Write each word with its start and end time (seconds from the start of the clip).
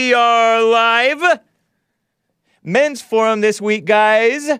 we 0.00 0.14
are 0.14 0.62
live. 0.62 1.40
Men's 2.64 3.02
forum 3.02 3.42
this 3.42 3.60
week, 3.60 3.84
guys, 3.84 4.50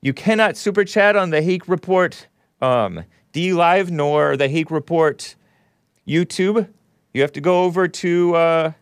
You 0.00 0.14
cannot 0.14 0.56
super 0.56 0.84
chat 0.84 1.16
on 1.16 1.30
the 1.30 1.42
Hake 1.42 1.68
Report 1.68 2.28
um, 2.62 3.02
DLive 3.36 3.90
nor 3.90 4.34
the 4.38 4.48
Hake 4.48 4.70
Report 4.70 5.34
YouTube. 6.08 6.68
You 7.12 7.20
have 7.20 7.32
to 7.32 7.40
go 7.42 7.64
over 7.64 7.86
to 7.86 8.34
uh, 8.34 8.72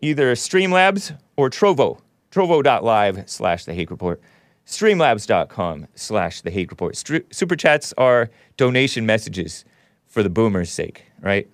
either 0.00 0.34
Streamlabs 0.34 1.18
or 1.36 1.50
Trovo, 1.50 2.00
trovo.live 2.30 3.24
slash 3.28 3.66
the 3.66 3.74
Hake 3.74 3.90
Report, 3.90 4.22
streamlabs.com 4.66 5.88
slash 5.94 6.40
the 6.40 6.50
Hake 6.50 6.70
Report. 6.70 6.96
Super 6.96 7.56
chats 7.56 7.92
are 7.98 8.30
donation 8.56 9.04
messages 9.04 9.66
for 10.06 10.22
the 10.22 10.30
boomers' 10.30 10.70
sake, 10.70 11.04
right? 11.20 11.46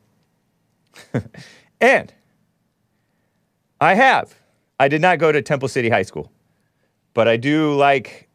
and 1.80 2.14
I 3.80 3.94
have. 3.94 4.36
I 4.78 4.86
did 4.86 5.00
not 5.00 5.18
go 5.18 5.32
to 5.32 5.42
Temple 5.42 5.68
City 5.68 5.88
High 5.88 6.02
School, 6.02 6.30
but 7.12 7.26
I 7.26 7.36
do 7.36 7.74
like 7.74 8.28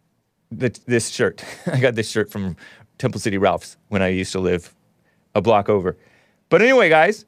the, 0.52 0.78
this 0.86 1.10
shirt. 1.10 1.46
I 1.66 1.80
got 1.80 1.96
this 1.96 2.10
shirt 2.10 2.30
from 2.30 2.58
Temple 3.02 3.20
City 3.20 3.38
Ralph's 3.38 3.78
when 3.90 4.02
I 4.02 4.10
used 4.10 4.32
to 4.34 4.40
live 4.40 4.74
a 5.34 5.42
block 5.42 5.70
over. 5.70 5.98
But 6.50 6.62
anyway, 6.62 6.88
guys, 6.88 7.26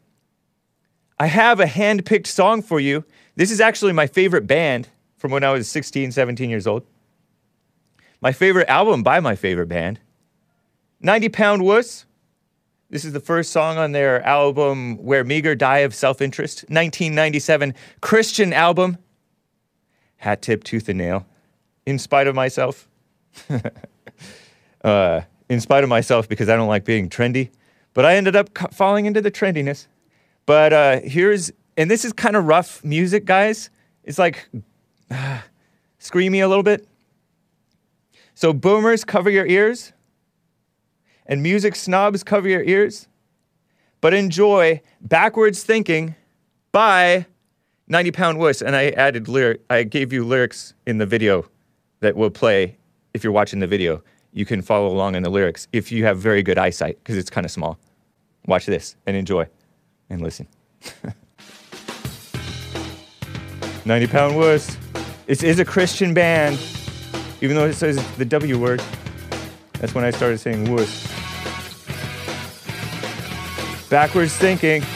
I 1.19 1.28
have 1.28 1.59
a 1.59 1.66
hand 1.66 2.06
picked 2.06 2.28
song 2.28 2.61
for 2.61 2.79
you. 2.79 3.03
This 3.35 3.50
is 3.50 3.59
actually 3.59 3.91
my 3.91 4.06
favorite 4.06 4.45
band 4.45 4.89
from 5.17 5.31
when 5.31 5.44
I 5.44 5.51
was 5.51 5.69
16, 5.69 6.12
17 6.12 6.50
years 6.50 6.67
old. 6.67 6.85
My 8.22 8.31
favorite 8.31 8.69
album 8.69 9.03
by 9.03 9.19
my 9.19 9.35
favorite 9.35 9.67
band, 9.67 10.00
90 11.01 11.29
Pound 11.29 11.63
Wuss. 11.63 12.06
This 12.89 13.03
is 13.03 13.13
the 13.13 13.19
first 13.19 13.51
song 13.51 13.78
on 13.78 13.91
their 13.91 14.22
album 14.23 14.97
Where 14.97 15.23
Meager 15.23 15.56
Die 15.56 15.79
of 15.79 15.95
Self 15.95 16.22
Interest, 16.22 16.59
1997 16.69 17.73
Christian 18.01 18.53
album. 18.53 19.00
Hat 20.17 20.41
tip, 20.41 20.63
tooth 20.63 20.88
and 20.88 21.00
nail. 21.00 21.25
In 21.85 21.97
spite 21.97 22.28
of 22.28 22.35
myself. 22.35 22.88
uh, 24.83 25.22
in 25.53 25.61
spite 25.61 25.83
of 25.83 25.89
myself 25.89 26.27
because 26.27 26.49
I 26.49 26.55
don't 26.55 26.67
like 26.67 26.83
being 26.83 27.09
trendy. 27.09 27.49
But 27.93 28.05
I 28.05 28.15
ended 28.15 28.35
up 28.35 28.49
falling 28.73 29.05
into 29.05 29.21
the 29.21 29.31
trendiness. 29.31 29.87
But 30.45 30.73
uh, 30.73 30.99
here's, 31.01 31.51
and 31.77 31.89
this 31.89 32.03
is 32.03 32.11
kind 32.11 32.35
of 32.35 32.45
rough 32.45 32.83
music, 32.83 33.25
guys. 33.25 33.69
It's 34.03 34.19
like 34.19 34.49
uh, 35.09 35.39
screamy 35.99 36.43
a 36.43 36.47
little 36.47 36.63
bit. 36.63 36.87
So, 38.35 38.51
boomers, 38.51 39.05
cover 39.05 39.29
your 39.29 39.45
ears 39.45 39.93
and 41.25 41.41
music 41.41 41.75
snobs 41.75 42.23
cover 42.23 42.47
your 42.47 42.63
ears, 42.63 43.07
but 44.01 44.13
enjoy 44.13 44.81
backwards 45.01 45.63
thinking 45.63 46.15
by 46.71 47.25
90 47.87 48.11
Pound 48.11 48.39
Wuss. 48.39 48.61
And 48.61 48.75
I 48.75 48.89
added 48.89 49.27
lyric, 49.27 49.61
I 49.69 49.83
gave 49.83 50.11
you 50.11 50.25
lyrics 50.25 50.73
in 50.85 50.97
the 50.97 51.05
video 51.05 51.45
that 52.01 52.15
will 52.15 52.29
play 52.29 52.77
if 53.13 53.23
you're 53.23 53.33
watching 53.33 53.59
the 53.59 53.67
video. 53.67 54.03
You 54.33 54.45
can 54.45 54.61
follow 54.63 54.88
along 54.88 55.16
in 55.16 55.23
the 55.23 55.29
lyrics 55.29 55.67
if 55.71 55.91
you 55.91 56.05
have 56.05 56.17
very 56.17 56.41
good 56.41 56.57
eyesight 56.57 56.97
because 56.97 57.17
it's 57.17 57.29
kind 57.29 57.45
of 57.45 57.51
small. 57.51 57.77
Watch 58.47 58.66
this 58.66 58.95
and 59.05 59.16
enjoy 59.16 59.47
and 60.09 60.21
listen. 60.21 60.47
90 63.85 64.07
Pound 64.07 64.35
Wuss. 64.35 64.77
It 65.27 65.31
is 65.31 65.44
is 65.44 65.59
a 65.59 65.66
Christian 65.66 66.13
band, 66.13 66.59
even 67.41 67.55
though 67.55 67.66
it 67.66 67.73
says 67.73 67.95
the 68.17 68.25
W 68.25 68.57
word. 68.59 68.81
That's 69.79 69.94
when 69.94 70.03
I 70.03 70.11
started 70.11 70.39
saying 70.39 70.69
wuss. 70.73 71.07
Backwards 73.89 74.35
thinking. 74.35 74.83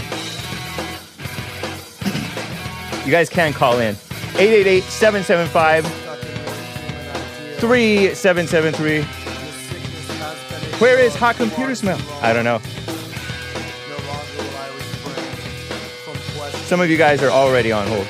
You 3.05 3.11
guys 3.13 3.29
can 3.29 3.53
call 3.53 3.79
in. 3.79 3.95
888 4.35 4.83
775 4.83 5.85
3773. 7.61 9.16
Where 10.79 10.99
is 10.99 11.15
hot 11.15 11.37
computer 11.37 11.73
smell? 11.73 11.99
I 12.21 12.33
don't 12.33 12.43
know. 12.43 12.59
Some 16.65 16.81
of 16.81 16.89
you 16.91 16.97
guys 16.97 17.23
are 17.23 17.31
already 17.31 17.71
on 17.71 17.87
hold. 17.87 18.05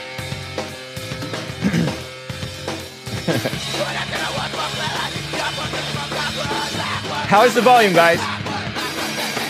How 7.27 7.45
is 7.45 7.53
the 7.55 7.61
volume, 7.61 7.93
guys? 7.93 8.19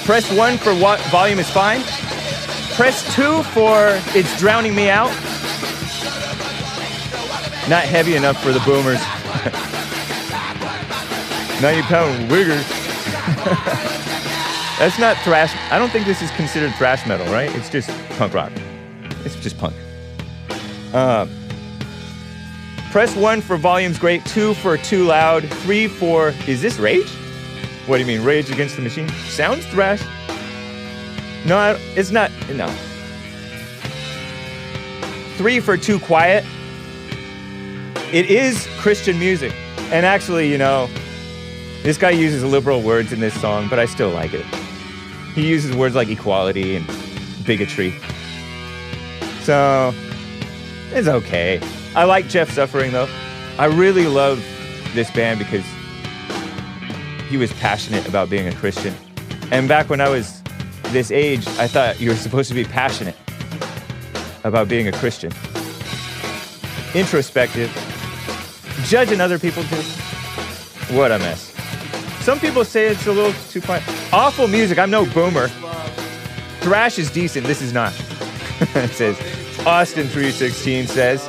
Press 0.05 0.31
one 0.37 0.59
for 0.59 0.75
what 0.75 0.99
volume 1.09 1.39
is 1.39 1.49
fine. 1.49 1.81
Press 2.75 3.03
two 3.15 3.41
for 3.43 3.99
it's 4.15 4.37
drowning 4.37 4.75
me 4.75 4.91
out. 4.91 5.09
Not 7.67 7.83
heavy 7.83 8.15
enough 8.15 8.43
for 8.43 8.51
the 8.51 8.59
boomers. 8.59 9.01
90 11.61 11.81
pound 11.83 12.29
wiggers. 12.29 12.76
That's 14.79 14.99
not 14.99 15.17
thrash. 15.17 15.53
I 15.71 15.77
don't 15.77 15.89
think 15.89 16.05
this 16.05 16.21
is 16.21 16.31
considered 16.31 16.73
thrash 16.75 17.05
metal, 17.05 17.25
right? 17.27 17.53
It's 17.55 17.69
just 17.69 17.89
punk 18.17 18.33
rock. 18.33 18.51
It's 19.25 19.35
just 19.35 19.57
punk. 19.57 19.75
Um, 20.93 21.29
press 22.91 23.15
one 23.15 23.41
for 23.41 23.57
volume's 23.57 23.99
great, 23.99 24.23
two 24.25 24.53
for 24.55 24.77
too 24.77 25.03
loud, 25.03 25.43
three 25.49 25.87
for 25.87 26.33
is 26.47 26.61
this 26.61 26.77
rage? 26.77 27.09
What 27.87 27.97
do 27.97 28.03
you 28.03 28.07
mean, 28.07 28.25
Rage 28.25 28.49
Against 28.49 28.75
the 28.75 28.81
Machine? 28.81 29.09
Sounds 29.29 29.65
thrash. 29.67 30.01
No, 31.45 31.77
it's 31.95 32.11
not. 32.11 32.31
No. 32.53 32.67
Three 35.37 35.59
for 35.59 35.77
too 35.77 35.99
quiet. 35.99 36.45
It 38.13 38.29
is 38.29 38.67
Christian 38.79 39.19
music. 39.19 39.53
And 39.91 40.05
actually, 40.05 40.51
you 40.51 40.57
know, 40.57 40.89
this 41.87 41.97
guy 41.97 42.09
uses 42.09 42.43
liberal 42.43 42.81
words 42.81 43.13
in 43.13 43.21
this 43.21 43.33
song, 43.39 43.69
but 43.69 43.79
I 43.79 43.85
still 43.85 44.09
like 44.09 44.33
it. 44.33 44.43
He 45.33 45.47
uses 45.47 45.73
words 45.73 45.95
like 45.95 46.09
equality 46.09 46.75
and 46.75 46.85
bigotry. 47.45 47.93
So 49.43 49.93
it's 50.91 51.07
okay. 51.07 51.61
I 51.95 52.03
like 52.03 52.27
Jeff 52.27 52.51
Suffering 52.51 52.91
though. 52.91 53.07
I 53.57 53.67
really 53.67 54.05
love 54.05 54.45
this 54.93 55.09
band 55.11 55.39
because 55.39 55.63
he 57.29 57.37
was 57.37 57.53
passionate 57.53 58.05
about 58.05 58.29
being 58.29 58.49
a 58.49 58.53
Christian. 58.55 58.93
And 59.49 59.69
back 59.69 59.89
when 59.89 60.01
I 60.01 60.09
was 60.09 60.43
this 60.87 61.09
age, 61.09 61.47
I 61.57 61.67
thought 61.69 62.01
you 62.01 62.09
were 62.09 62.17
supposed 62.17 62.49
to 62.49 62.53
be 62.53 62.65
passionate 62.65 63.15
about 64.43 64.67
being 64.67 64.89
a 64.89 64.91
Christian. 64.91 65.31
Introspective, 66.93 67.71
judging 68.83 69.21
other 69.21 69.39
people 69.39 69.63
too. 69.63 69.81
What 70.93 71.13
a 71.13 71.19
mess. 71.19 71.56
Some 72.27 72.41
people 72.41 72.65
say 72.65 72.87
it's 72.87 73.07
a 73.07 73.13
little 73.13 73.31
too 73.49 73.61
quiet. 73.61 73.83
Awful 74.11 74.49
music. 74.49 74.77
I'm 74.77 74.89
no 74.89 75.05
boomer. 75.05 75.47
Thrash 76.59 76.99
is 76.99 77.09
decent. 77.09 77.47
This 77.47 77.61
is 77.61 77.71
not. 77.71 77.93
it 78.59 78.91
says 78.91 79.17
Austin 79.65 80.07
316 80.07 80.87
says. 80.87 81.21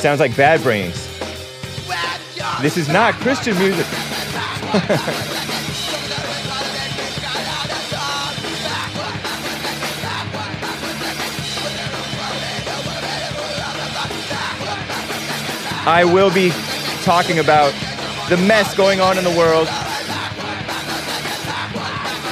Sounds 0.00 0.18
like 0.18 0.34
Bad 0.34 0.62
Brains. 0.62 1.06
This 2.62 2.78
is 2.78 2.88
not 2.88 3.12
Christian 3.16 3.58
music. 3.58 3.84
I 15.86 16.04
will 16.04 16.32
be 16.32 16.50
talking 17.02 17.38
about 17.38 17.72
the 18.28 18.36
mess 18.36 18.76
going 18.76 19.00
on 19.00 19.18
in 19.18 19.24
the 19.24 19.30
world. 19.30 19.66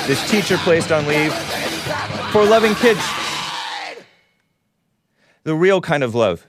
This 0.07 0.31
teacher 0.31 0.57
placed 0.59 0.93
on 0.93 1.07
leave 1.07 1.33
for 2.31 2.45
loving 2.45 2.75
kids. 2.75 3.01
The 5.45 5.55
real 5.55 5.81
kind 5.81 6.03
of 6.03 6.15
love. 6.15 6.47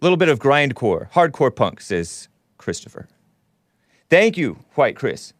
A 0.00 0.04
little 0.04 0.16
bit 0.16 0.28
of 0.28 0.38
grindcore, 0.38 1.10
hardcore 1.10 1.54
punk, 1.54 1.80
says 1.80 2.28
Christopher. 2.56 3.08
Thank 4.08 4.36
you, 4.36 4.58
White 4.74 4.96
Chris. 4.96 5.34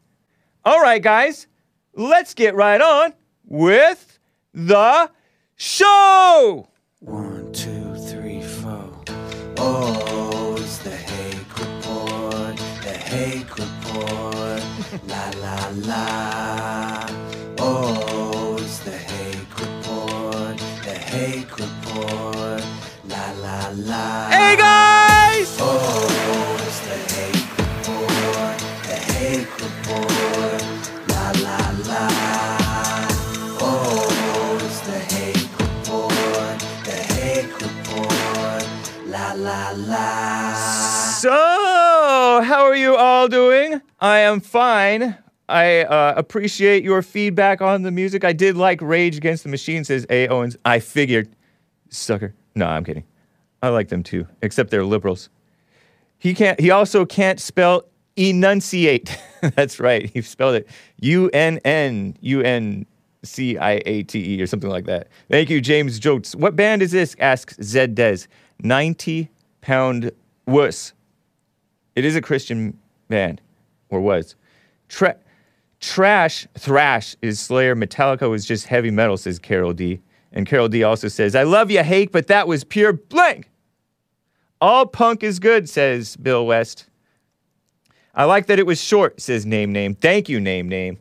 All 0.64 0.80
right, 0.80 1.02
guys, 1.02 1.46
let's 1.94 2.34
get 2.34 2.54
right 2.54 2.80
on 2.80 3.14
with 3.44 4.18
the 4.52 5.10
show. 5.56 6.68
One, 7.00 7.52
two, 7.52 7.94
three, 7.96 8.42
four. 8.42 8.92
Oh, 9.56 10.07
the 13.18 13.44
Report. 13.58 14.62
La 15.08 15.24
la 15.42 15.56
la. 15.88 17.06
Oh, 17.58 18.56
it's 18.60 18.78
the 18.78 18.92
Hake 18.92 19.54
Report, 19.58 20.56
the 20.84 20.94
Hake 21.10 21.50
Report. 21.58 22.62
La 23.08 23.24
la 23.42 23.58
la. 23.90 24.28
Hey, 24.30 24.56
guys! 24.56 25.50
Oh, 25.58 26.64
it's 26.66 26.80
the 26.86 26.98
Hake 27.14 27.50
Report, 27.58 28.58
the 28.86 28.98
Hake 29.12 29.54
Report. 29.64 30.62
La 31.10 31.24
la 31.46 31.60
la. 31.90 32.04
Oh, 33.60 34.60
it's 34.66 34.80
the 34.88 34.98
Hake 35.14 35.52
Report, 35.58 36.58
the 36.84 36.98
Hake 37.14 37.54
Report. 37.66 38.64
La 39.06 39.32
la 39.32 39.72
la. 39.76 40.78
So, 41.18 41.30
how 42.44 42.62
are 42.64 42.76
you 42.76 42.94
all 42.94 43.26
doing? 43.26 43.80
I 44.00 44.18
am 44.20 44.40
fine. 44.40 45.16
I 45.48 45.82
uh, 45.82 46.14
appreciate 46.16 46.84
your 46.84 47.02
feedback 47.02 47.62
on 47.62 47.82
the 47.82 47.90
music. 47.90 48.24
I 48.24 48.32
did 48.32 48.56
like 48.56 48.80
Rage 48.82 49.16
Against 49.16 49.44
the 49.44 49.48
Machine, 49.48 49.82
says 49.84 50.06
A. 50.10 50.28
Owens. 50.28 50.56
I 50.64 50.78
figured. 50.78 51.28
Sucker. 51.88 52.34
No, 52.54 52.66
I'm 52.66 52.84
kidding. 52.84 53.04
I 53.62 53.70
like 53.70 53.88
them 53.88 54.02
too, 54.02 54.26
except 54.42 54.70
they're 54.70 54.84
liberals. 54.84 55.30
He 56.18 56.34
can't. 56.34 56.60
He 56.60 56.70
also 56.70 57.06
can't 57.06 57.40
spell 57.40 57.84
enunciate. 58.16 59.16
That's 59.54 59.80
right. 59.80 60.10
He 60.10 60.20
spelled 60.22 60.56
it 60.56 60.68
U 61.00 61.30
N 61.32 61.58
N 61.64 62.16
U 62.20 62.42
N 62.42 62.86
C 63.22 63.56
I 63.56 63.80
A 63.86 64.02
T 64.02 64.34
E 64.34 64.42
or 64.42 64.46
something 64.46 64.70
like 64.70 64.84
that. 64.86 65.08
Thank 65.30 65.50
you, 65.50 65.60
James 65.60 65.98
Jotes. 65.98 66.34
What 66.34 66.56
band 66.56 66.82
is 66.82 66.92
this? 66.92 67.16
asks 67.18 67.56
Zed 67.62 67.94
Des. 67.94 68.18
Ninety 68.60 69.30
pound 69.60 70.10
wuss. 70.46 70.92
It 71.94 72.04
is 72.04 72.16
a 72.16 72.20
Christian 72.20 72.78
band, 73.08 73.40
or 73.90 74.00
was. 74.00 74.34
Tra- 74.88 75.18
trash, 75.80 76.46
thrash 76.58 77.16
is 77.22 77.40
Slayer. 77.40 77.74
Metallica 77.74 78.28
was 78.28 78.44
just 78.44 78.66
heavy 78.66 78.90
metal, 78.90 79.16
says 79.16 79.38
Carol 79.38 79.72
D. 79.72 80.00
And 80.32 80.46
Carol 80.46 80.68
D 80.68 80.82
also 80.82 81.08
says, 81.08 81.34
I 81.34 81.44
love 81.44 81.70
you, 81.70 81.82
Hake, 81.82 82.12
but 82.12 82.26
that 82.26 82.46
was 82.46 82.64
pure 82.64 82.92
blank. 82.92 83.50
All 84.60 84.86
punk 84.86 85.22
is 85.22 85.38
good, 85.38 85.68
says 85.68 86.16
Bill 86.16 86.46
West. 86.46 86.86
I 88.14 88.24
like 88.24 88.46
that 88.46 88.58
it 88.58 88.66
was 88.66 88.82
short, 88.82 89.20
says 89.20 89.46
Name 89.46 89.72
Name. 89.72 89.94
Thank 89.94 90.28
you, 90.28 90.40
Name 90.40 90.68
Name. 90.68 90.98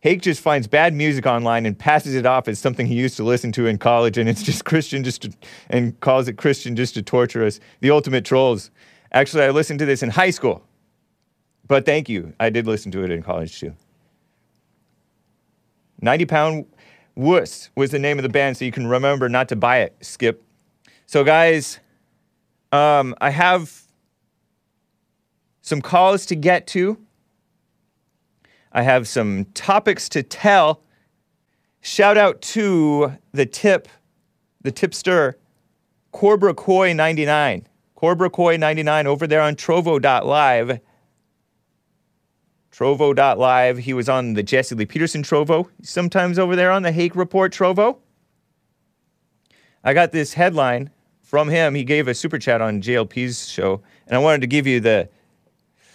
Hake 0.00 0.22
just 0.22 0.40
finds 0.40 0.66
bad 0.66 0.94
music 0.94 1.26
online 1.26 1.66
and 1.66 1.76
passes 1.76 2.14
it 2.14 2.24
off 2.24 2.46
as 2.46 2.58
something 2.58 2.86
he 2.86 2.94
used 2.94 3.16
to 3.16 3.24
listen 3.24 3.50
to 3.52 3.66
in 3.66 3.78
college, 3.78 4.16
and 4.16 4.28
it's 4.28 4.42
just 4.42 4.64
Christian 4.64 5.02
just 5.02 5.22
to, 5.22 5.32
and 5.68 5.98
calls 6.00 6.28
it 6.28 6.38
Christian 6.38 6.76
just 6.76 6.94
to 6.94 7.02
torture 7.02 7.44
us. 7.44 7.58
The 7.80 7.90
ultimate 7.90 8.24
trolls. 8.24 8.70
Actually, 9.12 9.44
I 9.44 9.50
listened 9.50 9.78
to 9.78 9.86
this 9.86 10.02
in 10.02 10.10
high 10.10 10.30
school, 10.30 10.62
but 11.66 11.86
thank 11.86 12.08
you. 12.08 12.34
I 12.38 12.50
did 12.50 12.66
listen 12.66 12.92
to 12.92 13.04
it 13.04 13.10
in 13.10 13.22
college 13.22 13.58
too. 13.58 13.74
90 16.00 16.26
Pound 16.26 16.66
Wuss 17.16 17.70
was 17.74 17.90
the 17.90 17.98
name 17.98 18.18
of 18.18 18.22
the 18.22 18.28
band, 18.28 18.56
so 18.56 18.64
you 18.64 18.72
can 18.72 18.86
remember 18.86 19.28
not 19.28 19.48
to 19.48 19.56
buy 19.56 19.78
it, 19.78 19.96
Skip. 20.00 20.42
So, 21.06 21.24
guys, 21.24 21.80
um, 22.70 23.14
I 23.20 23.30
have 23.30 23.82
some 25.62 25.80
calls 25.80 26.26
to 26.26 26.36
get 26.36 26.66
to. 26.68 26.98
I 28.72 28.82
have 28.82 29.08
some 29.08 29.46
topics 29.54 30.08
to 30.10 30.22
tell. 30.22 30.82
Shout 31.80 32.16
out 32.16 32.40
to 32.42 33.16
the 33.32 33.46
tip, 33.46 33.88
the 34.60 34.70
tipster, 34.70 35.38
Corbra 36.12 36.54
Coy 36.54 36.92
99. 36.92 37.66
Corbra 37.98 38.30
Coy 38.30 38.56
99 38.56 39.08
over 39.08 39.26
there 39.26 39.40
on 39.40 39.56
Trovo.live. 39.56 40.78
Trovo.live. 42.70 43.78
He 43.78 43.92
was 43.92 44.08
on 44.08 44.34
the 44.34 44.42
Jesse 44.44 44.76
Lee 44.76 44.86
Peterson 44.86 45.24
Trovo, 45.24 45.68
sometimes 45.82 46.38
over 46.38 46.54
there 46.54 46.70
on 46.70 46.82
the 46.82 46.92
Hake 46.92 47.16
Report 47.16 47.52
Trovo. 47.52 47.98
I 49.82 49.94
got 49.94 50.12
this 50.12 50.34
headline 50.34 50.90
from 51.22 51.48
him. 51.48 51.74
He 51.74 51.82
gave 51.82 52.06
a 52.06 52.14
super 52.14 52.38
chat 52.38 52.60
on 52.60 52.80
JLP's 52.80 53.48
show, 53.48 53.82
and 54.06 54.14
I 54.14 54.20
wanted 54.20 54.42
to 54.42 54.46
give 54.46 54.64
you 54.64 54.78
the, 54.78 55.08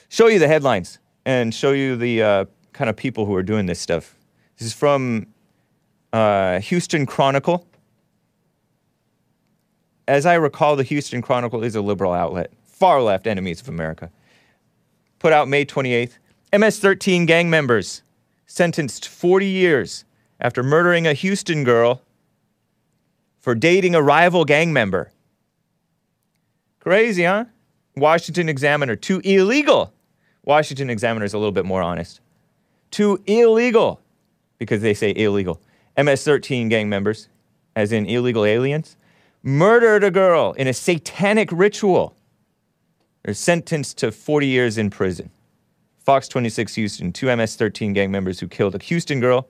show 0.09 0.27
you 0.27 0.39
the 0.39 0.49
headlines 0.49 0.99
and 1.25 1.55
show 1.55 1.71
you 1.71 1.95
the 1.95 2.21
uh, 2.21 2.45
kind 2.73 2.89
of 2.89 2.97
people 2.97 3.25
who 3.25 3.33
are 3.33 3.43
doing 3.43 3.65
this 3.65 3.79
stuff. 3.79 4.17
This 4.57 4.67
is 4.67 4.73
from 4.73 5.27
uh, 6.11 6.59
Houston 6.59 7.05
Chronicle. 7.05 7.65
As 10.07 10.25
I 10.25 10.33
recall, 10.33 10.75
the 10.75 10.83
Houston 10.83 11.21
Chronicle 11.21 11.63
is 11.63 11.75
a 11.75 11.81
liberal 11.81 12.13
outlet, 12.13 12.51
far 12.65 13.01
left 13.01 13.27
enemies 13.27 13.61
of 13.61 13.69
America. 13.69 14.11
Put 15.19 15.31
out 15.31 15.47
May 15.47 15.65
28th. 15.65 16.17
MS 16.57 16.79
13 16.79 17.25
gang 17.25 17.49
members 17.49 18.03
sentenced 18.45 19.07
40 19.07 19.47
years 19.47 20.05
after 20.39 20.61
murdering 20.61 21.07
a 21.07 21.13
Houston 21.13 21.63
girl 21.63 22.01
for 23.39 23.55
dating 23.55 23.95
a 23.95 24.01
rival 24.01 24.45
gang 24.45 24.73
member. 24.73 25.11
Crazy, 26.79 27.23
huh? 27.23 27.45
Washington 27.95 28.49
Examiner, 28.49 28.95
too 28.95 29.21
illegal. 29.23 29.93
Washington 30.43 30.89
Examiner 30.89 31.25
is 31.25 31.33
a 31.33 31.37
little 31.37 31.51
bit 31.51 31.65
more 31.65 31.81
honest. 31.81 32.19
Too 32.91 33.23
illegal, 33.25 34.01
because 34.57 34.81
they 34.81 34.93
say 34.93 35.13
illegal. 35.15 35.61
MS 35.97 36.23
13 36.23 36.69
gang 36.69 36.89
members, 36.89 37.29
as 37.75 37.91
in 37.91 38.05
illegal 38.05 38.45
aliens, 38.45 38.97
murdered 39.43 40.03
a 40.03 40.11
girl 40.11 40.53
in 40.53 40.67
a 40.67 40.73
satanic 40.73 41.49
ritual. 41.51 42.15
They're 43.23 43.33
sentenced 43.33 43.97
to 43.99 44.11
40 44.11 44.47
years 44.47 44.77
in 44.77 44.89
prison. 44.89 45.29
Fox 45.99 46.27
26 46.27 46.75
Houston, 46.75 47.13
two 47.13 47.33
MS 47.35 47.55
13 47.55 47.93
gang 47.93 48.11
members 48.11 48.39
who 48.39 48.47
killed 48.47 48.75
a 48.75 48.83
Houston 48.83 49.19
girl 49.19 49.47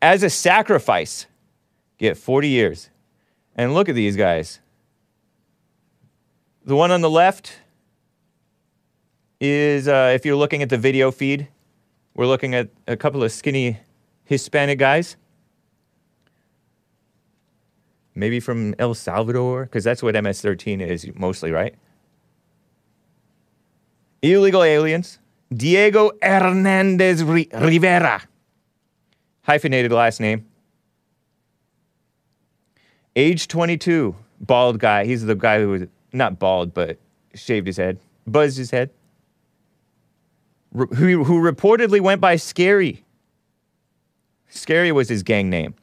as 0.00 0.22
a 0.22 0.30
sacrifice 0.30 1.26
get 1.98 2.16
40 2.16 2.48
years. 2.48 2.90
And 3.56 3.72
look 3.72 3.88
at 3.88 3.94
these 3.94 4.16
guys. 4.16 4.60
The 6.64 6.74
one 6.74 6.90
on 6.90 7.00
the 7.00 7.10
left 7.10 7.58
is, 9.40 9.86
uh, 9.86 10.12
if 10.14 10.26
you're 10.26 10.36
looking 10.36 10.62
at 10.62 10.70
the 10.70 10.78
video 10.78 11.10
feed, 11.10 11.48
we're 12.14 12.26
looking 12.26 12.54
at 12.54 12.70
a 12.86 12.96
couple 12.96 13.22
of 13.22 13.30
skinny 13.32 13.78
Hispanic 14.24 14.78
guys. 14.78 15.16
Maybe 18.14 18.38
from 18.38 18.74
El 18.78 18.94
Salvador, 18.94 19.64
because 19.64 19.82
that's 19.82 20.02
what 20.02 20.14
MS 20.22 20.40
13 20.40 20.80
is 20.80 21.08
mostly, 21.16 21.50
right? 21.50 21.74
Illegal 24.22 24.62
aliens 24.62 25.18
Diego 25.52 26.12
Hernandez 26.22 27.22
Ri- 27.22 27.48
Rivera. 27.52 28.22
Hyphenated 29.42 29.92
last 29.92 30.20
name. 30.20 30.46
Age 33.16 33.46
22. 33.48 34.14
Bald 34.40 34.78
guy. 34.78 35.04
He's 35.04 35.24
the 35.24 35.34
guy 35.34 35.60
who 35.60 35.68
was 35.70 35.82
not 36.12 36.38
bald, 36.38 36.72
but 36.72 36.98
shaved 37.34 37.66
his 37.66 37.76
head, 37.76 37.98
buzzed 38.26 38.56
his 38.56 38.70
head. 38.70 38.90
Who, 40.72 41.22
who 41.24 41.40
reportedly 41.40 42.00
went 42.00 42.20
by 42.20 42.36
Scary. 42.36 43.04
Scary 44.48 44.90
was 44.90 45.08
his 45.08 45.22
gang 45.22 45.50
name. 45.50 45.74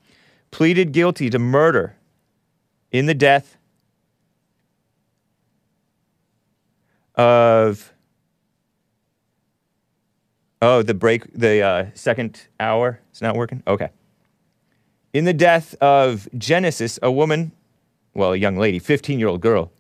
Pleaded 0.50 0.92
guilty 0.92 1.30
to 1.30 1.40
murder 1.40 1.96
in 2.92 3.06
the 3.06 3.14
death 3.14 3.58
of 7.16 7.94
oh 10.62 10.82
the 10.82 10.94
break 10.94 11.34
the 11.34 11.62
uh, 11.62 11.86
second 11.94 12.48
hour? 12.60 13.00
It's 13.10 13.22
not 13.22 13.36
working? 13.36 13.64
Okay. 13.66 13.90
In 15.14 15.26
the 15.26 15.34
death 15.34 15.76
of 15.82 16.28
genesis 16.38 17.00
a 17.02 17.12
woman 17.12 17.52
well 18.14 18.34
a 18.34 18.38
young 18.38 18.58
lady 18.58 18.80
15 18.80 19.20
year 19.20 19.28
old 19.28 19.42
girl 19.42 19.72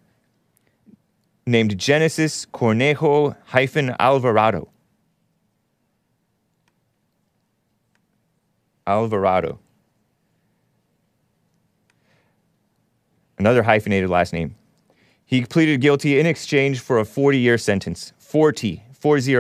named 1.45 1.77
genesis 1.77 2.45
cornejo 2.45 3.35
hyphen 3.45 3.95
alvarado. 3.99 4.69
Alvarado 8.87 9.59
another 13.41 13.63
hyphenated 13.63 14.09
last 14.09 14.33
name 14.33 14.55
he 15.31 15.45
pleaded 15.45 15.79
guilty 15.79 16.19
in 16.19 16.25
exchange 16.25 16.81
for 16.81 16.99
a 16.99 17.05
40 17.05 17.39
year 17.39 17.57
sentence. 17.57 18.11
40, 18.19 18.83
40. 18.91 19.33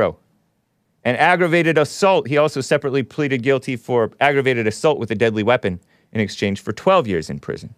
And 1.03 1.17
aggravated 1.17 1.77
assault. 1.77 2.29
He 2.29 2.37
also 2.37 2.61
separately 2.61 3.03
pleaded 3.03 3.43
guilty 3.43 3.75
for 3.75 4.09
aggravated 4.21 4.67
assault 4.67 4.99
with 4.99 5.11
a 5.11 5.15
deadly 5.15 5.43
weapon 5.43 5.81
in 6.13 6.21
exchange 6.21 6.61
for 6.61 6.71
12 6.71 7.07
years 7.07 7.29
in 7.29 7.39
prison. 7.39 7.75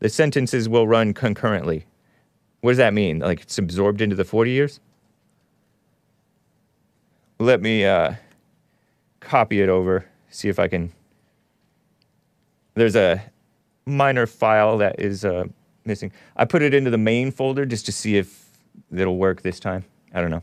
The 0.00 0.08
sentences 0.08 0.68
will 0.68 0.88
run 0.88 1.14
concurrently. 1.14 1.86
What 2.60 2.72
does 2.72 2.78
that 2.78 2.92
mean? 2.92 3.20
Like 3.20 3.42
it's 3.42 3.56
absorbed 3.56 4.00
into 4.00 4.16
the 4.16 4.24
40 4.24 4.50
years? 4.50 4.80
Let 7.38 7.60
me 7.60 7.84
uh, 7.84 8.14
copy 9.20 9.60
it 9.60 9.68
over, 9.68 10.06
see 10.28 10.48
if 10.48 10.58
I 10.58 10.66
can. 10.66 10.92
There's 12.74 12.96
a 12.96 13.22
minor 13.86 14.26
file 14.26 14.78
that 14.78 15.00
is 15.00 15.24
uh, 15.24 15.44
missing. 15.84 16.12
I 16.36 16.44
put 16.44 16.62
it 16.62 16.74
into 16.74 16.90
the 16.90 16.98
main 16.98 17.30
folder 17.30 17.66
just 17.66 17.86
to 17.86 17.92
see 17.92 18.16
if 18.16 18.50
it'll 18.94 19.16
work 19.16 19.42
this 19.42 19.60
time. 19.60 19.84
I 20.12 20.20
don't 20.20 20.30
know. 20.30 20.42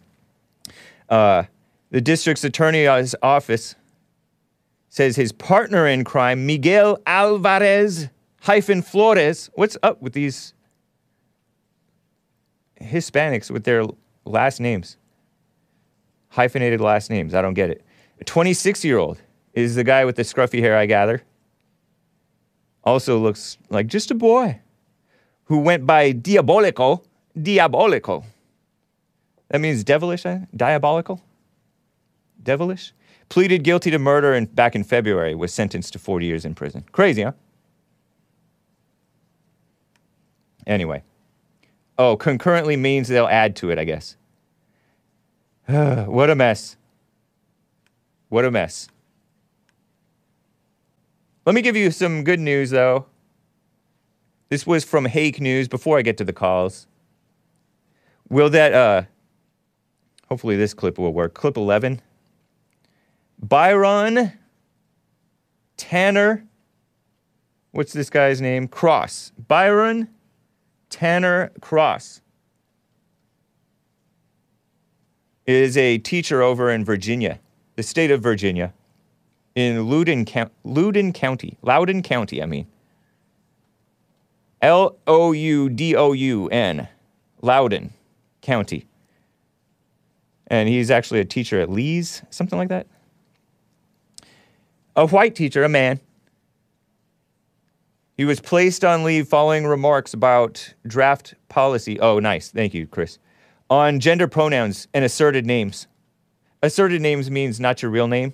Uh, 1.10 1.44
the 1.90 2.02
district's 2.02 2.44
attorney's 2.44 3.16
office 3.22 3.76
says 4.90 5.16
his 5.16 5.32
partner 5.32 5.88
in 5.88 6.04
crime, 6.04 6.46
Miguel 6.46 7.00
Alvarez 7.06 8.10
hyphen 8.42 8.82
Flores. 8.82 9.50
What's 9.54 9.78
up 9.82 10.02
with 10.02 10.14
these 10.14 10.54
Hispanics 12.82 13.50
with 13.50 13.64
their 13.64 13.84
last 14.26 14.60
names? 14.60 14.98
Hyphenated 16.30 16.82
last 16.82 17.10
names. 17.10 17.34
I 17.34 17.42
don't 17.42 17.54
get 17.54 17.70
it. 17.70 17.84
A 18.20 18.24
26 18.24 18.84
year 18.86 18.98
old 18.98 19.22
is 19.54 19.76
the 19.76 19.84
guy 19.84 20.06
with 20.06 20.16
the 20.16 20.24
scruffy 20.24 20.60
hair, 20.60 20.78
I 20.78 20.86
gather. 20.86 21.24
Also 22.84 23.20
looks 23.20 23.58
like 23.70 23.88
just 23.88 24.12
a 24.12 24.16
boy 24.16 24.60
who 25.46 25.60
went 25.60 25.86
by 25.86 26.14
Diabolico. 26.14 27.04
Diabolico. 27.38 28.24
That 29.50 29.60
means 29.60 29.84
devilish, 29.84 30.26
eh? 30.26 30.40
diabolical? 30.56 31.22
Devilish? 32.42 32.94
Pleaded 33.30 33.64
guilty 33.64 33.92
to 33.92 34.00
murder 34.00 34.34
and 34.34 34.54
back 34.56 34.76
in 34.76 34.84
February, 34.84 35.36
was 35.36 35.54
sentenced 35.54 35.94
to 35.94 36.00
40 36.00 36.26
years 36.26 36.46
in 36.46 36.56
prison. 36.56 36.86
Crazy, 36.92 37.24
huh? 37.24 37.34
Anyway. 40.66 41.04
Oh, 41.98 42.16
concurrently 42.18 42.78
means 42.78 43.08
they'll 43.08 43.28
add 43.28 43.56
to 43.58 43.70
it, 43.70 43.78
I 43.78 43.84
guess. 43.84 44.16
what 45.68 46.30
a 46.30 46.36
mess. 46.36 46.78
What 48.30 48.46
a 48.46 48.52
mess. 48.52 48.88
Let 51.46 51.56
me 51.56 51.62
give 51.62 51.76
you 51.76 51.90
some 51.90 52.24
good 52.24 52.40
news, 52.40 52.70
though. 52.70 53.08
This 54.50 54.68
was 54.68 54.84
from 54.84 55.06
Hake 55.06 55.42
News 55.42 55.68
before 55.68 55.98
I 55.98 56.04
get 56.04 56.18
to 56.18 56.24
the 56.24 56.34
calls. 56.34 56.86
Will 58.30 58.50
that, 58.52 58.74
uh, 58.74 59.04
hopefully 60.30 60.56
this 60.56 60.74
clip 60.74 61.00
will 61.00 61.14
work. 61.14 61.34
Clip 61.34 61.58
11. 61.58 62.02
Byron 63.42 64.34
Tanner, 65.78 66.46
what's 67.72 67.92
this 67.92 68.10
guy's 68.12 68.40
name? 68.40 68.68
Cross. 68.68 69.32
Byron 69.48 70.10
Tanner 70.92 71.52
Cross 71.60 72.22
is 75.48 75.76
a 75.76 75.98
teacher 75.98 76.44
over 76.44 76.70
in 76.70 76.86
Virginia, 76.86 77.40
the 77.76 77.84
state 77.84 78.12
of 78.12 78.22
Virginia, 78.22 78.74
in 79.55 79.89
Loudoun, 79.89 80.25
Loudoun 80.63 81.13
County. 81.13 81.58
Loudoun 81.62 82.01
County, 82.01 82.41
I 82.41 82.46
mean. 82.46 82.67
L 84.62 84.98
O 85.08 85.31
U 85.31 85.70
D 85.70 85.96
O 85.96 86.13
U 86.13 86.48
N, 86.50 86.88
Loudoun 87.41 87.91
County. 88.41 88.86
And 90.48 90.70
he's 90.70 90.91
actually 90.91 91.20
a 91.20 91.25
teacher 91.25 91.60
at 91.60 91.70
Lee's, 91.70 92.22
something 92.29 92.60
like 92.60 92.70
that. 92.70 92.88
A 94.96 95.08
white 95.08 95.36
teacher, 95.36 95.63
a 95.63 95.70
man. 95.70 96.00
He 98.17 98.25
was 98.25 98.39
placed 98.39 98.86
on 98.86 99.03
leave 99.03 99.27
following 99.27 99.65
remarks 99.65 100.13
about 100.13 100.74
draft 100.86 101.34
policy. 101.50 102.00
Oh, 102.00 102.20
nice. 102.20 102.51
Thank 102.51 102.74
you, 102.74 102.86
Chris. 102.86 103.17
On 103.70 104.00
gender 104.00 104.27
pronouns 104.27 104.88
and 104.93 105.03
asserted 105.05 105.46
names. 105.46 105.88
Asserted 106.62 107.01
names 107.01 107.31
means 107.31 107.60
not 107.60 107.81
your 107.81 107.89
real 107.89 108.08
name. 108.08 108.34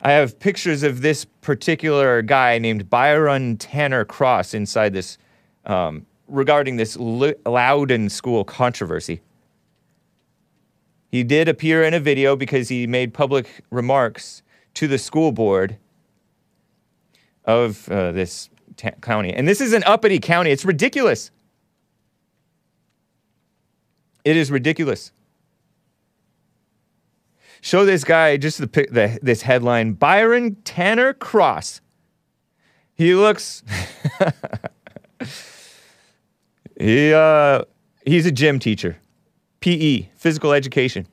I 0.00 0.12
have 0.12 0.38
pictures 0.38 0.82
of 0.82 1.00
this 1.00 1.24
particular 1.24 2.22
guy 2.22 2.58
named 2.58 2.90
Byron 2.90 3.56
Tanner 3.56 4.04
Cross 4.04 4.54
inside 4.54 4.92
this, 4.92 5.18
um, 5.64 6.06
regarding 6.28 6.76
this 6.76 6.96
L- 6.96 7.32
Loudoun 7.44 8.08
school 8.08 8.44
controversy. 8.44 9.20
He 11.10 11.22
did 11.22 11.48
appear 11.48 11.82
in 11.82 11.94
a 11.94 12.00
video 12.00 12.36
because 12.36 12.68
he 12.68 12.86
made 12.86 13.14
public 13.14 13.62
remarks 13.70 14.42
to 14.74 14.86
the 14.86 14.98
school 14.98 15.32
board 15.32 15.78
of 17.44 17.88
uh, 17.88 18.12
this 18.12 18.50
ta- 18.76 18.90
county. 19.00 19.32
And 19.32 19.48
this 19.48 19.60
is 19.60 19.72
an 19.72 19.82
uppity 19.84 20.18
county. 20.18 20.50
It's 20.50 20.64
ridiculous. 20.64 21.30
It 24.24 24.36
is 24.36 24.50
ridiculous. 24.50 25.12
Show 27.60 27.84
this 27.84 28.04
guy 28.04 28.36
just 28.36 28.58
the, 28.58 28.66
the 28.66 29.18
this 29.22 29.42
headline 29.42 29.92
Byron 29.92 30.56
Tanner 30.64 31.12
Cross. 31.12 31.80
He 32.94 33.14
looks 33.14 33.62
he 36.78 37.12
uh 37.12 37.62
he's 38.04 38.26
a 38.26 38.32
gym 38.32 38.58
teacher. 38.58 38.98
PE, 39.60 40.08
physical 40.14 40.52
education. 40.52 41.06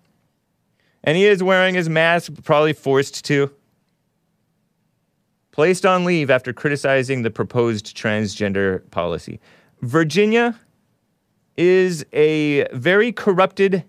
And 1.04 1.18
he 1.18 1.26
is 1.26 1.44
wearing 1.44 1.76
his 1.76 1.90
mask, 1.90 2.32
probably 2.44 2.74
forced 2.74 3.26
to. 3.26 3.52
Placed 5.52 5.86
on 5.86 6.06
leave 6.06 6.30
after 6.30 6.54
criticizing 6.54 7.22
the 7.22 7.30
proposed 7.30 7.96
transgender 7.98 8.90
policy. 8.92 9.40
Virginia 9.82 10.60
is 11.58 12.06
a 12.14 12.68
very 12.74 13.12
corrupted 13.12 13.84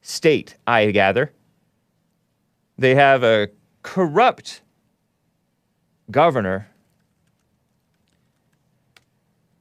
state, 0.00 0.56
I 0.66 0.90
gather. 0.92 1.32
They 2.80 2.94
have 2.94 3.22
a 3.22 3.50
corrupt 3.82 4.62
governor. 6.10 6.66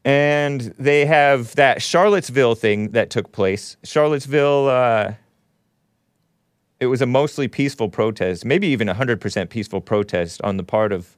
And 0.06 0.62
they 0.80 1.06
have 1.06 1.54
that 1.56 1.82
Charlottesville 1.82 2.56
thing 2.56 2.92
that 2.92 3.10
took 3.10 3.34
place. 3.34 3.76
Charlottesville, 3.84 4.70
uh, 4.70 5.14
it 6.80 6.86
was 6.86 7.02
a 7.02 7.06
mostly 7.06 7.50
peaceful 7.50 7.90
protest, 7.90 8.46
maybe 8.46 8.68
even 8.68 8.88
a 8.88 8.96
100% 8.96 9.50
peaceful 9.50 9.82
protest 9.82 10.42
on 10.44 10.56
the 10.56 10.64
part 10.64 10.94
of 10.94 11.18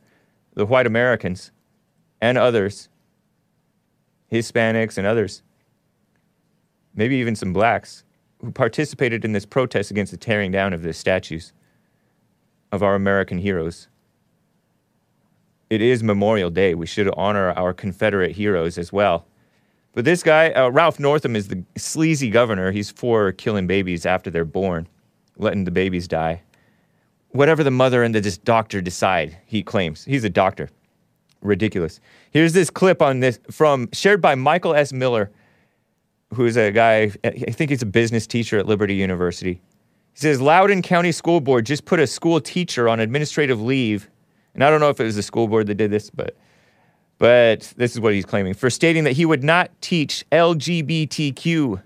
the 0.55 0.65
white 0.65 0.87
Americans 0.87 1.51
and 2.19 2.35
others, 2.35 2.89
Hispanics 4.31 4.97
and 4.97 5.05
others, 5.05 5.43
maybe 6.95 7.17
even 7.17 7.35
some 7.35 7.53
blacks, 7.53 8.03
who 8.39 8.51
participated 8.51 9.23
in 9.23 9.33
this 9.33 9.45
protest 9.45 9.91
against 9.91 10.11
the 10.11 10.17
tearing 10.17 10.49
down 10.49 10.73
of 10.73 10.81
the 10.81 10.93
statues 10.93 11.53
of 12.71 12.83
our 12.83 12.95
American 12.95 13.37
heroes. 13.37 13.87
It 15.69 15.81
is 15.81 16.03
Memorial 16.03 16.49
Day. 16.49 16.75
We 16.75 16.85
should 16.85 17.09
honor 17.15 17.51
our 17.51 17.73
Confederate 17.73 18.33
heroes 18.33 18.77
as 18.77 18.91
well. 18.91 19.25
But 19.93 20.05
this 20.05 20.23
guy, 20.23 20.51
uh, 20.51 20.69
Ralph 20.69 20.99
Northam, 20.99 21.35
is 21.35 21.47
the 21.47 21.63
sleazy 21.77 22.29
governor. 22.29 22.71
He's 22.71 22.91
for 22.91 23.31
killing 23.31 23.67
babies 23.67 24.05
after 24.05 24.29
they're 24.29 24.45
born, 24.45 24.87
letting 25.37 25.65
the 25.65 25.71
babies 25.71 26.07
die. 26.07 26.41
Whatever 27.29 27.63
the 27.63 27.71
mother 27.71 28.03
and 28.03 28.13
the 28.13 28.21
dis- 28.21 28.37
doctor 28.37 28.81
decide, 28.81 29.37
he 29.45 29.63
claims. 29.63 30.03
He's 30.05 30.23
a 30.23 30.29
doctor. 30.29 30.69
Ridiculous. 31.41 31.99
Here's 32.31 32.53
this 32.53 32.69
clip 32.69 33.01
on 33.01 33.19
this 33.19 33.39
from 33.49 33.89
shared 33.91 34.21
by 34.21 34.35
Michael 34.35 34.75
S. 34.75 34.93
Miller, 34.93 35.31
who's 36.33 36.55
a 36.55 36.71
guy, 36.71 37.11
I 37.23 37.29
think 37.31 37.69
he's 37.69 37.81
a 37.81 37.85
business 37.85 38.27
teacher 38.27 38.57
at 38.59 38.67
Liberty 38.67 38.95
University. 38.95 39.61
He 40.21 40.27
says 40.27 40.39
Loudoun 40.39 40.83
County 40.83 41.11
School 41.11 41.41
Board 41.41 41.65
just 41.65 41.85
put 41.85 41.99
a 41.99 42.05
school 42.05 42.39
teacher 42.39 42.87
on 42.87 42.99
administrative 42.99 43.59
leave. 43.59 44.07
And 44.53 44.63
I 44.63 44.69
don't 44.69 44.79
know 44.79 44.89
if 44.89 44.99
it 44.99 45.03
was 45.03 45.15
the 45.15 45.23
school 45.23 45.47
board 45.47 45.65
that 45.65 45.75
did 45.75 45.89
this, 45.89 46.11
but 46.11 46.37
but 47.17 47.73
this 47.75 47.93
is 47.93 47.99
what 47.99 48.13
he's 48.13 48.25
claiming 48.25 48.53
for 48.53 48.69
stating 48.69 49.03
that 49.05 49.13
he 49.13 49.25
would 49.25 49.43
not 49.43 49.71
teach 49.81 50.23
LGBTQ. 50.31 51.81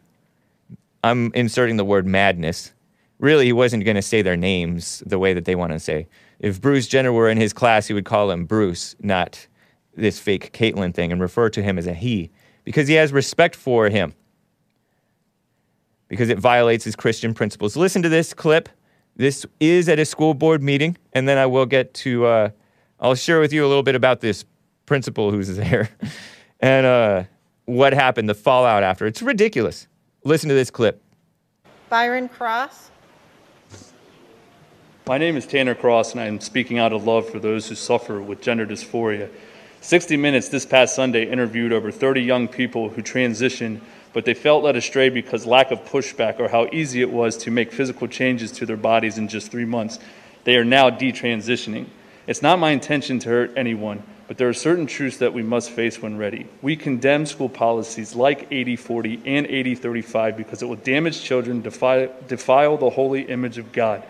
I'm 1.02 1.32
inserting 1.34 1.78
the 1.78 1.86
word 1.86 2.06
madness. 2.06 2.74
Really, 3.20 3.46
he 3.46 3.54
wasn't 3.54 3.86
going 3.86 3.96
to 3.96 4.02
say 4.02 4.22
their 4.22 4.36
names 4.36 5.02
the 5.06 5.18
way 5.18 5.34
that 5.34 5.46
they 5.46 5.56
want 5.56 5.72
to 5.72 5.80
say. 5.80 6.06
If 6.40 6.60
Bruce 6.60 6.90
Jenner 6.90 7.14
were 7.14 7.30
in 7.30 7.38
his 7.38 7.54
class, 7.54 7.88
he 7.88 7.94
would 7.94 8.04
call 8.04 8.32
him 8.32 8.44
Bruce, 8.44 8.98
not 9.00 9.48
this 9.96 10.20
fake 10.20 10.52
Caitlyn 10.52 10.94
thing, 10.94 11.14
and 11.14 11.22
refer 11.22 11.50
to 11.52 11.64
him 11.64 11.78
as 11.78 11.88
a 11.88 11.94
he, 11.94 12.32
because 12.66 12.90
he 12.90 12.96
has 12.96 13.14
respect 13.14 13.56
for 13.56 13.88
him, 13.88 14.14
because 16.16 16.30
it 16.30 16.40
violates 16.40 16.86
his 16.86 16.96
Christian 16.96 17.34
principles. 17.34 17.76
Listen 17.76 18.02
to 18.02 18.08
this 18.08 18.34
clip. 18.34 18.70
This 19.18 19.46
is 19.60 19.90
at 19.90 20.00
a 20.00 20.06
school 20.06 20.34
board 20.34 20.64
meeting, 20.64 20.98
and 21.12 21.28
then 21.28 21.38
I 21.38 21.46
will 21.46 21.66
get 21.66 21.94
to, 21.96 22.26
uh, 22.26 22.50
I'll 23.02 23.16
share 23.16 23.42
with 23.42 23.52
you 23.52 23.66
a 23.66 23.68
little 23.68 23.84
bit 23.84 23.96
about 23.96 24.22
this 24.22 24.46
principal 24.86 25.30
who's 25.32 25.54
there 25.58 25.90
and 26.62 26.86
uh, 26.86 27.24
what 27.66 27.92
happened, 27.92 28.30
the 28.30 28.34
fallout 28.34 28.82
after. 28.82 29.06
It's 29.06 29.22
ridiculous. 29.22 29.88
Listen 30.24 30.48
to 30.48 30.56
this 30.56 30.72
clip. 30.72 31.04
Byron 31.90 32.30
Cross. 32.30 32.92
My 35.06 35.18
name 35.18 35.36
is 35.36 35.46
Tanner 35.46 35.76
Cross, 35.76 36.14
and 36.14 36.22
I 36.22 36.28
am 36.28 36.40
speaking 36.40 36.80
out 36.80 36.94
of 36.94 37.06
love 37.06 37.30
for 37.30 37.40
those 37.40 37.68
who 37.68 37.76
suffer 37.76 38.22
with 38.22 38.42
gender 38.42 38.66
dysphoria. 38.66 39.30
60 39.82 40.16
Minutes 40.16 40.48
this 40.48 40.66
past 40.66 40.96
Sunday 40.96 41.30
interviewed 41.30 41.74
over 41.74 41.92
30 41.92 42.22
young 42.22 42.48
people 42.48 42.88
who 42.88 43.04
transitioned, 43.04 43.82
but 44.16 44.24
they 44.24 44.34
felt 44.34 44.64
led 44.64 44.78
astray 44.78 45.10
because 45.10 45.46
lack 45.46 45.72
of 45.72 45.84
pushback 45.84 46.40
or 46.40 46.48
how 46.48 46.70
easy 46.72 47.02
it 47.02 47.12
was 47.12 47.36
to 47.36 47.52
make 47.52 47.74
physical 47.74 48.08
changes 48.08 48.50
to 48.50 48.66
their 48.66 48.78
bodies 48.78 49.18
in 49.18 49.28
just 49.28 49.52
three 49.52 49.66
months. 49.66 50.00
They 50.46 50.56
are 50.56 50.64
now 50.64 50.90
detransitioning. 50.90 51.88
It's 52.26 52.42
not 52.42 52.58
my 52.58 52.72
intention 52.72 53.20
to 53.20 53.30
hurt 53.30 53.52
anyone, 53.58 54.04
but 54.30 54.38
there 54.38 54.48
are 54.48 54.54
certain 54.54 54.88
truths 54.88 55.18
that 55.18 55.34
we 55.34 55.44
must 55.44 55.70
face 55.70 56.02
when 56.02 56.18
ready. 56.18 56.48
We 56.62 56.78
condemn 56.78 57.26
school 57.26 57.50
policies 57.50 58.16
like 58.16 58.48
80 58.52 58.78
40 58.78 59.22
and 59.26 59.48
80 59.48 59.76
35 59.76 60.38
because 60.38 60.62
it 60.62 60.68
will 60.68 60.78
damage 60.78 61.22
children, 61.22 61.62
defile, 61.62 62.10
defile 62.30 62.78
the 62.78 62.92
holy 62.92 63.24
image 63.24 63.58
of 63.58 63.74
God. 63.74 64.02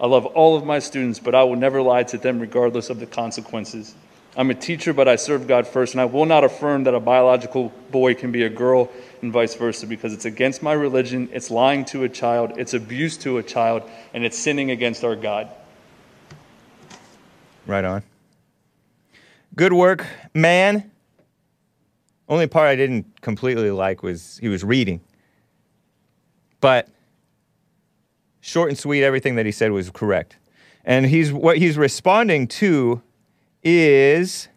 I 0.00 0.06
love 0.06 0.24
all 0.24 0.56
of 0.56 0.64
my 0.64 0.78
students, 0.78 1.18
but 1.18 1.34
I 1.34 1.42
will 1.42 1.56
never 1.56 1.82
lie 1.82 2.04
to 2.04 2.16
them 2.16 2.40
regardless 2.40 2.88
of 2.88 3.00
the 3.00 3.06
consequences. 3.06 3.94
I'm 4.34 4.48
a 4.48 4.54
teacher, 4.54 4.94
but 4.94 5.08
I 5.08 5.16
serve 5.16 5.46
God 5.46 5.66
first, 5.66 5.92
and 5.92 6.00
I 6.00 6.06
will 6.06 6.24
not 6.24 6.42
affirm 6.42 6.84
that 6.84 6.94
a 6.94 7.00
biological 7.00 7.70
boy 7.90 8.14
can 8.14 8.32
be 8.32 8.44
a 8.44 8.48
girl 8.48 8.88
and 9.22 9.32
vice 9.32 9.54
versa 9.54 9.86
because 9.86 10.12
it's 10.12 10.24
against 10.24 10.62
my 10.62 10.72
religion, 10.72 11.28
it's 11.32 11.50
lying 11.50 11.84
to 11.86 12.04
a 12.04 12.08
child, 12.08 12.52
it's 12.58 12.74
abuse 12.74 13.16
to 13.18 13.38
a 13.38 13.42
child, 13.42 13.82
and 14.12 14.24
it's 14.24 14.38
sinning 14.38 14.70
against 14.70 15.04
our 15.04 15.16
God. 15.16 15.48
Right 17.66 17.84
on. 17.84 18.02
Good 19.54 19.72
work, 19.72 20.06
man. 20.34 20.90
Only 22.28 22.46
part 22.46 22.68
I 22.68 22.76
didn't 22.76 23.20
completely 23.20 23.70
like 23.70 24.02
was 24.02 24.38
he 24.38 24.48
was 24.48 24.64
reading. 24.64 25.00
But 26.60 26.88
short 28.40 28.70
and 28.70 28.78
sweet, 28.78 29.04
everything 29.04 29.36
that 29.36 29.46
he 29.46 29.52
said 29.52 29.70
was 29.72 29.90
correct. 29.90 30.36
And 30.84 31.06
he's 31.06 31.32
what 31.32 31.58
he's 31.58 31.76
responding 31.76 32.48
to 32.48 33.02
is 33.62 34.48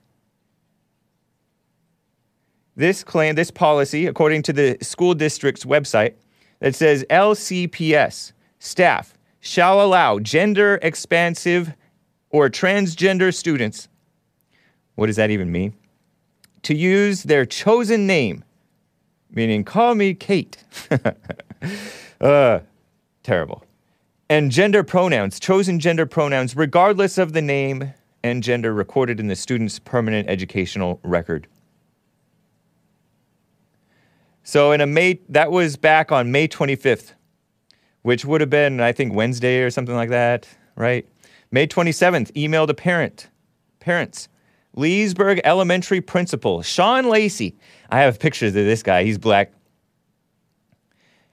this 2.76 3.04
claim, 3.04 3.36
this 3.36 3.52
policy, 3.52 4.06
according 4.06 4.42
to 4.44 4.54
the 4.54 4.78
school 4.82 5.14
district's 5.14 5.66
website, 5.66 6.14
that 6.60 6.76
says 6.76 7.06
LCPS 7.10 8.34
staff 8.60 9.18
shall 9.40 9.82
allow 9.82 10.20
gender 10.20 10.80
expansive 10.82 11.74
or 12.30 12.50
transgender 12.50 13.34
students. 13.34 13.88
What 14.96 15.08
does 15.08 15.16
that 15.18 15.30
even 15.30 15.52
mean? 15.52 15.74
To 16.64 16.76
use 16.76 17.24
their 17.24 17.46
chosen 17.46 18.08
name, 18.08 18.44
meaning 19.30 19.64
call 19.64 19.96
me 19.96 20.14
Kate. 20.14 20.58
uh, 22.22 22.60
terrible. 23.24 23.64
And 24.28 24.52
gender 24.52 24.84
pronouns, 24.84 25.40
chosen 25.40 25.80
gender 25.80 26.08
pronouns, 26.08 26.56
regardless 26.56 27.20
of 27.20 27.34
the 27.34 27.42
name 27.42 27.94
and 28.24 28.42
gender 28.42 28.74
recorded 28.74 29.20
in 29.20 29.28
the 29.28 29.36
student's 29.36 29.78
permanent 29.78 30.28
educational 30.28 31.00
record. 31.04 31.48
So 34.46 34.72
in 34.72 34.80
a 34.80 34.86
May 34.86 35.20
that 35.30 35.52
was 35.52 35.76
back 35.76 36.12
on 36.12 36.32
May 36.32 36.48
25th, 36.48 37.14
which 38.04 38.24
would 38.26 38.42
have 38.42 38.50
been 38.50 38.80
I 38.80 38.92
think 38.92 39.14
Wednesday 39.14 39.62
or 39.62 39.72
something 39.72 39.96
like 39.96 40.10
that, 40.10 40.48
right? 40.76 41.06
May 41.50 41.66
27th, 41.66 42.32
emailed 42.34 42.70
a 42.70 42.76
parent 42.76 43.30
parents. 43.80 44.30
Leesburg 44.76 45.42
Elementary 45.44 46.00
Principal 46.00 46.62
Shawn 46.62 47.10
Lacey. 47.10 47.58
I 47.90 48.02
have 48.02 48.20
pictures 48.20 48.50
of 48.50 48.66
this 48.66 48.84
guy. 48.84 49.04
He's 49.04 49.18
black. 49.18 49.52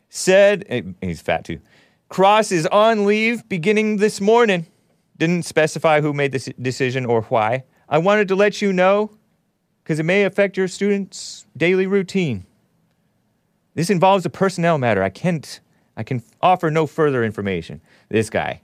Said 0.09 0.65
eh, 0.69 0.83
he's 1.03 1.21
fat 1.21 1.45
too. 1.45 1.61
Cross 2.09 2.51
is 2.51 2.67
on 2.67 3.05
leave 3.05 3.47
beginning 3.47 3.99
this 3.99 4.23
morning. 4.23 4.67
Didn't 5.19 5.45
specify 5.45 6.01
who 6.01 6.15
made 6.15 6.33
this 6.33 6.49
decision 6.61 7.05
or 7.05 7.23
why. 7.23 7.65
I 7.91 7.99
wanted 7.99 8.29
to 8.29 8.37
let 8.37 8.63
you 8.63 8.73
know 8.73 9.11
because 9.85 9.99
it 9.99 10.05
may 10.05 10.25
affect 10.25 10.57
your 10.57 10.69
students' 10.69 11.45
daily 11.55 11.87
routine. 11.87 12.47
This 13.75 13.91
involves 13.91 14.27
a 14.27 14.31
personnel 14.31 14.79
matter. 14.79 15.03
I 15.03 15.09
can't 15.09 15.61
I 15.97 16.03
can 16.03 16.23
offer 16.41 16.71
no 16.71 16.87
further 16.87 17.23
information. 17.25 17.81
This 18.09 18.31
guy. 18.31 18.63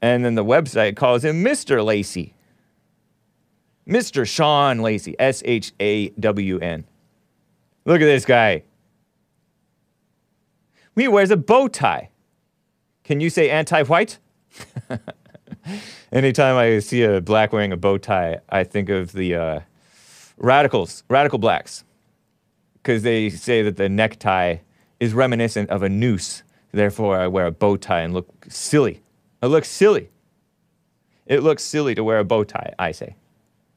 And 0.00 0.24
then 0.24 0.36
the 0.36 0.44
website 0.44 0.96
calls 0.96 1.24
him 1.24 1.42
Mr. 1.42 1.84
Lacey. 1.84 2.34
Mr. 3.88 4.26
Shawn 4.26 4.80
Lacey, 4.80 5.16
S 5.18 5.42
H 5.44 5.72
A 5.80 6.10
W 6.10 6.58
N. 6.58 6.84
Look 7.84 8.00
at 8.02 8.04
this 8.04 8.24
guy. 8.24 8.62
He 10.94 11.08
wears 11.08 11.30
a 11.30 11.36
bow 11.36 11.68
tie. 11.68 12.10
Can 13.02 13.20
you 13.20 13.30
say 13.30 13.50
anti 13.50 13.82
white? 13.84 14.18
Anytime 16.12 16.56
I 16.56 16.80
see 16.80 17.02
a 17.02 17.20
black 17.20 17.52
wearing 17.52 17.72
a 17.72 17.76
bow 17.76 17.98
tie, 17.98 18.38
I 18.50 18.64
think 18.64 18.88
of 18.90 19.12
the 19.12 19.34
uh, 19.34 19.60
radicals, 20.38 21.04
radical 21.08 21.38
blacks, 21.38 21.84
because 22.74 23.02
they 23.02 23.30
say 23.30 23.62
that 23.62 23.76
the 23.76 23.88
necktie 23.88 24.58
is 25.00 25.14
reminiscent 25.14 25.70
of 25.70 25.82
a 25.82 25.88
noose. 25.88 26.42
Therefore, 26.72 27.18
I 27.18 27.26
wear 27.26 27.46
a 27.46 27.52
bow 27.52 27.76
tie 27.76 28.00
and 28.00 28.12
look 28.14 28.46
silly. 28.48 29.02
I 29.42 29.46
look 29.46 29.64
silly. 29.64 30.10
It 31.26 31.42
looks 31.42 31.62
silly 31.62 31.94
to 31.94 32.02
wear 32.02 32.18
a 32.18 32.24
bow 32.24 32.44
tie, 32.44 32.74
I 32.78 32.92
say. 32.92 33.16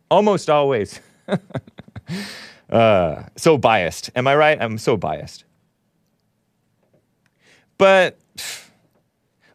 Almost 0.10 0.50
always. 0.50 1.00
uh, 2.69 3.24
so 3.36 3.58
biased. 3.58 4.10
Am 4.15 4.28
I 4.28 4.36
right? 4.36 4.62
I'm 4.62 4.78
so 4.78 4.97
biased. 4.97 5.45
But, 7.78 8.17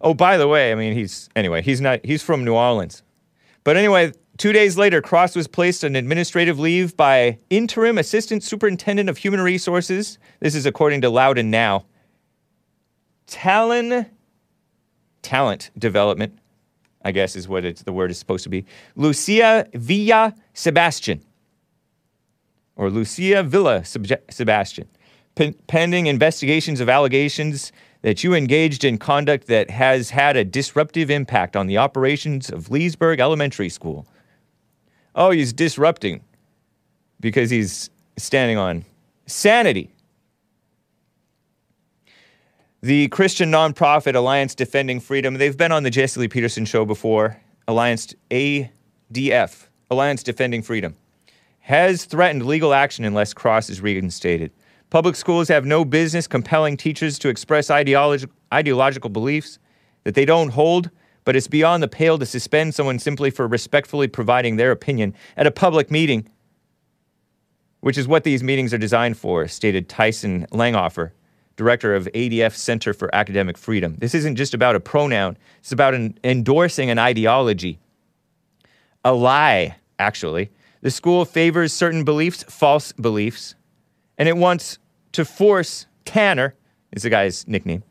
oh, 0.01 0.14
by 0.14 0.37
the 0.37 0.49
way, 0.49 0.73
I 0.73 0.75
mean, 0.75 0.95
he's, 0.95 1.29
anyway, 1.37 1.62
he's 1.62 1.81
not, 1.81 2.05
he's 2.05 2.23
from 2.23 2.45
New 2.45 2.55
Orleans. 2.55 3.03
But 3.64 3.77
anyway, 3.77 4.12
two 4.38 4.53
days 4.53 4.77
later, 4.77 5.01
Cross 5.01 5.37
was 5.37 5.46
placed 5.46 5.85
on 5.85 5.96
administrative 5.96 6.59
leave 6.59 6.96
by 6.96 7.38
interim 7.51 7.99
assistant 7.99 8.42
superintendent 8.42 9.09
of 9.09 9.18
human 9.18 9.40
resources. 9.40 10.18
This 10.40 10.55
is 10.55 10.66
according 10.66 11.01
to 11.03 11.11
Loudoun 11.11 11.51
Now. 11.51 11.87
Talon 13.27 14.07
talent 15.27 15.70
development, 15.77 16.38
I 17.05 17.11
guess 17.11 17.35
is 17.35 17.49
what 17.49 17.64
the 17.85 17.92
word 17.92 18.12
is 18.12 18.18
supposed 18.18 18.44
to 18.44 18.49
be. 18.49 18.64
Lucia 18.94 19.66
Villa 19.75 20.35
Sebastian, 20.55 21.20
or 22.77 22.90
Lucia 22.90 23.42
Villa 23.42 23.85
Seb- 23.85 24.22
Sebastian, 24.31 24.88
pen- 25.35 25.57
pending 25.66 26.07
investigations 26.07 26.81
of 26.81 26.88
allegations 26.88 27.72
that 28.03 28.22
you 28.22 28.35
engaged 28.35 28.85
in 28.85 28.99
conduct 28.99 29.49
that 29.49 29.70
has 29.70 30.11
had 30.11 30.37
a 30.37 30.44
disruptive 30.44 31.11
impact 31.11 31.57
on 31.57 31.66
the 31.66 31.77
operations 31.77 32.49
of 32.49 32.70
Leesburg 32.70 33.18
Elementary 33.18 33.68
School. 33.68 34.07
Oh, 35.16 35.31
he's 35.31 35.55
disrupting 35.55 36.20
because 37.20 37.48
he's 37.48 37.88
standing 38.18 38.59
on 38.59 38.85
sanity. 39.24 39.90
The 42.83 43.09
Christian 43.09 43.50
nonprofit 43.50 44.14
Alliance 44.14 44.55
Defending 44.55 45.00
Freedom, 45.00 45.35
they've 45.35 45.57
been 45.57 45.72
on 45.72 45.83
the 45.83 45.90
Jesse 45.90 46.20
Lee 46.20 46.29
Peterson 46.29 46.66
show 46.66 46.85
before. 46.85 47.40
Alliance 47.66 48.14
ADF, 48.31 49.66
Alliance 49.90 50.22
Defending 50.22 50.62
Freedom, 50.62 50.94
has 51.61 52.05
threatened 52.05 52.44
legal 52.44 52.74
action 52.74 53.05
unless 53.07 53.33
Cross 53.33 53.70
is 53.70 53.81
reinstated. 53.81 54.52
Public 54.90 55.16
schools 55.16 55.48
have 55.48 55.64
no 55.64 55.85
business 55.85 56.29
compelling 56.29 56.76
teachers 56.76 57.18
to 57.18 57.29
express 57.29 57.68
ideologi- 57.68 58.31
ideological 58.52 59.11
beliefs 59.11 59.59
that 60.05 60.14
they 60.14 60.24
don't 60.24 60.50
hold, 60.50 60.90
but 61.27 61.35
it's 61.35 61.49
beyond 61.49 61.83
the 61.83 61.89
pale 61.89 62.19
to 62.19 62.25
suspend 62.25 62.73
someone 62.75 63.01
simply 63.01 63.31
for 63.31 63.49
respectfully 63.49 64.07
providing 64.07 64.57
their 64.57 64.71
opinion 64.71 65.12
at 65.37 65.47
a 65.47 65.51
public 65.51 65.91
meeting, 65.91 66.27
which 67.81 67.99
is 67.99 68.07
what 68.07 68.23
these 68.23 68.45
meetings 68.45 68.73
are 68.73 68.79
designed 68.79 69.19
for, 69.19 69.49
stated 69.49 69.89
Tyson 69.89 70.47
Langhofer, 70.53 71.11
director 71.57 71.97
of 71.97 72.09
ADF 72.15 72.55
Center 72.55 72.95
for 72.95 73.12
Academic 73.12 73.59
Freedom. 73.59 73.97
This 73.99 74.15
isn't 74.15 74.37
just 74.37 74.55
about 74.55 74.77
a 74.77 74.81
pronoun, 74.81 75.37
it's 75.59 75.73
about 75.73 75.95
an 75.95 76.17
endorsing 76.23 76.91
an 76.91 76.99
ideology. 76.99 77.81
A 79.05 79.12
lie, 79.12 79.77
actually. 79.99 80.51
The 80.83 80.93
school 80.93 81.25
favors 81.25 81.73
certain 81.73 82.05
beliefs, 82.05 82.45
false 82.45 82.93
beliefs, 82.93 83.57
and 84.17 84.29
it 84.29 84.37
wants 84.37 84.79
to 85.12 85.25
force 85.25 85.87
Tanner, 86.05 86.55
is 86.93 87.03
the 87.03 87.11
guy's 87.11 87.49
nickname, 87.49 87.83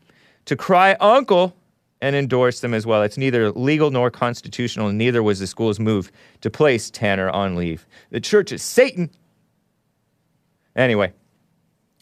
to 0.46 0.56
cry 0.56 0.96
uncle 1.00 1.54
and 2.06 2.14
endorse 2.14 2.60
them 2.60 2.72
as 2.72 2.86
well. 2.86 3.02
It's 3.02 3.18
neither 3.18 3.50
legal 3.50 3.90
nor 3.90 4.12
constitutional, 4.12 4.86
and 4.86 4.96
neither 4.96 5.24
was 5.24 5.40
the 5.40 5.46
school's 5.48 5.80
move 5.80 6.12
to 6.40 6.48
place 6.48 6.88
Tanner 6.88 7.28
on 7.30 7.56
leave. 7.56 7.84
The 8.10 8.20
church 8.20 8.52
is 8.52 8.62
Satan. 8.62 9.10
Anyway, 10.76 11.12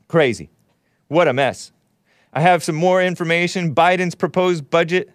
crazy. 0.06 0.50
What 1.08 1.26
a 1.26 1.32
mess. 1.32 1.72
I 2.34 2.42
have 2.42 2.62
some 2.62 2.74
more 2.74 3.02
information. 3.02 3.74
Biden's 3.74 4.14
proposed 4.14 4.68
budget 4.68 5.10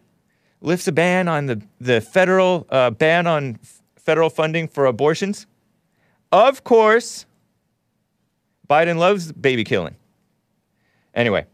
lifts 0.60 0.88
a 0.88 0.92
ban 0.92 1.28
on 1.28 1.46
the, 1.46 1.62
the 1.80 2.02
federal 2.02 2.66
uh, 2.72 2.90
ban 2.90 3.28
on 3.28 3.60
f- 3.62 3.84
federal 3.96 4.32
funding 4.32 4.68
for 4.68 4.88
abortions. 4.88 5.46
Of 6.32 6.64
course, 6.64 7.28
Biden 8.68 8.98
loves 8.98 9.32
baby 9.34 9.64
killing. 9.64 9.96
Anyway. 11.14 11.46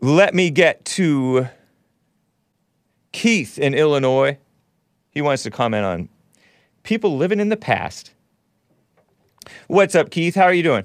Let 0.00 0.32
me 0.32 0.50
get 0.50 0.84
to 0.84 1.48
Keith 3.12 3.58
in 3.58 3.74
Illinois. 3.74 4.38
He 5.10 5.20
wants 5.22 5.42
to 5.42 5.50
comment 5.50 5.84
on 5.84 6.08
people 6.84 7.16
living 7.16 7.40
in 7.40 7.48
the 7.48 7.56
past. 7.56 8.12
What's 9.66 9.96
up, 9.96 10.10
Keith? 10.10 10.36
How 10.36 10.44
are 10.44 10.52
you 10.52 10.62
doing? 10.62 10.84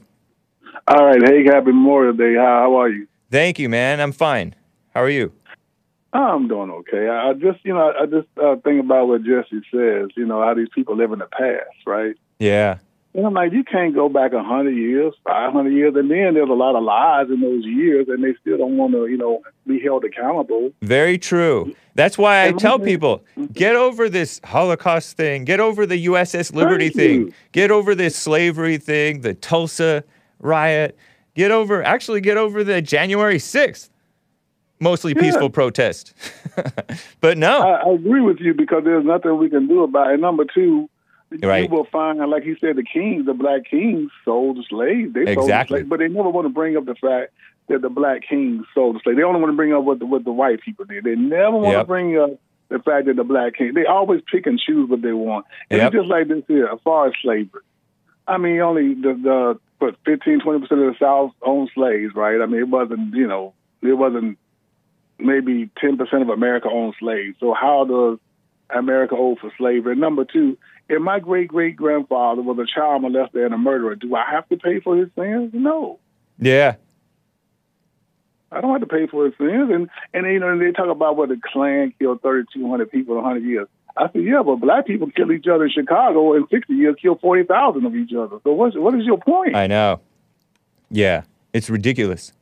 All 0.88 1.06
right. 1.06 1.22
Hey, 1.24 1.46
happy 1.46 1.68
Memorial 1.68 2.14
Day. 2.14 2.36
How, 2.36 2.62
how 2.64 2.76
are 2.82 2.90
you? 2.90 3.08
Thank 3.30 3.60
you, 3.60 3.70
man. 3.70 4.02
I'm 4.02 4.12
fine. 4.12 4.56
How 4.96 5.04
are 5.04 5.10
you? 5.10 5.32
I'm 6.12 6.48
doing 6.48 6.72
okay. 6.72 7.08
I, 7.08 7.30
I 7.30 7.34
just, 7.34 7.64
you 7.64 7.74
know, 7.74 7.94
I 8.00 8.06
just 8.06 8.28
uh, 8.38 8.56
think 8.64 8.84
about 8.84 9.08
what 9.08 9.24
Jesse 9.24 9.62
says. 9.72 10.10
You 10.16 10.26
know, 10.26 10.42
how 10.42 10.54
these 10.56 10.70
people 10.74 10.96
live 10.96 11.12
in 11.12 11.20
the 11.20 11.26
past, 11.26 11.86
right? 11.86 12.16
Yeah. 12.40 12.80
And 13.16 13.28
I'm 13.28 13.34
like, 13.34 13.52
you 13.52 13.64
can't 13.64 13.94
go 13.94 14.10
back 14.10 14.34
a 14.34 14.42
hundred 14.44 14.76
years, 14.76 15.14
five 15.24 15.54
hundred 15.54 15.74
years, 15.74 15.94
and 15.96 16.10
then 16.10 16.34
there's 16.34 16.50
a 16.50 16.54
lot 16.54 16.76
of 16.76 16.84
lies 16.84 17.28
in 17.30 17.42
those 17.42 17.64
years, 17.64 18.08
and 18.10 18.24
they 18.24 18.34
still 18.42 18.58
don't 18.58 18.76
want 18.76 18.94
to, 18.94 19.06
you 19.06 19.18
know, 19.18 19.44
be 19.68 19.80
held 19.80 20.04
accountable. 20.04 20.72
Very 20.82 21.20
true. 21.20 21.76
That's 21.96 22.18
why 22.18 22.48
I 22.48 22.54
tell 22.54 22.80
people 22.80 23.24
get 23.52 23.76
over 23.76 24.10
this 24.10 24.42
Holocaust 24.44 25.16
thing, 25.16 25.46
get 25.46 25.60
over 25.60 25.86
the 25.86 26.08
USS 26.08 26.56
Liberty 26.56 26.86
Thank 26.90 26.96
thing, 26.96 27.22
you. 27.28 27.34
get 27.52 27.70
over 27.70 27.94
this 27.94 28.16
slavery 28.16 28.78
thing, 28.80 29.22
the 29.22 29.36
Tulsa 29.36 30.04
riot, 30.40 30.98
get 31.36 31.52
over, 31.52 31.84
actually, 31.84 32.20
get 32.20 32.38
over 32.38 32.64
the 32.64 32.82
January 32.82 33.38
6th, 33.38 33.90
mostly 34.80 35.14
Yeah. 35.16 35.22
peaceful 35.22 35.52
protest. 35.52 36.16
but 37.22 37.38
no, 37.38 37.60
I, 37.62 37.90
I 37.90 37.94
agree 37.94 38.22
with 38.22 38.40
you 38.40 38.56
because 38.56 38.84
there's 38.86 39.06
nothing 39.06 39.38
we 39.38 39.52
can 39.52 39.68
do 39.68 39.84
about 39.84 40.12
it. 40.14 40.20
Number 40.20 40.46
two, 40.46 40.90
Right. 41.42 41.70
you 41.70 41.76
will 41.76 41.86
find, 41.86 42.20
like 42.30 42.44
he 42.44 42.56
said, 42.60 42.76
the 42.76 42.84
kings, 42.84 43.26
the 43.26 43.34
black 43.34 43.66
kings 43.70 44.12
sold 44.26 44.58
the 44.58 44.64
slaves. 44.70 45.14
They 45.14 45.26
sold 45.26 45.38
the 45.38 45.42
Exactly. 45.42 45.78
slaves, 45.80 45.90
but 45.90 46.00
they 46.00 46.08
never 46.08 46.30
want 46.30 46.46
to 46.46 46.50
bring 46.54 46.78
up 46.78 46.86
the 46.86 46.96
fact 46.96 47.32
that 47.70 47.82
the 47.82 47.90
black 47.90 48.24
kings 48.28 48.66
sold 48.74 48.96
the 48.96 49.00
slaves. 49.04 49.18
They 49.18 49.24
only 49.24 49.40
want 49.40 49.52
to 49.54 49.56
bring 49.58 49.74
up 49.74 49.84
what 49.84 50.00
the, 50.00 50.06
what 50.06 50.24
the 50.26 50.32
white 50.32 50.62
people 50.62 50.86
did. 50.86 51.04
They 51.04 51.16
never 51.16 51.58
want 51.58 51.72
Yep. 51.78 51.82
to 51.82 51.88
bring 51.88 52.18
up 52.20 52.32
the 52.70 52.80
fact 52.80 53.06
that 53.08 53.16
the 53.16 53.24
black 53.24 53.56
kings. 53.56 53.74
They 53.76 53.86
always 53.86 54.22
pick 54.32 54.46
and 54.48 54.60
choose 54.60 54.90
what 54.90 55.02
they 55.02 55.14
want. 55.14 55.46
And 55.70 55.80
Yep. 55.80 55.88
it's 55.94 56.02
just 56.02 56.10
like 56.10 56.28
this 56.28 56.44
here, 56.48 56.68
as 56.68 56.80
far 56.84 57.08
as 57.08 57.14
slavery. 57.22 57.62
I 58.28 58.38
mean, 58.38 58.60
only 58.62 58.94
the 58.94 59.14
the 59.14 59.60
what 59.80 59.96
15, 60.06 60.40
20 60.40 60.60
percent 60.62 60.82
of 60.82 60.94
the 60.94 61.00
South 61.00 61.32
owned 61.42 61.70
slaves, 61.76 62.14
right? 62.16 62.40
I 62.42 62.46
mean, 62.46 62.62
it 62.62 62.70
wasn't, 62.70 63.14
you 63.14 63.28
know, 63.28 63.54
it 63.82 63.94
wasn't 63.94 64.38
maybe 65.20 65.70
10% 65.82 66.22
of 66.22 66.30
America 66.30 66.70
owned 66.70 66.96
slaves. 67.00 67.36
So 67.40 67.54
how 67.54 67.86
does 67.86 68.20
America 68.70 69.16
owe 69.18 69.36
for 69.36 69.52
slavery? 69.58 69.92
And 69.94 70.02
number 70.02 70.26
two, 70.26 70.58
if 70.90 71.02
my 71.02 71.20
great 71.20 71.48
great 71.48 71.76
grandfather 71.76 72.42
was 72.42 72.58
a 72.60 72.66
child 72.66 73.04
molester 73.04 73.46
and 73.46 73.54
a 73.54 73.58
murderer, 73.58 73.96
do 73.96 74.16
I 74.16 74.24
have 74.32 74.48
to 74.50 74.58
pay 74.58 74.80
for 74.80 74.96
his 74.98 75.10
sins? 75.18 75.52
No. 75.54 76.00
yeah, 76.40 76.76
I 78.52 78.62
don't 78.62 78.72
have 78.72 78.82
to 78.82 78.88
pay 78.88 79.08
for 79.08 79.26
his 79.26 79.34
sins. 79.38 79.70
And 79.72 79.90
and 80.14 80.32
you 80.32 80.40
know 80.40 80.58
they 80.58 80.72
talk 80.72 80.90
about 80.90 81.18
what 81.18 81.30
the 81.30 81.40
Klan 81.52 81.94
killed 82.00 82.22
thirty 82.22 82.48
two 82.54 82.70
hundred 82.70 82.92
people 82.92 83.18
in 83.18 83.24
hundred 83.24 83.44
years. 83.44 83.68
I 83.96 84.10
said, 84.12 84.24
yeah, 84.24 84.42
but 84.44 84.56
black 84.56 84.88
people 84.88 85.10
kill 85.12 85.32
each 85.32 85.46
other 85.48 85.66
in 85.66 85.72
Chicago 85.72 86.34
in 86.34 86.48
sixty 86.50 86.74
years, 86.74 86.96
kill 87.02 87.16
forty 87.16 87.44
thousand 87.44 87.86
of 87.86 87.96
each 87.96 88.12
other. 88.14 88.38
So 88.44 88.54
what's 88.54 88.76
what 88.76 88.96
is 88.96 89.06
your 89.06 89.18
point? 89.20 89.56
I 89.56 89.68
know. 89.68 90.02
Yeah, 90.90 91.24
it's 91.54 91.70
ridiculous. 91.70 92.34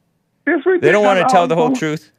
it's 0.47 0.65
ridiculous. 0.65 0.81
They 0.81 0.91
don't 0.91 1.03
want 1.03 1.19
to 1.19 1.25
tell 1.33 1.47
the 1.47 1.55
whole 1.55 1.67
Um, 1.67 1.75
truth. 1.75 2.11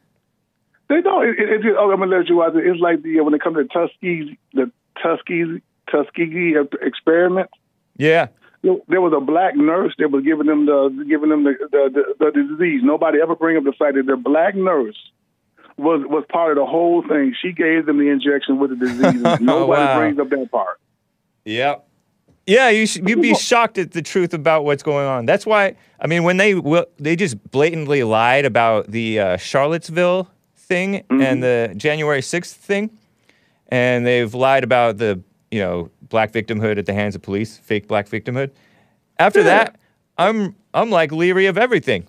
They 0.89 1.01
don't. 1.01 1.27
It, 1.27 1.39
it, 1.39 1.65
it 1.67 1.75
oh, 1.79 1.91
I'm 1.91 1.99
gonna 1.99 2.17
let 2.17 2.29
you 2.29 2.43
out. 2.43 2.55
It's 2.57 2.81
like 2.81 3.03
the 3.03 3.21
when 3.21 3.33
it 3.35 3.41
comes 3.43 3.57
to 3.57 3.65
Tuskegee, 3.65 4.39
the 4.53 4.71
Tuskegee 5.03 5.63
Tuskegee 5.93 6.55
experiment. 6.81 7.49
Yeah, 7.97 8.29
There 8.63 9.01
was 9.01 9.13
a 9.17 9.21
black 9.21 9.55
nurse 9.55 9.95
that 9.99 10.11
was 10.11 10.25
giving 10.25 10.47
them 10.47 10.67
the 10.67 11.05
giving 11.09 11.29
them 11.31 11.45
the 11.45 11.55
the, 11.71 11.91
the, 12.19 12.25
the 12.25 12.31
disease. 12.33 12.81
Nobody 12.83 13.19
ever 13.23 13.37
bring 13.37 13.57
up 13.59 13.65
the 13.65 13.73
fact 13.73 13.95
that 13.97 14.07
the 14.07 14.17
black 14.17 14.55
nurse 14.57 14.97
was 15.77 16.01
was 16.09 16.25
part 16.31 16.53
of 16.53 16.57
the 16.63 16.67
whole 16.67 17.03
thing. 17.07 17.35
She 17.41 17.53
gave 17.53 17.87
them 17.87 17.99
the 17.99 18.09
injection 18.09 18.59
with 18.59 18.71
the 18.71 18.77
disease. 18.77 19.23
Nobody 19.41 19.83
Wow. 19.83 19.99
brings 19.99 20.19
up 20.19 20.31
that 20.31 20.51
part. 20.51 20.81
Yep. 21.45 21.87
Yeah, 22.47 22.71
you 22.71 22.87
should, 22.89 23.09
you'd 23.09 23.23
be 23.23 23.35
shocked 23.35 23.79
at 23.79 23.93
the 23.93 24.03
truth 24.03 24.35
about 24.35 24.65
what's 24.65 24.83
going 24.83 25.07
on. 25.07 25.27
That's 25.27 25.47
why 25.47 25.77
I 26.01 26.07
mean 26.09 26.25
when 26.25 26.39
they 26.39 26.55
will, 26.55 26.87
they 26.99 27.15
just 27.15 27.37
blatantly 27.51 28.03
lied 28.05 28.45
about 28.47 28.91
the 28.91 29.21
uh, 29.21 29.37
Charlottesville 29.37 30.29
thing 30.57 31.05
and 31.11 31.43
the 31.43 31.73
January 31.77 32.23
sixth 32.23 32.57
thing, 32.57 32.91
and 33.69 34.07
they've 34.07 34.33
lied 34.35 34.65
about 34.65 34.99
the 34.99 35.21
you 35.53 35.61
know 35.61 35.91
black 36.09 36.33
victimhood 36.33 36.79
at 36.79 36.87
the 36.87 36.95
hands 36.95 37.15
of 37.15 37.23
police, 37.23 37.59
fake 37.59 37.87
black 37.87 38.09
victimhood. 38.09 38.51
After 39.19 39.41
Yeah. 39.41 39.45
that, 39.45 39.77
I'm 40.19 40.57
I'm 40.75 40.91
like 40.91 41.13
leery 41.13 41.47
of 41.47 41.57
everything. 41.57 42.09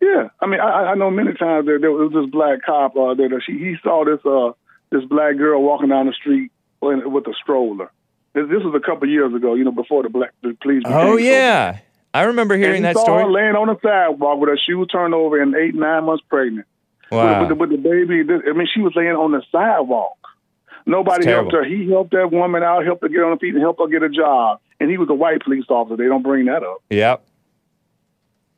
Yeah, 0.00 0.28
I 0.40 0.46
mean, 0.46 0.60
I, 0.60 0.92
I 0.92 0.94
know 0.94 1.10
many 1.10 1.34
times 1.34 1.66
there, 1.66 1.78
there 1.80 1.90
was 1.90 2.12
this 2.12 2.30
black 2.30 2.62
cop 2.64 2.96
uh, 2.96 3.14
that 3.14 3.42
she, 3.44 3.52
he 3.58 3.76
saw 3.82 4.04
this 4.04 4.24
uh, 4.24 4.52
this 4.90 5.04
black 5.08 5.36
girl 5.36 5.60
walking 5.62 5.88
down 5.88 6.06
the 6.06 6.12
street 6.12 6.50
with, 6.80 7.26
a 7.26 7.34
stroller. 7.42 7.90
This, 8.32 8.44
this 8.48 8.62
was 8.62 8.74
a 8.80 8.84
couple 8.84 9.08
years 9.08 9.34
ago, 9.34 9.54
you 9.54 9.64
know, 9.64 9.72
before 9.72 10.04
the 10.04 10.08
black 10.08 10.30
the 10.42 10.56
police. 10.62 10.84
became 10.84 10.96
Oh 10.96 11.16
yeah, 11.16 11.80
I 12.14 12.22
remember 12.22 12.56
hearing 12.56 12.76
he 12.76 12.82
that 12.82 12.94
saw 12.94 13.02
story. 13.04 13.24
her 13.24 13.30
laying 13.30 13.56
on 13.56 13.66
the 13.66 13.76
sidewalk 13.82 14.38
with 14.38 14.48
her 14.50 14.58
shoes 14.64 14.86
turned 14.86 15.14
over 15.14 15.42
and 15.42 15.54
eight, 15.56 15.74
nine 15.74 16.04
months 16.04 16.22
pregnant. 16.28 16.66
Wow. 17.10 17.40
With, 17.42 17.58
with, 17.58 17.70
the, 17.70 17.74
with 17.76 17.82
the 17.82 17.88
baby, 17.88 18.48
I 18.48 18.52
mean, 18.52 18.68
she 18.72 18.80
was 18.80 18.92
laying 18.94 19.10
on 19.16 19.32
the 19.32 19.42
sidewalk. 19.50 20.17
Nobody 20.88 21.26
helped 21.26 21.52
her. 21.52 21.64
He 21.64 21.88
helped 21.90 22.12
that 22.12 22.32
woman 22.32 22.62
out, 22.62 22.84
helped 22.84 23.02
her 23.02 23.08
get 23.08 23.22
on 23.22 23.30
her 23.32 23.36
feet, 23.38 23.54
and 23.54 23.62
helped 23.62 23.78
her 23.80 23.86
get 23.88 24.02
a 24.02 24.08
job. 24.08 24.60
And 24.80 24.90
he 24.90 24.96
was 24.96 25.08
a 25.10 25.14
white 25.14 25.42
police 25.42 25.64
officer. 25.68 25.96
They 25.96 26.06
don't 26.08 26.22
bring 26.22 26.46
that 26.46 26.62
up. 26.62 26.82
Yep. 26.90 27.24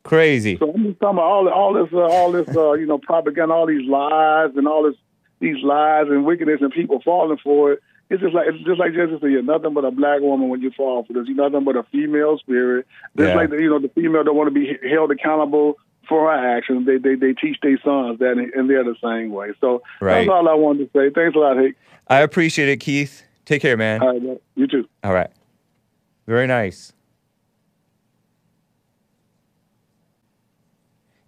Crazy. 0.03 0.57
So 0.57 0.73
I'm 0.73 0.85
just 0.85 1.01
talking 1.01 1.19
about 1.19 1.25
all, 1.25 1.49
all 1.49 1.75
this, 1.75 1.93
uh, 1.93 1.99
all 1.99 2.33
this, 2.33 2.49
uh, 2.57 2.73
you 2.73 2.87
know, 2.87 2.99
propaganda, 2.99 3.53
all 3.53 3.67
these 3.67 3.87
lies, 3.89 4.51
and 4.57 4.67
all 4.67 4.85
this, 4.85 4.95
these 5.41 5.63
lies 5.63 6.07
and 6.09 6.25
wickedness, 6.25 6.61
and 6.63 6.73
people 6.73 7.01
falling 7.05 7.39
for 7.43 7.73
it. 7.73 7.83
It's 8.09 8.21
just 8.21 8.35
like 8.35 8.49
it's 8.49 8.65
just 8.65 8.81
like 8.81 8.93
Jesse 8.93 9.19
said, 9.21 9.31
you're 9.31 9.43
nothing 9.43 9.73
but 9.73 9.85
a 9.85 9.91
black 9.91 10.21
woman 10.21 10.49
when 10.49 10.61
you 10.61 10.73
fall 10.73 11.05
for 11.05 11.13
this. 11.13 11.29
You're 11.29 11.37
nothing 11.37 11.65
but 11.65 11.77
a 11.77 11.85
female 11.93 12.39
spirit. 12.39 12.87
Just 13.17 13.29
Yeah. 13.29 13.35
like 13.37 13.51
the, 13.51 13.57
you 13.59 13.71
know, 13.71 13.79
the 13.79 13.89
female 13.89 14.25
don't 14.25 14.37
want 14.37 14.53
to 14.53 14.59
be 14.59 14.77
held 14.89 15.13
accountable 15.13 15.79
for 16.11 16.31
her 16.31 16.57
actions. 16.59 16.85
They 16.87 16.99
they 16.99 17.15
they 17.15 17.33
teach 17.33 17.57
their 17.63 17.79
sons 17.83 18.19
that, 18.19 18.33
and- 18.33 18.53
and 18.53 18.69
they're 18.69 18.85
the 18.85 18.97
same 19.03 19.31
way. 19.31 19.53
So 19.63 19.83
Right. 20.03 20.27
that's 20.27 20.29
all 20.29 20.47
I 20.47 20.53
wanted 20.55 20.93
to 20.93 20.99
say. 20.99 21.11
Thanks 21.15 21.35
a 21.35 21.39
lot, 21.39 21.57
Hick. 21.57 21.77
I 22.09 22.21
appreciate 22.21 22.69
it, 22.69 22.79
Keith. 22.81 23.23
Take 23.47 23.63
care, 23.63 23.79
man. 23.79 24.03
All 24.03 24.13
right, 24.13 24.23
man. 24.23 24.39
you 24.57 24.67
too. 24.67 24.87
All 25.03 25.15
right. 25.15 25.31
Very 26.27 26.47
nice. 26.47 26.93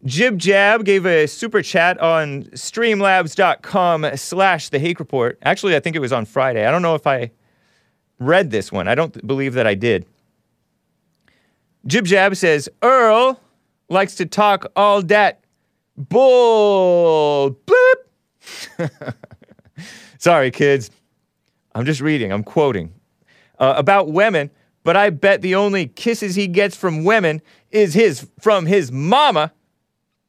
Jib 0.05 0.37
Jab 0.38 0.85
gave 0.85 1.07
a 1.07 1.27
super 1.29 1.62
chat 1.62 1.99
on 2.01 2.42
streamlabs.com 2.47 4.07
slash 4.16 4.68
the 4.68 4.79
Hake 4.81 4.99
Report. 4.99 5.38
Actually, 5.42 5.77
I 5.77 5.81
think 5.81 5.95
it 5.95 6.01
was 6.01 6.12
on 6.12 6.25
Friday. 6.25 6.66
I 6.66 6.73
don't 6.73 6.83
know 6.83 6.97
if 6.97 7.07
I 7.07 7.31
read 8.18 8.51
this 8.51 8.73
one. 8.73 8.88
I 8.88 8.97
don't 8.97 9.25
believe 9.27 9.55
that 9.55 9.66
I 9.66 9.75
did. 9.75 10.05
Jib 11.87 12.05
Jab 12.05 12.35
says, 12.37 12.68
Earl 12.83 13.40
likes 13.88 14.14
to 14.16 14.27
talk 14.27 14.71
all 14.77 15.03
that 15.03 15.45
bull. 15.97 17.57
Bloop. 17.66 18.85
Sorry, 20.18 20.51
kids. 20.51 20.90
I'm 21.75 21.85
just 21.85 22.01
reading, 22.01 22.33
I'm 22.33 22.45
quoting. 22.45 22.92
Uh, 23.59 23.75
about 23.77 24.11
women, 24.11 24.51
but 24.83 24.97
I 24.97 25.11
bet 25.11 25.42
the 25.42 25.55
only 25.55 25.87
kisses 25.87 26.35
he 26.35 26.49
gets 26.49 26.77
from 26.77 27.05
women 27.05 27.40
is 27.71 27.95
his 27.95 28.29
from 28.40 28.66
his 28.66 28.90
mama. 28.90 29.53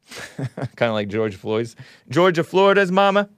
kind 0.37 0.89
of 0.89 0.93
like 0.93 1.07
George 1.07 1.35
Floyd's. 1.35 1.75
Georgia, 2.09 2.43
Florida's 2.43 2.91
mama. 2.91 3.29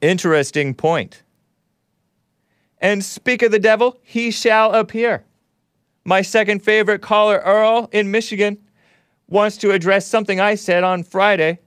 Interesting 0.00 0.74
point. 0.74 1.22
And 2.78 3.02
speak 3.02 3.42
of 3.42 3.50
the 3.50 3.58
devil, 3.58 3.98
he 4.02 4.30
shall 4.30 4.74
appear. 4.74 5.24
My 6.06 6.22
second 6.22 6.62
favorite 6.62 7.02
caller, 7.02 7.38
Earl 7.44 7.88
in 7.90 8.12
Michigan, 8.12 8.58
wants 9.28 9.56
to 9.58 9.72
address 9.72 10.06
something 10.06 10.38
I 10.40 10.54
said 10.54 10.84
on 10.84 11.02
Friday. 11.02 11.58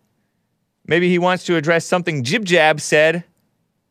Maybe 0.87 1.09
he 1.09 1.19
wants 1.19 1.43
to 1.43 1.57
address 1.57 1.85
something 1.85 2.23
Jib 2.23 2.45
Jab 2.45 2.79
said 2.79 3.25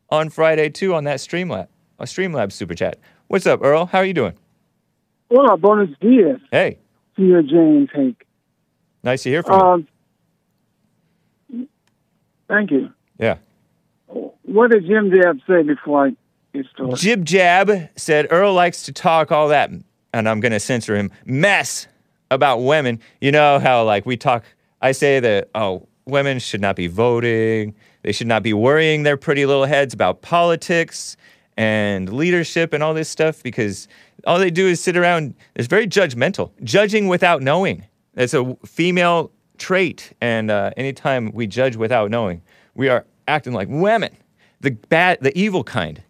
on 0.09 0.31
Friday 0.31 0.69
too 0.69 0.95
on 0.95 1.03
that 1.03 1.19
Streamlab, 1.19 1.67
a 1.99 2.05
Streamlab 2.05 2.51
super 2.51 2.73
chat. 2.73 2.97
What's 3.27 3.45
up, 3.45 3.61
Earl? 3.63 3.85
How 3.85 3.99
are 3.99 4.05
you 4.05 4.13
doing? 4.15 4.33
Hola, 5.29 5.55
buenos 5.55 5.89
dias, 6.01 6.41
Hey, 6.49 6.79
señor 7.15 7.47
James 7.47 7.89
Hank. 7.93 8.25
nice 9.03 9.21
to 9.21 9.29
hear 9.29 9.43
from 9.43 9.61
Um, 9.61 9.87
thank 12.47 12.71
you. 12.71 12.79
you. 12.79 12.93
Yeah. 13.19 13.37
What 14.07 14.71
did 14.71 14.87
Jim 14.87 15.11
Jab 15.11 15.41
say 15.47 15.61
before 15.61 16.07
I 16.07 16.09
get 16.55 16.65
started? 16.73 16.95
Jib 16.97 17.23
Jab 17.23 17.89
said 17.95 18.25
Earl 18.31 18.55
likes 18.55 18.81
to 18.83 18.91
talk 18.91 19.31
all 19.31 19.49
that, 19.49 19.69
and 20.13 20.27
I'm 20.27 20.39
going 20.39 20.51
to 20.51 20.59
censor 20.59 20.95
him, 20.95 21.11
mess 21.25 21.87
about 22.31 22.57
women. 22.57 22.99
You 23.21 23.31
know 23.31 23.59
how, 23.59 23.83
like, 23.83 24.05
we 24.05 24.17
talk, 24.17 24.43
I 24.81 24.91
say 24.91 25.19
that, 25.19 25.49
oh, 25.55 25.87
women 26.05 26.39
should 26.39 26.61
not 26.61 26.75
be 26.75 26.87
voting. 26.87 27.75
They 28.03 28.11
should 28.11 28.27
not 28.27 28.43
be 28.43 28.53
worrying 28.53 29.03
their 29.03 29.17
pretty 29.17 29.45
little 29.45 29.65
heads 29.65 29.93
about 29.93 30.21
politics 30.21 31.17
and 31.57 32.11
leadership 32.13 32.73
and 32.73 32.81
all 32.81 32.93
this 32.93 33.09
stuff 33.09 33.43
because 33.43 33.87
all 34.25 34.39
they 34.39 34.51
do 34.51 34.67
is 34.67 34.81
sit 34.81 34.95
around. 34.95 35.35
It's 35.55 35.67
very 35.67 35.87
judgmental, 35.87 36.51
judging 36.63 37.07
without 37.07 37.41
knowing. 37.41 37.85
That's 38.13 38.33
a 38.33 38.55
female 38.65 39.31
trait. 39.57 40.13
And 40.21 40.49
uh, 40.49 40.71
anytime 40.77 41.31
we 41.33 41.47
judge 41.47 41.75
without 41.75 42.09
knowing, 42.09 42.41
we 42.75 42.87
are 42.89 43.05
acting 43.27 43.53
like 43.53 43.67
women, 43.69 44.15
the 44.61 44.71
bad, 44.71 45.19
the 45.21 45.37
evil 45.37 45.63
kind. 45.63 46.01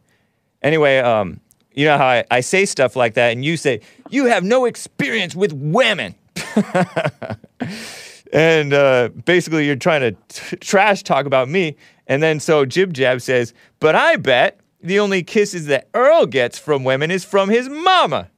Anyway, 0.62 1.00
um, 1.00 1.40
you 1.80 1.86
know 1.86 1.98
how 1.98 2.08
I, 2.08 2.26
I 2.30 2.42
say 2.42 2.66
stuff 2.66 2.98
like 2.98 3.14
that, 3.14 3.32
and 3.32 3.46
you 3.46 3.56
say, 3.56 3.80
You 4.10 4.26
have 4.26 4.44
no 4.44 4.66
experience 4.66 5.34
with 5.34 5.54
women. 5.54 6.14
and 8.34 8.74
uh, 8.74 9.08
basically, 9.24 9.66
you're 9.66 9.78
trying 9.78 10.02
to 10.02 10.12
t- 10.28 10.58
trash 10.58 11.04
talk 11.04 11.26
about 11.26 11.48
me. 11.48 11.78
And 12.06 12.22
then 12.22 12.42
so 12.42 12.66
Jib 12.66 12.92
Jab 12.92 13.22
says, 13.22 13.54
But 13.80 13.96
I 13.96 14.18
bet 14.18 14.60
the 14.82 15.00
only 15.00 15.24
kisses 15.24 15.68
that 15.68 15.88
Earl 15.94 16.26
gets 16.26 16.60
from 16.60 16.84
women 16.84 17.12
is 17.12 17.24
from 17.24 17.48
his 17.48 17.70
mama. 17.70 18.30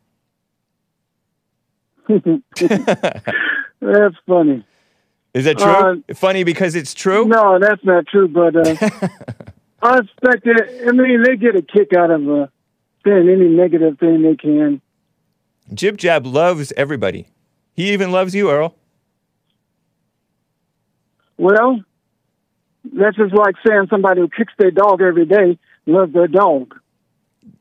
That's 2.08 2.44
funny. 4.28 4.64
Is 5.34 5.46
that 5.46 5.58
true? 5.58 6.04
Funny 6.14 6.44
because 6.44 6.76
it's 6.76 6.94
true? 6.94 7.26
No, 7.26 7.58
that's 7.58 7.84
not 7.86 8.06
true. 8.06 8.28
But 8.28 8.56
uh, 8.56 8.76
I 9.82 9.98
expect 9.98 10.46
it. 10.46 10.88
I 10.88 10.92
mean, 10.92 11.24
they 11.24 11.38
get 11.38 11.56
a 11.56 11.64
kick 11.64 11.94
out 11.94 12.12
of 12.12 12.30
uh, 12.30 12.48
saying 13.06 13.30
any 13.30 13.48
negative 13.48 14.00
thing 14.00 14.22
they 14.22 14.36
can. 14.36 14.82
Jib 15.74 15.98
Jab 15.98 16.26
loves 16.26 16.74
everybody. 16.78 17.28
He 17.74 17.92
even 17.94 18.12
loves 18.12 18.36
you, 18.36 18.52
Earl. 18.52 18.76
Well, 21.38 21.82
that's 22.94 23.16
just 23.18 23.34
like 23.34 23.56
saying 23.66 23.88
somebody 23.90 24.22
who 24.22 24.28
kicks 24.30 24.54
their 24.58 24.72
dog 24.72 25.02
every 25.02 25.26
day 25.26 25.58
loves 25.86 26.14
their 26.14 26.28
dog. 26.28 26.76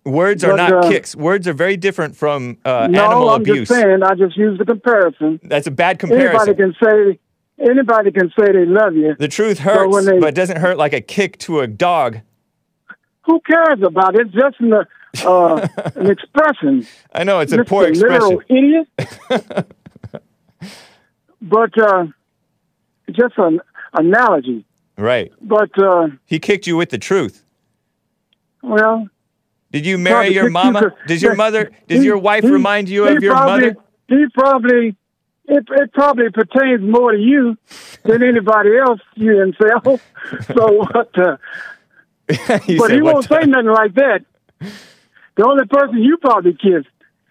Words 0.04 0.44
are 0.44 0.52
But, 0.52 0.56
not 0.56 0.72
uh, 0.84 0.88
kicks. 0.88 1.14
Words 1.14 1.46
are 1.46 1.52
very 1.52 1.76
different 1.76 2.16
from 2.16 2.58
uh, 2.64 2.88
no, 2.90 3.04
animal 3.04 3.30
I'm 3.30 3.40
abuse. 3.42 3.68
just 3.68 3.80
saying. 3.80 4.02
I 4.02 4.14
just 4.14 4.36
use 4.36 4.58
the 4.58 4.64
comparison. 4.64 5.40
That's 5.42 5.66
a 5.66 5.70
bad 5.70 5.98
comparison. 5.98 6.48
Anybody 6.48 6.54
can 6.54 6.74
say. 6.82 7.18
Anybody 7.62 8.10
can 8.10 8.30
say 8.38 8.52
they 8.52 8.64
love 8.64 8.94
you. 8.94 9.14
The 9.18 9.28
truth 9.28 9.58
hurts, 9.58 9.92
when 9.92 10.06
they- 10.06 10.18
but 10.18 10.28
it 10.30 10.34
doesn't 10.34 10.56
hurt 10.58 10.78
like 10.78 10.94
a 10.94 11.02
kick 11.02 11.36
to 11.40 11.60
a 11.60 11.66
dog. 11.66 12.20
Who 13.26 13.38
cares 13.40 13.82
about 13.82 14.14
it? 14.14 14.28
It's 14.28 14.34
just 14.34 14.58
an, 14.60 14.72
uh, 15.24 15.66
an 15.96 16.10
expression. 16.10 16.86
I 17.12 17.24
know 17.24 17.40
it's 17.40 17.52
a 17.52 17.64
poor 17.64 17.86
expression. 17.88 18.38
Idiot. 18.48 18.86
but 21.42 21.78
uh, 21.78 22.06
just 23.10 23.34
an 23.38 23.60
analogy. 23.94 24.64
Right. 24.96 25.32
But 25.40 25.70
uh, 25.82 26.08
He 26.26 26.38
kicked 26.38 26.66
you 26.66 26.76
with 26.76 26.90
the 26.90 26.98
truth. 26.98 27.44
well, 28.62 29.08
Did 29.72 29.86
you 29.86 29.98
marry 29.98 30.32
your 30.34 30.44
you 30.44 30.50
mama? 30.50 30.94
Does 31.06 31.22
your 31.22 31.34
mother? 31.44 31.70
Does 31.88 32.00
he- 32.00 32.06
your 32.06 32.18
wife 32.18 32.44
he- 32.44 32.50
remind 32.50 32.88
you 32.88 33.06
of 33.06 33.22
your 33.22 33.34
probably, 33.34 33.68
mother? 33.70 33.76
He 34.08 34.24
probably. 34.34 34.96
It, 35.52 35.64
it 35.68 35.92
probably 35.92 36.30
pertains 36.30 36.80
more 36.80 37.10
to 37.10 37.18
you 37.18 37.56
than 38.04 38.22
anybody 38.22 38.76
else, 38.78 39.00
you 39.16 39.36
himself. 39.36 40.00
So 40.54 40.72
what? 40.74 41.18
Uh, 41.18 41.36
You 42.28 42.36
but 42.78 42.86
said, 42.86 42.90
he 42.92 43.02
"What 43.02 43.14
won't 43.14 43.28
the-" 43.28 43.40
say 43.40 43.46
nothing 43.48 43.66
like 43.66 43.94
that. 43.94 44.24
The 45.40 45.46
only 45.46 45.64
person 45.64 46.02
you 46.02 46.18
probably 46.18 46.52
kissed 46.52 46.88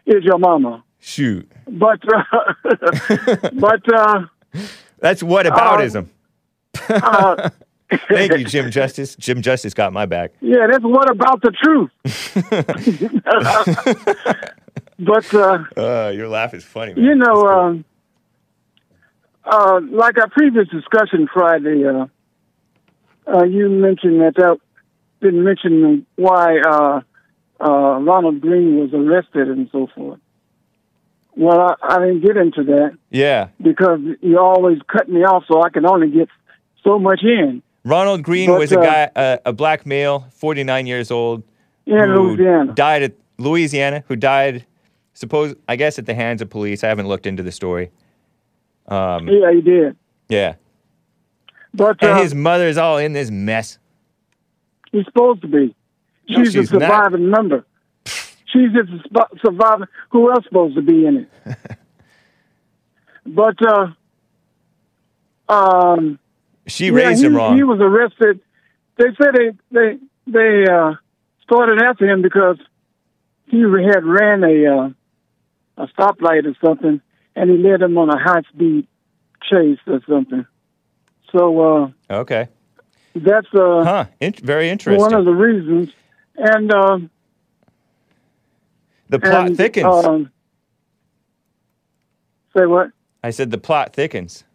is 0.07 0.23
your 0.23 0.39
mama. 0.39 0.83
Shoot. 0.99 1.47
But 1.67 1.99
uh, 2.11 2.23
but 3.53 3.93
uh, 3.93 4.25
That's 4.99 5.21
what 5.21 5.45
aboutism. 5.45 6.07
uh, 6.89 7.49
Thank 8.09 8.31
you, 8.35 8.45
Jim 8.53 8.71
Justice. 8.71 9.15
Jim 9.15 9.43
Justice 9.43 9.75
got 9.75 9.93
my 9.93 10.07
back. 10.07 10.31
yeah, 10.41 10.65
that's 10.71 10.83
what 10.83 11.07
about 11.11 11.43
the 11.43 11.51
truth. 11.51 11.91
but 14.97 15.33
uh, 15.35 15.63
Uh, 15.77 16.09
your 16.09 16.29
laugh 16.29 16.55
is 16.55 16.63
funny. 16.63 16.95
Man. 16.95 17.03
you 17.03 17.13
know, 17.15 17.33
cool. 17.33 17.47
um, 17.47 17.85
uh, 19.45 19.81
like 19.91 20.17
our 20.17 20.29
previous 20.29 20.67
discussion 20.69 21.27
Friday, 21.31 21.83
uh, 21.85 22.07
uh, 23.31 23.43
you 23.43 23.69
mentioned 23.69 24.19
that 24.21 24.33
that 24.37 24.57
didn't 25.21 25.43
mention 25.43 26.07
why 26.15 26.57
uh, 27.61 27.99
Ronald 27.99 28.41
Greene 28.41 28.77
was 28.79 28.93
arrested 28.93 29.47
and 29.49 29.69
so 29.71 29.87
forth. 29.95 30.19
Well, 31.35 31.59
I, 31.59 31.75
I 31.81 31.99
didn't 31.99 32.21
get 32.21 32.37
into 32.37 32.63
that 32.65 32.97
yeah. 33.11 33.49
because 33.61 33.99
you 34.21 34.37
always 34.39 34.79
cut 34.87 35.07
me 35.07 35.21
off, 35.23 35.43
so 35.47 35.61
I 35.61 35.69
can 35.69 35.85
only 35.85 36.09
get 36.09 36.27
so 36.83 36.99
much 36.99 37.21
in 37.23 37.61
Ronald 37.85 38.23
Greene 38.23 38.49
But, 38.49 38.59
was 38.59 38.71
a 38.71 38.79
uh, 38.79 38.83
guy, 38.83 39.11
uh, 39.15 39.37
a 39.45 39.53
black 39.53 39.85
male, 39.85 40.25
49 40.35 40.85
years 40.87 41.11
old, 41.11 41.43
in 41.85 41.97
who 41.99 42.35
Louisiana. 42.35 42.73
died 42.73 43.03
at 43.03 43.13
Louisiana, 43.37 44.03
who 44.07 44.15
died, 44.15 44.65
suppose 45.13 45.55
I 45.67 45.75
guess 45.77 45.97
at 45.97 46.05
the 46.05 46.13
hands 46.13 46.41
of 46.41 46.49
police. 46.49 46.83
I 46.83 46.87
haven't 46.87 47.07
looked 47.07 47.25
into 47.25 47.41
the 47.43 47.51
story. 47.53 47.91
Um, 48.87 49.27
Yeah, 49.29 49.51
he 49.53 49.61
did. 49.61 49.95
yeah, 50.27 50.55
But 51.73 52.01
and 52.01 52.11
uh, 52.11 52.21
his 52.21 52.33
mother's 52.35 52.77
all 52.77 52.97
in 52.97 53.13
this 53.13 53.31
mess. 53.31 53.79
he's 54.91 55.05
supposed 55.05 55.41
to 55.43 55.47
be. 55.47 55.73
No, 56.29 56.43
She's, 56.43 56.53
she's 56.53 56.71
a 56.71 56.79
not. 56.79 56.87
surviving 56.87 57.29
member. 57.29 57.65
She's 58.05 58.71
just 58.71 58.89
surviving. 59.43 59.87
Who 60.11 60.31
else 60.31 60.43
supposed 60.45 60.75
to 60.75 60.81
be 60.81 61.05
in 61.05 61.27
it? 61.45 61.57
but 63.25 63.55
uh, 63.65 65.51
um, 65.51 66.19
She 66.67 66.87
yeah, 66.87 66.91
raised 66.91 67.21
he, 67.21 67.27
him 67.27 67.35
wrong. 67.35 67.55
He 67.55 67.63
was 67.63 67.79
arrested. 67.79 68.39
They 68.97 69.09
said 69.21 69.33
they 69.33 69.51
they 69.71 69.97
they 70.27 70.71
uh, 70.71 70.93
started 71.43 71.81
after 71.81 72.07
him 72.07 72.21
because 72.21 72.57
he 73.47 73.61
had 73.61 74.03
ran 74.03 74.43
a 74.43 74.65
uh, 74.65 74.89
a 75.83 75.87
stoplight 75.87 76.45
or 76.45 76.55
something, 76.63 77.01
and 77.35 77.49
he 77.49 77.57
led 77.57 77.81
them 77.81 77.97
on 77.97 78.09
a 78.09 78.19
high 78.19 78.41
speed 78.53 78.87
chase 79.49 79.79
or 79.87 80.01
something. 80.07 80.45
So 81.31 81.59
uh, 82.09 82.13
okay, 82.21 82.49
that's 83.15 83.47
uh, 83.53 83.83
huh? 83.83 84.05
In- 84.19 84.33
very 84.33 84.69
interesting. 84.69 84.99
one 84.99 85.13
of 85.13 85.25
the 85.25 85.33
reasons. 85.33 85.89
And 86.39 86.73
uh, 86.73 86.99
the 89.09 89.19
plot 89.19 89.47
and, 89.47 89.57
thickens. 89.57 90.05
Um, 90.05 90.31
say 92.55 92.65
what? 92.65 92.91
I 93.21 93.31
said 93.31 93.51
the 93.51 93.57
plot 93.57 93.93
thickens. 93.93 94.45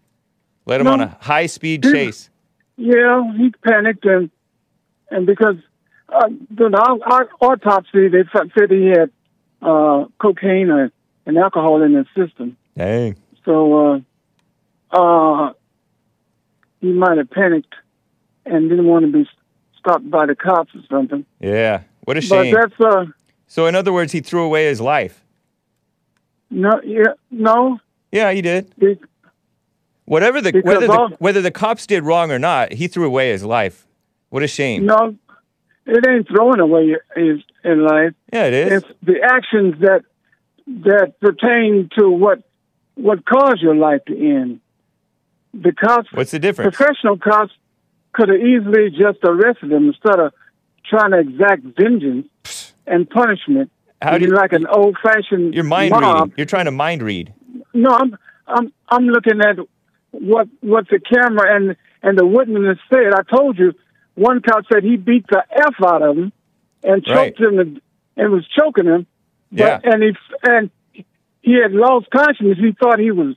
Let 0.65 0.81
him 0.81 0.87
No. 0.87 0.95
on 0.95 1.01
a 1.03 1.19
high 1.21 1.45
speed 1.45 1.83
chase. 1.83 2.31
Yeah, 2.77 3.31
he 3.37 3.51
panicked 3.63 4.07
and 4.07 4.31
and 5.11 5.27
because 5.27 5.57
uh, 6.09 6.29
the 6.51 6.65
au- 6.67 7.47
autopsy 7.47 8.09
they 8.09 8.25
said 8.33 8.71
he 8.71 8.87
had 8.87 9.11
uh, 9.61 10.07
cocaine 10.19 10.71
or, 10.71 10.91
and 11.27 11.37
alcohol 11.37 11.83
in 11.83 11.93
his 11.95 12.07
system. 12.17 12.57
Dang. 12.77 13.17
So 13.45 14.01
uh, 14.91 14.97
uh, 14.97 15.53
he 16.81 16.93
might 16.93 17.19
have 17.19 17.31
panicked 17.31 17.75
and 18.47 18.71
didn't 18.71 18.87
want 18.87 19.05
to 19.05 19.13
be 19.13 19.29
stopped 19.85 20.11
by 20.11 20.27
the 20.27 20.35
cops 20.35 20.75
or 20.75 20.81
something. 20.91 21.25
Yeah. 21.41 21.83
What 22.05 22.17
a 22.17 22.21
But 22.21 22.25
shame. 22.27 22.55
that's 22.55 22.81
uh 22.81 23.05
So 23.47 23.67
in 23.67 23.75
other 23.75 23.93
words, 23.93 24.13
he 24.13 24.21
threw 24.21 24.45
away 24.45 24.67
his 24.67 24.81
life. 24.81 25.25
no 26.51 26.81
yeah 26.85 27.15
no 27.31 27.79
Yeah, 28.13 28.33
he 28.33 28.43
did. 28.43 28.73
Whatever 30.07 30.41
the 30.41 30.53
Because 30.53 30.67
whether 30.69 30.87
the, 30.87 30.93
all- 30.93 31.11
whether 31.19 31.41
the 31.43 31.51
cops 31.51 31.87
did 31.87 32.05
wrong 32.05 32.31
or 32.31 32.39
not, 32.39 32.73
he 32.73 32.89
threw 32.89 33.07
away 33.07 33.31
his 33.31 33.43
life. 33.43 33.87
What 34.29 34.43
a 34.43 34.47
shame. 34.47 34.85
No, 34.87 35.17
it 35.87 36.07
ain't 36.07 36.29
throwing 36.29 36.61
away 36.61 36.97
his 37.17 37.41
in 37.65 37.85
life. 37.85 38.13
Yeah, 38.33 38.45
it 38.47 38.53
is. 38.55 38.73
It's 38.83 38.87
the 39.03 39.21
actions 39.23 39.81
that 39.81 40.03
that 40.67 41.15
pertain 41.21 41.89
to 41.99 42.09
what 42.11 42.43
what 42.97 43.25
caused 43.25 43.63
your 43.63 43.75
life 43.77 44.05
to 44.07 44.15
end. 44.17 44.61
The 45.55 45.73
cops, 45.73 46.09
What's 46.13 46.33
the 46.33 46.39
difference? 46.41 46.77
professional 46.77 47.17
cops, 47.17 47.53
could 48.15 48.29
have 48.31 48.39
easily 48.41 48.91
just 48.91 49.19
arrested 49.25 49.73
him 49.73 49.89
instead 49.89 50.19
of 50.19 50.33
trying 50.87 51.11
to 51.13 51.19
exact 51.21 51.63
vengeance 51.79 52.29
and 52.87 53.09
punishment. 53.09 53.71
How 54.01 54.19
do 54.19 54.27
you- 54.27 54.33
like 54.35 54.53
an 54.53 54.67
old 54.67 54.97
fashioned 55.03 55.55
You're 55.55 55.65
mind 55.65 55.91
mob. 55.91 56.03
reading. 56.29 56.35
You're 56.37 56.47
trying 56.47 56.67
to 56.67 56.71
mind 56.71 57.03
read. 57.03 57.33
No, 57.73 57.91
I'm 57.91 58.17
I'm 58.47 58.73
I'm 58.89 59.07
looking 59.07 59.41
at 59.41 59.57
what 60.13 60.49
what 60.61 60.87
the 60.89 61.01
camera 61.01 61.57
and 61.57 61.77
and 62.03 62.19
the 62.19 62.27
witness 62.27 62.79
said. 62.93 63.13
I 63.15 63.23
told 63.23 63.59
you, 63.59 63.73
one 64.15 64.43
cop 64.43 64.65
said 64.73 64.85
he 64.85 64.97
beat 64.97 65.27
the 65.29 65.43
f 65.51 65.75
out 65.85 66.03
of 66.03 66.17
him 66.19 66.33
and 66.83 67.03
Right. 67.09 67.35
choked 67.35 67.41
him 67.41 67.59
and, 67.59 67.81
and 68.17 68.31
was 68.33 68.47
choking 68.59 68.85
him. 68.87 69.07
Yeah. 69.51 69.81
And 69.83 70.03
he 70.03 70.11
and 70.43 70.71
he 71.41 71.55
had 71.61 71.73
lost 71.73 72.07
consciousness. 72.11 72.59
He 72.59 72.73
thought 72.73 72.99
he 72.99 73.11
was 73.11 73.35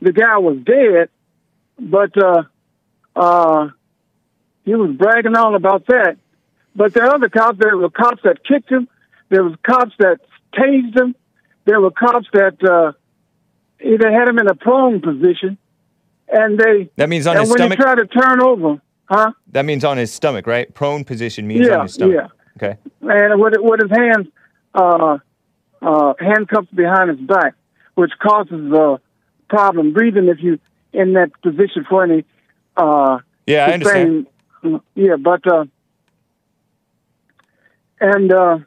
the 0.00 0.12
guy 0.12 0.38
was 0.38 0.58
dead, 0.64 1.08
but 1.78 2.12
uh, 2.22 2.42
uh, 3.16 3.70
he 4.64 4.74
was 4.74 4.90
bragging 4.96 5.36
on 5.36 5.54
about 5.54 5.86
that. 5.86 6.16
But 6.76 6.92
there 6.94 7.04
are 7.04 7.14
other 7.14 7.28
cops. 7.28 7.58
There 7.58 7.76
were 7.76 7.90
cops 7.90 8.22
that 8.24 8.44
kicked 8.44 8.70
him. 8.70 8.88
There 9.28 9.44
was 9.44 9.54
cops 9.62 9.92
that 9.98 10.18
tased 10.54 10.98
him. 10.98 11.14
There 11.66 11.80
were 11.80 11.90
cops 11.90 12.26
that 12.32 12.62
uh, 12.62 12.92
either 13.84 14.10
had 14.12 14.28
him 14.28 14.38
in 14.38 14.48
a 14.48 14.54
prone 14.54 15.00
position, 15.00 15.56
and 16.28 16.58
they 16.58 16.90
That 16.96 17.08
means 17.08 17.26
on 17.26 17.36
and 17.36 17.42
his 17.42 17.50
when 17.50 17.58
stomach. 17.58 17.78
he 17.78 17.82
tried 17.82 17.94
to 17.96 18.06
turn 18.06 18.42
over, 18.42 18.80
huh? 19.06 19.32
That 19.52 19.64
means 19.64 19.84
on 19.84 19.96
his 19.96 20.12
stomach, 20.12 20.46
right? 20.46 20.72
Prone 20.74 21.04
position 21.04 21.46
means 21.46 21.66
Yeah, 21.66 21.76
on 21.78 21.82
his 21.84 21.94
stomach. 21.94 22.16
yeah. 22.16 22.28
Okay. 22.56 22.78
and 23.02 23.40
with 23.40 23.54
with 23.58 23.80
his 23.80 23.90
hands 23.90 24.28
uh, 24.74 25.18
uh, 25.82 26.14
handcuffed 26.20 26.74
behind 26.74 27.10
his 27.10 27.20
back, 27.20 27.54
which 27.94 28.12
causes 28.22 28.72
a 28.72 29.00
problem 29.48 29.92
breathing 29.92 30.28
if 30.28 30.42
you 30.42 30.58
in 30.92 31.14
that 31.14 31.30
position 31.42 31.84
for 31.88 32.04
any. 32.04 32.24
Uh, 32.76 33.18
Yeah, 33.46 33.66
I 33.66 33.72
understand. 33.72 34.26
Yeah, 34.94 35.16
but 35.20 35.46
uh, 35.46 35.64
and 38.00 38.32
uh, 38.32 38.58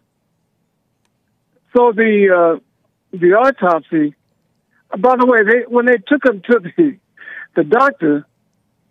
so 1.76 1.92
the 1.92 2.58
uh, 2.58 3.18
the 3.18 3.34
autopsy. 3.34 4.16
By 4.98 5.16
the 5.18 5.26
way, 5.26 5.40
they 5.44 5.66
when 5.68 5.86
they 5.86 5.98
took 6.08 6.26
him 6.26 6.42
to 6.50 6.60
the 6.60 6.98
the 7.56 7.64
doctor, 7.64 8.26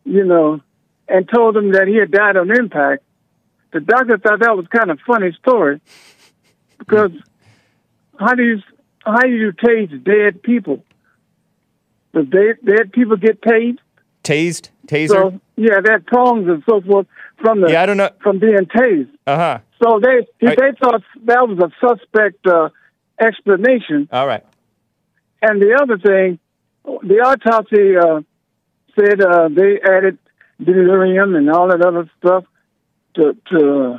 you 0.04 0.24
know, 0.24 0.60
and 1.08 1.28
told 1.32 1.56
him 1.56 1.72
that 1.72 1.86
he 1.86 1.96
had 1.96 2.10
died 2.10 2.36
on 2.36 2.50
impact, 2.50 3.04
the 3.72 3.80
doctor 3.80 4.18
thought 4.18 4.40
that 4.40 4.56
was 4.56 4.66
kind 4.68 4.90
of 4.90 4.98
funny 5.06 5.32
story 5.40 5.80
because 6.78 7.12
how 8.18 8.34
do 8.34 8.42
you 8.42 8.62
how 9.04 9.20
do 9.20 9.30
you 9.30 9.52
tase 9.52 10.04
dead 10.04 10.42
people? 10.42 10.84
Does 12.12 12.26
dead 12.26 12.56
dead 12.64 12.92
people 12.92 13.16
get 13.16 13.40
tased? 13.40 13.78
Tased, 14.24 14.70
taser. 14.86 15.08
So 15.08 15.40
yeah, 15.56 15.80
they 15.84 15.92
had 15.92 16.06
prongs 16.06 16.46
and 16.48 16.62
so 16.68 16.80
forth 16.80 17.06
from 17.40 17.60
the 17.60 17.70
yeah, 17.70 17.82
I 17.82 17.86
don't 17.86 17.96
know. 17.96 18.10
from 18.22 18.38
being 18.38 18.56
tased. 18.74 19.10
Uh 19.26 19.36
huh. 19.36 19.58
So 19.82 20.00
they 20.02 20.26
I- 20.48 20.54
they 20.54 20.72
thought 20.80 21.02
that 21.24 21.48
was 21.48 21.58
a 21.58 21.70
suspect 21.86 22.46
uh, 22.46 22.68
explanation. 23.20 24.08
All 24.12 24.26
right. 24.26 24.44
And 25.42 25.60
the 25.60 25.78
other 25.80 25.98
thing, 25.98 26.38
the 26.84 27.20
autopsy 27.20 27.96
uh, 27.96 28.20
said 28.98 29.20
uh, 29.20 29.48
they 29.48 29.78
added 29.84 30.18
delirium 30.62 31.34
and 31.34 31.50
all 31.50 31.68
that 31.68 31.84
other 31.84 32.10
stuff 32.18 32.44
to 33.14 33.36
to 33.50 33.92
uh, 33.94 33.98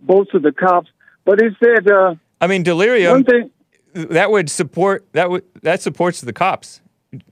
bolster 0.00 0.38
the 0.38 0.52
cops. 0.52 0.88
But 1.24 1.40
he 1.40 1.48
said 1.62 1.90
uh, 1.90 2.14
I 2.40 2.46
mean, 2.46 2.60
one 2.60 2.64
delirium. 2.64 3.24
thing. 3.24 3.50
That 3.92 4.30
would 4.30 4.48
support. 4.48 5.04
That 5.12 5.30
would 5.30 5.44
that 5.62 5.82
supports 5.82 6.20
the 6.20 6.32
cops. 6.32 6.80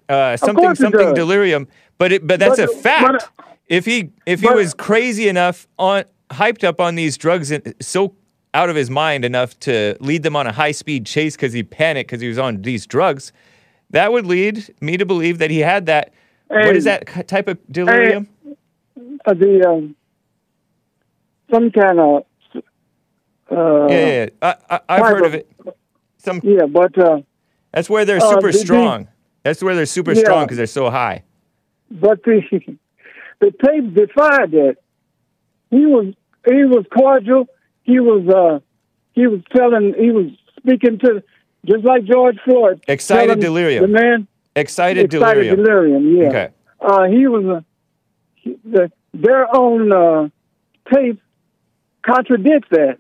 Uh, 0.09 0.37
something 0.37 0.75
something 0.75 1.01
does. 1.01 1.15
delirium. 1.15 1.69
But 1.99 2.13
it, 2.13 2.27
but 2.27 2.39
that's 2.41 2.57
But- 2.59 2.71
a 2.71 2.73
fact. 2.77 3.29
but- 3.37 3.47
if 3.69 3.85
he 3.85 4.11
if 4.25 4.41
he 4.41 4.47
but- 4.47 4.57
was 4.57 4.73
crazy 4.75 5.29
enough 5.29 5.67
on 5.79 6.05
hyped 6.31 6.65
up 6.65 6.81
on 6.81 6.95
these 6.95 7.17
drugs 7.19 7.51
and 7.51 7.75
so 7.81 8.15
out 8.55 8.71
of 8.71 8.77
his 8.77 8.89
mind 8.91 9.25
enough 9.25 9.59
to 9.61 9.95
lead 10.01 10.23
them 10.23 10.35
on 10.37 10.47
a 10.47 10.53
high 10.53 10.73
speed 10.73 11.05
chase 11.07 11.37
because 11.37 11.53
he 11.53 11.63
panicked 11.63 12.09
because 12.11 12.21
he 12.23 12.29
was 12.29 12.39
on 12.39 12.63
these 12.63 12.87
drugs, 12.87 13.31
that 13.91 14.11
would 14.13 14.25
lead 14.27 14.75
me 14.81 14.97
to 14.97 15.05
believe 15.05 15.39
that 15.39 15.51
he 15.51 15.59
had 15.61 15.85
that. 15.87 16.13
what 16.49 16.75
is 16.75 16.85
that 16.85 17.29
type 17.29 17.47
of 17.49 17.59
delirium? 17.71 18.27
Uh, 19.27 19.35
the 19.35 19.69
um, 19.69 19.95
some 21.53 21.71
kind 21.71 21.99
of 22.01 22.23
uh, 23.51 23.87
yeah, 23.89 23.89
yeah, 23.91 24.07
yeah. 24.07 24.29
I, 24.43 24.55
I, 24.77 24.81
I've 24.89 25.03
heard 25.07 25.21
of 25.27 25.27
of- 25.27 25.35
it. 25.35 25.49
Some 26.19 26.41
yeah, 26.43 26.67
but 26.67 26.97
uh, 26.99 27.21
that's 27.73 27.89
where 27.91 28.05
they're 28.05 28.17
uh, 28.23 28.31
super 28.31 28.53
strong. 28.53 29.09
That's 29.45 29.63
where 29.63 29.75
they're 29.77 29.87
super 29.87 30.13
Yeah. 30.13 30.21
strong 30.23 30.45
because 30.45 30.57
they're 30.57 30.67
so 30.67 30.91
high. 30.91 31.23
But 31.91 32.23
the 32.25 32.43
the 33.41 33.53
tape 33.65 33.95
defied 33.95 34.51
that. 34.53 34.77
He 35.71 35.85
was 35.85 36.15
he 36.47 36.65
was 36.65 36.87
cordial. 36.97 37.47
He 37.83 38.01
was 38.01 38.27
uh 38.29 38.61
he 39.13 39.27
was 39.27 39.41
telling 39.55 39.95
he 39.99 40.11
was 40.11 40.27
speaking 40.59 40.99
to 41.01 41.23
just 41.67 41.85
like 41.85 42.05
George 42.05 42.39
Floyd. 42.45 42.83
Excited 42.89 43.41
delirium. 43.41 43.83
The 43.83 44.01
man 44.01 44.29
Excited, 44.59 45.05
excited 45.05 45.57
delirium. 45.57 45.57
delirium. 45.57 46.17
Yeah. 46.17 46.29
Okay. 46.29 46.49
Uh, 46.81 47.05
he 47.05 47.27
was 47.27 47.45
a 47.45 47.65
he, 48.35 48.59
the, 48.65 48.91
their 49.15 49.55
own 49.55 49.93
uh, 49.93 50.29
tape 50.93 51.21
contradicts 52.03 52.69
that. 52.71 52.99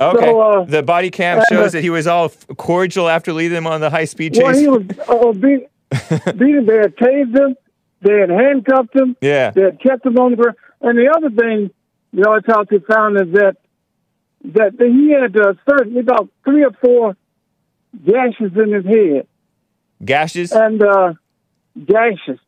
Okay. 0.00 0.26
So, 0.26 0.40
uh, 0.40 0.64
the 0.64 0.82
body 0.82 1.10
cam 1.10 1.42
shows 1.48 1.68
uh, 1.68 1.70
that 1.70 1.82
he 1.82 1.90
was 1.90 2.06
all 2.06 2.30
cordial 2.56 3.08
after 3.08 3.32
leading 3.32 3.54
them 3.54 3.66
on 3.66 3.80
the 3.80 3.90
high 3.90 4.04
speed 4.04 4.34
chase. 4.34 4.42
Well, 4.42 4.54
he 4.54 4.68
was 4.68 4.82
uh, 5.08 5.32
beat, 5.32 5.68
had 5.92 6.96
tased 6.96 7.38
him. 7.38 7.56
They 8.02 8.18
had 8.20 8.30
handcuffed 8.30 8.94
him. 8.94 9.16
yeah. 9.20 9.50
They 9.50 9.62
had 9.62 9.80
kept 9.80 10.04
him 10.04 10.16
on 10.18 10.32
the 10.32 10.36
ground. 10.36 10.56
And 10.80 10.98
the 10.98 11.08
other 11.16 11.30
thing 11.30 11.70
the 12.12 12.22
autopsy 12.22 12.78
found 12.80 13.16
is 13.20 13.32
that 13.34 13.56
that 14.44 14.72
he 14.78 15.12
had 15.12 15.36
uh, 15.36 15.54
certain 15.70 15.96
about 15.98 16.28
three 16.44 16.64
or 16.64 16.72
four 16.84 17.16
gashes 18.04 18.50
in 18.56 18.72
his 18.72 18.84
head 18.84 19.26
Gashes, 20.04 20.50
and 20.50 20.82
uh, 20.82 21.12
gashes. 21.86 22.40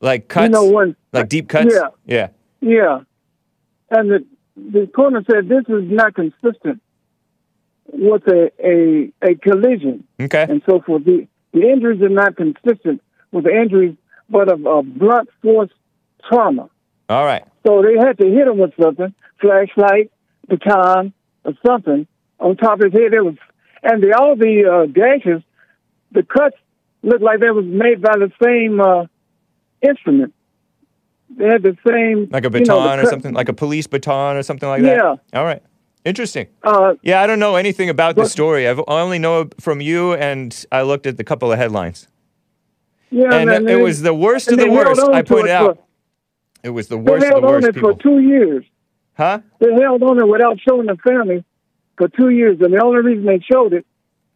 like 0.00 0.26
cuts, 0.26 0.44
You 0.46 0.48
know 0.50 0.64
when 0.72 0.96
like 1.12 1.28
deep 1.28 1.48
cuts. 1.48 1.72
Yeah. 1.72 1.88
Yeah. 2.04 2.28
Yeah, 2.60 3.00
and 3.90 4.10
the 4.10 4.26
the 4.56 4.88
coroner 4.92 5.22
said 5.30 5.48
this 5.48 5.62
is 5.68 5.84
not 5.88 6.16
consistent 6.16 6.82
with 7.92 8.22
a 8.26 8.50
a, 8.58 9.12
a 9.22 9.34
collision 9.36 10.02
Okay. 10.20 10.46
and 10.48 10.60
so 10.68 10.80
forth. 10.80 11.04
The 11.04 11.28
the 11.52 11.62
injuries 11.62 12.02
are 12.02 12.08
not 12.08 12.34
consistent 12.36 13.00
with 13.30 13.44
the 13.44 13.50
injuries, 13.54 13.94
but 14.30 14.50
of 14.52 14.64
a 14.66 14.82
blunt 14.82 15.28
force 15.42 15.70
trauma. 16.28 16.68
All 17.08 17.24
right. 17.24 17.44
So 17.66 17.82
they 17.82 17.94
had 17.98 18.18
to 18.18 18.26
hit 18.26 18.46
him 18.46 18.58
with 18.58 18.72
something, 18.80 19.14
flashlight, 19.40 20.10
baton, 20.48 21.12
or 21.44 21.52
something 21.66 22.06
on 22.38 22.56
top 22.56 22.80
of 22.80 22.92
his 22.92 23.00
head. 23.00 23.12
It 23.14 23.24
was, 23.24 23.36
and 23.82 24.02
the 24.02 24.12
all 24.18 24.36
the 24.36 24.64
uh, 24.64 24.86
gashes, 24.86 25.42
the 26.12 26.22
cuts 26.22 26.56
looked 27.02 27.22
like 27.22 27.40
they 27.40 27.50
was 27.50 27.64
made 27.64 28.02
by 28.02 28.16
the 28.16 28.30
same 28.44 28.80
uh, 28.80 29.06
instrument. 29.86 30.34
They 31.30 31.44
had 31.46 31.62
the 31.62 31.76
same, 31.86 32.28
Like 32.30 32.44
a 32.44 32.46
you 32.46 32.50
know, 32.50 32.58
baton 32.60 32.98
or 32.98 33.02
cut- 33.02 33.10
something, 33.10 33.34
like 33.34 33.48
a 33.48 33.52
police 33.52 33.86
baton 33.86 34.36
or 34.36 34.42
something 34.42 34.68
like 34.68 34.82
that. 34.82 34.96
Yeah. 34.96 35.16
All 35.38 35.44
right. 35.44 35.62
Interesting. 36.04 36.46
Uh, 36.62 36.94
Yeah, 37.02 37.20
I 37.20 37.26
don't 37.26 37.38
know 37.38 37.56
anything 37.56 37.90
about 37.90 38.14
the 38.16 38.22
But- 38.22 38.30
story. 38.30 38.66
I've, 38.66 38.80
I 38.80 39.00
only 39.00 39.18
know 39.18 39.48
from 39.60 39.80
you, 39.80 40.14
and 40.14 40.64
I 40.72 40.82
looked 40.82 41.06
at 41.06 41.16
the 41.18 41.24
couple 41.24 41.52
of 41.52 41.58
headlines. 41.58 42.08
Yeah, 43.10 43.32
And 43.34 43.48
man, 43.50 43.62
it 43.62 43.66
they- 43.66 43.82
was 43.82 44.02
the 44.02 44.14
worst 44.14 44.50
of 44.52 44.58
the 44.58 44.70
worst. 44.70 45.00
I 45.00 45.22
pointed 45.22 45.46
it 45.46 45.50
out. 45.50 45.76
for- 45.76 45.82
It 46.64 46.70
was 46.70 46.88
the 46.88 46.98
worst 46.98 47.22
They 47.22 47.28
held 47.28 47.44
the 47.44 47.48
on 47.48 47.64
it 47.64 47.74
people. 47.74 47.92
for 47.94 48.02
two 48.02 48.18
years. 48.20 48.64
Huh? 49.16 49.40
They 49.58 49.72
held 49.72 50.02
on 50.02 50.18
it 50.18 50.28
without 50.28 50.58
showing 50.60 50.86
the 50.86 50.96
family 50.96 51.44
for 51.96 52.08
two 52.08 52.28
years, 52.30 52.60
and 52.60 52.72
the 52.72 52.82
only 52.82 53.00
reason 53.02 53.24
they 53.26 53.40
showed 53.40 53.72
it 53.72 53.84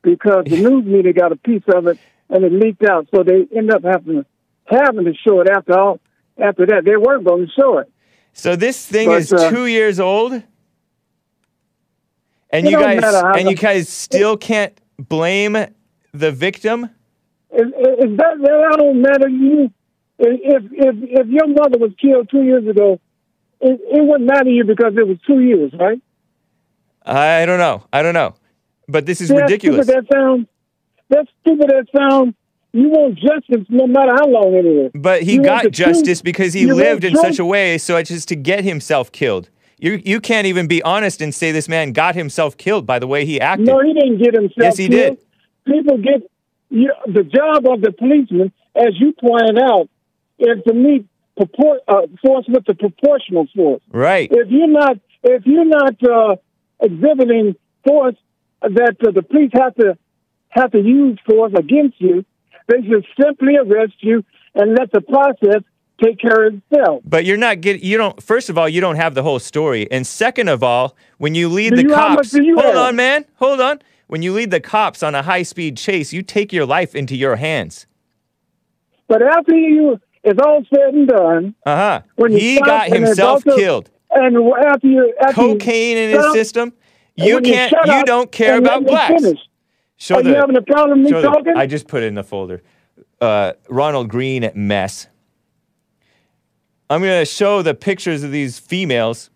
because 0.02 0.44
the 0.46 0.56
news 0.68 0.84
media 0.84 1.12
got 1.12 1.32
a 1.32 1.36
piece 1.36 1.62
of 1.74 1.86
it 1.86 1.98
and 2.30 2.44
it 2.44 2.52
leaked 2.52 2.82
out, 2.84 3.06
so 3.14 3.22
they 3.22 3.46
end 3.54 3.70
up 3.72 3.84
having 3.84 4.22
to 4.22 4.26
having 4.66 5.04
to 5.04 5.14
show 5.14 5.40
it 5.40 5.48
after 5.50 5.78
all. 5.78 6.00
After 6.38 6.64
that, 6.66 6.84
they 6.84 6.96
weren't 6.96 7.24
going 7.24 7.46
to 7.46 7.52
show 7.52 7.78
it. 7.78 7.90
So 8.32 8.56
this 8.56 8.86
thing 8.86 9.08
But, 9.08 9.20
is 9.20 9.32
uh, 9.32 9.50
two 9.50 9.66
years 9.66 10.00
old, 10.00 10.42
and 12.50 12.66
you 12.66 12.72
guys 12.78 13.02
and 13.04 13.48
you 13.50 13.56
guys 13.56 13.88
still 13.88 14.36
can't 14.36 14.72
blame 14.98 15.56
the 16.12 16.32
victim. 16.32 16.88
If, 17.52 17.68
if 17.76 18.16
that, 18.16 18.34
that 18.40 18.76
don't 18.78 19.02
matter 19.02 19.28
to 19.28 19.30
you, 19.30 19.70
if 20.18 20.64
if 20.72 20.94
if 21.20 21.26
your 21.28 21.46
mother 21.48 21.78
was 21.78 21.92
killed 22.00 22.28
two 22.30 22.42
years 22.42 22.66
ago, 22.66 22.98
it, 23.60 23.80
it 23.80 24.04
wouldn't 24.04 24.28
matter 24.28 24.44
to 24.44 24.50
you 24.50 24.64
because 24.64 24.94
it 24.96 25.06
was 25.06 25.18
two 25.26 25.40
years, 25.40 25.72
right? 25.78 26.00
I 27.04 27.44
don't 27.46 27.58
know. 27.58 27.84
I 27.92 28.02
don't 28.02 28.14
know. 28.14 28.34
But 28.88 29.06
this 29.06 29.20
is 29.20 29.28
See 29.28 29.36
ridiculous. 29.36 29.86
Stupid 29.86 30.06
that 30.08 30.14
sounds. 30.14 30.46
That's 31.08 31.28
stupid 31.42 31.68
that 31.68 31.86
sounds. 31.96 32.34
you 32.72 32.88
want 32.88 33.16
justice 33.18 33.66
no 33.68 33.86
matter 33.86 34.12
how 34.14 34.26
long 34.28 34.54
it 34.54 34.64
is. 34.66 34.90
But 34.94 35.22
he 35.22 35.34
You 35.34 35.42
got 35.42 35.70
justice 35.72 36.18
truth. 36.18 36.24
because 36.24 36.52
he 36.54 36.62
You 36.62 36.74
lived 36.74 37.04
in 37.04 37.12
truth. 37.12 37.24
such 37.26 37.38
a 37.38 37.44
way 37.44 37.76
so 37.78 37.96
as 37.96 38.08
just 38.08 38.28
to 38.28 38.36
get 38.36 38.64
himself 38.64 39.12
killed. 39.12 39.50
You 39.78 40.00
you 40.04 40.20
can't 40.20 40.46
even 40.46 40.68
be 40.68 40.82
honest 40.84 41.20
and 41.20 41.34
say 41.34 41.50
this 41.52 41.68
man 41.68 41.92
got 41.92 42.14
himself 42.14 42.56
killed 42.56 42.86
by 42.86 42.98
the 42.98 43.06
way 43.06 43.26
he 43.26 43.40
acted. 43.40 43.66
No, 43.66 43.80
he 43.80 43.92
didn't 43.92 44.18
get 44.22 44.32
himself. 44.34 44.56
Yes, 44.56 44.76
he 44.76 44.88
killed. 44.88 45.18
did. 45.66 45.74
People 45.74 45.98
get 45.98 46.22
you, 46.72 46.92
the 47.06 47.22
job 47.22 47.66
of 47.72 47.80
the 47.82 47.92
policeman, 47.92 48.52
as 48.74 48.92
you 48.98 49.12
pointed 49.12 49.58
out, 49.62 49.88
is 50.38 50.58
to 50.66 50.72
meet 50.74 51.06
propor- 51.38 51.78
uh, 51.86 52.06
force 52.24 52.46
with 52.48 52.64
the 52.66 52.74
proportional 52.74 53.46
force. 53.54 53.82
right. 53.90 54.28
If 54.32 54.48
you're 54.50 54.66
not, 54.82 54.96
if 55.22 55.46
you're 55.46 55.64
not 55.64 55.94
uh, 56.02 56.36
exhibiting 56.80 57.54
force 57.86 58.16
that 58.62 58.96
uh, 59.06 59.10
the 59.12 59.22
police 59.22 59.50
have 59.54 59.74
to 59.76 59.96
have 60.48 60.70
to 60.72 60.78
use 60.78 61.18
force 61.28 61.52
against 61.56 62.00
you, 62.00 62.24
they 62.68 62.82
should 62.88 63.04
simply 63.22 63.56
arrest 63.56 63.94
you 64.00 64.24
and 64.54 64.76
let 64.78 64.92
the 64.92 65.00
process 65.00 65.62
take 66.02 66.18
care 66.18 66.46
of 66.48 66.54
itself. 66.70 67.02
But 67.04 67.24
you're 67.24 67.36
not 67.38 67.60
getting, 67.60 67.82
you 67.84 67.96
don't, 67.96 68.22
first 68.22 68.50
of 68.50 68.58
all, 68.58 68.68
you 68.68 68.80
don't 68.80 68.96
have 68.96 69.14
the 69.14 69.22
whole 69.22 69.38
story. 69.38 69.90
And 69.90 70.06
second 70.06 70.48
of 70.48 70.62
all, 70.62 70.94
when 71.18 71.34
you 71.34 71.48
lead 71.48 71.70
Do 71.70 71.76
the 71.76 71.82
you- 71.82 71.88
cops, 71.94 72.32
hold 72.36 72.58
have? 72.64 72.76
on, 72.76 72.96
man, 72.96 73.24
hold 73.36 73.60
on. 73.60 73.80
When 74.12 74.20
you 74.20 74.34
lead 74.34 74.50
the 74.50 74.60
cops 74.60 75.02
on 75.02 75.14
a 75.14 75.22
high 75.22 75.42
speed 75.42 75.78
chase, 75.78 76.12
you 76.12 76.20
take 76.20 76.52
your 76.52 76.66
life 76.66 76.94
into 76.94 77.16
your 77.16 77.36
hands. 77.36 77.86
But 79.08 79.22
after 79.22 79.56
you, 79.56 79.98
it's 80.22 80.38
all 80.38 80.60
said 80.68 80.92
and 80.92 81.08
done, 81.08 81.54
Uh 81.64 81.76
huh. 81.76 82.00
When 82.16 82.32
He 82.32 82.60
got 82.60 82.88
himself 82.88 83.46
also- 83.46 83.56
killed. 83.56 83.90
and 84.10 84.36
after 84.66 84.86
you, 84.86 85.14
after 85.18 85.40
you 85.40 85.54
Cocaine 85.54 85.96
in 85.96 86.10
his 86.10 86.20
stop, 86.20 86.34
system. 86.34 86.72
You 87.16 87.40
can't, 87.40 87.72
you 87.72 87.90
up 87.90 88.04
don't 88.04 88.30
care 88.30 88.58
about 88.58 88.84
blacks. 88.84 89.22
Show 89.96 90.16
Are 90.16 90.22
the, 90.22 90.28
you 90.28 90.34
having 90.36 90.56
a 90.58 90.62
problem 90.62 91.04
me 91.04 91.10
show 91.10 91.22
the- 91.22 91.28
talking? 91.28 91.54
I 91.56 91.64
just 91.66 91.88
put 91.88 92.02
it 92.02 92.06
in 92.08 92.14
the 92.14 92.22
folder. 92.22 92.60
Uh, 93.18 93.54
Ronald 93.70 94.10
Greene 94.10 94.50
mess. 94.54 95.06
I'm 96.90 97.00
going 97.00 97.18
to 97.18 97.24
show 97.24 97.62
the 97.62 97.72
pictures 97.72 98.22
of 98.24 98.30
these 98.30 98.58
females 98.58 99.30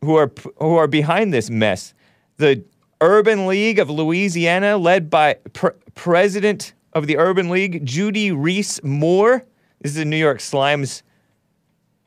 who 0.00 0.16
are 0.16 0.32
who 0.58 0.74
are 0.74 0.88
behind 0.88 1.32
this 1.32 1.48
mess. 1.48 1.94
The 2.38 2.64
Urban 3.00 3.46
League 3.46 3.78
of 3.78 3.90
Louisiana, 3.90 4.76
led 4.76 5.10
by 5.10 5.34
pr- 5.52 5.68
President 5.94 6.72
of 6.92 7.06
the 7.06 7.18
Urban 7.18 7.50
League, 7.50 7.84
Judy 7.84 8.32
Reese 8.32 8.82
Morse. 8.82 9.42
This 9.80 9.92
is 9.92 9.98
a 9.98 10.04
New 10.04 10.16
York 10.16 10.38
Slimes 10.38 11.02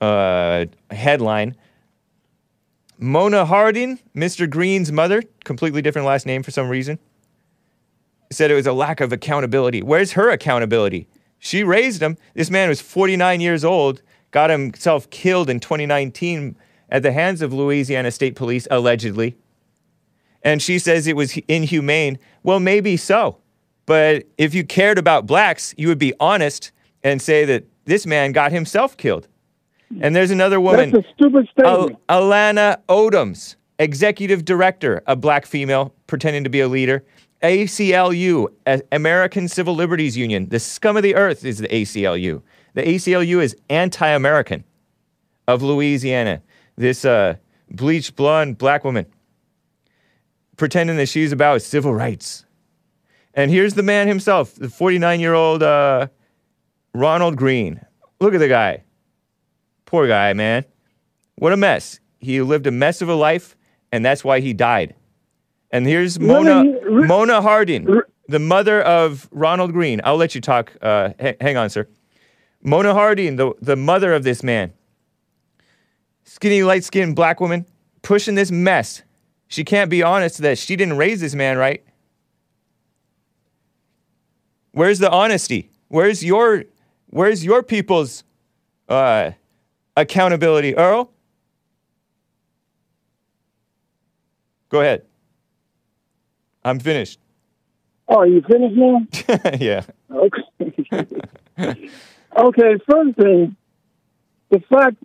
uh, 0.01 0.65
headline. 0.89 1.55
Mona 2.97 3.45
Hardin, 3.45 3.99
Mr. 4.15 4.49
Greene's 4.49 4.91
mother, 4.91 5.23
completely 5.45 5.81
different 5.81 6.07
last 6.07 6.25
name 6.25 6.43
for 6.43 6.51
some 6.51 6.67
reason 6.67 6.99
said 8.31 8.51
it 8.51 8.55
was 8.55 8.67
a 8.67 8.73
lack 8.73 9.01
of 9.01 9.11
accountability. 9.11 9.81
Where's 9.81 10.13
her 10.13 10.29
accountability? 10.29 11.07
She 11.39 11.63
raised 11.63 12.01
him. 12.01 12.17
This 12.33 12.51
man 12.51 12.69
was 12.69 12.81
49 12.81 13.41
years 13.41 13.63
old, 13.63 14.01
got 14.31 14.49
himself 14.49 15.09
killed 15.09 15.49
in 15.49 15.59
2019 15.59 16.55
at 16.89 17.03
the 17.03 17.11
hands 17.11 17.41
of 17.41 17.53
Louisiana 17.53 18.11
State 18.11 18.35
Police, 18.35 18.67
allegedly. 18.69 19.35
And 20.43 20.61
she 20.61 20.79
says 20.79 21.07
it 21.07 21.15
was 21.15 21.37
inhumane. 21.47 22.17
Well, 22.43 22.59
maybe 22.59 22.97
so. 22.97 23.37
But 23.85 24.25
if 24.37 24.53
you 24.53 24.63
cared 24.63 24.97
about 24.97 25.25
blacks, 25.25 25.73
you 25.77 25.87
would 25.87 25.97
be 25.97 26.13
honest 26.19 26.71
and 27.03 27.21
say 27.21 27.45
that 27.45 27.65
this 27.85 28.05
man 28.05 28.31
got 28.31 28.51
himself 28.51 28.95
killed. 28.97 29.27
And 30.01 30.15
there's 30.15 30.31
another 30.31 30.59
woman. 30.59 30.91
That's 30.91 31.07
a 31.07 31.13
stupid 31.13 31.49
statement. 31.51 31.97
Al- 32.07 32.21
Alanah 32.21 32.77
Odoms, 32.87 33.55
executive 33.79 34.45
director, 34.45 35.01
a 35.07 35.15
black 35.15 35.45
female 35.45 35.93
pretending 36.05 36.43
to 36.43 36.49
be 36.49 36.59
a 36.59 36.67
leader. 36.67 37.03
ACLU, 37.41 38.47
A- 38.67 38.81
American 38.91 39.47
Civil 39.47 39.73
Liberties 39.73 40.15
Union, 40.15 40.49
the 40.49 40.59
scum 40.59 40.95
of 40.95 41.03
the 41.03 41.15
earth 41.15 41.43
is 41.43 41.57
the 41.57 41.67
ACLU. 41.69 42.41
The 42.75 42.83
ACLU 42.83 43.41
is 43.41 43.55
anti 43.69 44.07
American 44.07 44.63
of 45.47 45.63
Louisiana. 45.63 46.43
This 46.75 47.05
uh, 47.05 47.35
bleached 47.71 48.15
blonde 48.15 48.57
black 48.57 48.83
woman 48.83 49.07
pretending 50.59 50.97
that 50.97 51.07
she's 51.07 51.31
about 51.31 51.63
civil 51.63 51.93
rights. 51.93 52.45
And 53.33 53.49
here's 53.49 53.73
the 53.73 53.83
man 53.83 54.07
himself, 54.07 54.53
the 54.55 54.69
49 54.69 55.19
year 55.19 55.33
old 55.33 55.63
uh, 55.63 56.07
Ronald 56.93 57.35
Greene. 57.37 57.81
Look 58.19 58.33
at 58.33 58.39
the 58.39 58.47
guy. 58.47 58.83
Poor 59.85 60.07
guy, 60.07 60.33
man. 60.33 60.65
What 61.35 61.53
a 61.53 61.57
mess. 61.57 61.99
He 62.19 62.41
lived 62.41 62.67
a 62.67 62.71
mess 62.71 63.01
of 63.01 63.09
a 63.09 63.15
life, 63.15 63.55
and 63.91 64.05
that's 64.05 64.23
why 64.23 64.41
he 64.41 64.53
died. 64.53 64.93
And 65.71 65.87
here's 65.87 66.19
Mona, 66.19 66.63
Mona 66.89 67.41
Hardin, 67.41 68.01
the 68.27 68.39
mother 68.39 68.81
of 68.81 69.29
Ronald 69.31 69.71
Greene. 69.71 70.01
I'll 70.03 70.17
let 70.17 70.35
you 70.35 70.41
talk. 70.41 70.73
Uh, 70.81 71.11
ha- 71.21 71.35
hang 71.39 71.57
on, 71.57 71.69
sir. 71.69 71.87
Mona 72.61 72.93
Hardin, 72.93 73.37
the, 73.37 73.53
the 73.61 73.75
mother 73.75 74.13
of 74.13 74.23
this 74.23 74.43
man. 74.43 74.73
Skinny, 76.25 76.63
light 76.63 76.83
skinned 76.83 77.15
black 77.15 77.39
woman 77.39 77.65
pushing 78.01 78.35
this 78.35 78.51
mess. 78.51 79.03
She 79.49 79.63
can't 79.63 79.89
be 79.89 80.03
honest 80.03 80.37
that 80.43 80.59
she 80.59 80.75
didn't 80.75 80.97
raise 80.97 81.21
this 81.21 81.33
man 81.33 81.57
right. 81.57 81.83
Where's 84.71 84.99
the 84.99 85.09
honesty? 85.09 85.71
Where's 85.87 86.23
your 86.23 86.65
where's 87.07 87.43
your 87.43 87.63
people's 87.63 88.23
uh, 88.87 89.31
accountability, 89.97 90.77
Earl? 90.77 91.11
Go 94.69 94.81
ahead. 94.81 95.01
I'm 96.63 96.79
finished. 96.79 97.19
Oh, 98.07 98.21
you 98.21 98.43
finished 98.47 98.75
now? 98.75 99.51
yeah. 99.59 99.83
Okay. 100.11 100.43
okay, 102.37 102.75
first 102.87 103.17
thing, 103.17 103.55
the 104.51 104.59
fact 104.69 104.97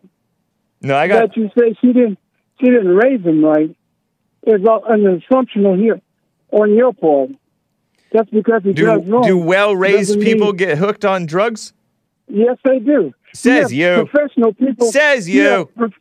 No, 0.82 0.97
I 0.97 1.09
got 1.09 1.30
that 1.30 1.36
you 1.38 1.51
say 1.59 1.74
she 1.80 1.95
didn't 1.95 2.18
she 2.61 2.66
didn't 2.66 2.95
raise 2.95 3.22
him 3.22 3.42
right 3.42 3.74
is 4.47 4.61
an 4.88 5.07
assumption 5.07 5.66
on 5.66 5.78
here 5.78 6.01
on 6.51 6.74
your 6.74 6.92
part. 6.92 7.30
That's 8.12 8.30
because 8.30 8.62
he 8.62 8.72
do 8.72 8.86
does 8.86 9.05
wrong. 9.07 9.22
do 9.26 9.36
well-raised 9.36 10.20
people 10.20 10.49
mean- 10.49 10.57
get 10.57 10.78
hooked 10.78 11.05
on 11.05 11.26
drugs? 11.26 11.72
Yes, 12.28 12.57
they 12.64 12.78
do. 12.78 13.12
Says 13.34 13.72
you. 13.72 13.86
you. 13.97 14.07
Professional 14.07 14.55
people. 14.55 14.90
Says 14.90 15.28
you. 15.28 15.42
have 15.42 15.74
prof- 15.74 16.01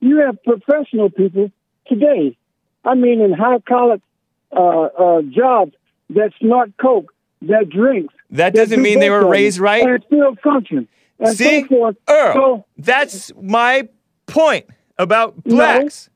you 0.00 0.18
have 0.18 0.42
professional 0.44 1.10
people 1.10 1.50
today. 1.86 2.36
I 2.84 2.94
mean, 2.94 3.20
in 3.20 3.32
high 3.32 3.58
collar 3.60 3.98
uh, 4.52 4.60
uh, 4.60 5.22
jobs 5.22 5.72
that 6.10 6.32
snort 6.38 6.72
coke, 6.80 7.12
that 7.42 7.68
drinks. 7.70 8.14
That 8.30 8.52
that 8.52 8.54
doesn't 8.54 8.76
do 8.78 8.82
mean 8.82 9.00
they 9.00 9.10
were 9.10 9.26
raised 9.26 9.58
right. 9.58 9.82
And 9.82 10.04
still 10.06 10.36
function. 10.42 10.86
And 11.18 11.36
See, 11.36 11.62
so 11.62 11.68
forth. 11.68 11.96
Earl, 12.08 12.34
So, 12.34 12.64
that's 12.76 13.32
my 13.40 13.88
point 14.26 14.66
about 14.98 15.42
blacks. 15.44 16.10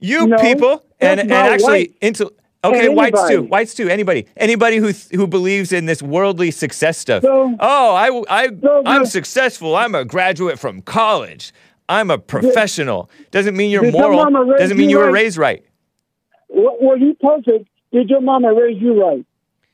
You 0.00 0.26
No, 0.26 0.36
people, 0.38 0.84
and, 0.98 1.20
and 1.20 1.32
actually, 1.32 1.94
into 2.00 2.32
okay, 2.64 2.86
And 2.86 2.96
whites 2.96 3.28
too, 3.28 3.42
whites 3.42 3.74
too, 3.74 3.88
anybody, 3.88 4.26
anybody 4.36 4.76
who 4.78 4.92
th- 4.92 5.08
who 5.12 5.26
believes 5.26 5.72
in 5.72 5.86
this 5.86 6.02
worldly 6.02 6.50
success 6.50 6.98
stuff. 6.98 7.22
So- 7.22 7.54
oh, 7.60 7.94
I, 7.94 8.44
I, 8.44 8.48
So 8.60 8.82
I'm 8.86 9.06
successful. 9.06 9.76
I'm 9.76 9.94
a 9.94 10.04
graduate 10.04 10.58
from 10.58 10.82
college. 10.82 11.52
I'm 11.88 12.10
a 12.10 12.18
professional. 12.18 13.10
Doesn't 13.30 13.56
mean 13.56 13.70
you're 13.70 13.90
moral. 13.90 14.24
Doesn't 14.56 14.76
mean 14.76 14.90
you 14.90 14.98
you 14.98 15.04
were 15.04 15.12
raised 15.12 15.36
right. 15.36 15.64
were 16.48 16.96
you 16.96 17.14
perfect? 17.20 17.68
Did 17.92 18.08
your 18.08 18.20
mama 18.20 18.54
raise 18.54 18.80
you 18.80 19.02
right? 19.02 19.26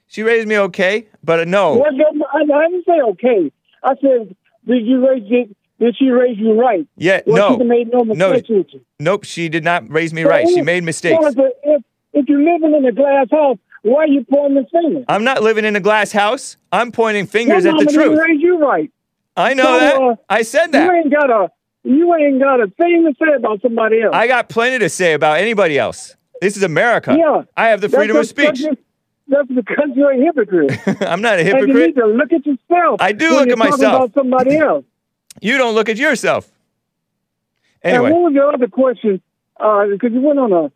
She 0.08 0.22
raised 0.22 0.48
me 0.48 0.56
okay, 0.58 1.08
but 1.22 1.46
no, 1.48 1.76
your, 1.76 1.86
I, 2.32 2.38
I 2.38 2.68
didn't 2.68 2.84
say 2.86 3.00
okay. 3.10 3.52
I 3.82 3.94
said, 4.00 4.34
did 4.66 4.86
you 4.86 5.06
raise 5.06 5.24
you? 5.26 5.54
Did 5.78 5.96
she 5.98 6.08
raise 6.08 6.38
you 6.38 6.54
right? 6.54 6.86
Yeah, 6.96 7.20
Well, 7.26 7.58
no. 7.58 7.82
No 7.84 8.02
No. 8.02 8.40
nope. 8.98 9.24
She 9.24 9.48
did 9.48 9.62
not 9.64 9.90
raise 9.90 10.12
me 10.14 10.22
So 10.22 10.28
right. 10.28 10.48
She 10.48 10.62
made 10.62 10.84
mistakes. 10.84 11.22
so 11.22 11.52
If, 11.62 11.82
if, 12.14 12.28
you're 12.28 12.40
living 12.42 12.74
in 12.74 12.84
a 12.86 12.92
glass 12.92 13.26
house, 13.30 13.58
why 13.82 14.04
are 14.04 14.06
you 14.08 14.24
pointing 14.24 14.62
the 14.62 14.68
finger? 14.70 15.04
I'm 15.08 15.24
not 15.24 15.42
living 15.42 15.64
in 15.64 15.76
a 15.76 15.80
glass 15.80 16.12
house. 16.12 16.56
I'm 16.72 16.92
pointing 16.92 17.26
fingers 17.26 17.64
Your 17.64 17.74
at 17.78 17.86
the 17.86 17.92
truth. 17.92 18.18
raise 18.18 18.40
you 18.40 18.58
right. 18.58 18.90
I 19.36 19.52
know 19.52 19.64
So, 19.64 19.78
that. 19.78 19.96
uh, 19.96 20.16
I 20.30 20.42
said 20.42 20.72
that. 20.72 20.84
You 20.86 20.92
ain't 20.92 21.10
got 21.12 21.30
a 21.30 21.50
you 21.84 22.12
ain't 22.16 22.40
got 22.40 22.60
a 22.60 22.66
thing 22.68 23.04
to 23.04 23.14
say 23.24 23.32
about 23.36 23.60
somebody 23.62 24.00
else. 24.02 24.12
I 24.14 24.26
got 24.26 24.48
plenty 24.48 24.78
to 24.80 24.88
say 24.88 25.12
about 25.12 25.38
anybody 25.38 25.78
else. 25.78 26.16
This 26.40 26.56
is 26.56 26.62
America. 26.64 27.14
Yeah. 27.16 27.42
I 27.56 27.68
have 27.68 27.80
the 27.80 27.88
freedom 27.88 28.16
of 28.16 28.26
speech. 28.26 28.64
That's 29.28 29.48
because 29.48 29.88
you're 29.94 30.12
a 30.12 30.16
hypocrite. 30.16 30.72
I'm 31.02 31.20
not 31.20 31.34
a 31.38 31.40
And 31.40 31.48
you 31.48 31.54
hypocrite. 31.54 31.76
need 31.76 31.94
to 32.00 32.06
look 32.06 32.32
at 32.32 32.46
yourself. 32.46 33.00
I 33.00 33.12
do 33.12 33.30
look 33.30 33.48
at 33.48 33.58
myself. 33.58 33.80
About 33.80 34.14
somebody 34.14 34.56
else. 34.56 34.84
You 35.40 35.58
don't 35.58 35.74
look 35.74 35.88
at 35.88 35.96
yourself. 35.96 36.50
And 37.82 37.96
Anyway, 37.96 38.10
what 38.10 38.22
was 38.22 38.32
your 38.34 38.52
other 38.52 38.68
question? 38.68 39.22
Because 39.58 40.12
you 40.12 40.20
went 40.20 40.38
on 40.38 40.52
a 40.52 40.72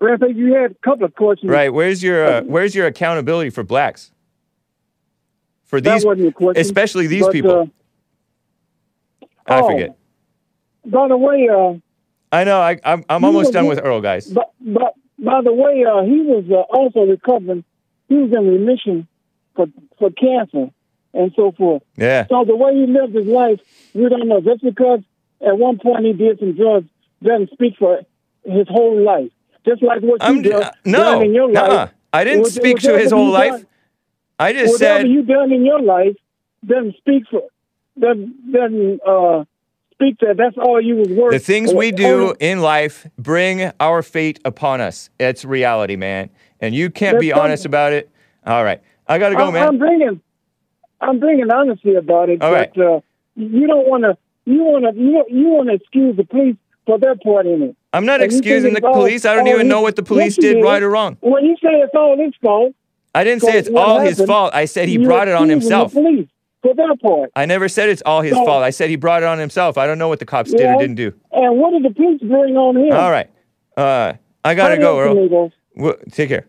rampage. 0.00 0.36
You 0.36 0.54
had 0.54 0.72
a 0.72 0.74
couple 0.74 1.04
of 1.04 1.14
questions. 1.14 1.50
right? 1.50 1.72
Where's 1.72 2.02
your 2.02 2.24
uh, 2.24 2.42
where's 2.42 2.74
your 2.74 2.86
accountability 2.86 3.50
for 3.50 3.62
blacks? 3.62 4.10
For 5.64 5.80
these, 5.80 6.02
question. 6.02 6.60
especially 6.60 7.06
these 7.06 7.22
but, 7.22 7.32
people. 7.32 7.70
uh, 9.20 9.26
I 9.46 9.60
oh, 9.60 9.68
forget. 9.68 9.96
By 10.84 11.06
the 11.06 11.16
way, 11.16 11.48
uh, 11.48 11.74
I 12.32 12.44
know. 12.44 12.60
I, 12.60 12.78
I'm 12.84 13.04
I'm 13.08 13.24
almost 13.24 13.52
know, 13.52 13.60
done 13.60 13.68
with 13.68 13.80
Earl, 13.82 14.00
guys. 14.00 14.26
but, 14.26 14.52
but 14.60 14.94
by 15.18 15.42
the 15.42 15.52
way, 15.52 15.84
uh, 15.84 16.02
he 16.02 16.22
was 16.22 16.44
uh, 16.50 16.56
also 16.76 17.00
recovering. 17.00 17.64
He 18.08 18.16
was 18.16 18.32
in 18.32 18.46
remission 18.48 19.06
for 19.54 19.66
for 19.98 20.10
cancer, 20.10 20.70
and 21.14 21.32
so 21.36 21.52
forth. 21.52 21.82
Yeah. 21.96 22.26
So 22.28 22.44
the 22.44 22.56
way 22.56 22.74
he 22.74 22.86
lived 22.86 23.14
his 23.14 23.26
life, 23.26 23.60
we 23.94 24.08
don't 24.08 24.28
know. 24.28 24.40
Just 24.40 24.62
because 24.62 25.00
at 25.46 25.58
one 25.58 25.78
point 25.78 26.04
he 26.04 26.12
did 26.12 26.38
some 26.38 26.52
drugs 26.54 26.86
doesn't 27.22 27.50
speak 27.52 27.74
for 27.78 28.00
his 28.44 28.66
whole 28.68 29.00
life. 29.02 29.30
Just 29.66 29.82
like 29.82 30.00
what 30.00 30.22
I'm 30.22 30.36
you 30.36 30.42
did 30.42 30.52
uh, 30.54 30.70
no, 30.84 31.20
in 31.20 31.34
your 31.34 31.50
nuh-uh. 31.50 31.68
life. 31.74 31.90
I 32.12 32.24
didn't 32.24 32.42
Was- 32.42 32.54
speak 32.54 32.78
to 32.80 32.98
his 32.98 33.10
whole 33.12 33.30
life. 33.30 33.52
done- 33.52 33.66
I 34.38 34.52
just 34.54 34.78
said 34.78 34.86
Whatever 34.86 35.00
said 35.02 35.08
you 35.10 35.22
done 35.22 35.52
in 35.52 35.66
your 35.66 35.82
life 35.82 36.16
doesn't 36.66 36.96
speak 36.96 37.24
for 37.30 37.42
doesn't 37.98 38.52
doesn't 38.52 39.00
uh, 39.06 39.44
speak 39.92 40.18
that 40.20 40.36
that's 40.38 40.56
all 40.56 40.80
you 40.80 40.96
was 40.96 41.08
worth. 41.08 41.32
the 41.32 41.38
things 41.38 41.74
we 41.74 41.92
do 41.92 42.34
in 42.40 42.60
life 42.62 43.06
bring 43.18 43.70
our 43.80 44.02
fate 44.02 44.38
upon 44.46 44.80
us. 44.80 45.10
It's 45.18 45.44
reality, 45.44 45.96
man. 45.96 46.30
And 46.60 46.74
you 46.74 46.88
can't 46.88 47.16
That's 47.16 47.20
be 47.20 47.28
something. 47.30 47.44
honest 47.44 47.66
about 47.66 47.92
it. 47.92 48.10
All 48.46 48.64
right. 48.64 48.80
I 49.06 49.18
got 49.18 49.30
to 49.30 49.34
go, 49.36 49.48
I'm, 49.48 49.52
man. 49.52 49.68
I'm 49.68 49.78
bringing, 49.78 50.20
I'm 51.00 51.18
bringing 51.18 51.50
honesty 51.50 51.94
about 51.94 52.28
it. 52.28 52.42
All 52.42 52.52
but 52.52 52.76
uh, 52.78 53.00
you 53.36 53.66
don't 53.66 53.88
want 53.88 54.04
to, 54.04 54.16
you 54.44 54.62
want 54.64 54.84
to, 54.94 55.00
you, 55.00 55.24
you 55.28 55.48
want 55.48 55.68
to 55.68 55.74
excuse 55.74 56.16
the 56.16 56.24
police 56.24 56.56
for 56.86 56.98
their 56.98 57.16
part 57.16 57.46
in 57.46 57.62
it. 57.62 57.76
I'm 57.92 58.04
not 58.06 58.20
And 58.20 58.30
excusing 58.32 58.74
the 58.74 58.80
police. 58.80 59.24
I 59.24 59.34
don't 59.34 59.48
even 59.48 59.68
know 59.68 59.80
what 59.80 59.96
the 59.96 60.02
police 60.02 60.36
did 60.36 60.54
did. 60.54 60.62
right 60.64 60.82
or 60.82 60.90
wrong. 60.90 61.16
When 61.20 61.44
you 61.44 61.56
say 61.56 61.70
it's 61.70 61.94
all 61.94 62.16
his 62.18 62.34
fault, 62.42 62.74
I 63.14 63.24
didn't 63.24 63.42
say 63.42 63.58
it's 63.58 63.68
all 63.68 63.98
his 64.00 64.20
fault. 64.20 64.54
I 64.54 64.64
said 64.66 64.88
he 64.88 64.98
brought 64.98 65.26
it 65.28 65.34
on 65.34 65.48
himself. 65.48 65.92
The 65.92 66.00
police 66.00 66.28
for 66.62 66.74
their 66.74 66.94
part. 66.96 67.30
I 67.34 67.46
never 67.46 67.68
said 67.68 67.88
it's 67.88 68.02
all 68.04 68.20
his 68.22 68.34
So- 68.34 68.44
fault. 68.44 68.62
I 68.62 68.70
said 68.70 68.90
he 68.90 68.96
brought 68.96 69.22
it 69.22 69.26
on 69.26 69.38
himself. 69.38 69.78
I 69.78 69.86
don't 69.86 69.98
know 69.98 70.08
what 70.08 70.18
the 70.20 70.26
cops 70.26 70.52
did 70.52 70.60
or 70.66 70.78
didn't 70.78 70.96
do. 70.96 71.12
And 71.32 71.58
what 71.58 71.70
did 71.72 71.82
the 71.84 71.94
police 71.94 72.20
bring 72.20 72.56
on 72.56 72.76
him? 72.76 72.92
All 72.92 73.10
right. 73.10 73.28
Uh, 73.76 74.12
I 74.44 74.54
got 74.54 74.68
to 74.68 74.74
Hurry 74.76 74.82
go, 74.82 75.00
Earl. 75.00 75.52
Well, 75.76 75.94
take 76.12 76.28
care. 76.28 76.46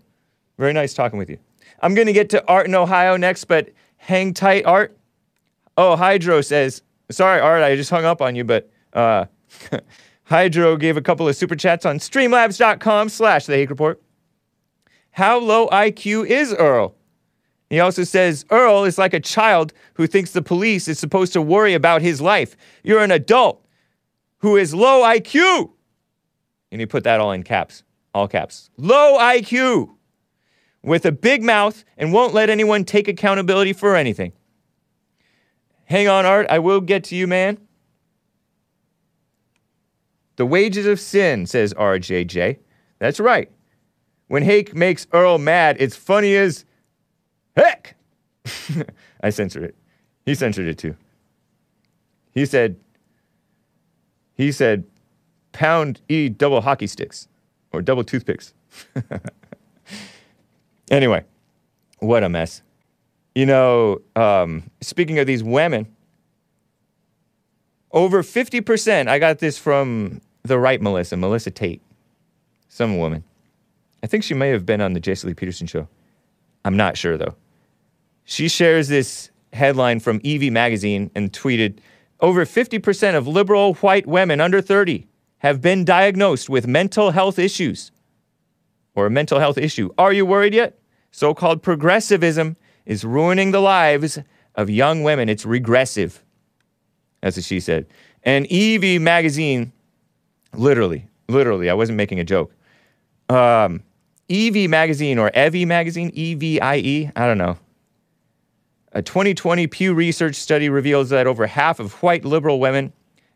Very 0.58 0.74
nice 0.74 0.94
talking 0.94 1.18
with 1.18 1.30
you. 1.30 1.38
I'm 1.82 1.96
going 1.96 2.08
to 2.08 2.14
get 2.14 2.30
to 2.32 2.46
Art 2.48 2.68
in 2.68 2.76
Ohio 2.76 3.18
next, 3.18 3.46
but 3.46 3.70
hang 4.02 4.34
tight, 4.34 4.66
Art. 4.66 4.98
Oh, 5.78 5.96
Hydro 5.96 6.42
says, 6.42 6.82
sorry, 7.12 7.40
Art, 7.40 7.64
I 7.64 7.76
just 7.76 7.90
hung 7.90 8.04
up 8.04 8.22
on 8.22 8.36
you, 8.36 8.44
but 8.44 8.70
uh, 8.94 9.26
Hydro 10.24 10.76
gave 10.78 10.98
a 10.98 11.02
couple 11.02 11.28
of 11.28 11.36
super 11.36 11.56
chats 11.56 11.86
on 11.86 12.00
streamlabs.com 12.00 13.10
slash 13.10 13.46
the 13.46 13.54
Hake 13.54 13.70
Report. 13.70 14.02
How 15.12 15.40
low 15.40 15.68
IQ 15.68 16.28
is 16.28 16.54
Earl? 16.54 16.96
He 17.70 17.80
also 17.80 18.04
says, 18.04 18.44
Earl 18.50 18.86
is 18.86 18.98
like 18.98 19.14
a 19.14 19.20
child 19.20 19.72
who 19.94 20.08
thinks 20.08 20.32
the 20.32 20.42
police 20.42 20.88
is 20.88 21.00
supposed 21.00 21.32
to 21.34 21.42
worry 21.42 21.74
about 21.74 22.02
his 22.02 22.22
life. 22.22 22.58
You're 22.84 23.04
an 23.04 23.12
adult 23.12 23.66
who 24.40 24.58
is 24.58 24.74
low 24.74 25.04
IQ. 25.04 25.72
And 26.72 26.82
he 26.82 26.88
put 26.88 27.04
that 27.04 27.20
all 27.20 27.32
in 27.32 27.44
caps, 27.44 27.84
all 28.14 28.28
caps. 28.28 28.72
Low 28.78 29.20
IQ 29.20 29.92
with 30.84 31.06
a 31.06 31.12
big 31.12 31.44
mouth 31.44 31.84
and 31.98 32.12
won't 32.12 32.34
let 32.34 32.50
anyone 32.50 32.84
take 32.84 33.08
accountability 33.08 33.74
for 33.74 33.96
anything. 33.96 34.34
Hang 35.86 36.08
on, 36.08 36.26
Art. 36.26 36.48
I 36.50 36.60
will 36.60 36.82
get 36.82 37.04
to 37.06 37.16
you, 37.16 37.28
man. 37.28 37.58
The 40.38 40.46
wages 40.46 40.86
of 40.86 41.00
sin, 41.00 41.46
says 41.46 41.74
RJJ. 41.74 42.58
That's 43.00 43.20
right. 43.20 43.52
When 44.28 44.44
Hake 44.44 44.74
makes 44.74 45.06
Earl 45.12 45.38
mad, 45.38 45.78
it's 45.80 45.96
funny 45.96 46.36
as 46.36 46.66
heck. 47.56 47.96
I 49.22 49.30
censored 49.30 49.64
it. 49.64 49.76
He 50.26 50.34
censored 50.36 50.68
it 50.68 50.78
too. 50.78 50.96
He 52.32 52.46
said, 52.46 52.78
he 54.36 54.52
said, 54.52 54.86
pound 55.52 56.02
E 56.08 56.30
double 56.30 56.62
hockey 56.62 56.88
sticks 56.88 57.28
or 57.74 57.82
double 57.82 58.04
toothpicks. 58.04 58.54
anyway, 60.92 61.24
what 62.00 62.24
a 62.24 62.30
mess. 62.30 62.62
You 63.34 63.46
know, 63.48 64.02
um, 64.16 64.70
speaking 64.82 65.18
of 65.18 65.26
these 65.26 65.44
women, 65.44 65.88
over 67.92 68.22
50%, 68.22 69.08
I 69.08 69.18
got 69.20 69.40
this 69.40 69.58
from 69.58 70.22
the 70.44 70.60
right 70.60 70.82
Melissa, 70.82 71.18
Melissa 71.18 71.52
Tate, 71.52 71.82
some 72.70 72.98
woman. 72.98 73.24
I 74.04 74.08
think 74.08 74.24
she 74.24 74.34
may 74.34 74.50
have 74.50 74.66
been 74.66 74.82
on 74.82 74.94
the 74.94 75.00
Jason 75.00 75.30
Lee 75.30 75.34
Peterson 75.34 75.68
show. 75.68 75.88
I'm 76.66 76.78
not 76.78 76.98
sure 76.98 77.18
though. 77.18 77.36
She 78.24 78.48
shares 78.48 78.88
this 78.88 79.32
headline 79.54 80.00
from 80.00 80.20
Evie 80.24 80.50
magazine 80.50 81.12
and 81.16 81.32
tweeted 81.32 81.80
Over 82.20 82.46
50% 82.46 83.16
of 83.16 83.28
liberal 83.28 83.74
white 83.76 84.08
women 84.08 84.40
under 84.40 84.62
30 84.62 85.08
have 85.40 85.60
been 85.62 85.84
diagnosed 85.84 86.50
with 86.50 86.68
mental 86.68 87.12
health 87.12 87.40
issues 87.40 87.92
or 88.94 89.08
a 89.08 89.10
mental 89.10 89.40
health 89.40 89.58
issue. 89.58 89.90
Are 89.98 90.14
you 90.14 90.26
worried 90.26 90.54
yet? 90.54 90.78
So 91.12 91.34
called 91.34 91.62
progressivism 91.62 92.56
is 92.86 93.04
ruining 93.04 93.52
the 93.52 93.62
lives 93.62 94.20
of 94.56 94.70
young 94.70 95.04
women. 95.04 95.30
It's 95.30 95.46
regressive. 95.46 96.24
That's 97.22 97.38
what 97.38 97.46
she 97.46 97.60
said. 97.60 97.86
And 98.24 98.46
Evie 98.48 99.00
magazine, 99.00 99.72
literally, 100.54 101.08
literally, 101.28 101.70
I 101.70 101.74
wasn't 101.74 101.98
making 101.98 102.20
a 102.20 102.24
joke. 102.24 102.54
Um, 103.30 103.84
Evie 104.28 104.68
magazine 104.68 105.18
or 105.18 105.30
Evie 105.36 105.66
magazine, 105.66 106.12
E 106.14 106.36
V 106.36 106.60
I 106.60 106.78
E, 106.78 107.12
I 107.16 107.28
don't 107.28 107.38
know. 107.38 107.58
A 108.94 109.02
2020 109.02 109.68
Pew 109.68 109.94
Research 109.94 110.36
study 110.36 110.70
reveals 110.70 111.10
that 111.10 111.28
over 111.28 111.48
half 111.48 111.80
of 111.80 111.94
white 112.04 112.26
liberal 112.26 112.60
women 112.60 112.92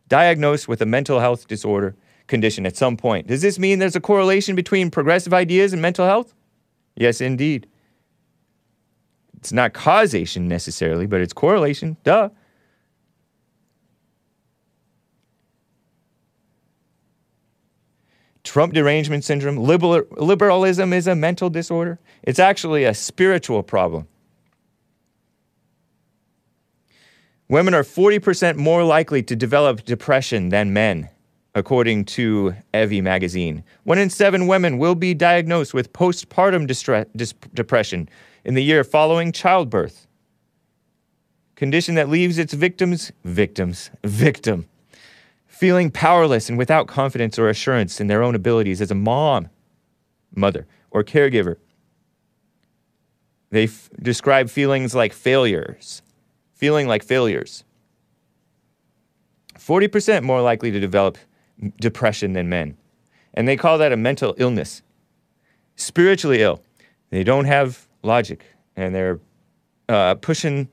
diagnosed 0.07 0.67
with 0.67 0.81
a 0.81 0.85
mental 0.85 1.19
health 1.19 1.47
disorder 1.47 1.95
condition 2.27 2.65
at 2.65 2.75
some 2.75 2.97
point. 2.97 3.27
Does 3.27 3.41
this 3.41 3.57
mean 3.59 3.79
there's 3.79 3.95
a 3.95 4.01
correlation 4.01 4.55
between 4.55 4.91
progressive 4.91 5.33
ideas 5.33 5.73
and 5.73 5.81
mental 5.81 6.05
health? 6.05 6.33
Yes, 6.95 7.21
indeed. 7.21 7.67
It's 9.37 9.51
not 9.51 9.73
causation 9.73 10.47
necessarily, 10.47 11.05
but 11.05 11.21
it's 11.21 11.33
correlation. 11.33 11.97
Duh. 12.03 12.29
Trump 18.43 18.73
derangement 18.73 19.23
syndrome, 19.23 19.57
liberal, 19.57 20.03
liberalism 20.17 20.93
is 20.93 21.07
a 21.07 21.15
mental 21.15 21.49
disorder. 21.49 21.99
It's 22.23 22.39
actually 22.39 22.85
a 22.85 22.93
spiritual 22.93 23.63
problem. 23.63 24.07
Women 27.47 27.73
are 27.73 27.83
40% 27.83 28.55
more 28.55 28.83
likely 28.83 29.21
to 29.23 29.35
develop 29.35 29.83
depression 29.83 30.49
than 30.49 30.73
men, 30.73 31.09
according 31.55 32.03
to 32.03 32.53
Evie 32.73 33.01
magazine. 33.01 33.63
One 33.85 33.97
in 33.97 34.09
seven 34.09 34.45
women 34.45 34.77
will 34.77 34.93
be 34.93 35.13
diagnosed 35.13 35.73
with 35.73 35.93
postpartum 35.93 36.67
distre- 36.67 37.07
dis- 37.15 37.33
depression 37.53 38.09
in 38.43 38.53
the 38.53 38.63
year 38.63 38.83
following 38.83 39.31
childbirth. 39.31 40.05
Condition 41.55 41.95
that 41.95 42.09
leaves 42.09 42.37
its 42.37 42.53
victims, 42.53 43.13
victims, 43.23 43.89
victim, 44.03 44.67
feeling 45.47 45.89
powerless 45.89 46.49
and 46.49 46.57
without 46.57 46.87
confidence 46.87 47.39
or 47.39 47.47
assurance 47.47 48.01
in 48.01 48.07
their 48.07 48.21
own 48.21 48.35
abilities 48.35 48.81
as 48.81 48.91
a 48.91 48.95
mom, 48.95 49.47
mother, 50.35 50.67
or 50.91 51.01
caregiver. 51.01 51.55
They 53.51 53.63
f- 53.63 53.89
describe 54.01 54.49
feelings 54.49 54.93
like 54.93 55.13
failures, 55.13 56.01
feeling 56.53 56.87
like 56.87 57.03
failures. 57.03 57.63
40% 59.57 60.23
more 60.23 60.41
likely 60.41 60.71
to 60.71 60.79
develop 60.81 61.17
depression 61.79 62.33
than 62.33 62.49
men. 62.49 62.77
And 63.33 63.47
they 63.47 63.57
call 63.57 63.77
that 63.77 63.91
a 63.91 63.97
mental 63.97 64.33
illness. 64.37 64.81
Spiritually 65.75 66.41
ill. 66.41 66.61
They 67.09 67.23
don't 67.23 67.45
have 67.45 67.87
logic 68.03 68.45
and 68.75 68.93
they're 68.93 69.19
uh, 69.89 70.15
pushing 70.15 70.69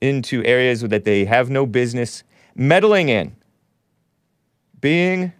into 0.00 0.44
areas 0.44 0.82
that 0.82 1.04
they 1.04 1.24
have 1.24 1.50
no 1.50 1.66
business 1.66 2.22
meddling 2.54 3.08
in 3.08 3.34
being 4.80 5.32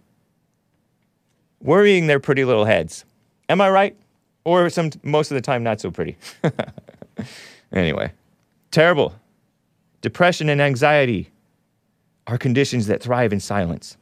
worrying 1.61 2.07
their 2.07 2.19
pretty 2.19 2.45
little 2.45 2.65
heads. 2.65 3.05
Am 3.47 3.61
I 3.61 3.69
right? 3.69 3.97
Or 4.43 4.69
some 4.69 4.91
most 5.03 5.31
of 5.31 5.35
the 5.35 5.41
time 5.41 5.63
not 5.63 5.79
so 5.79 5.91
pretty. 5.91 6.17
anyway, 7.71 8.11
terrible. 8.71 9.15
Depression 10.01 10.49
and 10.49 10.61
anxiety 10.61 11.29
are 12.27 12.37
conditions 12.37 12.87
that 12.87 13.01
thrive 13.01 13.33
in 13.33 13.39
silence. 13.39 13.97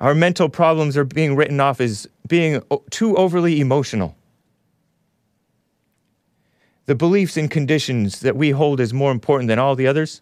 Our 0.00 0.14
mental 0.14 0.48
problems 0.48 0.96
are 0.96 1.04
being 1.04 1.36
written 1.36 1.60
off 1.60 1.80
as 1.80 2.06
being 2.26 2.62
too 2.90 3.16
overly 3.16 3.60
emotional. 3.60 4.16
The 6.84 6.94
beliefs 6.94 7.36
and 7.36 7.50
conditions 7.50 8.20
that 8.20 8.36
we 8.36 8.50
hold 8.50 8.78
is 8.78 8.92
more 8.92 9.10
important 9.10 9.48
than 9.48 9.58
all 9.58 9.74
the 9.74 9.86
others 9.86 10.20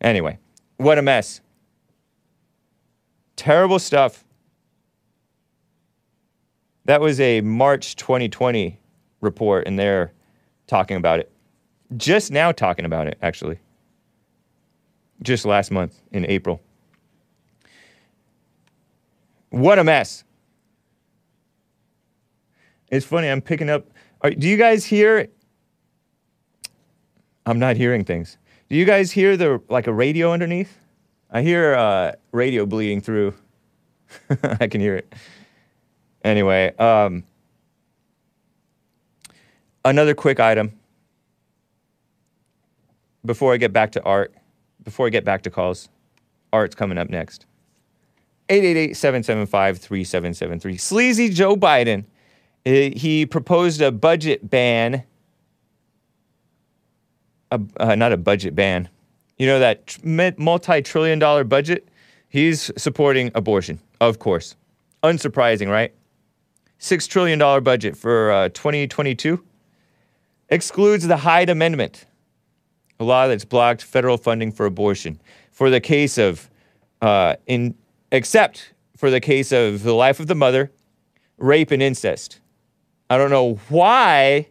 Anyway, 0.00 0.38
what 0.76 0.98
a 0.98 1.02
mess. 1.02 1.40
Terrible 3.36 3.78
stuff. 3.78 4.24
That 6.84 7.00
was 7.00 7.20
a 7.20 7.40
March 7.40 7.96
2020 7.96 8.78
report, 9.20 9.66
and 9.66 9.78
they're 9.78 10.12
talking 10.66 10.96
about 10.96 11.18
it. 11.18 11.30
Just 11.96 12.30
now, 12.30 12.52
talking 12.52 12.84
about 12.84 13.06
it, 13.06 13.18
actually. 13.22 13.58
Just 15.22 15.44
last 15.44 15.70
month 15.70 16.00
in 16.12 16.24
April. 16.26 16.60
What 19.50 19.78
a 19.78 19.84
mess. 19.84 20.24
It's 22.90 23.04
funny, 23.04 23.28
I'm 23.28 23.42
picking 23.42 23.68
up 23.68 23.86
Are, 24.22 24.30
do 24.30 24.48
you 24.48 24.56
guys 24.56 24.84
hear? 24.84 25.28
I'm 27.46 27.58
not 27.58 27.76
hearing 27.76 28.04
things. 28.04 28.38
Do 28.68 28.76
you 28.76 28.84
guys 28.84 29.10
hear 29.12 29.36
the 29.36 29.62
like 29.68 29.86
a 29.86 29.92
radio 29.92 30.32
underneath? 30.32 30.78
I 31.30 31.42
hear 31.42 31.74
uh, 31.74 32.12
radio 32.32 32.66
bleeding 32.66 33.00
through. 33.00 33.34
I 34.60 34.66
can 34.66 34.80
hear 34.80 34.96
it. 34.96 35.14
Anyway, 36.24 36.74
um, 36.76 37.24
another 39.84 40.14
quick 40.14 40.40
item 40.40 40.72
before 43.24 43.52
I 43.52 43.56
get 43.56 43.72
back 43.72 43.92
to 43.92 44.02
art, 44.02 44.34
before 44.82 45.06
I 45.06 45.10
get 45.10 45.24
back 45.24 45.42
to 45.42 45.50
calls. 45.50 45.88
Art's 46.52 46.74
coming 46.74 46.96
up 46.98 47.10
next. 47.10 47.46
888 48.48 48.96
775 48.96 49.78
3773. 49.78 50.76
Sleazy 50.78 51.28
Joe 51.28 51.56
Biden. 51.56 52.04
uh, 52.66 52.70
He 52.98 53.26
proposed 53.26 53.80
a 53.80 53.92
budget 53.92 54.48
ban. 54.48 55.04
A, 57.50 57.60
uh, 57.78 57.94
not 57.94 58.12
a 58.12 58.16
budget 58.16 58.54
ban. 58.54 58.88
You 59.38 59.46
know 59.46 59.58
that 59.60 59.96
multi 60.38 60.82
trillion 60.82 61.18
dollar 61.18 61.44
budget? 61.44 61.88
He's 62.28 62.70
supporting 62.76 63.30
abortion, 63.34 63.80
of 64.00 64.18
course. 64.18 64.56
Unsurprising, 65.02 65.70
right? 65.70 65.94
$6 66.80 67.08
trillion 67.08 67.38
budget 67.64 67.96
for 67.96 68.30
uh, 68.30 68.48
2022 68.50 69.42
excludes 70.50 71.06
the 71.06 71.16
Hyde 71.16 71.50
Amendment, 71.50 72.04
a 73.00 73.04
law 73.04 73.26
that's 73.28 73.44
blocked 73.44 73.82
federal 73.82 74.16
funding 74.18 74.52
for 74.52 74.66
abortion. 74.66 75.20
For 75.52 75.70
the 75.70 75.80
case 75.80 76.18
of, 76.18 76.50
uh, 77.00 77.36
in, 77.46 77.74
except 78.10 78.72
for 78.96 79.10
the 79.10 79.20
case 79.20 79.52
of 79.52 79.82
the 79.82 79.94
life 79.94 80.20
of 80.20 80.26
the 80.26 80.34
mother, 80.34 80.70
rape, 81.36 81.70
and 81.70 81.82
incest. 81.82 82.40
I 83.10 83.16
don't 83.16 83.30
know 83.30 83.58
why 83.68 84.48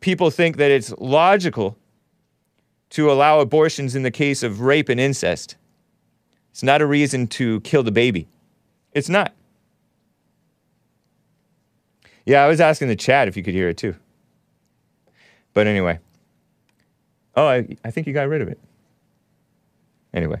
people 0.00 0.30
think 0.30 0.56
that 0.56 0.70
it's 0.70 0.92
logical 0.98 1.76
to 2.90 3.10
allow 3.10 3.40
abortions 3.40 3.94
in 3.94 4.02
the 4.02 4.10
case 4.10 4.42
of 4.42 4.60
rape 4.60 4.88
and 4.88 5.00
incest. 5.00 5.56
It's 6.50 6.62
not 6.62 6.80
a 6.80 6.86
reason 6.86 7.26
to 7.28 7.60
kill 7.60 7.82
the 7.82 7.92
baby. 7.92 8.28
It's 8.92 9.08
not. 9.08 9.34
Yeah, 12.24 12.42
I 12.42 12.48
was 12.48 12.60
asking 12.60 12.88
the 12.88 12.96
chat 12.96 13.28
if 13.28 13.36
you 13.36 13.42
could 13.42 13.54
hear 13.54 13.68
it 13.68 13.76
too. 13.76 13.94
But 15.52 15.66
anyway. 15.66 15.98
Oh, 17.36 17.46
I, 17.46 17.68
I 17.84 17.90
think 17.90 18.06
you 18.06 18.12
got 18.12 18.28
rid 18.28 18.40
of 18.40 18.48
it. 18.48 18.58
Anyway. 20.14 20.40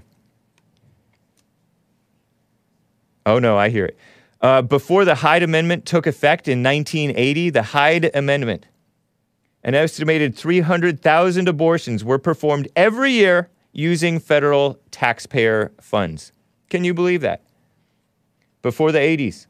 Oh, 3.26 3.40
no, 3.40 3.58
I 3.58 3.68
hear 3.70 3.84
it. 3.86 3.98
Uh, 4.40 4.62
before 4.62 5.04
the 5.04 5.16
Hyde 5.16 5.42
Amendment 5.42 5.84
took 5.84 6.06
effect 6.06 6.46
in 6.46 6.62
1980, 6.62 7.50
the 7.50 7.62
Hyde 7.62 8.10
Amendment, 8.14 8.66
an 9.64 9.74
estimated 9.74 10.36
300,000 10.36 11.48
abortions 11.48 12.04
were 12.04 12.18
performed 12.20 12.68
every 12.76 13.10
year 13.10 13.50
using 13.72 14.20
federal 14.20 14.78
taxpayer 14.92 15.72
funds. 15.80 16.30
Can 16.70 16.84
you 16.84 16.94
believe 16.94 17.20
that? 17.22 17.42
Before 18.62 18.92
the 18.92 19.00
80s. 19.00 19.46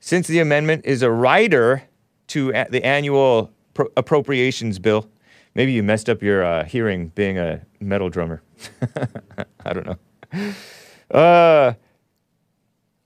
Since 0.00 0.26
the 0.26 0.40
amendment 0.40 0.84
is 0.84 1.02
a 1.02 1.10
rider 1.10 1.84
to 2.28 2.50
a- 2.50 2.68
the 2.70 2.84
annual 2.84 3.52
pro- 3.74 3.88
appropriations 3.96 4.78
bill, 4.78 5.08
maybe 5.54 5.72
you 5.72 5.82
messed 5.82 6.08
up 6.10 6.22
your 6.22 6.44
uh, 6.44 6.64
hearing 6.64 7.08
being 7.14 7.38
a 7.38 7.62
metal 7.80 8.10
drummer. 8.10 8.42
I 9.64 9.72
don't 9.72 9.86
know. 9.86 9.96
Uh, 11.10 11.72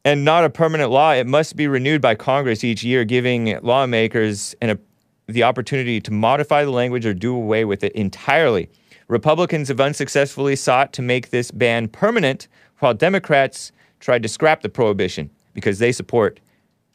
and 0.05 0.25
not 0.25 0.45
a 0.45 0.51
permanent 0.51 0.91
law, 0.91 1.13
it 1.13 1.27
must 1.27 1.55
be 1.55 1.69
renewed 1.69 2.01
by 2.01 2.15
Congress 2.15 2.65
each 2.65 2.83
year, 2.83 3.05
giving 3.05 3.59
lawmakers 3.63 4.55
an, 4.61 4.71
a, 4.71 4.79
the 5.27 5.45
opportunity 5.45 6.01
to 6.01 6.11
modify 6.11 6.65
the 6.65 6.71
language 6.71 7.07
or 7.07 7.15
do 7.15 7.35
away 7.35 7.65
with 7.65 7.85
it 7.85 7.93
entirely. 7.93 8.69
Republicans 9.09 9.69
have 9.69 9.81
unsuccessfully 9.81 10.57
sought 10.57 10.93
to 10.95 11.03
make 11.03 11.31
this 11.31 11.51
ban 11.51 11.87
permanent, 11.87 12.49
while 12.81 12.95
Democrats 12.95 13.71
tried 14.01 14.23
to 14.23 14.29
scrap 14.29 14.63
the 14.63 14.69
prohibition 14.69 15.31
because 15.55 15.79
they 15.79 15.93
support 15.93 16.41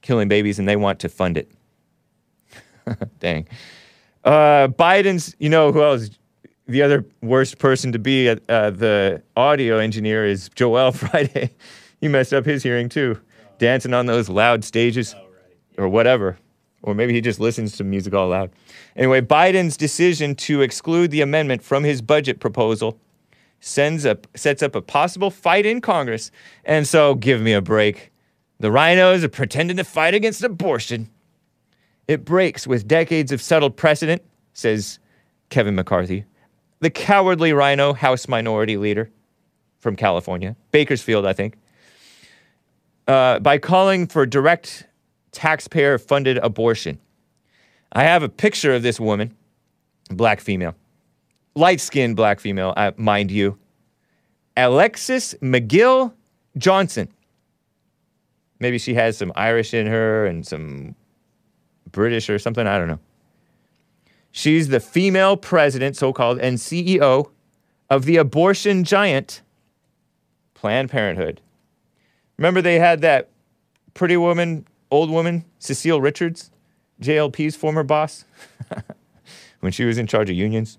killing 0.01 0.27
babies 0.27 0.59
and 0.59 0.67
they 0.67 0.75
want 0.75 0.99
to 0.99 1.09
fund 1.09 1.37
it. 1.37 1.49
Dang. 3.19 3.47
Uh, 4.23 4.67
Biden's, 4.67 5.35
you 5.39 5.49
know 5.49 5.71
who 5.71 5.81
else? 5.81 6.09
The 6.67 6.81
other 6.81 7.05
worst 7.21 7.59
person 7.59 7.93
to 7.93 7.99
be 7.99 8.27
at 8.27 8.41
uh, 8.49 8.71
the 8.71 9.21
audio 9.37 9.77
engineer 9.77 10.25
is 10.25 10.49
Joel 10.49 10.91
Friday. 10.93 11.51
he 12.01 12.07
messed 12.07 12.33
up 12.33 12.45
his 12.45 12.61
hearing 12.63 12.89
too, 12.89 13.19
dancing 13.57 13.93
on 13.93 14.05
those 14.05 14.27
loud 14.27 14.63
stages 14.63 15.15
or 15.77 15.87
whatever. 15.87 16.37
Or 16.83 16.93
maybe 16.93 17.13
he 17.13 17.21
just 17.21 17.39
listens 17.39 17.75
to 17.77 17.83
music 17.83 18.13
all 18.13 18.29
loud. 18.29 18.51
Anyway, 18.95 19.21
Biden's 19.21 19.77
decision 19.77 20.35
to 20.35 20.61
exclude 20.61 21.11
the 21.11 21.21
amendment 21.21 21.63
from 21.63 21.83
his 21.83 22.01
budget 22.01 22.39
proposal 22.39 22.99
sends 23.59 24.05
up, 24.05 24.27
sets 24.35 24.61
up 24.61 24.75
a 24.75 24.81
possible 24.81 25.31
fight 25.31 25.65
in 25.65 25.81
Congress. 25.81 26.31
And 26.65 26.87
so, 26.87 27.15
give 27.15 27.41
me 27.41 27.53
a 27.53 27.61
break. 27.61 28.11
The 28.59 28.71
rhinos 28.71 29.23
are 29.23 29.29
pretending 29.29 29.77
to 29.77 29.83
fight 29.83 30.13
against 30.13 30.43
abortion. 30.43 31.09
It 32.07 32.25
breaks 32.25 32.65
with 32.67 32.87
decades 32.87 33.31
of 33.31 33.41
settled 33.41 33.75
precedent, 33.75 34.21
says 34.53 34.99
Kevin 35.49 35.75
McCarthy, 35.75 36.25
the 36.79 36.89
cowardly 36.89 37.53
rhino 37.53 37.93
House 37.93 38.27
Minority 38.27 38.77
Leader 38.77 39.09
from 39.79 39.95
California, 39.95 40.55
Bakersfield, 40.71 41.25
I 41.25 41.33
think, 41.33 41.57
uh, 43.07 43.39
by 43.39 43.57
calling 43.57 44.07
for 44.07 44.25
direct 44.25 44.85
taxpayer 45.31 45.97
funded 45.97 46.37
abortion. 46.39 46.99
I 47.91 48.03
have 48.03 48.23
a 48.23 48.29
picture 48.29 48.73
of 48.73 48.83
this 48.83 48.99
woman, 48.99 49.35
black 50.09 50.41
female, 50.41 50.75
light 51.55 51.79
skinned 51.79 52.15
black 52.15 52.39
female, 52.39 52.73
uh, 52.75 52.91
mind 52.97 53.31
you, 53.31 53.57
Alexis 54.55 55.35
McGill 55.35 56.13
Johnson. 56.57 57.07
Maybe 58.59 58.79
she 58.79 58.95
has 58.95 59.17
some 59.17 59.31
Irish 59.35 59.73
in 59.73 59.85
her 59.85 60.25
and 60.25 60.45
some 60.45 60.95
British 61.91 62.29
or 62.29 62.39
something. 62.39 62.65
I 62.65 62.77
don't 62.77 62.87
know. 62.87 62.99
She's 64.37 64.67
the 64.67 64.79
female 64.79 65.35
president, 65.35 65.97
so 65.97 66.13
called, 66.13 66.37
and 66.37 66.59
CEO 66.59 67.31
of 67.89 68.05
the 68.05 68.17
abortion 68.17 68.83
giant, 68.83 69.41
Planned 70.53 70.91
Parenthood. 70.91 71.41
Remember, 72.37 72.61
they 72.61 72.77
had 72.77 73.01
that 73.01 73.29
pretty 73.95 74.15
woman, 74.15 74.67
old 74.91 75.09
woman, 75.09 75.43
Cecile 75.57 76.01
Richards, 76.01 76.51
JLP's 77.01 77.55
former 77.55 77.81
boss, 77.81 78.25
when 79.61 79.71
she 79.71 79.85
was 79.85 79.97
in 79.97 80.05
charge 80.05 80.29
of 80.29 80.35
unions. 80.35 80.77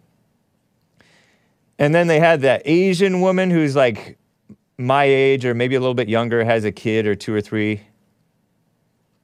And 1.81 1.93
then 1.93 2.07
they 2.07 2.21
had 2.21 2.43
that 2.43 2.63
Asian 2.65 3.21
woman 3.21 3.51
who's 3.51 3.75
like 3.75 4.19
my 4.77 5.03
age 5.03 5.45
or 5.45 5.53
maybe 5.53 5.75
a 5.75 5.81
little 5.81 5.95
bit 5.95 6.09
younger, 6.09 6.45
has 6.45 6.65
a 6.65 6.71
kid 6.71 7.09
or 7.09 7.17
two 7.17 7.35
or 7.35 7.41
three. 7.41 7.81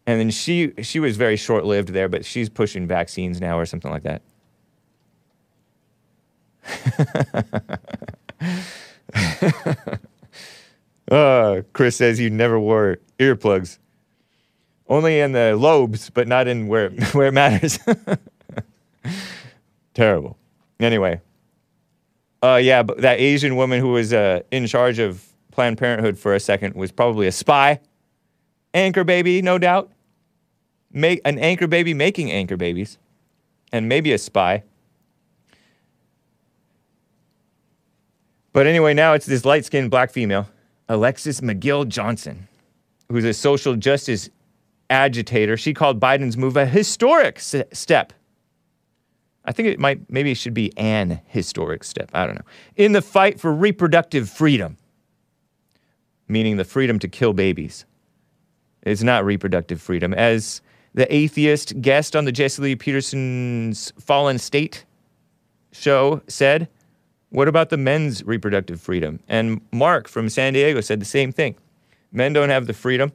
And 0.06 0.20
then 0.20 0.30
she 0.30 0.72
she 0.82 1.00
was 1.00 1.16
very 1.16 1.36
short 1.36 1.64
lived 1.64 1.90
there, 1.90 2.08
but 2.08 2.24
she's 2.24 2.48
pushing 2.48 2.86
vaccines 2.86 3.40
now 3.40 3.58
or 3.58 3.64
something 3.64 3.90
like 3.90 4.02
that. 4.02 4.22
uh, 11.10 11.62
Chris 11.72 11.96
says 11.96 12.20
you 12.20 12.30
never 12.30 12.60
wore 12.60 12.98
earplugs. 13.18 13.78
Only 14.88 15.20
in 15.20 15.32
the 15.32 15.56
lobes, 15.56 16.10
but 16.10 16.28
not 16.28 16.46
in 16.46 16.66
where 16.66 16.90
where 17.12 17.28
it 17.28 17.32
matters. 17.32 17.78
Terrible. 19.94 20.36
Anyway. 20.80 21.20
Uh, 22.42 22.56
yeah, 22.56 22.82
but 22.82 23.00
that 23.00 23.20
Asian 23.20 23.56
woman 23.56 23.80
who 23.80 23.92
was 23.92 24.12
uh, 24.12 24.42
in 24.50 24.66
charge 24.66 24.98
of 24.98 25.24
Planned 25.50 25.78
Parenthood 25.78 26.18
for 26.18 26.34
a 26.34 26.40
second 26.40 26.74
was 26.74 26.92
probably 26.92 27.26
a 27.26 27.32
spy. 27.32 27.80
Anchor 28.74 29.02
baby, 29.02 29.40
no 29.40 29.56
doubt. 29.56 29.90
Make 30.96 31.20
an 31.24 31.40
anchor 31.40 31.66
baby 31.66 31.92
making 31.92 32.30
anchor 32.30 32.56
babies, 32.56 32.98
and 33.72 33.88
maybe 33.88 34.12
a 34.12 34.18
spy. 34.18 34.62
But 38.52 38.68
anyway, 38.68 38.94
now 38.94 39.14
it's 39.14 39.26
this 39.26 39.44
light 39.44 39.64
skinned 39.64 39.90
black 39.90 40.12
female, 40.12 40.48
Alexis 40.88 41.40
McGill 41.40 41.88
Johnson, 41.88 42.46
who's 43.10 43.24
a 43.24 43.34
social 43.34 43.74
justice 43.74 44.30
agitator. 44.88 45.56
She 45.56 45.74
called 45.74 45.98
Biden's 45.98 46.36
move 46.36 46.56
a 46.56 46.64
historic 46.64 47.40
step. 47.40 48.12
I 49.44 49.50
think 49.50 49.68
it 49.68 49.80
might, 49.80 50.08
maybe 50.08 50.30
it 50.30 50.36
should 50.36 50.54
be 50.54 50.72
an 50.78 51.20
historic 51.26 51.82
step. 51.82 52.08
I 52.14 52.24
don't 52.24 52.36
know. 52.36 52.44
In 52.76 52.92
the 52.92 53.02
fight 53.02 53.40
for 53.40 53.52
reproductive 53.52 54.30
freedom, 54.30 54.76
meaning 56.28 56.56
the 56.56 56.64
freedom 56.64 57.00
to 57.00 57.08
kill 57.08 57.32
babies. 57.32 57.84
It's 58.82 59.02
not 59.02 59.24
reproductive 59.24 59.82
freedom. 59.82 60.14
As 60.14 60.62
the 60.94 61.12
atheist 61.14 61.80
guest 61.80 62.14
on 62.14 62.24
the 62.24 62.32
Jesse 62.32 62.62
Lee 62.62 62.76
Peterson's 62.76 63.92
Fallen 63.98 64.38
State 64.38 64.84
show 65.72 66.22
said, 66.28 66.68
what 67.30 67.48
about 67.48 67.70
the 67.70 67.76
men's 67.76 68.24
reproductive 68.24 68.80
freedom? 68.80 69.18
And 69.28 69.60
Mark 69.72 70.06
from 70.06 70.28
San 70.28 70.52
Diego 70.52 70.80
said 70.80 71.00
the 71.00 71.04
same 71.04 71.32
thing. 71.32 71.56
Men 72.12 72.32
don't 72.32 72.48
have 72.48 72.68
the 72.68 72.72
freedom 72.72 73.12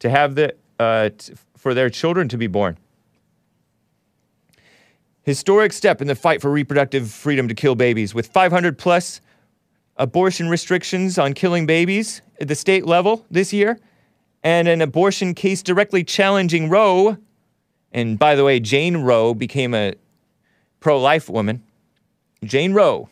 to 0.00 0.10
have 0.10 0.34
the 0.34 0.54
uh, 0.80 1.10
t- 1.16 1.34
for 1.56 1.72
their 1.72 1.88
children 1.88 2.28
to 2.28 2.36
be 2.36 2.48
born. 2.48 2.76
Historic 5.22 5.72
step 5.72 6.00
in 6.00 6.08
the 6.08 6.16
fight 6.16 6.40
for 6.42 6.50
reproductive 6.50 7.08
freedom 7.08 7.46
to 7.46 7.54
kill 7.54 7.76
babies, 7.76 8.14
with 8.14 8.26
500 8.26 8.76
plus 8.76 9.20
abortion 9.96 10.48
restrictions 10.48 11.18
on 11.18 11.34
killing 11.34 11.66
babies 11.66 12.22
at 12.40 12.48
the 12.48 12.54
state 12.56 12.84
level 12.84 13.24
this 13.30 13.52
year, 13.52 13.78
and 14.42 14.68
an 14.68 14.80
abortion 14.80 15.34
case 15.34 15.62
directly 15.62 16.04
challenging 16.04 16.68
Roe. 16.68 17.16
And 17.92 18.18
by 18.18 18.34
the 18.34 18.44
way, 18.44 18.60
Jane 18.60 18.98
Roe 18.98 19.34
became 19.34 19.74
a 19.74 19.94
pro 20.80 21.00
life 21.00 21.28
woman. 21.28 21.62
Jane 22.44 22.72
Roe, 22.72 23.08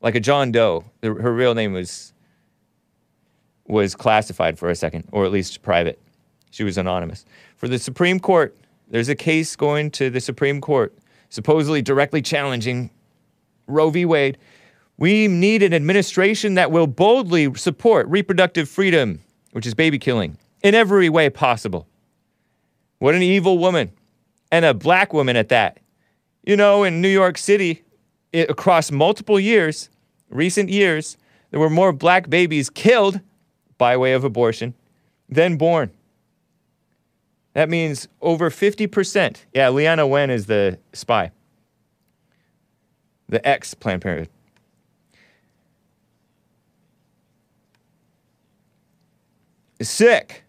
like 0.00 0.14
a 0.14 0.20
John 0.20 0.52
Doe. 0.52 0.84
Her 1.02 1.32
real 1.32 1.54
name 1.54 1.72
was 1.72 2.12
was 3.66 3.94
classified 3.94 4.58
for 4.58 4.70
a 4.70 4.74
second, 4.74 5.08
or 5.12 5.24
at 5.24 5.30
least 5.30 5.62
private. 5.62 6.00
She 6.50 6.64
was 6.64 6.76
anonymous. 6.76 7.24
For 7.56 7.68
the 7.68 7.78
Supreme 7.78 8.20
Court, 8.20 8.56
there's 8.88 9.08
a 9.08 9.14
case 9.14 9.56
going 9.56 9.90
to 9.92 10.10
the 10.10 10.20
Supreme 10.20 10.60
Court, 10.60 10.94
supposedly 11.30 11.80
directly 11.80 12.20
challenging 12.20 12.90
Roe 13.66 13.88
v. 13.90 14.04
Wade. 14.04 14.36
We 14.98 15.28
need 15.28 15.62
an 15.62 15.72
administration 15.72 16.54
that 16.54 16.70
will 16.70 16.86
boldly 16.86 17.54
support 17.54 18.06
reproductive 18.08 18.68
freedom, 18.68 19.20
which 19.52 19.66
is 19.66 19.74
baby 19.74 19.98
killing, 19.98 20.36
in 20.62 20.74
every 20.74 21.08
way 21.08 21.30
possible. 21.30 21.86
What 22.98 23.14
an 23.14 23.22
evil 23.22 23.58
woman, 23.58 23.92
and 24.50 24.64
a 24.64 24.74
black 24.74 25.12
woman 25.12 25.36
at 25.36 25.48
that. 25.48 25.78
You 26.44 26.56
know, 26.56 26.84
in 26.84 27.00
New 27.00 27.08
York 27.08 27.38
City, 27.38 27.82
it, 28.32 28.50
across 28.50 28.90
multiple 28.90 29.38
years, 29.38 29.88
recent 30.28 30.68
years, 30.68 31.16
there 31.50 31.60
were 31.60 31.70
more 31.70 31.92
black 31.92 32.28
babies 32.28 32.68
killed 32.68 33.20
by 33.78 33.96
way 33.96 34.12
of 34.12 34.24
abortion 34.24 34.74
than 35.28 35.56
born. 35.56 35.90
That 37.54 37.68
means 37.68 38.08
over 38.20 38.50
50%. 38.50 39.36
Yeah, 39.52 39.68
Leana 39.68 40.08
Wen 40.08 40.30
is 40.30 40.46
the 40.46 40.78
spy, 40.92 41.30
the 43.28 43.46
ex 43.46 43.74
Planned 43.74 44.02
Parenthood. 44.02 44.30
Sick. 49.82 50.44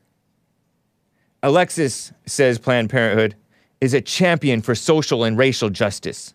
Alexis 1.42 2.14
says 2.26 2.58
Planned 2.58 2.90
Parenthood 2.90 3.36
is 3.82 3.94
a 3.94 4.02
champion 4.02 4.62
for 4.62 4.76
social 4.76 5.24
and 5.24 5.38
racial 5.38 5.70
justice. 5.70 6.34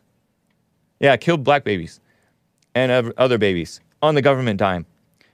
Yeah, 1.01 1.16
killed 1.16 1.44
black 1.44 1.64
babies 1.64 2.01
and 2.74 3.12
other 3.16 3.38
babies 3.38 3.80
on 4.03 4.14
the 4.14 4.22
government 4.22 4.59
dime. 4.59 4.84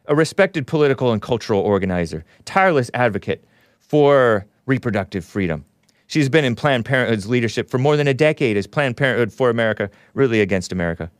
A 0.06 0.14
respected 0.14 0.66
political 0.66 1.12
and 1.12 1.20
cultural 1.20 1.60
organizer, 1.60 2.24
tireless 2.44 2.90
advocate 2.94 3.44
for 3.80 4.46
reproductive 4.66 5.24
freedom. 5.24 5.64
She's 6.06 6.28
been 6.28 6.44
in 6.44 6.54
Planned 6.54 6.84
Parenthood's 6.84 7.28
leadership 7.28 7.70
for 7.70 7.78
more 7.78 7.96
than 7.96 8.06
a 8.06 8.14
decade 8.14 8.56
as 8.56 8.66
Planned 8.66 8.96
Parenthood 8.96 9.32
for 9.32 9.48
America, 9.50 9.90
really 10.12 10.40
against 10.40 10.70
America. 10.70 11.10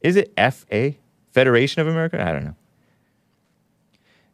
Is 0.00 0.16
it 0.16 0.32
FA? 0.36 0.94
Federation 1.32 1.80
of 1.80 1.86
America? 1.86 2.20
I 2.20 2.32
don't 2.32 2.44
know. 2.44 2.56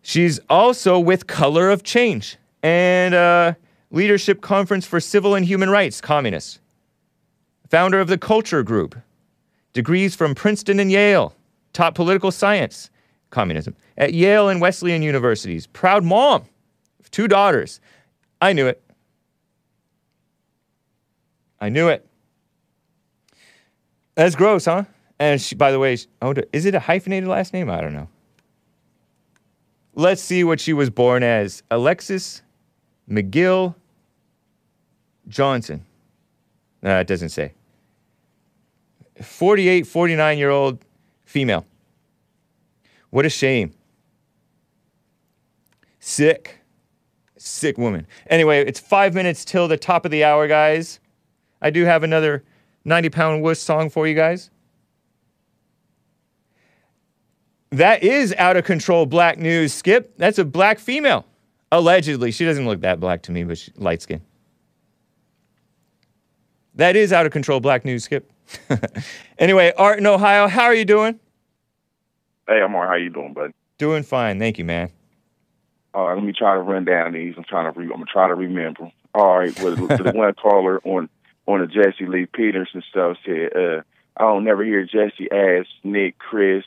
She's 0.07 0.38
also 0.48 1.00
with 1.00 1.26
Color 1.26 1.68
of 1.68 1.82
Change 1.82 2.36
and 2.62 3.12
uh, 3.12 3.54
Leadership 3.90 4.40
Conference 4.40 4.86
for 4.86 5.00
Civil 5.00 5.34
and 5.34 5.44
Human 5.44 5.68
Rights, 5.68 6.00
communists. 6.00 6.61
Founder 7.70 7.98
of 7.98 8.07
the 8.07 8.16
Culture 8.16 8.62
Group, 8.62 8.94
degrees 9.72 10.14
from 10.14 10.36
Princeton 10.36 10.78
and 10.78 10.92
Yale, 10.92 11.34
taught 11.72 11.96
political 11.96 12.30
science, 12.30 12.88
communism, 13.30 13.74
at 13.98 14.14
Yale 14.14 14.48
and 14.48 14.61
Wesleyan 14.61 15.02
universities. 15.02 15.66
Proud 15.66 16.04
mom 16.04 16.44
of 17.00 17.11
two 17.11 17.26
daughters. 17.26 17.80
I 18.40 18.52
knew 18.52 18.68
it. 18.68 18.80
I 21.61 21.68
knew 21.68 21.88
it. 21.88 22.07
That's 24.14 24.36
gross, 24.36 24.66
huh? 24.66 24.84
And 25.18 25.42
she, 25.42 25.57
by 25.57 25.72
the 25.72 25.80
way, 25.80 25.96
she- 25.96 26.07
oh, 26.22 26.32
is 26.52 26.64
it 26.64 26.76
a 26.76 26.80
hyphenated 26.80 27.28
last 27.28 27.52
name? 27.52 27.68
I 27.68 27.80
don't 27.80 27.92
know. 27.92 28.09
Let's 29.99 30.20
see 30.20 30.44
what 30.44 30.61
she 30.61 30.74
was 30.74 30.90
born 30.90 31.22
as. 31.22 31.62
Alexis 31.70 32.42
McGill 33.11 33.74
Johnson. 35.26 35.86
No, 36.82 37.01
it 37.01 37.07
doesn't 37.07 37.30
say. 37.30 37.55
48, 39.22 39.86
49 39.86 40.38
year 40.38 40.51
old 40.51 40.84
female. 41.24 41.64
What 43.09 43.24
a 43.24 43.30
shame. 43.30 43.72
Sick. 45.99 46.61
Sick 47.38 47.78
woman. 47.78 48.07
Anyway, 48.28 48.64
it's 48.66 48.78
five 48.78 49.14
minutes 49.14 49.47
till 49.47 49.66
the 49.66 49.78
top 49.78 50.05
of 50.05 50.11
the 50.11 50.24
hour, 50.24 50.47
guys. 50.47 51.01
I 51.62 51.70
do 51.70 51.84
have 51.84 52.03
another 52.03 52.44
90 52.84 53.09
pound 53.09 53.42
wuss 53.42 53.61
song 53.61 53.88
for 53.88 54.07
you 54.07 54.14
guys. 54.14 54.51
That 57.71 58.03
is 58.03 58.35
out 58.39 58.57
of 58.57 58.64
control 58.64 59.07
black 59.07 59.39
news, 59.39 59.73
Skip. 59.73 60.17
That's 60.19 60.39
a 60.39 60.45
black 60.45 60.79
female. 60.79 61.27
Allegedly. 61.73 62.31
She 62.31 62.45
doesn't 62.45 62.67
look 62.67 62.81
that 62.83 63.01
black 63.01 63.23
to 63.23 63.33
me, 63.33 63.45
but 63.45 63.59
she, 63.59 63.73
light 63.77 64.03
skin. 64.03 64.23
That 66.77 66.95
is 66.95 67.12
out 67.12 67.27
of 67.27 67.33
control 67.33 67.61
black 67.61 67.85
news, 67.85 68.05
Skip. 68.05 68.31
anyway, 69.39 69.73
Art 69.77 69.99
in 69.99 70.07
Ohio, 70.07 70.47
how 70.47 70.64
are 70.64 70.75
you 70.75 70.85
doing? 70.85 71.19
Hey, 72.47 72.59
I'm 72.59 72.71
Amar, 72.71 72.87
how 72.87 72.95
you 72.95 73.11
doing, 73.11 73.33
bud? 73.33 73.53
Doing 73.79 74.05
fine. 74.05 74.39
Thank 74.39 74.59
you, 74.59 74.64
man. 74.64 74.91
All 75.93 76.09
right, 76.09 76.14
let 76.14 76.23
me 76.23 76.33
try 76.33 76.55
to 76.55 76.61
run 76.61 76.85
down 76.85 77.14
these. 77.14 77.35
I'm 77.37 77.45
trying 77.45 77.73
to 77.73 77.79
re- 77.79 77.87
I'm 77.87 77.93
gonna 77.93 78.05
try 78.05 78.29
to 78.29 78.35
remember. 78.35 78.93
All 79.14 79.39
right, 79.39 79.59
well, 79.61 79.75
the 79.75 80.12
one 80.14 80.33
caller 80.43 80.81
on 80.85 81.09
on 81.47 81.61
the 81.61 81.67
Jesse 81.67 82.07
Lee 82.07 82.27
Peterson 82.27 82.83
stuff 82.89 83.17
said, 83.25 83.57
uh, 83.57 83.83
I 84.17 84.23
don't 84.23 84.45
never 84.45 84.64
hear 84.64 84.85
Jesse 84.85 85.31
ask 85.31 85.69
Nick, 85.83 86.19
Chris, 86.19 86.64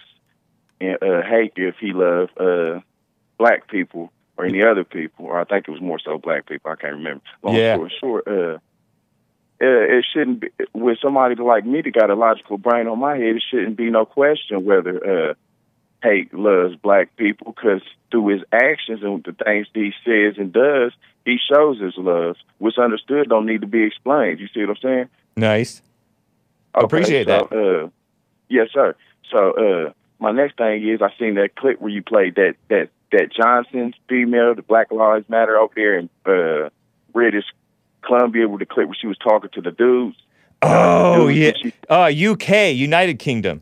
and 0.81 0.97
uh, 1.01 1.21
Hake 1.21 1.53
if 1.55 1.75
he 1.79 1.93
loved 1.93 2.31
uh, 2.39 2.79
black 3.37 3.67
people 3.69 4.11
or 4.37 4.45
any 4.45 4.63
other 4.63 4.83
people, 4.83 5.25
or 5.25 5.39
I 5.39 5.43
think 5.43 5.67
it 5.67 5.71
was 5.71 5.81
more 5.81 5.99
so 5.99 6.17
black 6.17 6.47
people. 6.47 6.71
I 6.71 6.75
can't 6.75 6.95
remember. 6.95 7.21
Long 7.43 7.55
Yeah. 7.55 7.75
story 7.75 7.93
short, 7.99 8.27
uh, 8.27 8.57
uh, 9.61 9.97
it 9.97 10.05
shouldn't 10.13 10.39
be 10.41 10.49
with 10.73 10.99
somebody 11.01 11.35
like 11.35 11.65
me 11.65 11.81
that 11.81 11.93
got 11.93 12.09
a 12.09 12.15
logical 12.15 12.57
brain 12.57 12.87
on 12.87 12.99
my 12.99 13.17
head. 13.17 13.35
It 13.35 13.43
shouldn't 13.49 13.75
be 13.75 13.89
no 13.89 14.05
question 14.05 14.63
whether 14.63 15.29
uh, 15.31 15.33
Hake 16.01 16.29
loves 16.31 16.75
black 16.77 17.15
people 17.17 17.51
because 17.51 17.81
through 18.09 18.27
his 18.27 18.41
actions 18.53 19.03
and 19.03 19.21
the 19.23 19.33
things 19.33 19.67
he 19.73 19.91
says 20.05 20.35
and 20.37 20.53
does, 20.53 20.93
he 21.25 21.37
shows 21.37 21.79
his 21.81 21.97
love. 21.97 22.37
What's 22.57 22.77
understood 22.77 23.27
don't 23.27 23.45
need 23.45 23.61
to 23.61 23.67
be 23.67 23.83
explained. 23.83 24.39
You 24.39 24.47
see 24.53 24.61
what 24.61 24.69
I'm 24.69 24.75
saying? 24.81 25.09
Nice. 25.35 25.81
Okay, 26.75 26.85
Appreciate 26.85 27.27
so, 27.27 27.49
Uh, 27.51 27.89
yes, 28.47 28.69
sir. 28.73 28.95
So 29.29 29.51
uh, 29.51 29.91
my 30.19 30.31
next 30.31 30.57
thing 30.57 30.87
is 30.87 31.01
I 31.01 31.09
seen 31.17 31.35
that 31.35 31.55
clip 31.55 31.79
where 31.81 31.91
you 31.91 32.03
played 32.03 32.35
that 32.35 32.55
that 32.69 32.89
that 33.11 33.31
Johnson 33.33 33.93
female, 34.07 34.53
the 34.55 34.61
Black 34.61 34.91
Lives 34.91 35.27
Matter 35.29 35.57
over 35.57 35.73
there 35.75 35.97
in 35.97 36.09
uh, 36.25 36.69
British 37.13 37.45
Columbia, 38.01 38.47
with 38.47 38.59
the 38.59 38.65
clip 38.65 38.87
where 38.87 38.97
she 38.99 39.07
was 39.07 39.17
talking 39.17 39.49
to 39.53 39.61
the 39.61 39.71
dudes. 39.71 40.15
Oh, 40.61 41.27
dudes 41.29 41.37
yeah. 41.63 41.71
she- 41.71 41.73
Uh, 41.89 42.31
UK, 42.33 42.73
United 42.75 43.17
Kingdom. 43.19 43.61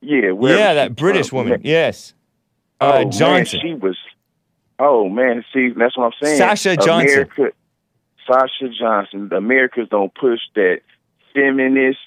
yeah, 0.00 0.32
Yeah, 0.40 0.74
that 0.74 0.96
British 0.96 1.28
from. 1.30 1.38
woman. 1.38 1.60
Yes. 1.64 2.14
Oh, 2.80 2.88
Uh, 2.90 2.92
man, 3.02 3.10
Johnson. 3.12 3.60
she 3.62 3.74
was. 3.74 3.96
Oh 4.78 5.08
man, 5.08 5.44
see, 5.52 5.68
that's 5.70 5.96
what 5.96 6.06
I'm 6.06 6.12
saying. 6.22 6.38
Sasha 6.38 6.76
Johnson. 6.76 7.28
America, 7.36 7.52
Sasha 8.26 8.68
Johnson. 8.70 9.28
The 9.28 9.36
Americans 9.36 9.88
don't 9.90 10.12
push 10.14 10.40
that 10.54 10.80
feminist, 11.34 11.98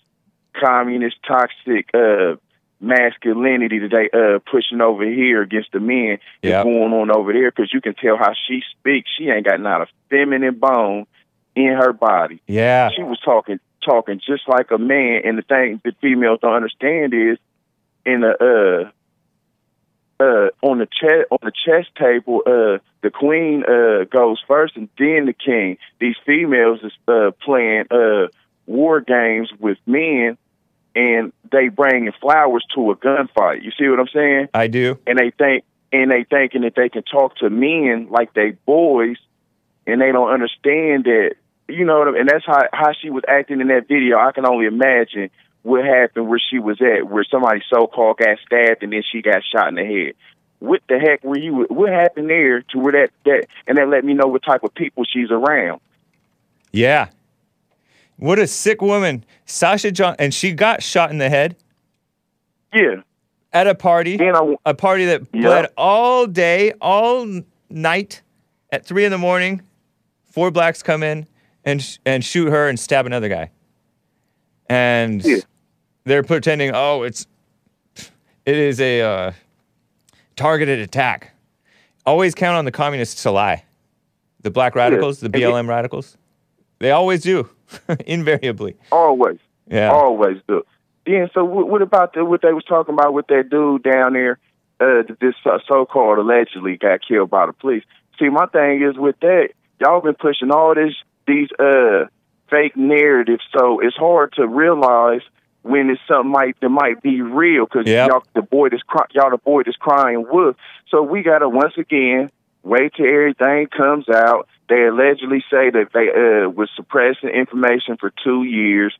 communist, 0.53 1.15
toxic 1.27 1.89
uh, 1.93 2.35
masculinity 2.79 3.79
they 3.79 4.09
uh, 4.13 4.39
pushing 4.51 4.81
over 4.81 5.03
here 5.05 5.41
against 5.41 5.71
the 5.71 5.79
men 5.79 6.19
Yep. 6.19 6.19
that's 6.43 6.63
going 6.63 6.93
on 6.93 7.09
over 7.15 7.33
there. 7.33 7.49
Because 7.51 7.73
you 7.73 7.81
can 7.81 7.95
tell 7.95 8.17
how 8.17 8.33
she 8.47 8.61
speaks. 8.77 9.09
She 9.17 9.29
ain't 9.29 9.45
got 9.45 9.59
not 9.59 9.81
a 9.81 9.87
feminine 10.09 10.55
bone 10.59 11.05
in 11.55 11.73
her 11.73 11.91
body 11.91 12.39
Yeah. 12.45 12.91
she 12.95 13.01
was 13.01 13.19
talking 13.25 13.59
talking 13.83 14.19
just 14.23 14.47
like 14.47 14.69
a 14.69 14.77
man 14.77 15.21
and 15.25 15.37
the 15.39 15.41
thing 15.41 15.81
that 15.83 15.95
females 16.01 16.37
don't 16.41 16.53
understand 16.53 17.13
is 17.15 17.37
in 18.05 18.21
the 18.21 18.91
uh 20.19 20.23
uh 20.23 20.49
on 20.61 20.77
the 20.79 20.85
chest 20.85 21.25
on 21.31 21.39
the 21.41 21.51
chess 21.65 21.85
table 21.97 22.41
uh 22.45 22.77
the 23.01 23.09
queen 23.11 23.63
uh 23.63 24.03
goes 24.05 24.39
first 24.47 24.75
and 24.75 24.87
then 24.99 25.25
the 25.25 25.33
king 25.33 25.77
these 25.99 26.15
females 26.27 26.79
is 26.83 26.91
uh 27.07 27.31
playing 27.43 27.85
uh 27.91 28.27
war 28.67 29.01
games 29.01 29.49
with 29.59 29.77
men 29.87 30.37
and 30.97 31.31
they 31.51 31.69
bringing 31.69 32.11
flowers 32.19 32.65
to 32.73 32.91
a 32.91 32.95
gunfight 32.95 33.63
you 33.63 33.71
see 33.77 33.87
what 33.87 33.99
i'm 33.99 34.07
saying 34.13 34.47
I 34.53 34.67
do. 34.67 34.97
and 35.05 35.17
they 35.17 35.31
think 35.31 35.63
and 35.93 36.11
they 36.11 36.23
thinking 36.23 36.61
that 36.61 36.75
they 36.75 36.89
can 36.89 37.03
talk 37.03 37.37
to 37.37 37.49
men 37.49 38.07
like 38.09 38.33
they 38.33 38.51
boys 38.65 39.17
and 39.85 40.01
they 40.01 40.11
don't 40.11 40.29
understand 40.29 41.05
that 41.05 41.35
you 41.69 41.85
know 41.85 41.99
what 41.99 42.07
I 42.07 42.11
mean? 42.11 42.21
and 42.21 42.29
that's 42.29 42.45
how 42.45 42.63
how 42.73 42.91
she 42.99 43.09
was 43.09 43.23
acting 43.27 43.61
in 43.61 43.67
that 43.67 43.87
video 43.87 44.17
i 44.17 44.31
can 44.31 44.45
only 44.45 44.65
imagine 44.65 45.29
what 45.61 45.85
happened 45.85 46.27
where 46.27 46.41
she 46.49 46.59
was 46.59 46.81
at 46.81 47.07
where 47.07 47.23
somebody 47.29 47.61
so 47.69 47.87
called 47.87 48.17
got 48.17 48.37
stabbed 48.45 48.83
and 48.83 48.91
then 48.91 49.03
she 49.09 49.21
got 49.21 49.43
shot 49.53 49.67
in 49.67 49.75
the 49.75 49.85
head 49.85 50.13
what 50.59 50.81
the 50.89 50.97
heck 50.97 51.23
were 51.23 51.37
you? 51.37 51.67
What 51.69 51.91
happened 51.91 52.29
there 52.29 52.61
to 52.61 52.79
where 52.79 52.93
that 52.93 53.11
that 53.25 53.47
and 53.67 53.77
that 53.77 53.87
let 53.89 54.03
me 54.03 54.13
know 54.13 54.27
what 54.27 54.43
type 54.43 54.63
of 54.63 54.73
people 54.73 55.03
she's 55.03 55.29
around. 55.29 55.81
Yeah. 56.71 57.09
What 58.17 58.39
a 58.39 58.47
sick 58.47 58.81
woman. 58.81 59.23
Sasha 59.45 59.91
John 59.91 60.15
and 60.19 60.33
she 60.33 60.51
got 60.51 60.81
shot 60.83 61.11
in 61.11 61.17
the 61.19 61.29
head 61.29 61.55
Yeah, 62.73 63.01
at 63.53 63.67
a 63.67 63.75
party. 63.75 64.15
and 64.19 64.35
I 64.35 64.55
A 64.65 64.73
party 64.73 65.05
that 65.05 65.21
Yeah. 65.33 65.41
bled 65.41 65.67
all 65.77 66.25
day, 66.27 66.73
all 66.81 67.41
night. 67.69 68.21
At 68.71 68.85
three 68.85 69.05
in 69.05 69.11
the 69.11 69.17
morning, 69.17 69.61
four 70.29 70.51
blacks 70.51 70.83
come 70.83 71.01
in 71.03 71.27
and 71.63 71.81
sh- 71.81 71.97
and 72.05 72.23
shoot 72.25 72.49
her 72.49 72.67
and 72.67 72.77
stab 72.79 73.05
another 73.05 73.29
guy. 73.29 73.51
And 74.69 75.23
Yeah. 75.23 75.37
they're 76.03 76.23
pretending, 76.23 76.71
oh, 76.73 77.03
it's 77.03 77.27
it 78.45 78.55
is 78.57 78.79
a 78.81 79.01
uh, 79.01 79.31
targeted 80.35 80.79
attack. 80.79 81.33
Always 82.05 82.33
count 82.33 82.57
on 82.57 82.65
the 82.65 82.71
communists 82.71 83.23
to 83.23 83.31
lie. 83.31 83.63
The 84.41 84.49
black 84.51 84.73
radicals, 84.75 85.19
the 85.19 85.25
And 85.27 85.35
it- 85.35 85.39
BLM 85.39 85.67
radicals, 85.67 86.17
they 86.79 86.91
always 86.91 87.21
do, 87.21 87.49
invariably. 88.05 88.75
always. 88.91 89.39
Yeah. 89.69 89.91
Always 89.91 90.37
do. 90.47 90.63
Yeah. 91.05 91.27
So 91.33 91.43
what, 91.43 91.67
what 91.69 91.81
about 91.81 92.13
the 92.13 92.23
what 92.23 92.41
they 92.41 92.53
was 92.53 92.63
talking 92.63 92.93
about 92.93 93.13
with 93.13 93.27
that 93.27 93.49
dude 93.49 93.83
down 93.83 94.13
there? 94.13 94.39
Uh, 94.79 95.01
this 95.19 95.33
uh, 95.45 95.57
so-called 95.67 96.19
allegedly 96.19 96.77
got 96.77 96.99
killed 97.05 97.29
by 97.31 97.47
the 97.47 97.53
police. 97.53 97.83
See, 98.19 98.29
my 98.29 98.45
thing 98.45 98.83
is 98.83 98.95
with 98.97 99.19
that, 99.21 99.49
y'all 99.79 100.01
been 100.01 100.13
pushing 100.15 100.51
all 100.51 100.75
this 100.75 100.93
these 101.25 101.49
uh 101.59 102.05
fake 102.49 102.77
narratives, 102.77 103.43
so 103.57 103.79
it's 103.81 103.95
hard 103.97 104.33
to 104.33 104.47
realize 104.47 105.21
when 105.63 105.89
it's 105.89 105.99
something 106.07 106.31
might 106.31 106.57
that 106.61 106.69
might 106.69 107.01
be 107.01 107.21
real 107.21 107.65
because 107.65 107.87
Yep. 107.87 108.09
y'all 108.09 108.23
the 108.35 108.41
boy 108.41 108.69
that's 108.69 108.83
cry, 108.83 109.05
y'all 109.13 109.31
the 109.31 109.37
boy 109.37 109.63
that's 109.63 109.75
crying 109.77 110.25
wolf. 110.29 110.55
So 110.89 111.01
we 111.01 111.23
gotta 111.23 111.49
once 111.49 111.73
again 111.77 112.29
wait 112.63 112.93
till 112.95 113.05
everything 113.07 113.67
comes 113.67 114.07
out. 114.07 114.47
They 114.69 114.85
allegedly 114.85 115.43
say 115.49 115.69
that 115.69 115.89
they 115.93 116.09
uh 116.09 116.49
was 116.49 116.69
suppressing 116.75 117.29
information 117.29 117.97
for 117.97 118.11
two 118.23 118.43
years. 118.43 118.93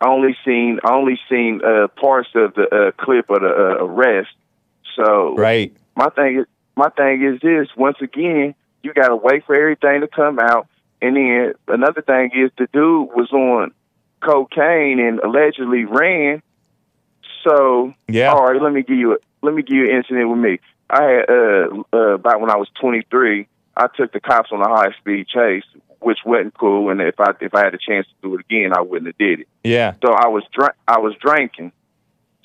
Only 0.00 0.36
seen 0.44 0.80
only 0.84 1.18
seen 1.28 1.60
uh 1.64 1.88
parts 1.88 2.28
of 2.34 2.54
the 2.54 2.64
uh, 2.74 2.90
clip 3.02 3.30
of 3.30 3.40
the 3.40 3.48
uh, 3.48 3.84
arrest. 3.84 4.30
So 4.96 5.34
Right. 5.36 5.72
my 5.96 6.08
thing 6.10 6.40
is 6.40 6.46
my 6.76 6.88
thing 6.90 7.22
is 7.22 7.40
this 7.40 7.68
once 7.76 7.98
again 8.00 8.54
you 8.82 8.92
got 8.92 9.08
to 9.08 9.16
wait 9.16 9.44
for 9.46 9.54
everything 9.54 10.00
to 10.02 10.08
come 10.08 10.38
out 10.38 10.68
and 11.02 11.16
then 11.16 11.54
another 11.68 12.02
thing 12.02 12.30
is 12.34 12.50
the 12.58 12.68
dude 12.72 13.08
was 13.14 13.30
on 13.32 13.72
cocaine 14.20 15.00
and 15.00 15.18
allegedly 15.20 15.84
ran 15.84 16.42
so 17.44 17.94
Yeah. 18.08 18.32
all 18.32 18.44
right 18.46 18.60
let 18.60 18.72
me 18.72 18.82
give 18.82 18.96
you 18.96 19.12
a, 19.14 19.16
let 19.42 19.54
me 19.54 19.62
give 19.62 19.76
you 19.76 19.84
an 19.90 19.96
incident 19.96 20.28
with 20.30 20.38
me 20.38 20.58
i 20.90 21.02
had 21.02 21.30
uh, 21.30 21.82
uh 21.92 22.14
about 22.14 22.40
when 22.40 22.50
i 22.50 22.56
was 22.56 22.68
23 22.80 23.46
i 23.76 23.86
took 23.96 24.12
the 24.12 24.20
cops 24.20 24.50
on 24.52 24.60
a 24.60 24.68
high 24.68 24.92
speed 25.00 25.26
chase 25.28 25.64
which 26.00 26.18
wasn't 26.24 26.54
cool 26.54 26.90
and 26.90 27.00
if 27.00 27.18
i 27.20 27.32
if 27.40 27.54
i 27.54 27.60
had 27.64 27.74
a 27.74 27.78
chance 27.78 28.06
to 28.06 28.14
do 28.28 28.34
it 28.34 28.40
again 28.40 28.72
i 28.74 28.80
wouldn't 28.80 29.06
have 29.06 29.18
did 29.18 29.40
it 29.40 29.48
Yeah. 29.64 29.94
so 30.04 30.12
I 30.12 30.28
was 30.28 30.44
dr- 30.52 30.76
I 30.86 30.98
was 30.98 31.14
drinking. 31.20 31.72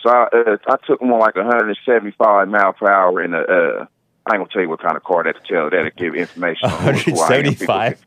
So 0.02 0.10
I 0.10 0.24
uh, 0.36 0.58
I 0.68 0.76
took 0.88 1.00
him 1.02 1.14
on 1.14 1.20
like 1.20 1.36
175 1.36 2.48
mile 2.48 2.74
per 2.74 2.90
hour 2.90 3.22
in 3.22 3.36
a. 3.36 3.40
Uh, 3.42 3.86
I 4.26 4.34
ain't 4.36 4.40
gonna 4.40 4.46
tell 4.52 4.62
you 4.64 4.70
what 4.70 4.82
kind 4.82 4.98
of 4.98 5.04
car 5.04 5.24
that 5.24 5.36
to 5.36 5.42
tell 5.54 5.70
that 5.70 5.84
to 5.84 5.92
give 5.92 6.16
information. 6.16 6.70
on 6.72 6.96
who- 6.96 7.12
who 7.12 7.20
I 7.22 7.36
am. 7.38 7.44
People- 7.44 7.76
175. 7.76 8.06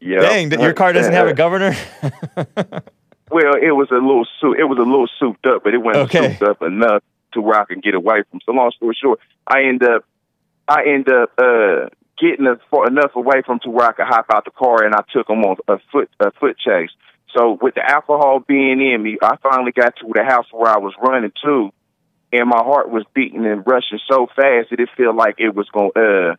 Yeah. 0.00 0.18
Dang, 0.20 0.48
that 0.48 0.60
your 0.60 0.72
car 0.72 0.92
doesn't 0.92 1.12
have 1.12 1.28
a 1.28 1.34
governor? 1.34 1.74
Well, 3.30 3.54
it 3.60 3.72
was 3.72 3.88
a 3.90 3.94
little 3.94 4.24
suit. 4.40 4.58
It 4.60 4.64
was 4.64 4.78
a 4.78 4.82
little 4.82 5.08
souped 5.18 5.46
up, 5.46 5.64
but 5.64 5.74
it 5.74 5.78
wasn't 5.78 6.04
Okay. 6.14 6.36
souped 6.36 6.42
up 6.42 6.62
enough 6.62 7.02
to 7.32 7.40
where 7.40 7.60
I 7.60 7.64
can 7.64 7.80
get 7.80 7.94
away 7.94 8.22
from. 8.30 8.40
So 8.46 8.52
long 8.52 8.70
story 8.70 8.96
short, 9.00 9.18
I 9.46 9.64
end 9.64 9.82
up 9.82 10.04
I 10.68 10.84
end 10.86 11.08
up 11.08 11.30
uh 11.38 11.88
getting 12.18 12.46
a, 12.46 12.56
far 12.70 12.86
enough 12.86 13.14
away 13.14 13.42
from 13.44 13.58
to 13.60 13.70
where 13.70 13.88
I 13.88 13.92
could 13.92 14.06
hop 14.06 14.26
out 14.32 14.44
the 14.44 14.50
car, 14.50 14.84
and 14.84 14.94
I 14.94 15.02
took 15.12 15.28
him 15.28 15.42
on 15.44 15.56
a 15.68 15.78
foot 15.92 16.10
a 16.20 16.30
foot 16.32 16.56
chase. 16.58 16.90
So 17.36 17.58
with 17.60 17.74
the 17.74 17.88
alcohol 17.88 18.40
being 18.46 18.80
in 18.80 19.02
me, 19.02 19.18
I 19.22 19.36
finally 19.42 19.72
got 19.72 19.96
to 19.96 20.06
the 20.14 20.24
house 20.24 20.46
where 20.52 20.70
I 20.70 20.78
was 20.78 20.94
running 21.02 21.32
to, 21.44 21.70
and 22.32 22.48
my 22.48 22.62
heart 22.62 22.88
was 22.90 23.04
beating 23.14 23.44
and 23.44 23.66
rushing 23.66 23.98
so 24.10 24.26
fast 24.26 24.70
that 24.70 24.80
it 24.80 24.88
felt 24.96 25.16
like 25.16 25.34
it 25.38 25.54
was 25.54 25.68
gonna 25.70 25.90
uh, 26.30 26.34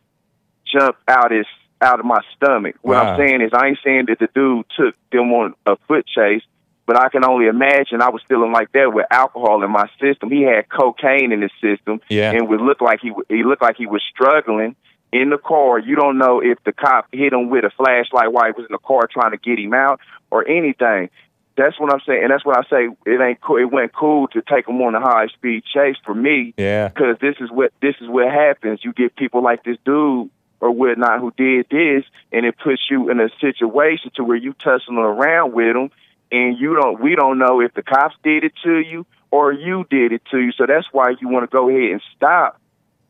jump 0.66 0.96
out 1.06 1.30
his 1.30 1.46
out 1.80 2.00
of 2.00 2.06
my 2.06 2.20
stomach. 2.36 2.74
What 2.82 2.96
Wow. 2.96 3.12
I'm 3.12 3.18
saying 3.18 3.40
is, 3.42 3.50
I 3.54 3.68
ain't 3.68 3.78
saying 3.84 4.06
that 4.08 4.18
the 4.18 4.28
dude 4.34 4.66
took 4.76 4.96
them 5.12 5.32
on 5.32 5.54
a 5.64 5.76
foot 5.86 6.04
chase, 6.08 6.42
but 6.86 6.96
I 6.96 7.08
can 7.08 7.24
only 7.24 7.46
imagine 7.46 8.02
I 8.02 8.08
was 8.10 8.22
feeling 8.28 8.50
like 8.50 8.72
that 8.72 8.92
with 8.92 9.06
alcohol 9.12 9.62
in 9.62 9.70
my 9.70 9.88
system. 10.00 10.30
He 10.30 10.42
had 10.42 10.68
cocaine 10.68 11.30
in 11.30 11.42
his 11.42 11.52
system, 11.60 12.00
Yeah. 12.08 12.32
and 12.32 12.48
would 12.48 12.60
look 12.60 12.80
like 12.80 12.98
he 13.00 13.12
he 13.28 13.44
looked 13.44 13.62
like 13.62 13.76
he 13.76 13.86
was 13.86 14.02
struggling 14.12 14.74
in 15.12 15.30
the 15.30 15.38
car. 15.38 15.78
You 15.78 15.96
don't 15.96 16.18
know 16.18 16.40
if 16.40 16.62
the 16.64 16.72
cop 16.72 17.08
hit 17.12 17.32
him 17.32 17.50
with 17.50 17.64
a 17.64 17.70
flashlight 17.70 18.32
while 18.32 18.46
he 18.46 18.52
was 18.52 18.66
in 18.68 18.72
the 18.72 18.78
car 18.78 19.08
trying 19.10 19.32
to 19.32 19.38
get 19.38 19.58
him 19.58 19.74
out 19.74 20.00
or 20.30 20.46
anything. 20.46 21.10
That's 21.56 21.78
what 21.80 21.92
I'm 21.92 22.00
saying, 22.06 22.22
and 22.22 22.30
that's 22.30 22.44
what 22.44 22.56
I 22.56 22.62
say. 22.70 22.88
It 23.04 23.20
ain't 23.20 23.40
cool. 23.40 23.56
It 23.56 23.64
went 23.64 23.92
cool 23.92 24.28
to 24.28 24.42
take 24.42 24.68
him 24.68 24.80
on 24.80 24.94
a 24.94 25.00
high 25.00 25.26
speed 25.26 25.64
chase 25.64 25.96
for 26.04 26.14
me 26.14 26.54
yeah. 26.56 26.88
because 26.88 27.16
this 27.20 27.34
is 27.40 27.50
what 27.50 27.72
this 27.82 27.96
is 28.00 28.08
what 28.08 28.32
happens. 28.32 28.84
You 28.84 28.92
get 28.92 29.16
people 29.16 29.42
like 29.42 29.64
this 29.64 29.76
dude 29.84 30.30
or 30.60 30.70
whatnot 30.70 31.18
who 31.18 31.32
did 31.36 31.66
this, 31.68 32.04
and 32.30 32.46
it 32.46 32.56
puts 32.58 32.82
you 32.88 33.10
in 33.10 33.18
a 33.18 33.28
situation 33.40 34.12
to 34.14 34.24
where 34.24 34.36
you 34.36 34.52
tussling 34.52 34.98
around 34.98 35.52
with 35.52 35.74
them, 35.74 35.90
and 36.30 36.56
you 36.56 36.76
don't. 36.76 37.00
We 37.00 37.16
don't 37.16 37.38
know 37.38 37.60
if 37.60 37.74
the 37.74 37.82
cops 37.82 38.14
did 38.22 38.44
it 38.44 38.52
to 38.62 38.78
you 38.78 39.04
or 39.30 39.52
you 39.52 39.84
did 39.90 40.12
it 40.12 40.22
to 40.30 40.38
you. 40.38 40.52
So 40.52 40.66
that's 40.66 40.86
why 40.92 41.14
you 41.20 41.28
want 41.28 41.48
to 41.48 41.52
go 41.52 41.68
ahead 41.68 41.92
and 41.92 42.02
stop 42.16 42.60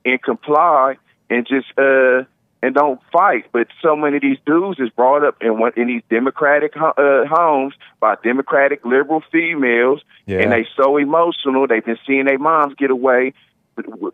and 0.05 0.23
comply 0.23 0.97
and 1.31 1.47
just 1.47 1.67
uh 1.79 2.25
and 2.61 2.75
don't 2.75 3.01
fight. 3.13 3.47
But 3.53 3.69
so 3.83 3.95
many 3.95 4.17
of 4.17 4.23
these 4.23 4.39
dudes 4.45 4.81
is 4.81 4.91
brought 4.91 5.25
up 5.25 5.37
in 5.41 5.59
one 5.59 5.73
in 5.77 5.87
these 5.87 6.03
democratic 6.11 6.75
ho- 6.75 6.95
uh, 6.97 7.27
homes 7.27 7.75
by 8.01 8.17
democratic 8.25 8.85
liberal 8.85 9.23
females, 9.31 10.01
Yeah. 10.27 10.41
and 10.41 10.51
they 10.53 10.67
so 10.77 10.97
emotional. 10.97 11.67
They've 11.69 11.85
been 11.85 11.99
seeing 12.07 12.25
their 12.25 12.39
moms 12.39 12.75
get 12.75 12.91
away, 12.91 13.35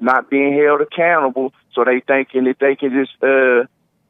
not 0.00 0.28
being 0.30 0.52
held 0.58 0.80
accountable. 0.82 1.52
So 1.74 1.84
they 1.84 2.00
thinking 2.00 2.44
that 2.44 2.58
they 2.58 2.76
can 2.76 2.90
just 2.90 3.22
uh 3.22 3.64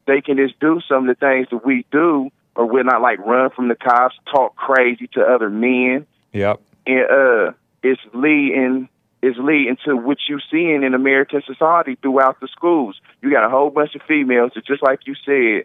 they 0.06 0.20
can 0.20 0.36
just 0.36 0.58
do 0.60 0.80
some 0.88 1.08
of 1.08 1.16
the 1.16 1.18
things 1.26 1.46
that 1.50 1.64
we 1.64 1.86
do, 1.90 2.30
or 2.56 2.66
we're 2.66 2.82
not 2.82 3.00
like 3.00 3.18
run 3.20 3.50
from 3.50 3.68
the 3.68 3.74
cops, 3.76 4.16
talk 4.30 4.56
crazy 4.56 5.06
to 5.14 5.22
other 5.22 5.48
men 5.48 6.06
Yep. 6.32 6.60
and 6.86 7.04
uh, 7.10 7.52
it's 7.82 8.00
leading 8.12 8.88
is 9.28 9.36
leading 9.38 9.76
to 9.84 9.96
what 9.96 10.18
you're 10.28 10.42
seeing 10.50 10.82
in 10.82 10.92
American 10.94 11.42
society 11.46 11.96
throughout 12.02 12.40
the 12.40 12.48
schools. 12.48 12.94
You 13.22 13.30
got 13.30 13.44
a 13.44 13.50
whole 13.50 13.70
bunch 13.70 13.94
of 13.94 14.02
females 14.06 14.52
that, 14.54 14.64
just 14.66 14.82
like 14.82 15.00
you 15.06 15.14
said, 15.24 15.64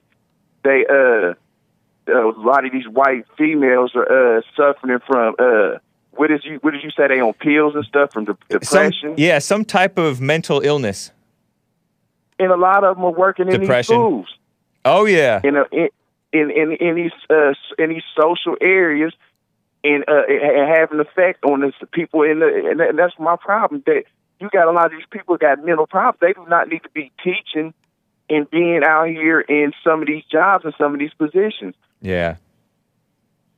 they 0.64 0.86
uh, 0.90 1.34
a 2.12 2.32
lot 2.38 2.66
of 2.66 2.72
these 2.72 2.88
white 2.88 3.26
females 3.38 3.92
are 3.96 4.38
uh 4.38 4.42
suffering 4.56 5.00
from 5.08 5.36
uh. 5.40 5.78
What 6.12 6.28
did 6.28 6.44
you 6.44 6.58
What 6.64 6.72
did 6.72 6.84
you 6.84 6.90
say? 6.92 7.08
They 7.08 7.22
on 7.22 7.34
pills 7.34 7.76
and 7.76 7.86
stuff 7.86 8.12
from 8.12 8.26
de- 8.26 8.38
Some, 8.52 8.60
depression, 8.90 9.14
yeah, 9.18 9.40
some 9.40 9.64
type 9.64 9.98
of 9.98 10.20
mental 10.20 10.60
illness. 10.60 11.12
and 12.40 12.52
a 12.52 12.58
lot 12.58 12.84
of 12.84 12.96
them 12.98 13.06
are 13.06 13.12
working 13.12 13.48
in 13.48 13.62
these 13.62 13.86
schools. 13.86 14.28
Oh 14.84 15.06
yeah. 15.06 15.40
in 15.44 15.56
a, 15.56 15.64
in 15.72 15.90
in 16.34 16.52
in, 16.52 16.72
in 16.74 16.96
these 16.96 17.12
uh, 17.30 17.54
in 17.78 17.90
these 17.90 18.04
social 18.20 18.58
areas 18.60 19.14
and 19.84 20.04
uh, 20.08 20.24
and 20.28 20.76
have 20.78 20.92
an 20.92 21.00
effect 21.00 21.44
on 21.46 21.62
this 21.62 21.74
people 21.92 22.24
in 22.24 22.40
the 22.40 22.68
and 22.90 22.98
that's 23.00 23.14
my 23.20 23.36
problem 23.36 23.84
that 23.86 24.04
you 24.40 24.50
got 24.52 24.68
a 24.68 24.72
lot 24.72 24.86
of 24.86 24.92
these 24.92 25.08
people 25.12 25.38
got 25.38 25.64
mental 25.64 25.88
problems 25.88 26.20
they 26.22 26.34
do 26.34 26.46
not 26.50 26.68
need 26.68 26.84
to 26.84 26.90
be 26.90 27.12
teaching 27.24 27.74
and 28.30 28.50
being 28.52 28.82
out 28.84 29.08
here 29.08 29.40
in 29.42 29.72
some 29.84 30.02
of 30.02 30.08
these 30.08 30.24
jobs 30.32 30.66
and 30.66 30.74
some 30.78 30.94
of 30.94 31.00
these 31.00 31.14
positions 31.18 31.76
Yeah. 32.02 32.36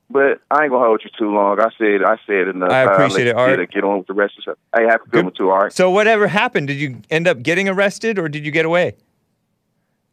but 0.10 0.42
I 0.52 0.64
ain't 0.64 0.72
gonna 0.72 0.86
hold 0.86 1.02
you 1.04 1.10
too 1.18 1.34
long. 1.34 1.60
I 1.60 1.70
said 1.78 2.04
I 2.04 2.18
said 2.28 2.48
enough. 2.50 2.70
I 2.72 2.84
appreciate 2.84 3.28
it, 3.28 3.32
you 3.32 3.38
Art. 3.38 3.72
Get, 3.72 3.84
on 3.84 4.00
with 4.00 4.08
the 4.08 4.14
rest 4.14 4.34
of 4.38 4.46
the 4.46 4.52
stuff. 4.54 4.58
Hey, 4.78 4.86
have 4.90 5.02
a 5.02 5.04
good, 5.06 5.12
Good. 5.12 5.24
one 5.26 5.34
too, 5.34 5.50
all 5.52 5.60
right? 5.60 5.74
So 5.74 5.90
whatever 5.90 6.28
happened? 6.28 6.68
Did 6.68 6.78
you 6.78 7.02
end 7.10 7.28
up 7.28 7.42
getting 7.42 7.68
arrested 7.70 8.20
or 8.20 8.30
did 8.30 8.46
you 8.46 8.52
get 8.52 8.66
away? 8.66 8.96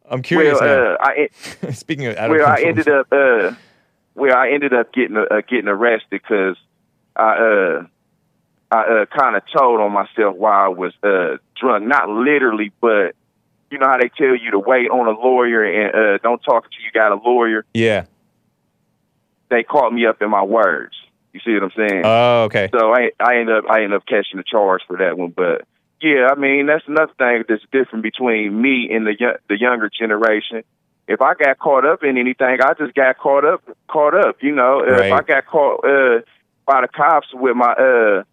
I'm 0.09 0.21
curious 0.21 0.59
well, 0.59 0.93
uh, 0.93 0.97
I. 1.01 1.29
Speaking 1.71 2.07
of 2.07 2.17
out 2.17 2.25
of 2.25 2.31
where 2.31 2.47
I 2.47 2.61
ended 2.63 2.87
up 2.87 3.07
uh 3.11 3.51
where 4.19 4.37
I 4.37 4.51
ended 4.51 4.73
up 4.73 4.93
getting 4.93 5.17
uh, 5.17 5.41
getting 5.47 5.67
arrested 5.67 6.07
because 6.09 6.57
I 7.15 7.37
uh 7.37 7.83
I 8.71 8.81
uh, 8.81 9.05
kind 9.05 9.35
of 9.35 9.43
told 9.55 9.81
on 9.81 9.91
myself 9.91 10.35
while 10.35 10.65
I 10.65 10.67
was 10.67 10.93
uh 11.03 11.37
drunk, 11.59 11.87
not 11.87 12.09
literally, 12.09 12.71
but 12.81 13.15
you 13.71 13.79
know 13.79 13.87
how 13.87 13.97
they 13.97 14.09
tell 14.09 14.35
you 14.35 14.51
to 14.51 14.59
wait 14.59 14.89
on 14.89 15.07
a 15.07 15.19
lawyer 15.19 15.63
and 15.63 15.95
uh 15.95 16.17
don't 16.21 16.41
talk 16.41 16.65
until 16.65 16.83
you 16.83 16.91
got 16.93 17.11
a 17.11 17.15
lawyer. 17.15 17.65
Yeah. 17.73 18.05
They 19.49 19.63
caught 19.63 19.91
me 19.91 20.05
up 20.05 20.21
in 20.21 20.29
my 20.29 20.43
words. 20.43 20.93
You 21.33 21.39
see 21.43 21.53
what 21.53 21.63
I'm 21.63 21.71
saying? 21.75 22.01
Oh, 22.05 22.43
okay. 22.43 22.69
So 22.71 22.93
I 22.93 23.11
I 23.19 23.37
end 23.37 23.49
up 23.49 23.65
I 23.69 23.83
end 23.83 23.93
up 23.93 24.05
catching 24.05 24.39
a 24.39 24.43
charge 24.43 24.81
for 24.87 24.97
that 24.97 25.17
one, 25.17 25.31
but 25.35 25.65
yeah, 26.01 26.27
I 26.31 26.35
mean 26.35 26.67
that's 26.67 26.87
another 26.87 27.13
thing 27.17 27.43
that's 27.47 27.63
different 27.71 28.03
between 28.03 28.59
me 28.59 28.89
and 28.91 29.05
the 29.05 29.39
the 29.47 29.59
younger 29.59 29.89
generation. 29.89 30.63
If 31.09 31.21
I 31.21 31.33
got 31.33 31.57
caught 31.57 31.85
up 31.85 32.03
in 32.03 32.17
anything, 32.17 32.59
I 32.63 32.73
just 32.77 32.93
got 32.93 33.17
caught 33.17 33.43
up 33.43 33.63
caught 33.89 34.13
up. 34.13 34.37
You 34.41 34.53
know, 34.53 34.81
if 34.85 35.11
I 35.11 35.21
got 35.23 35.47
caught 35.47 35.83
uh, 35.83 36.21
by 36.67 36.81
the 36.81 36.87
cops 36.87 37.27
with 37.33 37.55
my 37.55 37.73
uh, 37.73 38.23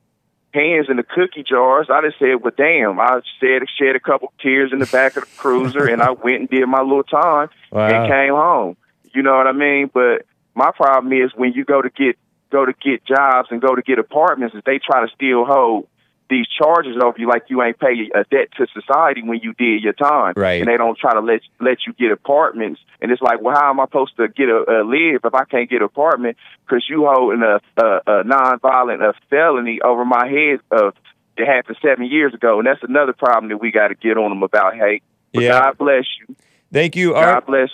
hands 0.53 0.87
in 0.89 0.97
the 0.97 1.03
cookie 1.03 1.43
jars. 1.43 1.89
I 1.91 2.01
just 2.03 2.19
said, 2.19 2.43
well, 2.43 2.53
damn. 2.57 3.01
I 3.01 3.21
said, 3.41 3.63
shed 3.79 3.97
a 3.97 4.01
couple 4.01 4.33
tears 4.43 4.73
in 4.73 4.79
the 4.79 4.87
back 4.87 5.17
of 5.17 5.25
the 5.25 5.31
cruiser, 5.37 5.87
and 5.87 6.03
I 6.03 6.11
went 6.13 6.41
and 6.41 6.49
did 6.51 6.67
my 6.67 6.83
little 6.83 7.03
time 7.03 7.49
Wow. 7.73 7.89
and 7.89 8.13
came 8.13 8.35
home. 8.35 8.77
You 9.15 9.23
know 9.23 9.35
what 9.37 9.47
I 9.47 9.53
mean? 9.53 9.91
But 9.93 10.27
my 10.55 10.71
problem 10.73 11.13
is 11.13 11.31
when 11.35 11.53
you 11.55 11.65
go 11.65 11.81
to 11.81 11.91
get 11.91 12.17
go 12.53 12.65
to 12.65 12.73
get 12.81 13.05
jobs 13.05 13.49
and 13.51 13.61
go 13.61 13.75
to 13.75 13.83
get 13.83 13.99
apartments, 13.99 14.55
is 14.55 14.63
they 14.65 14.79
try 14.79 15.05
to 15.05 15.13
still 15.15 15.45
hold 15.45 15.89
these 16.29 16.47
charges 16.49 16.97
over 17.03 17.17
you 17.19 17.29
like 17.29 17.45
you 17.49 17.63
ain't 17.63 17.79
pay 17.79 17.95
a 18.15 18.25
debt 18.25 18.49
to 18.57 18.67
society 18.73 19.23
when 19.23 19.41
you 19.43 19.53
did 19.55 19.83
your 19.83 19.93
time. 19.93 20.35
Right. 20.37 20.61
And 20.61 20.69
they 20.69 20.77
don't 20.77 20.99
try 20.99 21.15
to 21.15 21.21
let 21.21 21.41
let 21.61 21.79
you 21.87 21.93
get 21.93 22.11
apartments. 22.11 22.81
And 23.01 23.13
it's 23.13 23.23
like, 23.23 23.41
well, 23.41 23.55
how 23.55 23.71
am 23.71 23.81
I 23.81 23.85
supposed 23.87 24.17
to 24.17 24.29
get 24.29 24.49
a, 24.49 24.65
a 24.69 24.79
live 24.85 25.21
if 25.25 25.35
I 25.35 25.45
can't 25.45 25.71
get 25.71 25.77
an 25.83 25.85
apartment 25.85 26.37
because 26.67 26.85
you 26.89 27.07
holding 27.07 27.43
a, 27.43 27.61
a, 27.81 28.01
a 28.07 28.25
nonviolent 28.25 29.03
a 29.09 29.15
felony 29.31 29.81
over 29.83 30.05
my 30.05 30.27
head 30.29 30.61
of 30.71 30.95
that 31.37 31.47
happened 31.47 31.77
seven 31.83 32.07
years 32.07 32.35
ago, 32.35 32.59
and 32.59 32.67
that's 32.67 32.83
another 32.83 33.13
problem 33.13 33.51
that 33.51 33.59
we 33.59 33.71
got 33.71 33.89
to 33.89 33.95
get 33.95 34.17
on 34.17 34.31
them 34.31 34.43
about. 34.43 34.75
Hey, 34.75 35.03
but 35.33 35.43
Yeah. 35.43 35.61
God 35.61 35.79
bless 35.79 36.05
you. 36.21 36.35
Thank 36.73 36.97
you, 36.97 37.13
God 37.13 37.25
Art. 37.25 37.47
bless 37.47 37.71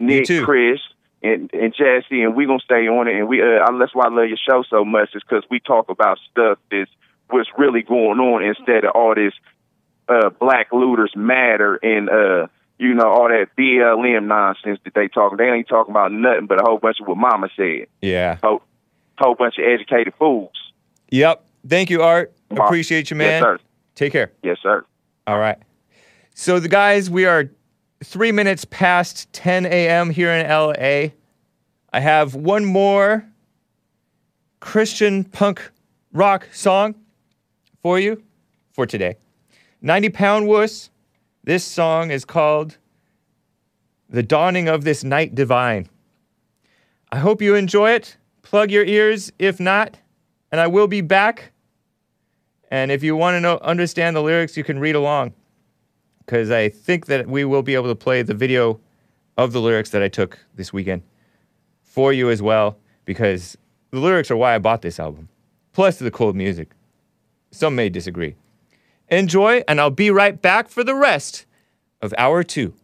Nick, 0.00 0.24
too. 0.26 0.44
Chris, 0.44 0.80
and 1.22 1.50
and 1.52 1.74
Jesse, 1.74 2.22
and 2.22 2.34
we 2.34 2.46
gonna 2.46 2.60
stay 2.60 2.88
on 2.88 3.08
it. 3.08 3.16
And 3.16 3.28
we 3.28 3.42
uh, 3.42 3.70
that's 3.78 3.94
why 3.94 4.06
I 4.06 4.08
love 4.08 4.28
your 4.28 4.38
show 4.38 4.62
so 4.68 4.84
much, 4.84 5.10
is 5.14 5.22
because 5.22 5.44
we 5.50 5.60
talk 5.60 5.88
about 5.88 6.18
stuff 6.30 6.58
that's 6.70 6.90
what's 7.30 7.48
really 7.56 7.82
going 7.82 8.18
on 8.18 8.42
instead 8.42 8.84
of 8.84 8.92
all 8.94 9.14
this 9.14 9.32
uh, 10.08 10.30
black 10.30 10.72
looters 10.72 11.12
matter 11.14 11.76
and 11.76 12.08
uh, 12.08 12.46
you 12.78 12.94
know 12.94 13.08
all 13.08 13.28
that 13.28 13.48
BLM 13.58 14.26
nonsense 14.26 14.78
that 14.84 14.94
they 14.94 15.08
talk. 15.08 15.36
They 15.36 15.48
ain't 15.48 15.68
talking 15.68 15.92
about 15.92 16.12
nothing 16.12 16.46
but 16.46 16.60
a 16.60 16.64
whole 16.64 16.78
bunch 16.78 17.00
of 17.00 17.06
what 17.06 17.16
Mama 17.16 17.48
said. 17.56 17.86
Yeah. 18.00 18.38
Whole, 18.42 18.62
whole 19.18 19.34
bunch 19.34 19.58
of 19.58 19.64
educated 19.64 20.14
fools. 20.18 20.52
Yep. 21.10 21.44
Thank 21.66 21.90
you, 21.90 22.02
Art. 22.02 22.32
Wow. 22.50 22.66
Appreciate 22.66 23.10
you, 23.10 23.16
man. 23.16 23.26
Yes, 23.26 23.42
sir. 23.42 23.58
Take 23.94 24.12
care. 24.12 24.32
Yes, 24.42 24.58
sir. 24.62 24.84
All 25.26 25.38
right. 25.38 25.58
So, 26.34 26.60
the 26.60 26.68
guys, 26.68 27.10
we 27.10 27.26
are 27.26 27.50
three 28.04 28.32
minutes 28.32 28.64
past 28.64 29.32
10 29.32 29.66
a.m. 29.66 30.10
here 30.10 30.30
in 30.30 30.48
LA. 30.48 31.14
I 31.92 32.00
have 32.00 32.34
one 32.34 32.64
more 32.64 33.26
Christian 34.60 35.24
punk 35.24 35.70
rock 36.12 36.48
song 36.52 36.94
for 37.82 37.98
you 37.98 38.22
for 38.72 38.86
today 38.86 39.16
90 39.82 40.10
Pound 40.10 40.48
Wuss. 40.48 40.90
This 41.44 41.64
song 41.64 42.10
is 42.10 42.24
called 42.24 42.76
The 44.10 44.22
Dawning 44.22 44.68
of 44.68 44.84
This 44.84 45.02
Night 45.04 45.34
Divine. 45.34 45.88
I 47.10 47.18
hope 47.18 47.40
you 47.40 47.54
enjoy 47.54 47.92
it. 47.92 48.16
Plug 48.42 48.70
your 48.70 48.84
ears 48.84 49.32
if 49.38 49.60
not, 49.60 49.98
and 50.50 50.60
I 50.60 50.66
will 50.66 50.88
be 50.88 51.00
back. 51.00 51.52
And 52.70 52.90
if 52.90 53.02
you 53.02 53.16
want 53.16 53.36
to 53.36 53.40
know 53.40 53.58
understand 53.58 54.14
the 54.14 54.22
lyrics, 54.22 54.56
you 54.56 54.64
can 54.64 54.78
read 54.78 54.94
along 54.94 55.32
because 56.28 56.50
I 56.50 56.68
think 56.68 57.06
that 57.06 57.26
we 57.26 57.44
will 57.44 57.62
be 57.62 57.74
able 57.74 57.88
to 57.88 57.94
play 57.94 58.20
the 58.22 58.34
video 58.34 58.80
of 59.38 59.52
the 59.52 59.60
lyrics 59.60 59.90
that 59.90 60.02
I 60.02 60.08
took 60.08 60.38
this 60.54 60.72
weekend 60.72 61.02
for 61.82 62.12
you 62.12 62.28
as 62.28 62.42
well 62.42 62.76
because 63.06 63.56
the 63.90 64.00
lyrics 64.00 64.30
are 64.30 64.36
why 64.36 64.54
I 64.54 64.58
bought 64.58 64.82
this 64.82 65.00
album, 65.00 65.30
plus 65.72 65.98
the 65.98 66.10
cool 66.10 66.34
music. 66.34 66.72
Some 67.50 67.74
may 67.74 67.88
disagree. 67.88 68.36
Enjoy, 69.08 69.62
and 69.66 69.80
I'll 69.80 69.90
be 69.90 70.10
right 70.10 70.40
back 70.40 70.68
for 70.68 70.84
the 70.84 70.94
rest 70.94 71.46
of 72.02 72.14
hour 72.18 72.42
two. 72.42 72.74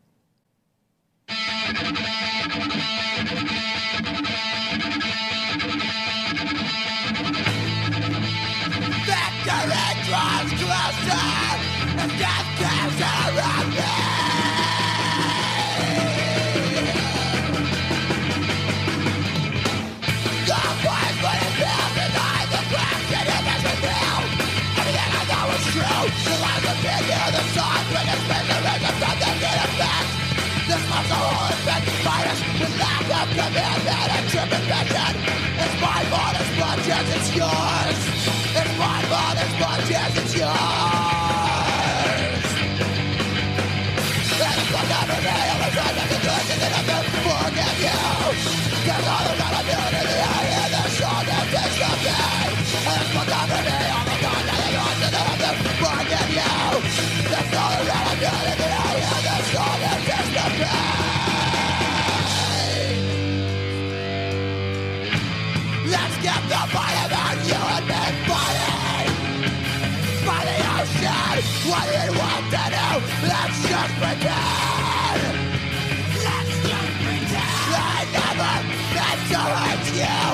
Lack 33.36 33.50
of 33.50 33.84
commitment 33.84 34.10
and 34.16 34.28
tripping. 34.30 34.64
It's 37.14 37.36
yours. 37.36 37.98
It's 38.54 38.74
it's 40.18 40.34
yours. 40.36 40.54
And 44.34 44.56
it's 44.58 44.70
me, 45.24 45.36
all 45.50 45.60
the 45.62 45.70
time 45.74 45.94
I 45.94 46.06
can 46.10 46.20
and 46.64 46.74
I'm 46.74 46.86
forgive 47.24 47.80
all 49.08 49.24
the 49.24 49.34
time 49.40 49.54
I 49.54 49.62
do 49.64 49.76
the 49.94 50.14
and 50.62 50.72
the 50.74 50.82
that 51.28 51.46
the. 51.54 52.50
And 52.92 53.06
never 53.14 53.60
me, 53.64 53.78
all 53.94 54.04
the 54.04 54.16
time 54.22 54.46
I 54.46 54.60
can 54.74 54.98
and 55.06 55.16
I'm 55.22 55.42
forgive. 55.80 56.82
That's 57.30 57.56
all 57.56 57.70
the 57.78 57.90
time 57.90 58.08
I 58.08 58.48
do 58.48 58.53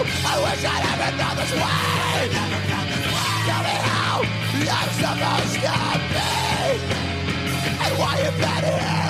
I 0.03 0.34
wish 0.40 0.64
I 0.64 0.80
never 0.80 1.11
felt 1.18 1.36
this 1.36 1.53
way. 1.53 2.32
Tell 3.46 3.62
me 3.62 3.76
how 3.84 4.24
I'm 4.76 4.90
supposed 4.96 5.61
to 5.61 5.74
be. 6.12 6.28
And 7.84 7.92
why 7.98 8.12
you 8.24 8.30
been 8.40 8.64
here? 8.64 9.09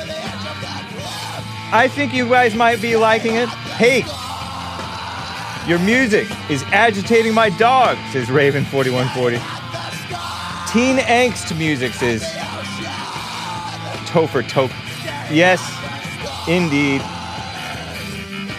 I 1.73 1.87
think 1.87 2.13
you 2.13 2.27
guys 2.27 2.53
might 2.53 2.81
be 2.81 2.97
liking 2.97 3.35
it. 3.35 3.47
Hey, 3.49 4.03
your 5.67 5.79
music 5.79 6.27
is 6.49 6.63
agitating 6.63 7.33
my 7.33 7.49
dog, 7.51 7.97
says 8.11 8.27
Raven4140. 8.27 9.33
Teen 10.71 10.97
angst 10.97 11.57
music, 11.57 11.93
says 11.93 12.23
Topher 14.07 14.47
Tope. 14.47 14.71
Yes, 15.31 15.61
indeed. 16.47 17.01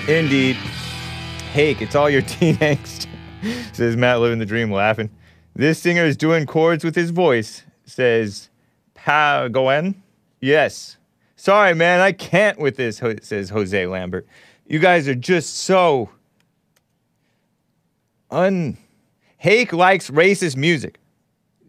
Indeed. 0.09 0.57
Hake, 1.53 1.83
it's 1.83 1.95
all 1.95 2.09
your 2.09 2.23
teen 2.27 2.57
angst, 2.57 3.07
says 3.73 3.97
Matt 3.97 4.21
living 4.21 4.39
the 4.39 4.47
dream 4.47 4.73
laughing. 4.73 5.11
This 5.55 5.79
singer 5.79 6.05
is 6.05 6.17
doing 6.17 6.47
chords 6.47 6.83
with 6.83 6.95
his 6.95 7.11
voice, 7.11 7.63
says 7.85 8.49
Pa 8.95 9.49
Goen. 9.49 10.03
Yes. 10.41 10.97
Sorry, 11.43 11.75
man, 11.75 11.99
I 11.99 12.13
can't 12.13 12.57
with 12.57 12.77
this, 12.77 13.03
says 13.23 13.51
Jose 13.51 13.87
Lambert. 13.89 14.29
You 14.65 14.79
guys 14.79 15.09
are 15.09 15.15
just 15.17 15.57
so 15.57 16.09
un. 18.31 18.79
Hake 19.39 19.73
likes 19.73 20.09
racist 20.09 20.57
music. 20.57 21.01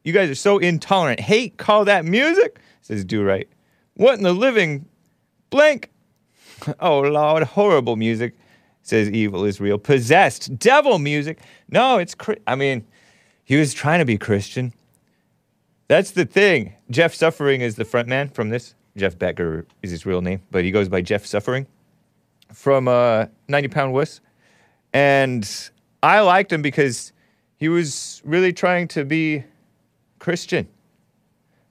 You 0.03 0.13
guys 0.13 0.29
are 0.29 0.35
so 0.35 0.59
intolerant. 0.59 1.21
Hate 1.21 1.57
call 1.57 1.85
that 1.85 2.05
music? 2.05 2.59
Says 2.83 3.03
Do 3.03 3.23
Right. 3.23 3.49
What 3.95 4.13
in 4.13 4.23
the 4.23 4.31
living 4.31 4.85
blank? 5.49 5.89
Oh 6.79 6.99
Lord, 6.99 7.41
horrible 7.41 7.95
music. 7.95 8.35
Says 8.83 9.09
evil 9.09 9.43
is 9.43 9.59
real. 9.59 9.79
Possessed, 9.79 10.55
devil 10.59 10.99
music. 10.99 11.39
No, 11.67 11.97
it's. 11.97 12.15
I 12.45 12.53
mean, 12.53 12.85
he 13.43 13.55
was 13.55 13.73
trying 13.73 13.99
to 13.99 14.05
be 14.05 14.19
Christian. 14.19 14.71
That's 15.87 16.11
the 16.11 16.25
thing. 16.25 16.75
Jeff 16.91 17.15
Suffering 17.15 17.61
is 17.61 17.75
the 17.75 17.85
front 17.85 18.07
man 18.07 18.29
from 18.29 18.49
this. 18.49 18.75
Jeff 18.95 19.17
Becker 19.17 19.65
is 19.81 19.91
his 19.91 20.05
real 20.05 20.21
name, 20.21 20.41
but 20.51 20.63
he 20.63 20.71
goes 20.71 20.87
by 20.87 21.01
Jeff 21.01 21.25
Suffering 21.25 21.65
from 22.53 22.87
uh, 22.87 23.25
90 23.47 23.67
Pound 23.69 23.93
Wuss. 23.93 24.21
And 24.93 25.49
I 26.03 26.19
liked 26.19 26.51
him 26.51 26.61
because 26.61 27.11
he 27.57 27.69
was 27.69 28.21
really 28.23 28.53
trying 28.53 28.87
to 28.89 29.03
be 29.03 29.43
Christian. 30.19 30.67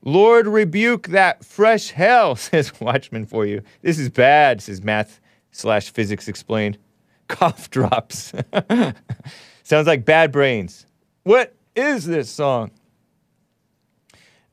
Lord, 0.04 0.48
rebuke 0.48 1.08
that 1.08 1.44
fresh 1.44 1.90
hell, 1.90 2.34
says 2.36 2.80
Watchman 2.80 3.26
for 3.26 3.46
you. 3.46 3.62
This 3.82 3.98
is 3.98 4.08
bad, 4.08 4.60
says 4.60 4.82
math 4.82 5.20
slash 5.52 5.90
physics 5.90 6.28
explained. 6.28 6.78
Cough 7.28 7.70
drops. 7.70 8.32
Sounds 9.62 9.86
like 9.86 10.04
bad 10.04 10.32
brains. 10.32 10.86
What 11.22 11.54
is 11.76 12.04
this 12.04 12.28
song? 12.28 12.72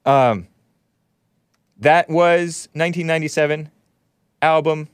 Um, 0.06 0.48
that 1.80 2.10
was 2.10 2.68
1997 2.74 3.70
album 4.42 4.90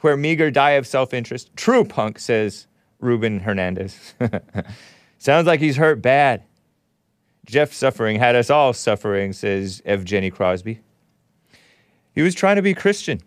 where 0.00 0.16
meager 0.16 0.50
die 0.50 0.72
of 0.72 0.86
self-interest. 0.86 1.54
True 1.56 1.84
punk, 1.84 2.18
says 2.18 2.66
Ruben 2.98 3.40
Hernandez. 3.40 4.14
Sounds 5.18 5.46
like 5.46 5.60
he's 5.60 5.76
hurt 5.76 6.00
bad. 6.00 6.42
Jeff 7.46 7.72
suffering 7.72 8.18
had 8.18 8.36
us 8.36 8.48
all 8.48 8.72
suffering, 8.72 9.32
says 9.32 9.82
Evgeny 9.84 10.32
Crosby. 10.32 10.80
He 12.14 12.22
was 12.22 12.34
trying 12.34 12.56
to 12.56 12.62
be 12.62 12.74
Christian. 12.74 13.20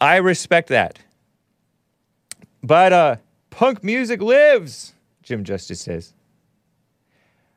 I 0.00 0.16
respect 0.16 0.68
that. 0.68 0.98
But 2.62 2.92
uh, 2.92 3.16
punk 3.50 3.82
music 3.82 4.22
lives, 4.22 4.94
Jim 5.22 5.44
Justice 5.44 5.80
says. 5.80 6.14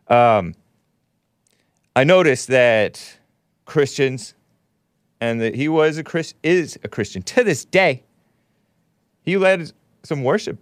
Um, 0.08 0.56
I 1.96 2.04
noticed 2.04 2.48
that 2.48 3.18
Christians, 3.66 4.34
and 5.20 5.42
that 5.42 5.56
he 5.56 5.68
was 5.68 5.98
a 5.98 6.04
Chris 6.04 6.34
is 6.44 6.78
a 6.84 6.88
Christian 6.88 7.22
to 7.24 7.44
this 7.44 7.66
day. 7.66 8.04
He 9.24 9.38
led 9.38 9.72
some 10.04 10.24
worship 10.24 10.58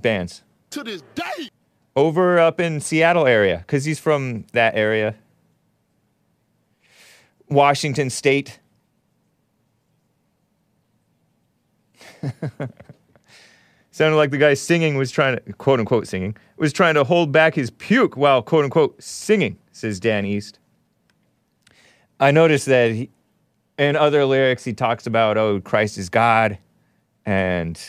bands 0.00 0.42
To 0.70 0.82
this 0.82 1.02
day. 1.14 1.48
over 1.96 2.38
up 2.38 2.60
in 2.60 2.80
Seattle 2.80 3.26
area 3.26 3.58
because 3.58 3.84
he's 3.84 3.98
from 3.98 4.44
that 4.52 4.74
area. 4.76 5.14
Washington 7.48 8.10
State. 8.10 8.58
Sounded 13.90 14.16
like 14.16 14.30
the 14.30 14.38
guy 14.38 14.54
singing 14.54 14.96
was 14.96 15.10
trying 15.10 15.36
to, 15.36 15.52
quote 15.54 15.78
unquote, 15.78 16.08
singing, 16.08 16.34
was 16.56 16.72
trying 16.72 16.94
to 16.94 17.04
hold 17.04 17.30
back 17.30 17.54
his 17.54 17.70
puke 17.70 18.16
while, 18.16 18.42
quote 18.42 18.64
unquote, 18.64 19.02
singing, 19.02 19.58
says 19.72 20.00
Dan 20.00 20.24
East. 20.24 20.58
I 22.18 22.30
noticed 22.30 22.66
that 22.66 22.92
he, 22.92 23.10
in 23.82 23.96
other 23.96 24.24
lyrics, 24.24 24.64
he 24.64 24.72
talks 24.72 25.06
about, 25.06 25.36
oh, 25.36 25.60
Christ 25.60 25.98
is 25.98 26.08
God 26.08 26.58
and 27.24 27.80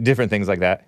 different 0.00 0.30
things 0.30 0.48
like 0.48 0.60
that. 0.60 0.86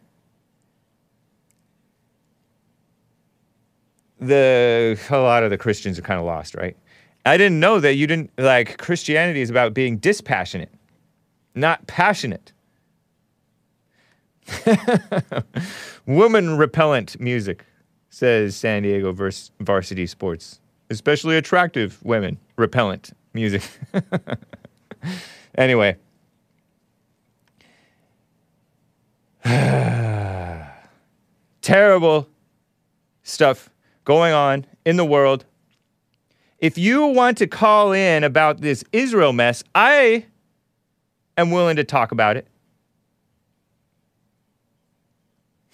the 4.20 4.98
a 5.10 5.18
lot 5.18 5.42
of 5.42 5.50
the 5.50 5.58
Christians 5.58 5.98
are 5.98 6.02
kind 6.02 6.18
of 6.18 6.26
lost, 6.26 6.54
right? 6.54 6.76
I 7.24 7.36
didn't 7.36 7.60
know 7.60 7.80
that 7.80 7.94
you 7.94 8.06
didn't 8.06 8.30
like 8.38 8.78
Christianity 8.78 9.40
is 9.40 9.50
about 9.50 9.74
being 9.74 9.98
dispassionate, 9.98 10.72
not 11.54 11.86
passionate. 11.86 12.52
Woman 16.06 16.56
repellent 16.56 17.18
music, 17.20 17.64
says 18.10 18.54
San 18.54 18.84
Diego 18.84 19.12
vers- 19.12 19.50
Varsity 19.60 20.06
Sports. 20.06 20.60
Especially 20.88 21.36
attractive 21.36 21.98
women 22.04 22.38
repellent 22.56 23.10
music. 23.36 23.62
anyway. 25.54 25.96
Terrible 31.60 32.28
stuff 33.22 33.70
going 34.04 34.32
on 34.32 34.66
in 34.84 34.96
the 34.96 35.04
world. 35.04 35.44
If 36.58 36.78
you 36.78 37.06
want 37.06 37.38
to 37.38 37.46
call 37.46 37.92
in 37.92 38.24
about 38.24 38.60
this 38.62 38.82
Israel 38.92 39.32
mess, 39.32 39.62
I 39.74 40.24
am 41.36 41.50
willing 41.52 41.76
to 41.76 41.84
talk 41.84 42.10
about 42.10 42.36
it. 42.36 42.48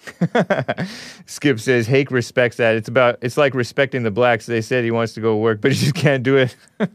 Skip 1.25 1.59
says 1.59 1.87
Hake 1.87 2.11
respects 2.11 2.57
that. 2.57 2.75
It's 2.75 2.89
about 2.89 3.19
it's 3.21 3.37
like 3.37 3.53
respecting 3.55 4.03
the 4.03 4.11
blacks. 4.11 4.45
They 4.45 4.61
said 4.61 4.83
he 4.83 4.91
wants 4.91 5.13
to 5.13 5.21
go 5.21 5.37
work, 5.37 5.61
but 5.61 5.71
he 5.71 5.77
just 5.77 5.95
can't 5.95 6.23
do 6.23 6.37
it. 6.37 6.55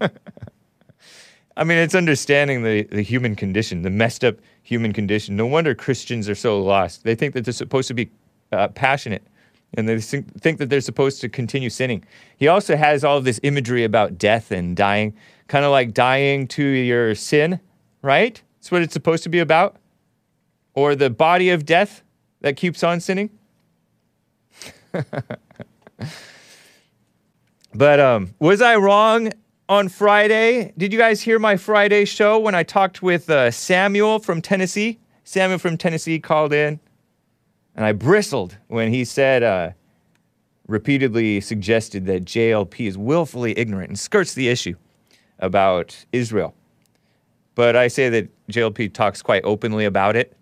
I 1.59 1.64
mean, 1.64 1.76
it's 1.78 1.96
understanding 1.96 2.62
the, 2.62 2.84
the 2.84 3.02
human 3.02 3.34
condition, 3.34 3.82
the 3.82 3.90
messed 3.90 4.24
up 4.24 4.36
human 4.62 4.92
condition. 4.92 5.36
No 5.36 5.44
wonder 5.44 5.74
Christians 5.74 6.28
are 6.28 6.36
so 6.36 6.62
lost. 6.62 7.02
They 7.02 7.16
think 7.16 7.34
that 7.34 7.44
they're 7.44 7.52
supposed 7.52 7.88
to 7.88 7.94
be 7.94 8.11
uh, 8.52 8.68
passionate 8.68 9.26
and 9.74 9.88
they 9.88 10.00
think 10.00 10.59
that 10.59 10.70
they're 10.70 10.80
supposed 10.80 11.20
to 11.20 11.28
continue 11.28 11.68
sinning. 11.68 12.04
He 12.36 12.46
also 12.46 12.76
has 12.76 13.02
all 13.02 13.20
this 13.20 13.40
imagery 13.42 13.82
about 13.82 14.18
death 14.18 14.52
and 14.52 14.76
dying, 14.76 15.16
kind 15.48 15.64
of 15.64 15.72
like 15.72 15.92
dying 15.92 16.46
to 16.48 16.62
your 16.62 17.16
sin, 17.16 17.59
right? 18.02 18.40
That's 18.59 18.70
what 18.70 18.82
it's 18.82 18.92
supposed 18.94 19.24
to 19.24 19.28
be 19.28 19.40
about. 19.40 19.76
Or 20.74 20.94
the 20.94 21.11
body 21.11 21.50
of 21.50 21.66
death 21.66 22.02
that 22.40 22.56
keeps 22.56 22.84
on 22.84 23.00
sinning. 23.00 23.30
but 27.74 27.98
um, 28.00 28.34
was 28.38 28.62
I 28.62 28.76
wrong 28.76 29.32
on 29.68 29.88
Friday? 29.88 30.72
Did 30.78 30.92
you 30.92 30.98
guys 30.98 31.20
hear 31.20 31.38
my 31.38 31.56
Friday 31.56 32.04
show 32.04 32.38
when 32.38 32.54
I 32.54 32.62
talked 32.62 33.02
with 33.02 33.28
uh, 33.28 33.50
Samuel 33.50 34.18
from 34.18 34.40
Tennessee? 34.40 34.98
Samuel 35.24 35.58
from 35.58 35.76
Tennessee 35.76 36.18
called 36.18 36.52
in. 36.52 36.80
And 37.76 37.84
I 37.84 37.92
bristled 37.92 38.56
when 38.68 38.92
he 38.92 39.04
said, 39.04 39.42
uh, 39.42 39.70
repeatedly 40.66 41.40
suggested 41.40 42.06
that 42.06 42.24
JLP 42.24 42.86
is 42.86 42.96
willfully 42.96 43.56
ignorant 43.58 43.88
and 43.88 43.98
skirts 43.98 44.34
the 44.34 44.49
issue 44.49 44.74
about 45.38 46.04
Israel. 46.12 46.54
But 47.54 47.76
I 47.76 47.88
say 47.88 48.08
that 48.08 48.28
JLP 48.49 48.95
talks 48.95 49.20
quite 49.20 49.45
openly 49.45 49.84
about 49.84 50.16
it. 50.16 50.36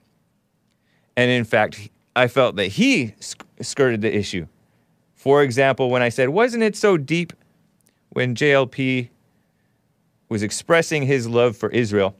And 1.16 1.30
in 1.30 1.44
fact, 1.44 1.88
I 2.14 2.28
felt 2.28 2.56
that 2.56 2.66
he 2.66 3.14
sk- 3.20 3.44
skirted 3.60 4.02
the 4.02 4.14
issue. 4.14 4.46
For 5.14 5.42
example, 5.42 5.90
when 5.90 6.02
I 6.02 6.10
said, 6.10 6.28
wasn't 6.28 6.62
it 6.62 6.76
so 6.76 6.96
deep 6.96 7.32
when 8.10 8.34
JLP 8.34 9.08
was 10.28 10.42
expressing 10.42 11.02
his 11.04 11.28
love 11.28 11.56
for 11.56 11.70
Israel? 11.70 12.16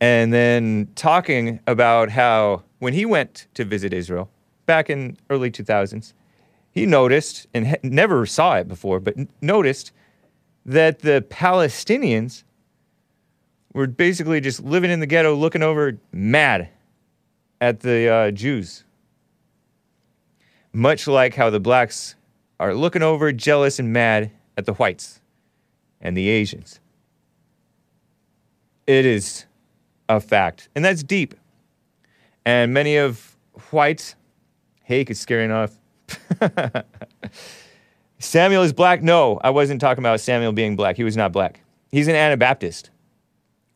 and 0.00 0.32
then 0.32 0.88
talking 0.94 1.60
about 1.66 2.10
how 2.10 2.62
when 2.78 2.92
he 2.92 3.04
went 3.04 3.46
to 3.54 3.64
visit 3.64 3.92
Israel 3.92 4.30
back 4.66 4.90
in 4.90 5.16
early 5.30 5.50
2000s, 5.50 6.12
he 6.70 6.86
noticed 6.86 7.46
and 7.52 7.66
ha- 7.66 7.76
never 7.82 8.24
saw 8.26 8.56
it 8.56 8.68
before, 8.68 9.00
but 9.00 9.16
n- 9.18 9.28
noticed 9.40 9.92
that 10.64 11.00
the 11.00 11.24
Palestinians 11.28 12.44
were 13.72 13.86
basically 13.86 14.40
just 14.40 14.62
living 14.62 14.90
in 14.90 15.00
the 15.00 15.06
ghetto, 15.06 15.34
looking 15.34 15.62
over 15.62 15.98
mad 16.12 16.68
at 17.60 17.80
the 17.80 18.08
uh, 18.08 18.30
Jews, 18.30 18.84
much 20.72 21.06
like 21.06 21.34
how 21.34 21.50
the 21.50 21.60
blacks 21.60 22.14
are 22.60 22.74
looking 22.74 23.02
over 23.02 23.32
jealous 23.32 23.78
and 23.78 23.92
mad 23.92 24.30
at 24.56 24.66
the 24.66 24.74
whites 24.74 25.17
and 26.00 26.16
the 26.16 26.28
Asians. 26.28 26.80
It 28.86 29.04
is 29.04 29.46
a 30.08 30.20
fact, 30.20 30.68
and 30.74 30.84
that's 30.84 31.02
deep. 31.02 31.34
And 32.44 32.72
many 32.72 32.96
of 32.96 33.36
whites, 33.70 34.14
Hake 34.84 35.10
is 35.10 35.20
scary 35.20 35.44
enough. 35.44 35.78
Samuel 38.18 38.62
is 38.62 38.72
black. 38.72 39.02
No, 39.02 39.38
I 39.44 39.50
wasn't 39.50 39.80
talking 39.80 40.02
about 40.02 40.20
Samuel 40.20 40.52
being 40.52 40.76
black. 40.76 40.96
He 40.96 41.04
was 41.04 41.16
not 41.16 41.32
black. 41.32 41.60
He's 41.92 42.08
an 42.08 42.14
Anabaptist. 42.14 42.90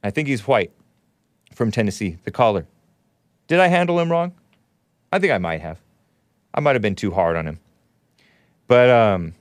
I 0.03 0.11
think 0.11 0.29
he's 0.29 0.47
white 0.47 0.73
from 1.55 1.71
Tennessee, 1.71 2.19
the 2.25 2.31
caller. 2.31 2.67
Did 3.47 3.61
I 3.61 3.69
handle 3.69 4.01
him 4.01 4.11
wrong? 4.11 4.33
I 5.13 5.19
think 5.19 5.33
I 5.33 5.39
might 5.39 5.61
have. 5.61 5.79
I 6.55 6.61
might 6.61 6.75
have 6.75 6.83
been 6.83 6.95
too 6.95 7.11
hard 7.11 7.37
on 7.37 7.47
him. 7.47 7.61
But 8.67 8.91
um 8.91 9.35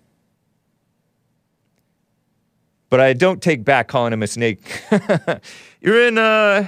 but 2.92 3.00
I 3.00 3.14
don't 3.14 3.42
take 3.42 3.64
back 3.66 3.88
calling 3.88 4.14
him 4.14 4.22
a 4.22 4.28
snake. 4.28 4.84
You're 5.82 6.06
in 6.08 6.20
uh 6.20 6.68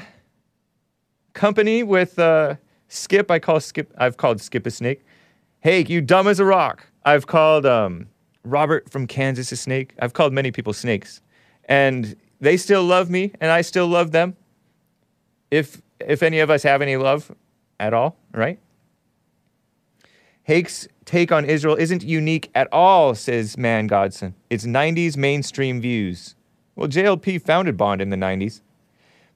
company 1.34 1.84
with 1.84 2.18
uh, 2.18 2.56
Skip. 2.88 3.30
I 3.30 3.40
call 3.40 3.60
Skip. 3.60 3.94
I've 3.98 4.18
called 4.18 4.42
Skip 4.42 4.66
a 4.66 4.72
snake. 4.72 5.04
Hey, 5.60 5.84
you 5.84 6.02
dumb 6.02 6.28
as 6.28 6.40
a 6.40 6.46
rock. 6.46 6.88
I've 7.06 7.28
called 7.28 7.66
um, 7.66 8.08
Robert 8.44 8.90
from 8.90 9.08
Kansas 9.08 9.52
a 9.52 9.58
snake. 9.58 9.94
I've 10.00 10.14
called 10.14 10.34
many 10.34 10.52
people 10.52 10.74
snakes. 10.74 11.22
And 11.66 12.16
they 12.40 12.58
still 12.58 12.84
love 12.84 13.10
me, 13.10 13.32
and 13.40 13.52
I 13.52 13.62
still 13.62 13.88
love 13.88 14.12
them. 14.12 14.36
If, 15.52 15.82
if 16.00 16.24
any 16.24 16.40
of 16.40 16.50
us 16.50 16.64
have 16.64 16.82
any 16.82 16.98
love 16.98 17.32
at 17.80 17.94
all, 17.94 18.18
right? 18.34 18.60
Hake's 20.44 20.88
take 21.06 21.32
on 21.32 21.46
Israel 21.46 21.76
isn't 21.76 22.04
unique 22.04 22.50
at 22.56 22.68
all, 22.72 23.16
says 23.16 23.58
Man 23.58 23.88
Godson. 23.88 24.36
It's 24.50 24.66
90s 24.66 25.18
mainstream 25.18 25.82
views. 25.82 26.36
Well, 26.76 26.88
JLP 26.88 27.42
founded 27.42 27.78
Bond 27.78 28.02
in 28.02 28.10
the 28.10 28.18
90s. 28.18 28.62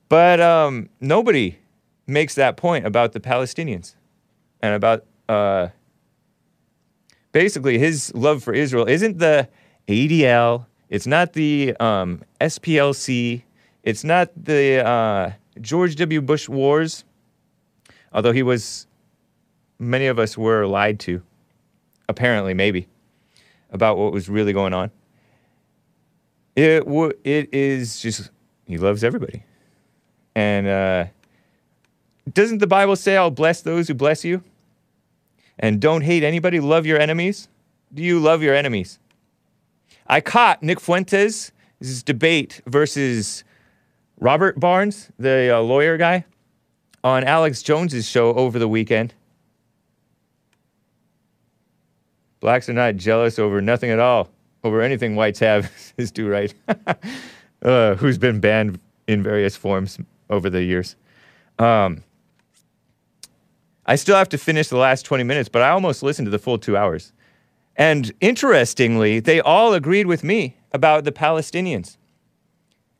But 0.09 0.39
um, 0.39 0.89
nobody 1.01 1.57
makes 2.05 2.35
that 2.35 2.57
point 2.57 2.85
about 2.85 3.11
the 3.11 3.19
Palestinians 3.19 3.95
and 4.61 4.73
about 4.73 5.05
uh, 5.27 5.67
basically 7.31 7.77
his 7.77 8.13
love 8.15 8.41
for 8.43 8.53
Israel 8.53 8.85
isn't 8.87 9.19
the 9.19 9.49
ADL, 9.87 10.65
it's 10.89 11.05
not 11.07 11.33
the 11.33 11.75
um, 11.79 12.23
SPLC, 12.39 13.43
it's 13.83 14.03
not 14.03 14.31
the 14.35 14.85
uh, 14.85 15.31
George 15.59 15.95
W. 15.97 16.21
Bush 16.21 16.47
wars, 16.47 17.03
although 18.13 18.31
he 18.31 18.43
was, 18.43 18.87
many 19.79 20.07
of 20.07 20.19
us 20.19 20.37
were 20.37 20.65
lied 20.65 20.99
to, 21.01 21.21
apparently, 22.09 22.53
maybe, 22.53 22.87
about 23.71 23.97
what 23.97 24.11
was 24.11 24.29
really 24.29 24.53
going 24.53 24.73
on. 24.73 24.91
It, 26.55 26.85
w- 26.85 27.13
it 27.23 27.53
is 27.53 27.99
just, 27.99 28.31
he 28.65 28.77
loves 28.77 29.03
everybody. 29.03 29.43
And 30.35 30.67
uh, 30.67 31.05
doesn't 32.33 32.59
the 32.59 32.67
Bible 32.67 32.95
say, 32.95 33.17
I'll 33.17 33.31
bless 33.31 33.61
those 33.61 33.87
who 33.87 33.93
bless 33.93 34.23
you? 34.23 34.43
And 35.59 35.79
don't 35.79 36.01
hate 36.01 36.23
anybody, 36.23 36.59
love 36.59 36.85
your 36.85 36.99
enemies? 36.99 37.47
Do 37.93 38.03
you 38.03 38.19
love 38.19 38.43
your 38.43 38.53
enemies? 38.53 38.99
I 40.07 40.21
caught 40.21 40.61
Nick 40.61 40.79
Fuentes' 40.79 41.51
debate 42.05 42.61
versus 42.65 43.43
Robert 44.19 44.59
Barnes, 44.59 45.11
the 45.17 45.55
uh, 45.55 45.59
lawyer 45.61 45.97
guy, 45.97 46.25
on 47.03 47.23
Alex 47.23 47.61
Jones's 47.61 48.07
show 48.07 48.33
over 48.33 48.59
the 48.59 48.67
weekend. 48.67 49.13
Blacks 52.39 52.69
are 52.69 52.73
not 52.73 52.95
jealous 52.95 53.39
over 53.39 53.61
nothing 53.61 53.89
at 53.89 53.99
all, 53.99 54.29
over 54.63 54.81
anything 54.81 55.15
whites 55.15 55.39
have, 55.39 55.71
is 55.97 56.11
do 56.11 56.27
right. 56.27 56.53
uh, 57.61 57.95
who's 57.95 58.17
been 58.17 58.39
banned 58.39 58.79
in 59.07 59.23
various 59.23 59.55
forms 59.55 59.97
over 60.29 60.49
the 60.49 60.63
years. 60.63 60.95
Um, 61.59 62.03
I 63.85 63.95
still 63.95 64.17
have 64.17 64.29
to 64.29 64.37
finish 64.37 64.67
the 64.67 64.77
last 64.77 65.03
20 65.03 65.23
minutes, 65.23 65.49
but 65.49 65.61
I 65.61 65.69
almost 65.69 66.03
listened 66.03 66.25
to 66.25 66.29
the 66.29 66.39
full 66.39 66.57
two 66.57 66.75
hours. 66.75 67.13
And 67.77 68.11
interestingly, 68.19 69.19
they 69.19 69.39
all 69.39 69.73
agreed 69.73 70.07
with 70.07 70.23
me 70.23 70.57
about 70.73 71.05
the 71.05 71.11
Palestinians 71.11 71.97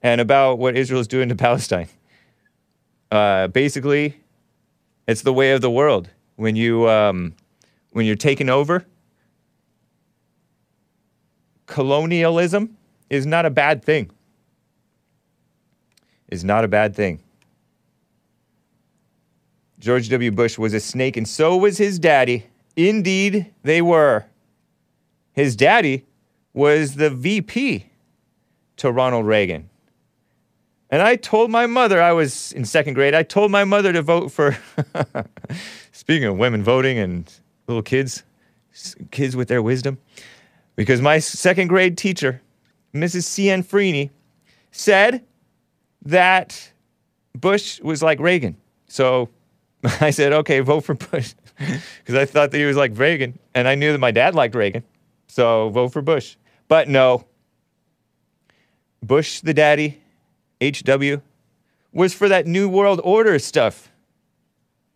and 0.01 0.22
about 0.22 0.59
what 0.59 0.77
Israel 0.77 1.01
is 1.01 1.07
doing 1.07 1.30
to 1.30 1.35
Palestine. 1.47 1.89
Uh, 3.11 3.47
basically, 3.47 4.18
it's 5.07 5.22
the 5.22 5.34
way 5.34 5.51
of 5.51 5.61
the 5.61 5.72
world. 5.72 6.09
When 6.35 6.55
you 6.55 6.88
um, 6.88 7.34
when 7.91 8.05
you're 8.05 8.15
taken 8.15 8.49
over, 8.49 8.85
colonialism 11.68 12.76
is 13.10 13.26
not 13.26 13.45
a 13.45 13.49
bad 13.52 13.84
thing. 13.84 14.10
Is 16.30 16.44
not 16.44 16.65
a 16.65 16.68
bad 16.68 16.95
thing. 16.95 17.22
George 19.80 20.10
W. 20.10 20.31
Bush 20.31 20.57
was 20.57 20.73
a 20.73 20.80
snake, 20.80 21.15
and 21.15 21.27
so 21.27 21.56
was 21.56 21.77
his 21.77 21.99
daddy. 21.99 22.48
Indeed, 22.76 23.53
they 23.64 23.81
were. 23.81 24.26
His 25.34 25.56
daddy 25.56 26.06
was 26.53 26.95
the 26.95 27.11
VP 27.11 27.85
to 28.77 28.91
Ronald 28.91 29.27
Reagan. 29.27 29.69
And 30.89 31.02
I 31.02 31.15
told 31.15 31.52
my 31.52 31.65
mother, 31.65 32.02
I 32.02 32.14
was 32.14 32.52
in 32.53 32.65
second 32.65 32.94
grade, 32.94 33.14
I 33.14 33.23
told 33.23 33.52
my 33.52 33.64
mother 33.64 33.94
to 33.94 34.02
vote 34.02 34.31
for, 34.31 34.57
speaking 35.91 36.27
of 36.27 36.38
women 36.38 36.64
voting 36.64 36.98
and 36.98 37.31
little 37.68 37.84
kids, 37.84 38.23
kids 39.11 39.35
with 39.35 39.48
their 39.48 39.61
wisdom, 39.61 39.98
because 40.77 41.01
my 41.01 41.19
second 41.19 41.67
grade 41.67 41.97
teacher, 41.97 42.41
Mrs. 42.93 43.23
C.N. 43.23 43.63
Freeney, 43.63 44.11
said 44.71 45.25
that 46.03 46.71
Bush 47.35 47.81
was 47.81 48.01
like 48.01 48.19
Reagan. 48.21 48.55
So 48.87 49.29
I 49.99 50.11
said, 50.11 50.31
okay, 50.31 50.61
vote 50.61 50.85
for 50.85 50.93
Bush. 50.93 51.33
Because 51.57 52.13
I 52.13 52.25
thought 52.25 52.51
that 52.51 52.57
he 52.59 52.65
was 52.65 52.77
like 52.77 52.95
Reagan. 52.95 53.39
And 53.55 53.67
I 53.67 53.73
knew 53.73 53.91
that 53.91 53.97
my 53.97 54.11
dad 54.11 54.35
liked 54.35 54.53
Reagan. 54.53 54.83
So 55.25 55.69
vote 55.69 55.87
for 55.87 56.03
Bush. 56.03 56.35
But 56.67 56.87
no. 56.87 57.25
Bush, 59.01 59.41
the 59.41 59.55
daddy, 59.55 59.99
HW, 60.61 61.21
was 61.91 62.13
for 62.13 62.29
that 62.29 62.45
New 62.45 62.69
World 62.69 63.01
Order 63.03 63.39
stuff. 63.39 63.89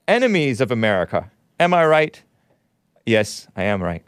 Enemies 0.08 0.62
of 0.62 0.70
America. 0.70 1.32
Am 1.60 1.74
I 1.74 1.84
right? 1.84 2.22
Yes, 3.08 3.48
I 3.56 3.64
am 3.64 3.82
right. 3.82 4.04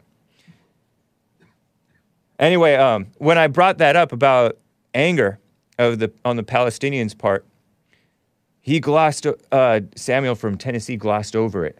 Anyway, 2.38 2.74
um, 2.74 3.06
when 3.18 3.38
I 3.38 3.46
brought 3.46 3.78
that 3.78 3.96
up 3.96 4.12
about 4.12 4.58
anger 4.92 5.38
of 5.78 5.98
the 5.98 6.12
on 6.24 6.36
the 6.36 6.42
Palestinians' 6.42 7.16
part, 7.16 7.44
he 8.60 8.80
glossed 8.80 9.26
uh, 9.52 9.80
Samuel 9.94 10.34
from 10.34 10.56
Tennessee 10.56 10.96
glossed 10.96 11.36
over 11.36 11.64
it. 11.64 11.78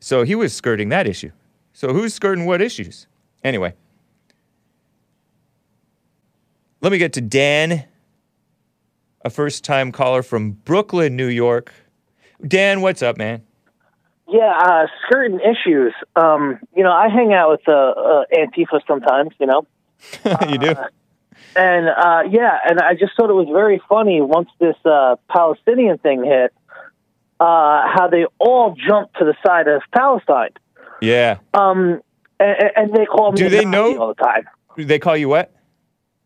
So 0.00 0.24
he 0.24 0.34
was 0.34 0.52
skirting 0.52 0.90
that 0.90 1.06
issue. 1.06 1.30
So 1.72 1.92
who's 1.92 2.12
skirting 2.12 2.44
what 2.44 2.60
issues? 2.60 3.06
Anyway, 3.42 3.74
let 6.80 6.92
me 6.92 6.98
get 6.98 7.12
to 7.14 7.20
Dan, 7.20 7.84
a 9.24 9.30
first-time 9.30 9.90
caller 9.90 10.22
from 10.22 10.52
Brooklyn, 10.52 11.16
New 11.16 11.28
York. 11.28 11.72
Dan, 12.46 12.80
what's 12.82 13.00
up, 13.00 13.16
man? 13.16 13.42
Yeah, 14.28 14.52
uh, 14.58 14.86
skirting 15.06 15.40
issues. 15.40 15.92
Um, 16.16 16.58
you 16.74 16.82
know, 16.82 16.92
I 16.92 17.08
hang 17.08 17.32
out 17.32 17.50
with 17.50 17.68
uh, 17.68 17.72
uh, 17.72 18.24
Antifa 18.34 18.80
sometimes. 18.86 19.32
You 19.38 19.46
know, 19.46 19.66
you 20.48 20.58
do. 20.58 20.74
and 21.56 21.88
uh, 21.88 22.22
yeah, 22.30 22.58
and 22.68 22.80
I 22.80 22.94
just 22.94 23.12
thought 23.16 23.28
it 23.30 23.34
was 23.34 23.48
very 23.52 23.80
funny 23.88 24.20
once 24.22 24.48
this 24.58 24.76
uh, 24.84 25.16
Palestinian 25.28 25.98
thing 25.98 26.24
hit, 26.24 26.52
uh, 27.38 27.82
how 27.94 28.08
they 28.10 28.24
all 28.38 28.74
jumped 28.88 29.18
to 29.18 29.24
the 29.24 29.34
side 29.46 29.68
of 29.68 29.82
Palestine. 29.94 30.50
Yeah. 31.02 31.38
Um, 31.52 32.00
and, 32.40 32.56
and 32.76 32.94
they 32.94 33.04
call 33.04 33.32
me 33.32 33.38
Do 33.38 33.46
a 33.46 33.50
they 33.50 33.64
Nazi 33.64 33.70
know- 33.94 33.98
all 34.00 34.08
the 34.14 34.22
time. 34.22 34.44
Do 34.76 34.84
They 34.84 34.98
call 34.98 35.16
you 35.16 35.28
what? 35.28 35.52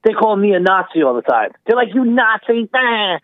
They 0.05 0.13
call 0.13 0.37
me 0.37 0.55
a 0.55 0.61
Nazi 0.61 1.03
all 1.03 1.15
the 1.15 1.23
time. 1.23 1.51
They're 1.67 1.77
like, 1.77 1.93
"You 1.93 2.05
Nazi!" 2.05 2.71
ah." 2.73 3.19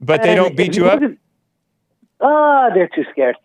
But 0.00 0.22
they 0.22 0.36
don't 0.36 0.56
beat 0.56 0.76
you 0.76 0.86
up? 0.88 1.02
Ah, 2.20 2.70
they're 2.74 2.88
too 2.88 3.04
scared. 3.12 3.36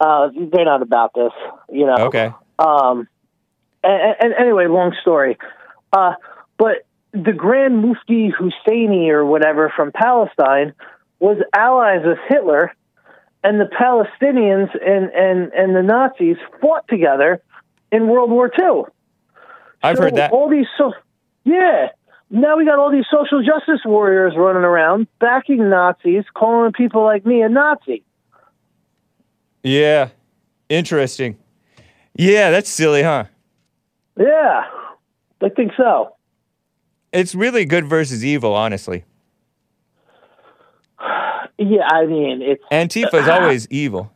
Uh, 0.00 0.28
they're 0.52 0.64
not 0.64 0.82
about 0.82 1.12
this, 1.14 1.32
you 1.70 1.86
know. 1.86 2.06
Okay. 2.06 2.32
Um, 2.58 3.08
and, 3.82 4.16
and 4.20 4.34
anyway, 4.38 4.66
long 4.66 4.94
story. 5.00 5.38
Uh, 5.92 6.14
but 6.58 6.86
the 7.12 7.32
Grand 7.32 7.80
Mufti 7.80 8.32
Husseini 8.32 9.08
or 9.08 9.24
whatever 9.24 9.72
from 9.74 9.92
Palestine 9.92 10.74
was 11.20 11.38
allies 11.54 12.00
with 12.04 12.18
Hitler, 12.28 12.72
and 13.42 13.60
the 13.60 13.66
Palestinians 13.66 14.70
and, 14.84 15.10
and, 15.12 15.52
and 15.52 15.76
the 15.76 15.82
Nazis 15.82 16.36
fought 16.60 16.88
together 16.88 17.42
in 17.92 18.08
World 18.08 18.30
War 18.30 18.50
II. 18.58 18.84
I've 19.82 19.96
So 19.96 20.02
heard 20.02 20.16
that. 20.16 20.32
All 20.32 20.48
these 20.48 20.66
so 20.76 20.92
yeah. 21.44 21.88
Now 22.30 22.56
we 22.56 22.64
got 22.64 22.78
all 22.78 22.90
these 22.90 23.04
social 23.12 23.42
justice 23.44 23.84
warriors 23.84 24.32
running 24.36 24.64
around 24.64 25.06
backing 25.20 25.68
Nazis, 25.68 26.24
calling 26.34 26.72
people 26.72 27.04
like 27.04 27.24
me 27.24 27.42
a 27.42 27.48
Nazi. 27.48 28.02
Yeah. 29.64 30.10
Interesting. 30.68 31.36
Yeah, 32.16 32.50
that's 32.50 32.70
silly, 32.70 33.02
huh? 33.02 33.24
Yeah, 34.16 34.62
I 35.42 35.48
think 35.48 35.72
so. 35.76 36.14
It's 37.12 37.34
really 37.34 37.64
good 37.64 37.86
versus 37.86 38.24
evil, 38.24 38.54
honestly. 38.54 39.04
Yeah, 41.58 41.86
I 41.88 42.06
mean 42.06 42.42
it's 42.42 42.62
Antifa 42.72 43.14
is 43.22 43.28
always 43.28 43.68
evil. 43.68 44.12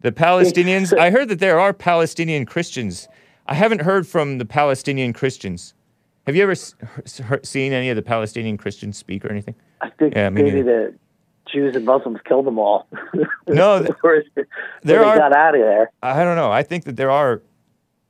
The 0.00 0.12
Palestinians, 0.12 0.96
I 0.96 1.10
heard 1.10 1.28
that 1.28 1.38
there 1.40 1.60
are 1.60 1.72
Palestinian 1.72 2.46
Christians. 2.46 3.08
I 3.46 3.54
haven't 3.54 3.82
heard 3.82 4.06
from 4.06 4.38
the 4.38 4.44
Palestinian 4.44 5.12
Christians. 5.12 5.74
Have 6.26 6.36
you 6.36 6.42
ever 6.42 6.52
s- 6.52 6.74
seen 7.42 7.72
any 7.72 7.90
of 7.90 7.96
the 7.96 8.02
Palestinian 8.02 8.56
Christians 8.56 8.96
speak 8.96 9.24
or 9.24 9.30
anything? 9.30 9.54
I 9.80 9.90
think 9.90 10.14
Yeah, 10.14 10.30
maybe 10.30 10.62
the 10.62 10.94
Jews 11.52 11.74
and 11.76 11.84
Muslims 11.84 12.18
killed 12.24 12.46
them 12.46 12.58
all. 12.58 12.86
No, 13.46 13.82
th- 13.82 13.90
there 14.04 14.46
they 14.84 14.96
are- 14.96 15.16
got 15.18 15.34
out 15.36 15.54
of 15.56 15.60
there. 15.60 15.90
I 16.02 16.22
don't 16.24 16.36
know. 16.36 16.52
I 16.52 16.62
think 16.62 16.84
that 16.84 16.96
there 16.96 17.10
are, 17.10 17.42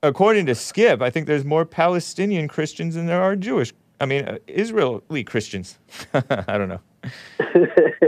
according 0.02 0.46
to 0.46 0.54
Skip, 0.54 1.00
I 1.00 1.08
think 1.10 1.26
there's 1.26 1.44
more 1.46 1.64
Palestinian 1.64 2.46
Christians 2.46 2.94
than 2.94 3.06
there 3.06 3.22
are 3.22 3.34
Jewish. 3.36 3.72
I 4.00 4.06
mean, 4.06 4.24
uh, 4.26 4.38
Israeli 4.46 5.24
Christians. 5.24 5.78
I 6.14 6.58
don't 6.58 6.68
know. 6.68 6.80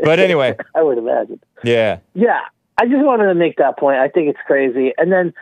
But 0.04 0.18
anyway, 0.18 0.56
I 0.74 0.82
would 0.82 0.98
imagine. 0.98 1.40
yeah. 1.62 1.98
Yeah, 2.14 2.40
I 2.78 2.86
just 2.86 3.04
wanted 3.04 3.26
to 3.28 3.34
make 3.34 3.56
that 3.58 3.78
point. 3.78 3.98
I 3.98 4.08
think 4.08 4.28
it's 4.28 4.40
crazy. 4.46 4.92
And 4.98 5.12
then 5.12 5.32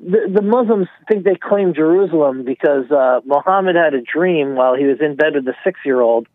the, 0.00 0.20
the 0.32 0.42
Muslims 0.42 0.88
think 1.06 1.24
they 1.24 1.34
claim 1.36 1.74
Jerusalem 1.74 2.44
because 2.44 2.90
uh, 2.90 3.20
Muhammad 3.26 3.76
had 3.76 3.92
a 3.94 4.00
dream 4.00 4.54
while 4.54 4.74
he 4.74 4.84
was 4.86 4.98
in 5.00 5.16
bed 5.16 5.34
with 5.34 5.44
the 5.44 5.54
six 5.64 5.80
year 5.84 6.00
old 6.00 6.26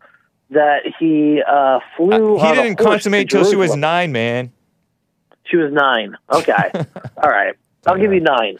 that 0.52 0.82
he 0.98 1.42
uh, 1.42 1.80
flew. 1.96 2.38
he 2.38 2.44
on 2.44 2.54
didn't 2.54 2.80
horse 2.80 2.90
consummate 2.90 3.30
till 3.30 3.48
she 3.48 3.56
was 3.56 3.74
nine, 3.76 4.12
man. 4.12 4.52
She 5.44 5.56
was 5.56 5.72
nine. 5.72 6.16
Okay. 6.30 6.70
All 7.22 7.30
right. 7.30 7.54
I'll 7.86 7.98
give 7.98 8.12
you 8.12 8.20
nine. 8.20 8.58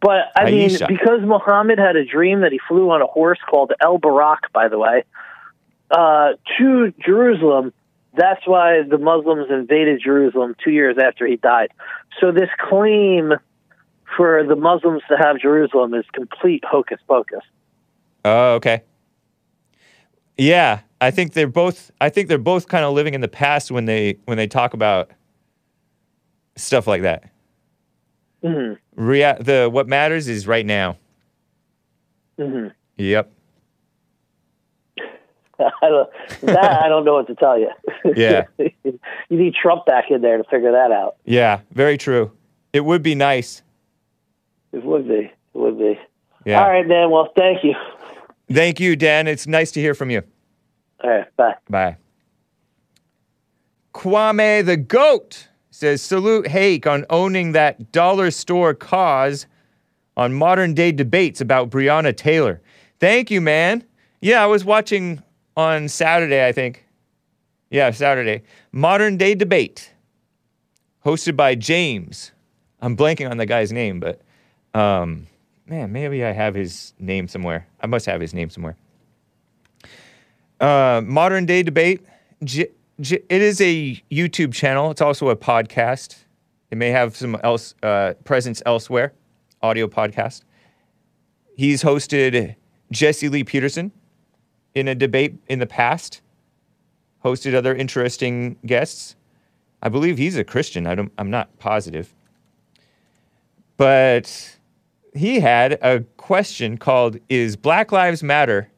But 0.00 0.30
I 0.36 0.50
mean, 0.50 0.70
because 0.88 1.20
Muhammad 1.22 1.78
had 1.78 1.96
a 1.96 2.04
dream 2.04 2.42
that 2.42 2.52
he 2.52 2.60
flew 2.68 2.90
on 2.90 3.02
a 3.02 3.06
horse 3.06 3.38
called 3.48 3.72
El 3.80 3.98
Barak, 3.98 4.52
by 4.52 4.68
the 4.68 4.78
way, 4.78 5.04
uh, 5.90 6.34
to 6.58 6.92
Jerusalem, 7.04 7.72
that's 8.14 8.46
why 8.46 8.82
the 8.88 8.98
Muslims 8.98 9.50
invaded 9.50 10.00
Jerusalem 10.02 10.54
two 10.62 10.70
years 10.70 10.96
after 11.02 11.26
he 11.26 11.36
died. 11.36 11.72
So 12.20 12.30
this 12.30 12.50
claim 12.68 13.32
for 14.16 14.44
the 14.44 14.56
Muslims 14.56 15.02
to 15.08 15.16
have 15.16 15.38
Jerusalem 15.40 15.94
is 15.94 16.04
complete 16.12 16.64
hocus 16.64 16.98
pocus. 17.08 17.42
Oh, 18.24 18.54
okay. 18.54 18.82
Yeah, 20.38 20.80
I 21.00 21.10
think 21.10 21.32
they're 21.32 21.46
both. 21.46 21.90
I 22.00 22.08
think 22.10 22.28
they're 22.28 22.38
both 22.38 22.68
kind 22.68 22.84
of 22.84 22.92
living 22.94 23.14
in 23.14 23.20
the 23.20 23.28
past 23.28 23.70
when 23.70 23.86
they 23.86 24.18
when 24.26 24.36
they 24.36 24.46
talk 24.46 24.74
about 24.74 25.10
stuff 26.56 26.86
like 26.86 27.02
that. 27.02 27.30
hmm 28.42 28.72
Rea- 28.94 29.36
the 29.40 29.68
what 29.70 29.88
matters 29.88 30.28
is 30.28 30.46
right 30.46 30.64
now. 30.66 30.96
hmm 32.38 32.68
Yep. 32.98 33.30
I 35.58 35.88
don't, 35.88 36.10
that 36.42 36.82
I 36.82 36.88
don't 36.88 37.04
know 37.04 37.14
what 37.14 37.26
to 37.28 37.34
tell 37.34 37.58
you. 37.58 37.70
Yeah. 38.16 38.44
you 38.58 38.98
need 39.30 39.54
Trump 39.54 39.84
back 39.86 40.10
in 40.10 40.20
there 40.22 40.36
to 40.38 40.44
figure 40.44 40.72
that 40.72 40.92
out. 40.92 41.16
Yeah. 41.24 41.60
Very 41.72 41.98
true. 41.98 42.30
It 42.72 42.80
would 42.84 43.02
be 43.02 43.14
nice. 43.14 43.62
It 44.72 44.84
would 44.84 45.08
be. 45.08 45.14
It 45.14 45.32
would 45.54 45.78
be. 45.78 45.98
Yeah. 46.44 46.62
All 46.62 46.70
right, 46.70 46.86
man. 46.86 47.10
Well, 47.10 47.32
thank 47.36 47.64
you. 47.64 47.74
Thank 48.50 48.80
you, 48.80 48.96
Dan. 48.96 49.26
It's 49.26 49.46
nice 49.46 49.70
to 49.72 49.80
hear 49.80 49.94
from 49.94 50.10
you. 50.10 50.22
All 51.02 51.10
right. 51.10 51.36
Bye. 51.36 51.54
Bye. 51.68 51.96
Kwame 53.94 54.64
the 54.64 54.76
Goat 54.76 55.48
says 55.70 56.00
salute 56.00 56.48
Hake 56.48 56.86
on 56.86 57.04
owning 57.10 57.52
that 57.52 57.92
dollar 57.92 58.30
store 58.30 58.74
cause 58.74 59.46
on 60.16 60.32
modern 60.32 60.74
day 60.74 60.92
debates 60.92 61.40
about 61.40 61.70
Breonna 61.70 62.16
Taylor. 62.16 62.60
Thank 62.98 63.30
you, 63.30 63.40
man. 63.40 63.84
Yeah, 64.20 64.42
I 64.42 64.46
was 64.46 64.64
watching 64.64 65.22
on 65.56 65.88
Saturday, 65.88 66.46
I 66.46 66.52
think. 66.52 66.86
Yeah, 67.70 67.90
Saturday. 67.90 68.42
Modern 68.72 69.16
day 69.16 69.34
debate 69.34 69.92
hosted 71.04 71.36
by 71.36 71.54
James. 71.54 72.32
I'm 72.80 72.96
blanking 72.96 73.30
on 73.30 73.36
the 73.36 73.46
guy's 73.46 73.72
name, 73.72 74.00
but 74.00 74.20
um, 74.74 75.26
man, 75.66 75.92
maybe 75.92 76.24
I 76.24 76.32
have 76.32 76.54
his 76.54 76.94
name 76.98 77.28
somewhere. 77.28 77.66
I 77.80 77.86
must 77.86 78.06
have 78.06 78.20
his 78.20 78.32
name 78.34 78.50
somewhere. 78.50 78.76
Uh, 80.60 81.02
modern 81.04 81.46
day 81.46 81.62
debate. 81.62 82.04
J- 82.42 82.70
J- 83.00 83.22
it 83.28 83.42
is 83.42 83.60
a 83.60 84.02
YouTube 84.10 84.54
channel. 84.54 84.90
It's 84.90 85.02
also 85.02 85.28
a 85.28 85.36
podcast. 85.36 86.24
It 86.70 86.78
may 86.78 86.88
have 86.90 87.16
some 87.16 87.36
else 87.42 87.74
uh, 87.82 88.14
presence 88.24 88.62
elsewhere. 88.64 89.12
Audio 89.62 89.86
podcast. 89.86 90.42
He's 91.56 91.82
hosted 91.82 92.54
Jesse 92.90 93.28
Lee 93.28 93.44
Peterson 93.44 93.92
in 94.74 94.88
a 94.88 94.94
debate 94.94 95.36
in 95.48 95.58
the 95.58 95.66
past. 95.66 96.20
Hosted 97.24 97.54
other 97.54 97.74
interesting 97.74 98.56
guests. 98.64 99.16
I 99.82 99.88
believe 99.88 100.16
he's 100.16 100.36
a 100.36 100.44
Christian. 100.44 100.86
I 100.86 100.94
don't, 100.94 101.12
I'm 101.18 101.30
not 101.30 101.58
positive. 101.58 102.14
But 103.76 104.56
he 105.16 105.40
had 105.40 105.78
a 105.82 106.00
question 106.16 106.78
called 106.78 107.18
Is 107.28 107.56
Black 107.56 107.92
Lives 107.92 108.22
Matter 108.22 108.70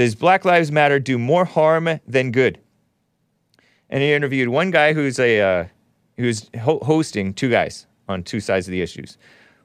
does 0.00 0.14
Black 0.14 0.46
Lives 0.46 0.72
Matter 0.72 0.98
do 0.98 1.18
more 1.18 1.44
harm 1.44 2.00
than 2.06 2.32
good? 2.32 2.58
And 3.90 4.02
he 4.02 4.14
interviewed 4.14 4.48
one 4.48 4.70
guy 4.70 4.94
who's 4.94 5.18
a 5.18 5.40
uh, 5.40 5.64
who's 6.16 6.48
ho- 6.58 6.80
hosting 6.82 7.34
two 7.34 7.50
guys 7.50 7.86
on 8.08 8.22
two 8.22 8.40
sides 8.40 8.66
of 8.66 8.72
the 8.72 8.80
issues. 8.80 9.18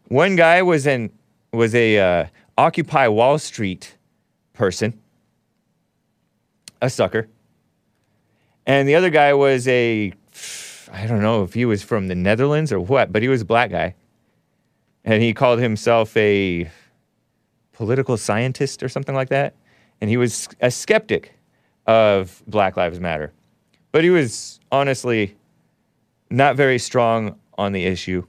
One 0.09 0.35
guy 0.35 0.61
was 0.61 0.87
an 0.87 1.11
was 1.53 1.73
a 1.73 1.99
uh, 1.99 2.25
Occupy 2.57 3.07
Wall 3.07 3.39
Street 3.39 3.97
person, 4.51 4.99
a 6.81 6.89
sucker, 6.89 7.29
and 8.65 8.89
the 8.89 8.95
other 8.95 9.09
guy 9.09 9.33
was 9.33 9.69
a 9.69 10.11
I 10.91 11.07
don't 11.07 11.21
know 11.21 11.43
if 11.43 11.53
he 11.53 11.63
was 11.63 11.81
from 11.81 12.09
the 12.09 12.15
Netherlands 12.15 12.73
or 12.73 12.81
what, 12.81 13.13
but 13.13 13.21
he 13.21 13.29
was 13.29 13.41
a 13.41 13.45
black 13.45 13.71
guy, 13.71 13.95
and 15.05 15.23
he 15.23 15.33
called 15.33 15.59
himself 15.59 16.15
a 16.17 16.69
political 17.71 18.17
scientist 18.17 18.83
or 18.83 18.89
something 18.89 19.15
like 19.15 19.29
that 19.29 19.55
and 20.01 20.09
he 20.09 20.17
was 20.17 20.47
a 20.61 20.71
skeptic 20.71 21.33
of 21.87 22.43
Black 22.47 22.77
Lives 22.77 22.99
Matter. 22.99 23.31
But 23.91 24.03
he 24.03 24.09
was 24.09 24.59
honestly 24.71 25.35
not 26.29 26.55
very 26.55 26.79
strong 26.79 27.39
on 27.57 27.71
the 27.71 27.85
issue. 27.85 28.25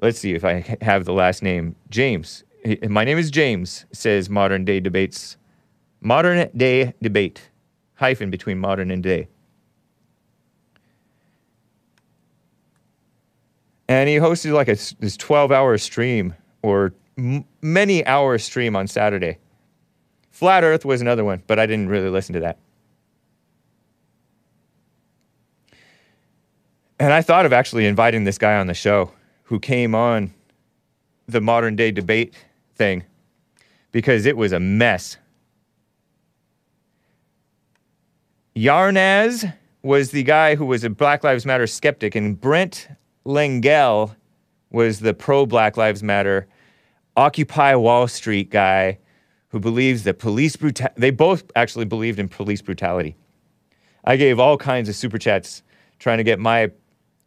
Let's 0.00 0.18
see 0.18 0.34
if 0.34 0.44
I 0.44 0.76
have 0.82 1.06
the 1.06 1.12
last 1.12 1.42
name. 1.42 1.76
James. 1.88 2.44
My 2.88 3.04
name 3.04 3.16
is 3.16 3.30
James, 3.30 3.86
says 3.92 4.28
Modern 4.28 4.64
Day 4.64 4.80
Debates. 4.80 5.36
Modern 6.00 6.50
Day 6.56 6.92
Debate. 7.00 7.50
Hyphen 7.94 8.30
between 8.30 8.58
modern 8.58 8.90
and 8.90 9.02
day. 9.02 9.28
And 13.88 14.08
he 14.08 14.16
hosted 14.16 14.52
like 14.52 14.68
a, 14.68 14.76
this 15.00 15.16
12 15.16 15.52
hour 15.52 15.78
stream 15.78 16.34
or 16.62 16.92
m- 17.16 17.44
many 17.62 18.04
hour 18.06 18.38
stream 18.38 18.74
on 18.74 18.86
Saturday. 18.86 19.38
Flat 20.30 20.64
Earth 20.64 20.84
was 20.84 21.00
another 21.00 21.24
one, 21.24 21.42
but 21.46 21.58
I 21.58 21.66
didn't 21.66 21.88
really 21.88 22.10
listen 22.10 22.34
to 22.34 22.40
that. 22.40 22.58
And 26.98 27.12
I 27.12 27.22
thought 27.22 27.46
of 27.46 27.52
actually 27.52 27.86
inviting 27.86 28.24
this 28.24 28.38
guy 28.38 28.56
on 28.56 28.66
the 28.66 28.74
show 28.74 29.12
who 29.44 29.60
came 29.60 29.94
on 29.94 30.32
the 31.26 31.40
modern 31.40 31.76
day 31.76 31.90
debate 31.90 32.34
thing 32.74 33.04
because 33.92 34.26
it 34.26 34.36
was 34.36 34.52
a 34.52 34.60
mess. 34.60 35.16
Yarnaz 38.54 39.52
was 39.82 40.10
the 40.10 40.22
guy 40.22 40.54
who 40.54 40.64
was 40.66 40.82
a 40.84 40.90
Black 40.90 41.22
Lives 41.22 41.46
Matter 41.46 41.66
skeptic, 41.66 42.14
and 42.14 42.40
Brent 42.40 42.88
Lengel 43.26 44.14
was 44.70 45.00
the 45.00 45.14
pro 45.14 45.46
Black 45.46 45.76
Lives 45.76 46.02
Matter 46.02 46.46
Occupy 47.16 47.74
Wall 47.74 48.06
Street 48.08 48.50
guy 48.50 48.98
who 49.48 49.58
believes 49.58 50.04
that 50.04 50.18
police 50.18 50.54
brutality, 50.56 51.00
they 51.00 51.10
both 51.10 51.50
actually 51.56 51.86
believed 51.86 52.18
in 52.18 52.28
police 52.28 52.60
brutality. 52.60 53.16
I 54.04 54.16
gave 54.16 54.38
all 54.38 54.56
kinds 54.56 54.88
of 54.88 54.94
super 54.94 55.18
chats 55.18 55.62
trying 55.98 56.18
to 56.18 56.24
get 56.24 56.38
my 56.38 56.70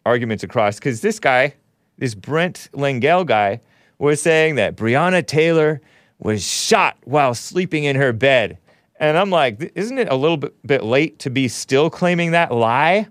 arguments 0.05 0.43
across 0.43 0.75
because 0.75 1.01
this 1.01 1.19
guy, 1.19 1.55
this 1.97 2.15
Brent 2.15 2.69
Lengel 2.73 3.25
guy, 3.25 3.61
was 3.97 4.21
saying 4.21 4.55
that 4.55 4.75
Breonna 4.75 5.25
Taylor 5.25 5.81
was 6.19 6.45
shot 6.45 6.97
while 7.03 7.33
sleeping 7.33 7.83
in 7.83 7.95
her 7.95 8.13
bed. 8.13 8.57
And 8.99 9.17
I'm 9.17 9.29
like, 9.29 9.71
isn't 9.75 9.97
it 9.97 10.09
a 10.09 10.15
little 10.15 10.37
bit, 10.37 10.83
late 10.83 11.19
to 11.19 11.29
be 11.29 11.47
still 11.47 11.89
claiming 11.89 12.31
that 12.31 12.51
lie? 12.51 13.07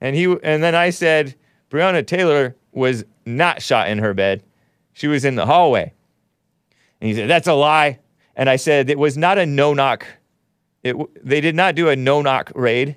And 0.00 0.14
he 0.14 0.24
and 0.42 0.62
then 0.62 0.74
I 0.74 0.90
said 0.90 1.34
Breonna 1.70 2.06
Taylor 2.06 2.56
was 2.72 3.04
not 3.26 3.62
shot 3.62 3.88
in 3.88 3.98
her 3.98 4.14
bed. 4.14 4.42
She 4.92 5.06
was 5.06 5.24
in 5.24 5.34
the 5.34 5.46
hallway. 5.46 5.92
And 7.00 7.08
he 7.08 7.14
said, 7.14 7.28
That's 7.28 7.46
a 7.46 7.54
lie. 7.54 7.98
And 8.34 8.48
I 8.48 8.56
said, 8.56 8.90
It 8.90 8.98
was 8.98 9.16
not 9.16 9.38
a 9.38 9.46
no 9.46 9.74
knock. 9.74 10.06
It, 10.82 10.96
they 11.24 11.40
did 11.40 11.54
not 11.54 11.74
do 11.74 11.88
a 11.88 11.96
no 11.96 12.22
knock 12.22 12.52
raid. 12.54 12.96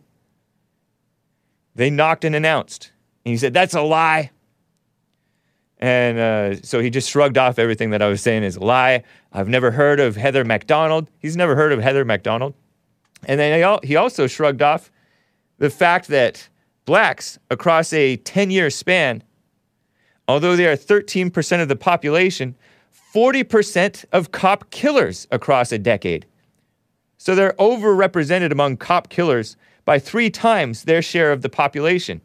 They 1.76 1.90
knocked 1.90 2.26
and 2.26 2.36
announced. 2.36 2.92
And 3.26 3.32
he 3.32 3.38
said, 3.38 3.54
That's 3.54 3.74
a 3.74 3.82
lie. 3.82 4.32
And 5.80 6.20
uh, 6.20 6.62
so 6.62 6.80
he 6.80 6.92
just 6.92 7.10
shrugged 7.10 7.38
off 7.38 7.58
everything 7.58 7.90
that 7.90 8.04
I 8.04 8.08
was 8.08 8.22
saying 8.22 8.44
as 8.44 8.56
a 8.56 8.64
lie. 8.64 9.04
I've 9.34 9.48
never 9.48 9.72
heard 9.72 10.00
of 10.00 10.16
Heather 10.16 10.46
Mac 10.46 10.68
Donald. 10.68 11.10
He's 11.18 11.36
never 11.36 11.56
heard 11.56 11.72
of 11.72 11.82
Heather 11.82 12.06
Mac 12.06 12.22
Donald. 12.22 12.54
And 13.26 13.40
then 13.40 13.80
he 13.84 13.96
also 13.96 14.28
shrugged 14.28 14.62
off 14.62 14.92
the 15.58 15.70
fact 15.70 16.08
that 16.08 16.50
blacks 16.86 17.40
across 17.50 17.94
a 17.94 18.18
10 18.18 18.52
year 18.52 18.70
span, 18.70 19.24
although 20.28 20.56
they 20.56 20.68
are 20.68 20.76
13% 20.76 21.62
of 21.62 21.68
the 21.68 21.76
population, 21.76 22.56
40% 23.14 24.06
of 24.12 24.32
cop 24.32 24.70
killers 24.70 25.28
across 25.32 25.72
a 25.72 25.78
decade. 25.78 26.26
So 27.18 27.36
they're 27.36 27.54
overrepresented 27.54 28.52
among 28.52 28.78
cop 28.78 29.10
killers 29.10 29.58
by 29.86 30.00
three 30.00 30.30
times 30.30 30.84
their 30.84 31.02
share 31.02 31.32
of 31.32 31.42
the 31.42 31.50
population. 31.50 32.22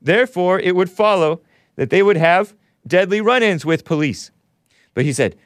Therefore, 0.00 0.60
it 0.60 0.76
would 0.76 0.90
follow 0.90 1.40
that 1.76 1.90
they 1.90 2.02
would 2.02 2.16
have 2.16 2.54
deadly 2.86 3.20
run 3.20 3.42
ins 3.42 3.64
with 3.64 3.84
police. 3.84 4.30
But 4.94 5.04
he 5.04 5.12
said, 5.12 5.36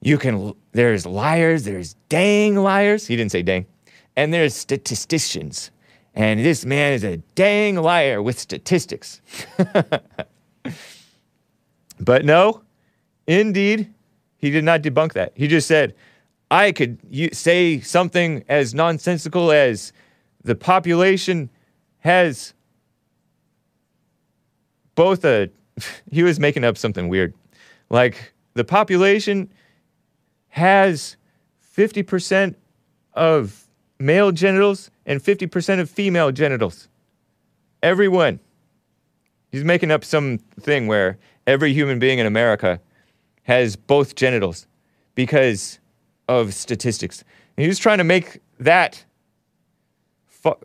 you 0.00 0.18
can, 0.18 0.54
there's 0.72 1.06
liars, 1.06 1.64
there's 1.64 1.94
dang 2.08 2.56
liars. 2.56 3.06
He 3.06 3.16
didn't 3.16 3.32
say 3.32 3.42
dang. 3.42 3.66
And 4.16 4.32
there's 4.32 4.54
statisticians. 4.54 5.70
And 6.18 6.40
this 6.40 6.66
man 6.66 6.94
is 6.94 7.04
a 7.04 7.18
dang 7.36 7.76
liar 7.76 8.20
with 8.20 8.40
statistics. 8.40 9.20
but 12.00 12.24
no, 12.24 12.62
indeed, 13.28 13.94
he 14.36 14.50
did 14.50 14.64
not 14.64 14.82
debunk 14.82 15.12
that. 15.12 15.30
He 15.36 15.46
just 15.46 15.68
said, 15.68 15.94
I 16.50 16.72
could 16.72 16.98
say 17.32 17.78
something 17.78 18.42
as 18.48 18.74
nonsensical 18.74 19.52
as 19.52 19.92
the 20.42 20.56
population 20.56 21.50
has 22.00 22.52
both 24.96 25.24
a. 25.24 25.50
He 26.10 26.24
was 26.24 26.40
making 26.40 26.64
up 26.64 26.76
something 26.76 27.08
weird. 27.08 27.32
Like 27.90 28.32
the 28.54 28.64
population 28.64 29.52
has 30.48 31.16
50% 31.76 32.56
of 33.14 33.68
male 34.00 34.32
genitals 34.32 34.90
and 35.08 35.22
50% 35.22 35.80
of 35.80 35.90
female 35.90 36.30
genitals. 36.30 36.88
Everyone. 37.82 38.38
He's 39.50 39.64
making 39.64 39.90
up 39.90 40.04
some 40.04 40.38
thing 40.60 40.86
where 40.86 41.18
every 41.46 41.72
human 41.72 41.98
being 41.98 42.18
in 42.18 42.26
America 42.26 42.78
has 43.44 43.74
both 43.74 44.14
genitals 44.14 44.66
because 45.14 45.80
of 46.28 46.52
statistics. 46.52 47.24
And 47.56 47.64
trying 47.78 47.98
to 47.98 48.04
make 48.04 48.40
that 48.60 49.02
fu- 50.26 50.58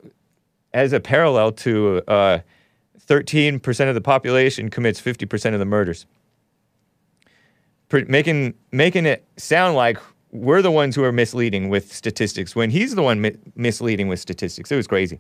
as 0.74 0.92
a 0.92 1.00
parallel 1.00 1.54
to 1.54 2.02
uh, 2.10 2.40
13% 3.00 3.88
of 3.88 3.96
the 3.96 4.02
population 4.02 4.70
commits 4.70 5.02
50% 5.02 5.54
of 5.54 5.60
the 5.60 5.66
murders. 5.66 6.06
Making, 7.92 8.56
making 8.72 9.06
it 9.06 9.26
sound 9.38 9.76
like 9.76 10.00
we're 10.34 10.64
the 10.64 10.72
ones 10.72 10.96
who 10.96 11.04
are 11.04 11.12
misleading 11.12 11.70
with 11.70 11.94
statistics 11.94 12.56
when 12.56 12.72
he's 12.72 12.96
the 12.96 13.04
one 13.04 13.22
mi- 13.22 13.38
misleading 13.56 14.08
with 14.08 14.20
statistics. 14.20 14.72
It 14.72 14.76
was 14.76 14.88
crazy. 14.88 15.20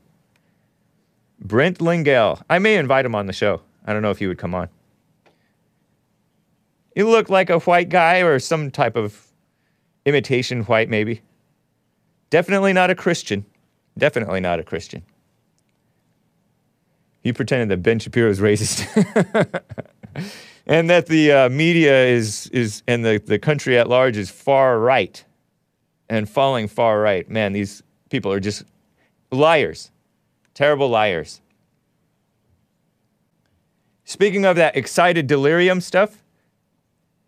Brent 1.39 1.77
Lingell. 1.77 2.41
I 2.49 2.57
may 2.57 2.77
invite 2.77 3.05
him 3.05 3.13
on 3.13 3.27
the 3.27 3.33
show. 3.33 3.61
I 3.85 3.93
don't 3.93 4.01
know 4.01 4.09
if 4.09 4.17
he 4.17 4.25
would 4.25 4.39
come 4.39 4.55
on. 4.55 4.69
He 6.95 7.03
looked 7.03 7.29
like 7.29 7.51
a 7.51 7.59
white 7.59 7.89
guy 7.89 8.21
or 8.23 8.39
some 8.39 8.71
type 8.71 8.95
of 8.95 9.27
imitation 10.05 10.63
white, 10.63 10.89
maybe. 10.89 11.21
Definitely 12.31 12.73
not 12.73 12.89
a 12.89 12.95
Christian. 12.95 13.45
Definitely 13.95 14.39
not 14.39 14.59
a 14.59 14.63
Christian. 14.63 15.03
He 17.21 17.31
pretended 17.33 17.69
that 17.69 17.83
Ben 17.83 17.99
Shapiro 17.99 18.31
is 18.31 18.39
racist. 18.39 18.83
and 20.65 20.89
that 20.89 21.07
the 21.07 21.31
uh, 21.31 21.49
media 21.49 22.05
is, 22.05 22.47
is 22.47 22.83
and 22.87 23.03
the, 23.03 23.21
the 23.25 23.39
country 23.39 23.77
at 23.77 23.89
large 23.89 24.17
is 24.17 24.29
far 24.29 24.79
right 24.79 25.23
and 26.09 26.29
falling 26.29 26.67
far 26.67 27.01
right. 27.01 27.29
Man, 27.29 27.53
these 27.53 27.83
people 28.09 28.31
are 28.31 28.39
just 28.39 28.63
liars, 29.31 29.91
terrible 30.53 30.89
liars. 30.89 31.41
Speaking 34.05 34.45
of 34.45 34.55
that 34.57 34.75
excited 34.75 35.27
delirium 35.27 35.81
stuff, 35.81 36.23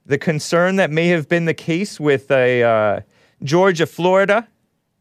the 0.05 0.17
concern 0.17 0.75
that 0.75 0.91
may 0.91 1.07
have 1.07 1.27
been 1.27 1.45
the 1.45 1.53
case 1.53 1.99
with 1.99 2.29
a 2.29 2.63
uh, 2.63 2.99
Georgia, 3.43 3.85
Florida, 3.85 4.47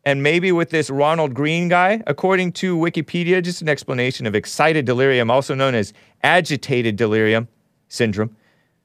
and 0.05 0.23
maybe 0.23 0.53
with 0.53 0.71
this 0.71 0.89
Ronald 0.91 1.35
Greene 1.35 1.69
guy, 1.69 2.03
according 2.07 2.53
to 2.53 2.77
Wikipedia, 2.77 3.43
just 3.43 3.63
an 3.63 3.69
explanation 3.69 4.27
of 4.27 4.35
excited 4.35 4.85
delirium, 4.85 5.31
also 5.31 5.55
known 5.55 5.75
as 5.75 5.93
agitated 6.23 6.97
delirium 6.97 7.49
syndrome, 7.89 8.37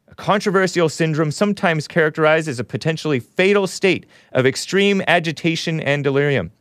a 0.07 0.15
controversial 0.15 0.89
syndrome 0.89 1.31
sometimes 1.31 1.87
characterized 1.87 2.47
as 2.47 2.59
a 2.59 2.63
potentially 2.63 3.19
fatal 3.19 3.67
state 3.67 4.05
of 4.31 4.45
extreme 4.45 5.01
agitation 5.07 5.79
and 5.79 6.03
delirium. 6.03 6.51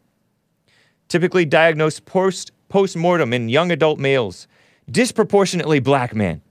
Typically 1.08 1.44
diagnosed 1.44 2.04
post 2.04 2.52
mortem 2.96 3.32
in 3.32 3.48
young 3.48 3.70
adult 3.70 3.98
males, 3.98 4.46
disproportionately 4.90 5.80
black 5.80 6.14
men, 6.14 6.42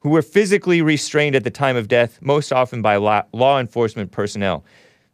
who 0.00 0.10
were 0.10 0.22
physically 0.22 0.80
restrained 0.82 1.34
at 1.34 1.44
the 1.44 1.50
time 1.50 1.76
of 1.76 1.88
death, 1.88 2.18
most 2.22 2.52
often 2.52 2.80
by 2.80 2.96
law, 2.96 3.22
law 3.32 3.58
enforcement 3.58 4.10
personnel. 4.12 4.64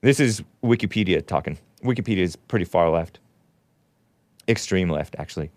This 0.02 0.20
is 0.20 0.42
Wikipedia 0.62 1.26
talking. 1.26 1.58
Wikipedia 1.82 2.18
is 2.18 2.36
pretty 2.36 2.64
far 2.64 2.90
left, 2.90 3.18
extreme 4.48 4.88
left, 4.88 5.16
actually. 5.18 5.50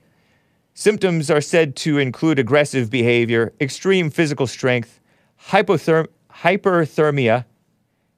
Symptoms 0.77 1.31
are 1.31 1.39
said 1.39 1.77
to 1.77 1.99
include 1.99 2.37
aggressive 2.37 2.89
behavior, 2.89 3.53
extreme 3.61 4.09
physical 4.09 4.45
strength, 4.45 4.99
hypotherm- 5.47 6.09
hyperthermia, 6.29 7.45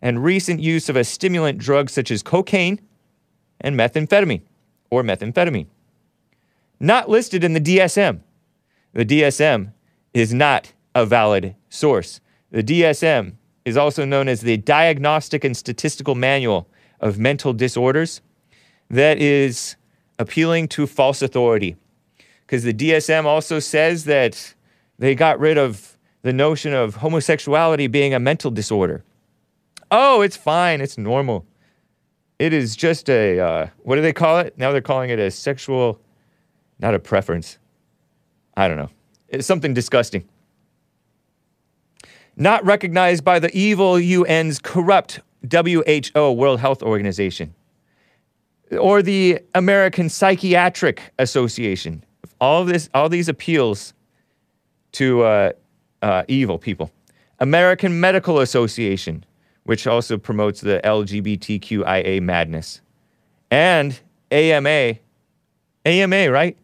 and 0.02 0.24
recent 0.24 0.60
use 0.60 0.90
of 0.90 0.96
a 0.96 1.04
stimulant 1.04 1.60
drug 1.60 1.88
such 1.88 2.10
as 2.10 2.24
cocaine 2.24 2.82
and 3.62 3.76
methamphetamine 3.80 4.42
or 4.90 5.04
methamphetamine. 5.04 5.68
Not 6.80 7.08
listed 7.08 7.44
in 7.44 7.54
the 7.54 7.62
DSM. 7.62 8.22
The 8.94 9.06
DSM 9.06 9.72
is 10.16 10.34
not 10.34 10.74
a 10.96 11.06
valid 11.06 11.56
source. 11.70 12.22
The 12.50 12.64
DSM 12.64 13.34
is 13.66 13.78
also 13.78 14.04
known 14.04 14.28
as 14.28 14.42
the 14.42 14.58
Diagnostic 14.58 15.44
and 15.44 15.56
Statistical 15.56 16.16
Manual 16.16 16.68
of 17.00 17.20
Mental 17.20 17.54
Disorders 17.54 18.22
that 18.90 19.20
is 19.20 19.76
appealing 20.18 20.68
to 20.70 20.88
false 20.88 21.22
authority. 21.22 21.76
Because 22.48 22.64
the 22.64 22.74
DSM 22.74 23.26
also 23.26 23.60
says 23.60 24.06
that 24.06 24.56
they 24.98 25.14
got 25.14 25.40
rid 25.40 25.60
of 25.60 26.00
the 26.24 26.34
notion 26.34 26.74
of 26.74 26.96
homosexuality 26.96 27.86
being 27.86 28.16
a 28.16 28.20
mental 28.20 28.50
disorder. 28.50 29.04
Oh, 29.92 30.22
it's 30.22 30.36
fine, 30.36 30.82
it's 30.82 30.98
normal. 30.98 31.46
It 32.40 32.54
is 32.54 32.76
just 32.76 33.08
a, 33.10 33.40
uh, 33.40 33.68
what 33.84 33.98
do 33.98 34.02
they 34.02 34.14
call 34.14 34.40
it? 34.40 34.58
Now 34.58 34.72
they're 34.72 34.82
calling 34.82 35.12
it 35.12 35.20
a 35.20 35.30
sexual, 35.30 36.02
not 36.80 36.96
a 36.96 37.00
preference. 37.00 37.60
I 38.56 38.68
don't 38.68 38.78
know. 38.78 38.90
It's 39.28 39.46
something 39.46 39.76
disgusting 39.76 40.28
not 42.38 42.64
recognized 42.64 43.24
by 43.24 43.40
the 43.40 43.56
evil 43.58 43.96
UN's 43.96 44.60
corrupt 44.60 45.20
WHO, 45.52 46.32
World 46.32 46.60
Health 46.60 46.84
Organization, 46.84 47.54
or 48.80 49.02
the 49.02 49.40
American 49.56 50.08
Psychiatric 50.08 51.02
Association. 51.18 52.04
All 52.40 52.66
this, 52.66 52.90
all 52.94 53.10
these 53.10 53.30
appeals 53.30 53.94
to 54.94 55.24
uh, 55.24 55.52
uh, 56.02 56.24
evil 56.28 56.58
people. 56.58 56.92
American 57.40 58.00
Medical 58.00 58.40
Association, 58.40 59.26
which 59.64 59.86
also 59.86 60.18
promotes 60.18 60.62
the 60.62 60.82
LGBTQIA 60.84 62.22
madness, 62.22 62.82
and 63.52 64.00
AMA. 64.32 64.96
AMA, 65.86 66.32
right? 66.32 66.58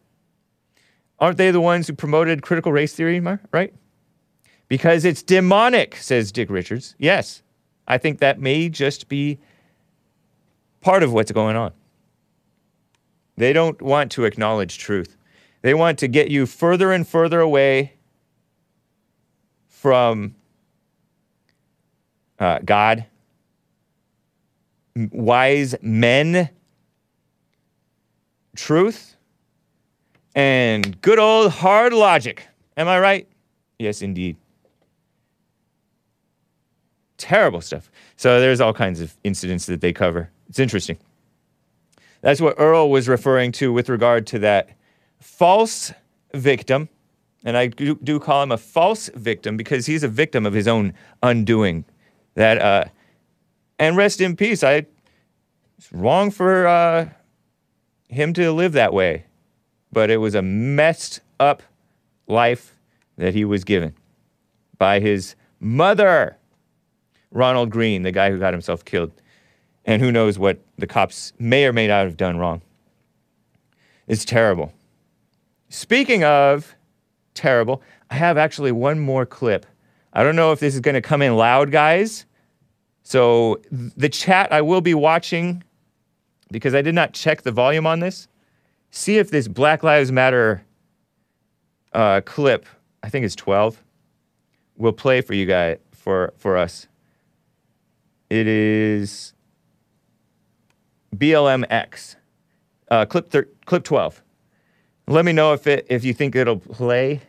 Aren't 1.19 1.37
they 1.37 1.51
the 1.51 1.61
ones 1.61 1.87
who 1.87 1.93
promoted 1.93 2.41
critical 2.41 2.71
race 2.71 2.93
theory, 2.93 3.19
right? 3.51 3.73
because 4.73 5.05
it's 5.05 5.21
demonic, 5.21 5.95
says 5.97 6.31
Dick 6.31 6.49
Richards. 6.49 6.95
Yes, 6.97 7.43
I 7.87 7.99
think 7.99 8.17
that 8.21 8.39
may 8.39 8.69
just 8.69 9.07
be 9.07 9.37
part 10.81 11.03
of 11.03 11.13
what's 11.13 11.31
going 11.31 11.55
on. 11.55 11.73
They 13.37 13.53
don't 13.53 13.79
want 13.83 14.11
to 14.13 14.25
acknowledge 14.25 14.79
truth. 14.79 15.15
They 15.63 15.73
want 15.73 15.97
to 15.99 16.07
get 16.07 16.29
you 16.29 16.45
further 16.45 16.91
and 16.91 17.07
further 17.07 17.39
away 17.39 17.93
from 19.67 20.35
uh, 22.37 22.59
God, 22.63 23.05
wise 24.95 25.73
men, 25.81 26.49
truth, 28.55 29.15
and 30.35 31.01
good 31.01 31.17
old 31.17 31.51
hard 31.51 31.93
logic. 31.93 32.47
Am 32.77 32.87
I 32.87 32.99
right? 32.99 33.27
Yes, 33.79 34.03
indeed 34.03 34.37
terrible 37.23 37.61
stuff. 37.61 37.89
So 38.17 38.41
there's 38.41 38.59
all 38.59 38.73
kinds 38.73 38.99
of 38.99 39.15
incidents 39.23 39.65
that 39.67 39.79
they 39.79 39.93
cover. 39.93 40.29
It's 40.49 40.59
interesting. 40.59 40.97
That's 42.21 42.41
what 42.41 42.55
Earl 42.57 42.89
was 42.89 43.07
referring 43.07 43.53
to 43.53 43.71
with 43.71 43.87
regard 43.87 44.27
to 44.27 44.39
that 44.39 44.69
false 45.23 45.93
victim. 46.33 46.89
And 47.45 47.57
I 47.57 47.67
do, 47.67 47.95
do 47.95 48.19
call 48.19 48.43
him 48.43 48.51
a 48.51 48.57
false 48.57 49.09
victim 49.15 49.57
because 49.57 49.85
he's 49.85 50.03
a 50.03 50.07
victim 50.07 50.45
of 50.45 50.53
his 50.53 50.67
own 50.67 50.93
undoing. 51.21 51.85
That 52.35 52.61
uh, 52.61 52.85
and 53.79 53.97
rest 53.97 54.21
in 54.21 54.35
peace. 54.35 54.63
I 54.63 54.85
it's 55.77 55.91
wrong 55.91 56.31
for 56.31 56.67
uh, 56.67 57.09
him 58.07 58.33
to 58.33 58.51
live 58.51 58.73
that 58.73 58.93
way, 58.93 59.25
but 59.91 60.09
it 60.09 60.17
was 60.17 60.35
a 60.35 60.41
messed 60.41 61.19
up 61.39 61.61
life 62.27 62.75
that 63.17 63.33
he 63.33 63.43
was 63.43 63.63
given 63.63 63.93
by 64.77 64.99
his 64.99 65.35
mother. 65.59 66.37
Ronald 67.31 67.71
Greene, 67.71 68.03
the 68.03 68.11
guy 68.11 68.29
who 68.29 68.39
got 68.39 68.53
himself 68.53 68.85
killed. 68.85 69.11
And 69.85 70.01
who 70.01 70.11
knows 70.11 70.39
what 70.39 70.59
the 70.77 70.87
cops 70.87 71.33
may 71.39 71.65
or 71.65 71.73
may 71.73 71.87
not 71.87 72.05
have 72.05 72.15
done 72.15 72.37
wrong. 72.37 72.61
It's 74.07 74.23
terrible. 74.23 74.71
Speaking 75.73 76.23
of 76.23 76.75
terrible, 77.33 77.81
I 78.11 78.13
have 78.13 78.37
actually 78.37 78.71
one 78.71 78.99
more 78.99 79.25
clip. 79.25 79.65
I 80.13 80.21
don't 80.21 80.35
know 80.35 80.51
if 80.51 80.59
this 80.59 80.75
is 80.75 80.81
going 80.81 80.93
to 80.93 81.01
come 81.01 81.23
in 81.23 81.35
loud, 81.35 81.71
guys. 81.71 82.27
So 83.01 83.59
the 83.71 84.07
chat 84.07 84.53
I 84.53 84.61
will 84.61 84.81
be 84.81 84.93
watching 84.93 85.63
because 86.51 86.75
I 86.75 86.83
did 86.83 86.93
not 86.93 87.13
check 87.13 87.41
the 87.41 87.51
volume 87.51 87.87
on 87.87 88.01
this. 88.01 88.27
see 88.91 89.17
if 89.17 89.31
this 89.31 89.47
Black 89.47 89.81
Lives 89.81 90.11
Matter 90.11 90.63
uh, 91.91 92.21
clip, 92.21 92.67
I 93.01 93.09
think 93.09 93.25
it's 93.25 93.35
12, 93.35 93.83
will 94.77 94.93
play 94.93 95.21
for 95.21 95.33
you 95.33 95.47
guys, 95.47 95.79
for, 95.91 96.35
for 96.37 96.55
us. 96.55 96.87
It 98.29 98.45
is 98.45 99.33
BLMX, 101.15 102.15
uh, 102.91 103.05
clip, 103.05 103.31
thir- 103.31 103.49
clip 103.65 103.83
12. 103.83 104.22
Let 105.07 105.25
me 105.25 105.33
know 105.33 105.53
if, 105.53 105.67
it, 105.67 105.85
if 105.89 106.03
you 106.03 106.13
think 106.13 106.35
it'll 106.35 106.59
play. 106.59 107.21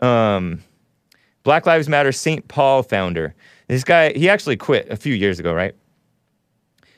Um, 0.00 0.62
Black 1.44 1.64
Lives 1.64 1.88
Matter 1.88 2.10
St. 2.12 2.46
Paul 2.48 2.82
founder. 2.82 3.34
This 3.68 3.84
guy, 3.84 4.12
he 4.12 4.28
actually 4.28 4.56
quit 4.56 4.88
a 4.90 4.96
few 4.96 5.14
years 5.14 5.38
ago, 5.38 5.52
right? 5.52 5.74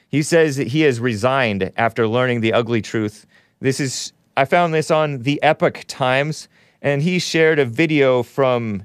He 0.09 0.22
says 0.22 0.56
that 0.56 0.68
he 0.68 0.80
has 0.82 1.01
resigned 1.01 1.70
after 1.76 2.09
learning 2.09 2.40
the 2.40 2.55
ugly 2.55 2.80
truth. 2.80 3.26
This 3.60 3.78
is, 3.78 4.12
I 4.36 4.47
found 4.47 4.72
this 4.72 4.90
on 4.90 5.18
the 5.18 5.43
Epoch 5.43 5.85
Times, 5.86 6.48
and 6.80 7.02
he 7.02 7.18
shared 7.18 7.59
a 7.59 7.66
video 7.66 8.22
from 8.22 8.85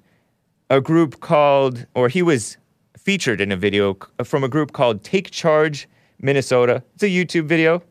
a 0.70 0.82
group 0.82 1.22
called, 1.22 1.86
or 1.96 2.10
he 2.10 2.22
was 2.22 2.58
featured 2.98 3.40
in 3.40 3.52
a 3.52 3.58
video 3.58 3.98
from 4.24 4.44
a 4.44 4.50
group 4.50 4.74
called 4.74 5.04
Take 5.04 5.32
Charge 5.32 5.88
Minnesota. 6.20 6.84
It's 6.96 7.04
a 7.04 7.08
YouTube 7.08 7.46
video. 7.46 7.84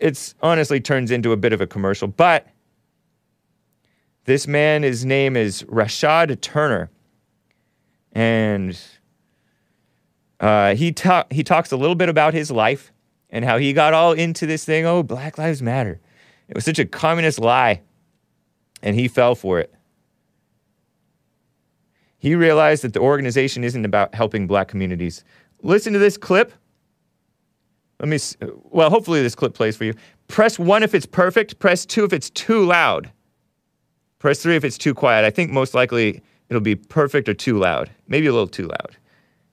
It's 0.00 0.34
honestly 0.42 0.80
turns 0.80 1.10
into 1.10 1.32
a 1.32 1.36
bit 1.36 1.52
of 1.52 1.60
a 1.60 1.66
commercial, 1.66 2.08
but 2.08 2.48
this 4.24 4.46
man, 4.46 4.82
his 4.82 5.04
name 5.04 5.36
is 5.36 5.62
Rashad 5.64 6.40
Turner. 6.40 6.90
And 8.12 8.80
uh, 10.40 10.74
he, 10.74 10.90
ta- 10.90 11.26
he 11.30 11.44
talks 11.44 11.70
a 11.70 11.76
little 11.76 11.94
bit 11.94 12.08
about 12.08 12.32
his 12.32 12.50
life 12.50 12.92
and 13.28 13.44
how 13.44 13.58
he 13.58 13.72
got 13.72 13.92
all 13.92 14.12
into 14.12 14.46
this 14.46 14.64
thing. 14.64 14.86
Oh, 14.86 15.02
Black 15.02 15.36
Lives 15.36 15.62
Matter. 15.62 16.00
It 16.48 16.54
was 16.54 16.64
such 16.64 16.78
a 16.78 16.86
communist 16.86 17.38
lie. 17.38 17.82
And 18.82 18.96
he 18.96 19.06
fell 19.06 19.34
for 19.34 19.60
it. 19.60 19.72
He 22.18 22.34
realized 22.34 22.82
that 22.84 22.94
the 22.94 23.00
organization 23.00 23.64
isn't 23.64 23.84
about 23.84 24.14
helping 24.14 24.46
black 24.46 24.68
communities. 24.68 25.24
Listen 25.62 25.92
to 25.92 25.98
this 25.98 26.16
clip. 26.16 26.52
Let 28.00 28.08
me, 28.08 28.16
s- 28.16 28.36
well, 28.64 28.90
hopefully 28.90 29.22
this 29.22 29.34
clip 29.34 29.54
plays 29.54 29.76
for 29.76 29.84
you. 29.84 29.94
Press 30.26 30.58
one 30.58 30.82
if 30.82 30.94
it's 30.94 31.06
perfect, 31.06 31.58
press 31.58 31.84
two 31.86 32.04
if 32.04 32.12
it's 32.12 32.30
too 32.30 32.64
loud. 32.64 33.12
Press 34.18 34.42
three 34.42 34.56
if 34.56 34.64
it's 34.64 34.78
too 34.78 34.94
quiet. 34.94 35.24
I 35.24 35.30
think 35.30 35.50
most 35.50 35.74
likely 35.74 36.22
it'll 36.48 36.60
be 36.62 36.74
perfect 36.74 37.28
or 37.28 37.34
too 37.34 37.58
loud. 37.58 37.90
Maybe 38.08 38.26
a 38.26 38.32
little 38.32 38.48
too 38.48 38.66
loud. 38.66 38.96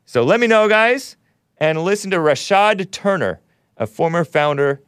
So 0.05 0.23
let 0.23 0.39
me 0.39 0.47
know, 0.47 0.67
guys, 0.69 1.17
and 1.57 1.83
listen 1.83 2.09
to 2.11 2.17
Rashad 2.17 2.89
Turner, 2.91 3.41
a 3.75 3.85
former 3.85 4.23
founder, 4.23 4.81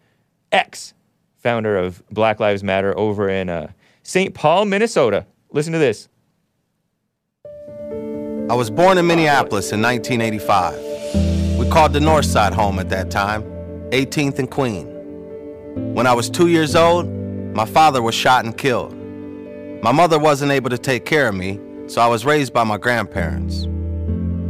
ex 0.52 0.94
founder 1.38 1.78
of 1.78 2.02
Black 2.10 2.40
Lives 2.40 2.64
Matter 2.64 2.98
over 2.98 3.30
in 3.30 3.50
uh, 3.50 3.72
St. 4.04 4.34
Paul, 4.34 4.66
Minnesota. 4.66 5.26
Listen 5.52 5.74
to 5.74 5.80
this. 5.80 6.08
I 8.50 8.56
was 8.56 8.70
born 8.70 8.98
in 8.98 9.06
Minneapolis 9.06 9.72
in 9.72 9.82
1985. 9.82 10.89
Called 11.72 11.94
the 11.94 12.00
North 12.00 12.26
Side 12.26 12.52
home 12.52 12.80
at 12.80 12.90
that 12.90 13.12
time, 13.12 13.44
18th 13.92 14.40
and 14.40 14.50
Queen. 14.50 14.88
When 15.94 16.08
I 16.08 16.14
was 16.14 16.28
two 16.28 16.48
years 16.48 16.76
old, 16.76 17.08
my 17.54 17.66
father 17.66 18.02
was 18.02 18.16
shot 18.16 18.44
and 18.44 18.58
killed. 18.58 18.92
My 19.84 19.92
mother 19.92 20.18
wasn't 20.18 20.52
able 20.52 20.72
to 20.72 20.80
take 20.80 21.06
care 21.06 21.28
of 21.28 21.36
me, 21.36 21.60
so 21.86 22.02
I 22.02 22.08
was 22.08 22.26
raised 22.26 22.54
by 22.54 22.64
my 22.64 22.78
grandparents. 22.78 23.68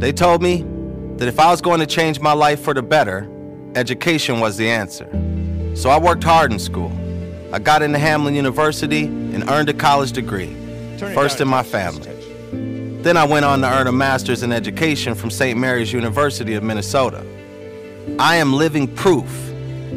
They 0.00 0.12
told 0.12 0.40
me 0.40 0.64
that 1.16 1.28
if 1.28 1.38
I 1.38 1.50
was 1.50 1.60
going 1.60 1.80
to 1.80 1.86
change 1.86 2.20
my 2.20 2.32
life 2.32 2.62
for 2.62 2.72
the 2.72 2.82
better, 2.82 3.30
education 3.74 4.40
was 4.40 4.56
the 4.56 4.70
answer. 4.70 5.06
So 5.76 5.90
I 5.90 5.98
worked 5.98 6.24
hard 6.24 6.52
in 6.52 6.58
school. 6.58 6.90
I 7.52 7.58
got 7.58 7.82
into 7.82 7.98
Hamline 7.98 8.34
University 8.34 9.04
and 9.04 9.48
earned 9.50 9.68
a 9.68 9.74
college 9.74 10.12
degree, 10.12 10.56
first 10.98 11.42
in 11.42 11.48
my 11.48 11.62
family. 11.62 12.09
Then 13.02 13.16
I 13.16 13.24
went 13.24 13.46
on 13.46 13.62
to 13.62 13.66
earn 13.66 13.86
a 13.86 13.92
master's 13.92 14.42
in 14.42 14.52
education 14.52 15.14
from 15.14 15.30
St. 15.30 15.58
Mary's 15.58 15.90
University 15.90 16.52
of 16.52 16.62
Minnesota. 16.62 17.24
I 18.18 18.36
am 18.36 18.52
living 18.52 18.86
proof 18.94 19.30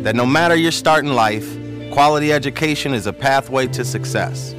that 0.04 0.16
no 0.16 0.26
matter 0.26 0.56
your 0.56 0.72
start 0.72 1.04
in 1.04 1.14
life, 1.14 1.46
quality 1.92 2.32
education 2.32 2.94
is 2.94 3.06
a 3.06 3.12
pathway 3.12 3.68
to 3.68 3.84
success. 3.84 4.54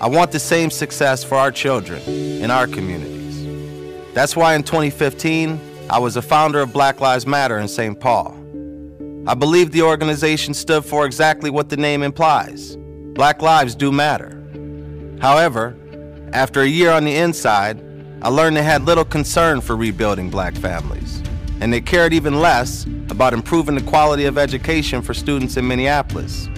I 0.00 0.08
want 0.08 0.32
the 0.32 0.38
same 0.38 0.70
success 0.70 1.22
for 1.22 1.34
our 1.34 1.52
children 1.52 2.02
in 2.02 2.50
our 2.50 2.66
communities. 2.66 3.44
That's 4.14 4.34
why 4.34 4.54
in 4.54 4.62
2015, 4.62 5.60
I 5.90 5.98
was 5.98 6.16
a 6.16 6.22
founder 6.22 6.60
of 6.60 6.72
Black 6.72 7.00
Lives 7.00 7.26
Matter 7.26 7.58
in 7.58 7.68
St. 7.68 8.00
Paul. 8.00 8.34
I 9.26 9.34
believe 9.34 9.70
the 9.72 9.82
organization 9.82 10.54
stood 10.54 10.84
for 10.84 11.04
exactly 11.04 11.50
what 11.50 11.68
the 11.68 11.76
name 11.76 12.02
implies 12.02 12.76
Black 12.76 13.42
lives 13.42 13.74
do 13.74 13.92
matter. 13.92 14.32
However, 15.20 15.76
after 16.32 16.62
a 16.62 16.66
year 16.66 16.90
on 16.90 17.04
the 17.04 17.16
inside, 17.16 17.82
I 18.22 18.28
learned 18.28 18.56
they 18.56 18.62
had 18.62 18.84
little 18.84 19.04
concern 19.04 19.60
for 19.60 19.76
rebuilding 19.76 20.30
black 20.30 20.54
families, 20.54 21.22
and 21.60 21.72
they 21.72 21.80
cared 21.80 22.12
even 22.12 22.40
less 22.40 22.84
about 23.10 23.32
improving 23.32 23.74
the 23.74 23.82
quality 23.82 24.24
of 24.24 24.36
education 24.36 25.02
for 25.02 25.14
students 25.14 25.56
in 25.56 25.66
Minneapolis. 25.66 26.48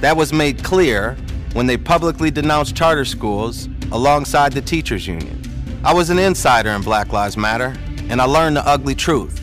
That 0.00 0.16
was 0.16 0.32
made 0.32 0.64
clear 0.64 1.16
when 1.52 1.66
they 1.66 1.76
publicly 1.76 2.30
denounced 2.30 2.74
charter 2.76 3.04
schools 3.04 3.68
alongside 3.92 4.52
the 4.52 4.60
teachers 4.60 5.06
union. 5.06 5.40
I 5.84 5.94
was 5.94 6.10
an 6.10 6.18
insider 6.18 6.70
in 6.70 6.82
Black 6.82 7.12
Lives 7.12 7.36
Matter, 7.36 7.76
and 8.08 8.20
I 8.20 8.24
learned 8.24 8.56
the 8.56 8.66
ugly 8.66 8.94
truth. 8.94 9.40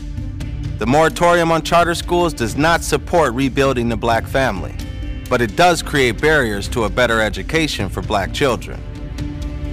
The 0.78 0.86
moratorium 0.86 1.50
on 1.50 1.62
charter 1.62 1.94
schools 1.94 2.32
does 2.32 2.56
not 2.56 2.82
support 2.82 3.34
rebuilding 3.34 3.88
the 3.88 3.96
black 3.96 4.26
family, 4.26 4.74
but 5.28 5.40
it 5.40 5.56
does 5.56 5.82
create 5.82 6.20
barriers 6.20 6.68
to 6.68 6.84
a 6.84 6.88
better 6.88 7.20
education 7.20 7.88
for 7.88 8.02
black 8.02 8.32
children. 8.32 8.80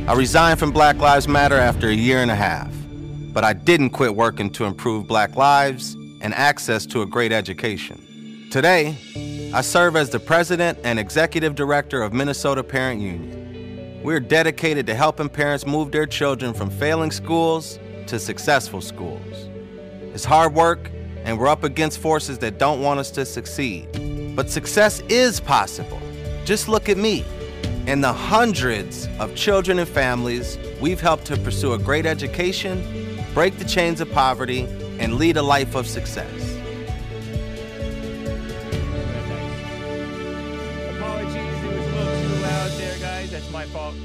I 0.08 0.14
resigned 0.14 0.60
from 0.60 0.72
Black 0.72 0.98
Lives 0.98 1.28
Matter 1.28 1.56
after 1.56 1.90
a 1.90 1.94
year 1.94 2.20
and 2.20 2.30
a 2.30 2.36
half, 2.36 2.72
but 3.34 3.44
I 3.44 3.54
didn't 3.54 3.90
quit 3.90 4.16
working 4.16 4.52
to 4.52 4.66
improve 4.66 5.08
black 5.08 5.36
lives 5.36 5.96
and 6.22 6.32
access 6.36 6.86
to 6.88 7.02
a 7.02 7.08
great 7.08 7.32
education. 7.32 8.48
Today, 8.52 8.96
I 9.52 9.62
serve 9.62 9.96
as 9.96 10.12
the 10.12 10.20
president 10.20 10.78
and 10.84 11.00
executive 11.00 11.56
director 11.56 12.04
of 12.04 12.14
Minnesota 12.14 12.64
Parent 12.64 13.02
Union. 13.02 14.00
We're 14.04 14.20
dedicated 14.20 14.86
to 14.86 14.94
helping 14.94 15.28
parents 15.28 15.66
move 15.66 15.92
their 15.92 16.06
children 16.06 16.54
from 16.54 16.70
failing 16.70 17.10
schools 17.10 17.80
to 18.06 18.20
successful 18.20 18.82
schools. 18.82 19.50
It's 20.14 20.24
hard 20.24 20.54
work, 20.54 20.92
and 21.24 21.40
we're 21.40 21.48
up 21.48 21.64
against 21.64 21.98
forces 21.98 22.38
that 22.40 22.60
don't 22.60 22.80
want 22.80 23.00
us 23.00 23.10
to 23.10 23.26
succeed. 23.26 24.36
But 24.36 24.52
success 24.52 25.00
is 25.10 25.40
possible. 25.40 26.00
Just 26.46 26.68
look 26.68 26.90
at 26.90 26.98
me 26.98 27.26
and 27.88 28.04
the 28.04 28.12
hundreds 28.12 29.08
of 29.20 29.36
children 29.36 29.78
and 29.80 29.88
families 29.88 30.58
we've 30.82 31.00
helped 31.00 31.26
to 31.26 31.38
pursue 31.38 31.74
a 31.74 31.78
great 31.78 32.06
education, 32.06 33.24
break 33.34 33.58
the 33.58 33.66
chains 33.66 34.02
of 34.02 34.12
poverty, 34.12 34.68
and 35.00 35.16
lead 35.16 35.38
a 35.38 35.42
life 35.42 35.76
of 35.76 35.88
success. 35.88 36.32
Apologies, 40.96 41.36
it 41.36 41.78
was 41.78 41.86
a 41.86 41.96
little 41.96 42.22
too 42.22 42.42
loud 42.42 42.72
there, 42.72 42.98
guys. 43.00 43.32
That's 43.32 43.52
my 43.52 43.66
fault. 43.66 43.96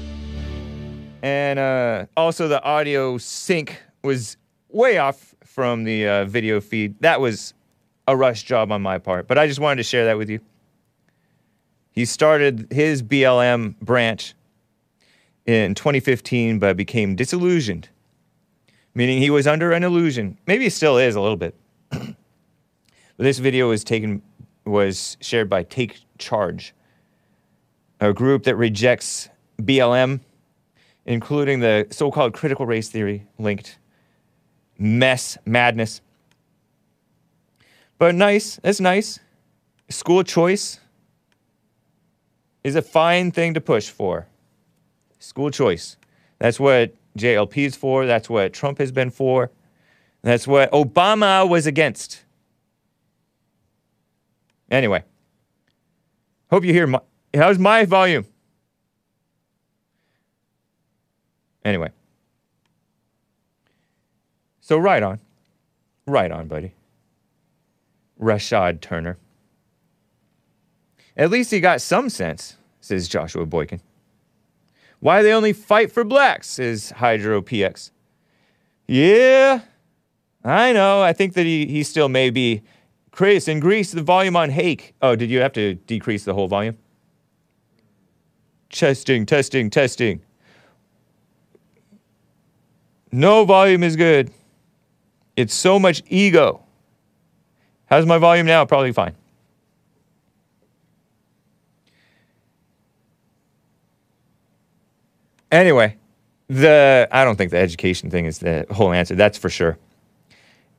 And 1.23 1.57
uh, 1.57 2.05
also, 2.15 2.47
the 2.47 2.61
audio 2.63 3.17
sync 3.17 3.81
was 4.03 4.37
way 4.69 4.99
off 4.99 5.33
from 5.43 5.85
the 5.85 6.07
uh, 6.07 6.25
video 6.25 6.61
feed. 6.61 6.99
That 7.01 7.19
was 7.19 7.53
a 8.07 8.15
rush 8.15 8.43
job 8.43 8.71
on 8.71 8.81
my 8.81 8.97
part, 8.99 9.27
but 9.27 9.37
I 9.37 9.47
just 9.47 9.59
wanted 9.59 9.77
to 9.77 9.83
share 9.83 10.05
that 10.05 10.17
with 10.17 10.29
you. 10.29 10.39
He 11.91 12.05
started 12.05 12.67
his 12.71 13.03
BLM 13.03 13.77
branch 13.79 14.33
in 15.45 15.75
2015, 15.75 16.59
but 16.59 16.77
became 16.77 17.15
disillusioned, 17.15 17.89
meaning 18.95 19.19
he 19.19 19.29
was 19.29 19.45
under 19.45 19.73
an 19.73 19.83
illusion. 19.83 20.37
Maybe 20.47 20.65
he 20.65 20.69
still 20.69 20.97
is 20.97 21.15
a 21.15 21.21
little 21.21 21.37
bit. 21.37 21.55
but 21.89 22.15
this 23.17 23.39
video 23.39 23.69
was 23.69 23.83
taken 23.83 24.21
was 24.65 25.17
shared 25.21 25.49
by 25.49 25.63
Take 25.63 26.01
Charge, 26.17 26.73
a 27.99 28.13
group 28.13 28.43
that 28.43 28.55
rejects 28.55 29.27
BLM, 29.61 30.21
including 31.05 31.59
the 31.59 31.87
so-called 31.89 32.33
critical 32.33 32.65
race 32.65 32.89
theory 32.89 33.27
linked 33.37 33.79
mess 34.77 35.37
madness. 35.45 36.01
But 37.97 38.15
nice, 38.15 38.59
that's 38.63 38.79
nice. 38.79 39.19
School 39.89 40.23
choice 40.23 40.79
is 42.63 42.75
a 42.75 42.81
fine 42.81 43.31
thing 43.31 43.53
to 43.53 43.61
push 43.61 43.89
for. 43.89 44.27
School 45.19 45.51
choice. 45.51 45.97
That's 46.39 46.59
what 46.59 46.93
JLP 47.17 47.57
is 47.57 47.75
for. 47.75 48.05
That's 48.05 48.29
what 48.29 48.53
Trump 48.53 48.77
has 48.79 48.91
been 48.91 49.09
for. 49.09 49.51
That's 50.21 50.47
what 50.47 50.71
Obama 50.71 51.47
was 51.47 51.65
against. 51.65 52.23
Anyway, 54.69 55.03
hope 56.49 56.63
you 56.63 56.73
hear 56.73 56.87
my. 56.87 56.99
How's 57.33 57.59
my 57.59 57.85
volume? 57.85 58.25
Anyway. 61.63 61.89
So, 64.61 64.77
right 64.77 65.03
on. 65.03 65.19
Right 66.05 66.31
on, 66.31 66.47
buddy. 66.47 66.73
Rashad 68.19 68.81
Turner. 68.81 69.17
At 71.17 71.29
least 71.29 71.51
he 71.51 71.59
got 71.59 71.81
some 71.81 72.09
sense, 72.09 72.57
says 72.79 73.07
Joshua 73.07 73.45
Boykin. 73.45 73.81
Why 74.99 75.23
they 75.23 75.33
only 75.33 75.53
fight 75.53 75.91
for 75.91 76.03
blacks, 76.03 76.47
says 76.47 76.91
Hydro 76.91 77.41
PX. 77.41 77.91
Yeah, 78.87 79.61
I 80.43 80.73
know. 80.73 81.01
I 81.01 81.13
think 81.13 81.33
that 81.33 81.45
he, 81.45 81.65
he 81.65 81.83
still 81.83 82.09
may 82.09 82.29
be. 82.29 82.61
Chris, 83.11 83.47
increase 83.47 83.91
the 83.91 84.01
volume 84.01 84.35
on 84.35 84.49
Hake. 84.49 84.95
Oh, 85.01 85.15
did 85.15 85.29
you 85.29 85.39
have 85.39 85.53
to 85.53 85.75
decrease 85.75 86.23
the 86.23 86.33
whole 86.33 86.47
volume? 86.47 86.77
Testing, 88.69 89.25
testing, 89.25 89.69
testing. 89.69 90.21
No 93.11 93.43
volume 93.43 93.83
is 93.83 93.95
good. 93.95 94.31
It's 95.35 95.53
so 95.53 95.77
much 95.77 96.03
ego. 96.07 96.63
How's 97.87 98.05
my 98.05 98.17
volume 98.17 98.45
now? 98.45 98.63
Probably 98.65 98.93
fine. 98.93 99.15
Anyway, 105.51 105.97
the 106.47 107.07
I 107.11 107.23
don't 107.25 107.35
think 107.35 107.51
the 107.51 107.57
education 107.57 108.09
thing 108.09 108.25
is 108.25 108.39
the 108.39 108.65
whole 108.71 108.93
answer. 108.93 109.15
That's 109.15 109.37
for 109.37 109.49
sure. 109.49 109.77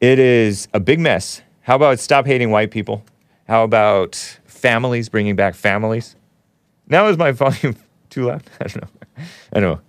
It 0.01 0.19
is 0.19 0.67
a 0.75 0.81
big 0.81 0.99
mess. 0.99 1.43
How 1.61 1.77
about 1.77 2.01
stop 2.01 2.27
hating 2.27 2.51
white 2.51 2.71
people? 2.71 3.05
How 3.47 3.65
about 3.65 4.17
families 4.47 5.09
bringing 5.09 5.37
back 5.37 5.55
families? 5.55 6.17
Now 6.89 7.07
is 7.09 7.17
my 7.17 7.33
volume 7.33 7.77
too 8.11 8.27
loud? 8.27 8.43
I 8.61 8.65
don't 8.65 8.83
know. 8.83 9.25
I 9.53 9.61
don't 9.61 9.75
know. 9.77 9.81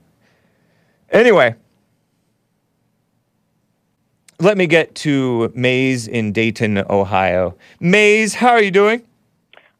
Anyway, 1.09 1.55
let 4.39 4.57
me 4.57 4.67
get 4.67 4.95
to 4.95 5.51
Maze 5.55 6.07
in 6.07 6.31
Dayton, 6.33 6.83
Ohio. 6.89 7.55
Maze, 7.79 8.35
how 8.35 8.49
are 8.49 8.61
you 8.61 8.71
doing? 8.71 9.03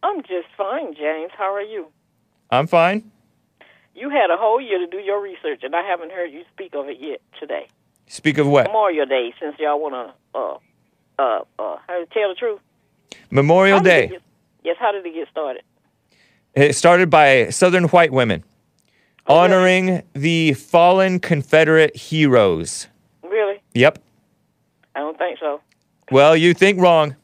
I'm 0.03 0.21
just 0.21 0.47
fine, 0.55 0.93
James. 0.93 1.31
How 1.37 1.53
are 1.53 1.61
you? 1.61 1.87
I'm 2.49 2.67
fine. 2.67 3.11
You 4.03 4.09
had 4.09 4.29
a 4.31 4.35
whole 4.35 4.59
year 4.59 4.79
to 4.79 4.85
do 4.85 4.97
your 4.97 5.21
research, 5.21 5.61
and 5.63 5.73
I 5.73 5.81
haven't 5.81 6.11
heard 6.11 6.29
you 6.29 6.43
speak 6.51 6.75
of 6.75 6.89
it 6.89 6.97
yet 6.99 7.21
today. 7.39 7.69
Speak 8.07 8.37
of 8.37 8.45
what? 8.45 8.65
Memorial 8.65 9.05
Day, 9.05 9.33
since 9.39 9.55
y'all 9.57 9.79
want 9.79 9.93
to, 9.95 10.37
uh, 10.37 10.57
uh, 11.17 11.39
uh, 11.57 11.77
tell 12.11 12.27
the 12.27 12.35
truth. 12.37 12.59
Memorial 13.31 13.77
How 13.77 13.83
Day. 13.83 14.07
get- 14.07 14.21
yes, 14.61 14.75
how 14.77 14.91
did 14.91 15.05
it 15.05 15.13
get 15.13 15.29
started? 15.31 15.63
It 16.53 16.75
started 16.75 17.09
by 17.09 17.47
Southern 17.47 17.85
white 17.85 18.11
women 18.11 18.43
honoring 19.25 20.03
the 20.11 20.51
fallen 20.51 21.21
Confederate 21.21 21.95
heroes. 21.95 22.87
Really? 23.23 23.61
Yep. 23.73 23.99
I 24.95 24.99
don't 24.99 25.17
think 25.17 25.39
so. 25.39 25.61
Well, 26.11 26.35
you 26.35 26.53
think 26.53 26.77
wrong. 26.81 27.15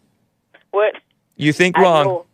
What? 0.72 0.96
You 1.36 1.52
think 1.52 1.78
I 1.78 1.82
wrong. 1.82 2.06
know- 2.06 2.14
no, 2.14 2.16
th- 2.16 2.26
that's 2.26 2.29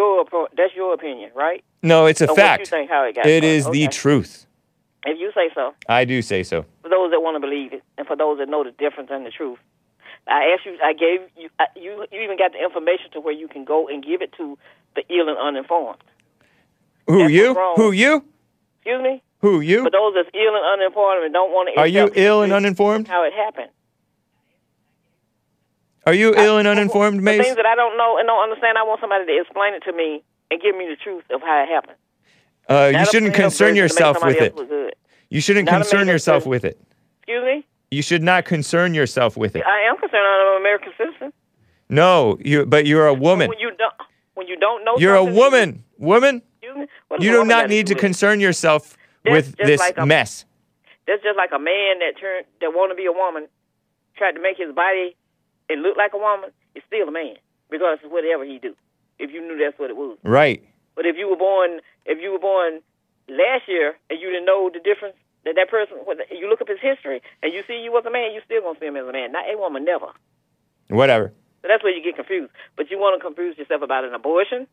your 0.00 0.48
that's 0.56 0.74
your 0.74 0.94
opinion, 0.94 1.30
right? 1.34 1.62
No, 1.82 2.06
it's 2.06 2.20
a 2.20 2.24
Or 2.24 2.28
what 2.28 2.36
you 2.36 2.42
fact. 2.42 2.68
think 2.68 2.90
how 2.90 3.04
it 3.04 3.14
got 3.16 3.26
It 3.26 3.44
is 3.44 3.68
the 3.68 3.88
truth. 3.88 4.46
If 5.04 5.18
you 5.18 5.30
say 5.34 5.50
so, 5.54 5.74
I 5.88 6.04
do 6.04 6.20
say 6.22 6.42
so. 6.42 6.66
for 6.82 6.88
those 6.90 7.10
that 7.10 7.20
want 7.20 7.36
to 7.36 7.40
believe 7.40 7.72
it, 7.72 7.82
and 7.96 8.06
for 8.06 8.16
those 8.16 8.38
that 8.38 8.48
know 8.48 8.64
the 8.64 8.72
difference 8.72 9.10
and 9.12 9.24
the 9.24 9.30
truth. 9.30 9.58
I 10.26 10.54
asked 10.54 10.66
you. 10.66 10.76
I 10.84 10.92
gave 10.92 11.20
you. 11.36 11.48
I, 11.58 11.66
you. 11.74 12.06
You 12.12 12.20
even 12.20 12.36
got 12.36 12.52
the 12.52 12.62
information 12.62 13.10
to 13.14 13.20
where 13.20 13.32
you 13.32 13.48
can 13.48 13.64
go 13.64 13.88
and 13.88 14.04
give 14.04 14.20
it 14.20 14.32
to 14.36 14.58
the 14.94 15.02
ill 15.08 15.28
and 15.28 15.38
uninformed. 15.38 16.02
Who 17.06 17.20
That's 17.20 17.32
you? 17.32 17.54
Who 17.76 17.92
you? 17.92 18.24
Excuse 18.76 19.02
me. 19.02 19.22
Who 19.40 19.60
you? 19.60 19.82
For 19.82 19.90
those 19.90 20.12
that's 20.14 20.28
ill 20.34 20.54
and 20.54 20.64
uninformed 20.80 21.24
and 21.24 21.32
don't 21.32 21.50
want 21.50 21.70
to. 21.74 21.80
Are 21.80 21.86
you 21.86 22.10
ill 22.14 22.42
and 22.42 22.52
uninformed? 22.52 23.08
How 23.08 23.24
it 23.24 23.32
happened? 23.32 23.70
Are 26.06 26.14
you 26.14 26.34
ill 26.34 26.58
and 26.58 26.66
uninformed, 26.66 27.20
The 27.26 27.38
things 27.42 27.56
that 27.56 27.66
I 27.66 27.74
don't 27.74 27.96
know 27.98 28.16
and 28.18 28.26
don't 28.26 28.42
understand, 28.42 28.78
I 28.78 28.82
want 28.82 29.00
somebody 29.00 29.26
to 29.26 29.40
explain 29.40 29.74
it 29.74 29.82
to 29.84 29.92
me 29.92 30.22
and 30.50 30.60
give 30.60 30.76
me 30.76 30.86
the 30.88 30.96
truth 30.96 31.24
of 31.30 31.42
how 31.42 31.62
it 31.62 31.68
happened. 31.68 31.96
Uh, 32.68 32.98
you 32.98 33.04
shouldn't 33.06 33.34
concern 33.34 33.74
version 33.74 33.76
to 33.76 33.82
make 33.82 33.90
yourself 33.90 34.24
with 34.24 34.40
it. 34.40 34.98
You 35.28 35.40
shouldn't 35.40 35.66
Not 35.66 35.74
concern 35.74 36.08
yourself 36.08 36.46
with 36.46 36.64
it. 36.64 36.80
Excuse 37.18 37.44
me. 37.44 37.66
You 37.90 38.02
should 38.02 38.22
not 38.22 38.44
concern 38.44 38.94
yourself 38.94 39.36
with 39.36 39.56
it. 39.56 39.64
I 39.66 39.80
am 39.88 39.96
concerned. 39.96 40.22
I'm 40.24 40.54
an 40.54 40.60
American 40.60 40.92
citizen. 40.96 41.32
No, 41.88 42.38
you. 42.40 42.64
But 42.64 42.86
you're 42.86 43.08
a 43.08 43.14
woman. 43.14 43.48
When 43.48 43.58
you 43.58 43.72
don't, 43.76 43.94
when 44.34 44.46
you 44.46 44.56
don't 44.56 44.84
know, 44.84 44.96
You're 44.98 45.16
a 45.16 45.24
woman. 45.24 45.84
Woman. 45.98 46.42
Excuse 46.62 46.76
me. 46.76 46.86
What 47.08 47.20
You 47.20 47.30
do 47.32 47.38
woman 47.38 47.48
not 47.48 47.68
need 47.68 47.88
to 47.88 47.94
with 47.94 48.00
concern 48.00 48.38
yourself 48.40 48.96
That's 49.24 49.32
with 49.48 49.56
this 49.56 49.80
like 49.80 49.98
a- 49.98 50.06
mess. 50.06 50.44
That's 51.06 51.22
just 51.22 51.36
like 51.36 51.50
a 51.52 51.58
man 51.58 51.98
that 51.98 52.12
turned 52.20 52.46
that 52.60 52.70
want 52.70 52.92
to 52.92 52.94
be 52.94 53.06
a 53.06 53.12
woman, 53.12 53.48
tried 54.16 54.32
to 54.32 54.40
make 54.40 54.56
his 54.56 54.72
body 54.72 55.16
and 55.70 55.82
look 55.82 55.96
like 55.96 56.12
a 56.12 56.18
woman. 56.18 56.50
It's 56.74 56.84
still 56.86 57.08
a 57.08 57.14
man, 57.14 57.38
regardless 57.70 58.04
of 58.04 58.10
whatever 58.10 58.44
he 58.44 58.58
do. 58.58 58.74
If 59.18 59.30
you 59.30 59.40
knew 59.40 59.56
that's 59.56 59.78
what 59.78 59.90
it 59.90 59.96
was. 59.96 60.18
Right. 60.24 60.64
But 60.96 61.06
if 61.06 61.16
you 61.16 61.28
were 61.30 61.36
born, 61.36 61.80
if 62.04 62.18
you 62.20 62.32
were 62.32 62.42
born 62.42 62.80
last 63.28 63.68
year 63.68 63.94
and 64.10 64.20
you 64.20 64.28
didn't 64.30 64.46
know 64.46 64.70
the 64.72 64.80
difference 64.80 65.16
that 65.44 65.54
that 65.56 65.70
person, 65.70 65.96
you 66.30 66.48
look 66.48 66.60
up 66.60 66.68
his 66.68 66.80
history 66.82 67.22
and 67.42 67.52
you 67.52 67.62
see 67.66 67.80
you 67.80 67.92
was 67.92 68.04
a 68.04 68.10
man, 68.10 68.32
you 68.34 68.40
still 68.44 68.60
gonna 68.60 68.78
see 68.80 68.86
him 68.86 68.96
as 68.96 69.06
a 69.06 69.12
man. 69.12 69.32
Not 69.32 69.48
a 69.48 69.56
woman, 69.56 69.84
never. 69.84 70.12
Whatever. 70.88 71.32
So 71.62 71.68
that's 71.68 71.84
where 71.84 71.94
you 71.94 72.02
get 72.02 72.16
confused. 72.16 72.52
But 72.76 72.90
you 72.90 72.98
want 72.98 73.20
to 73.20 73.24
confuse 73.24 73.56
yourself 73.56 73.82
about 73.82 74.04
an 74.04 74.14
abortion, 74.14 74.66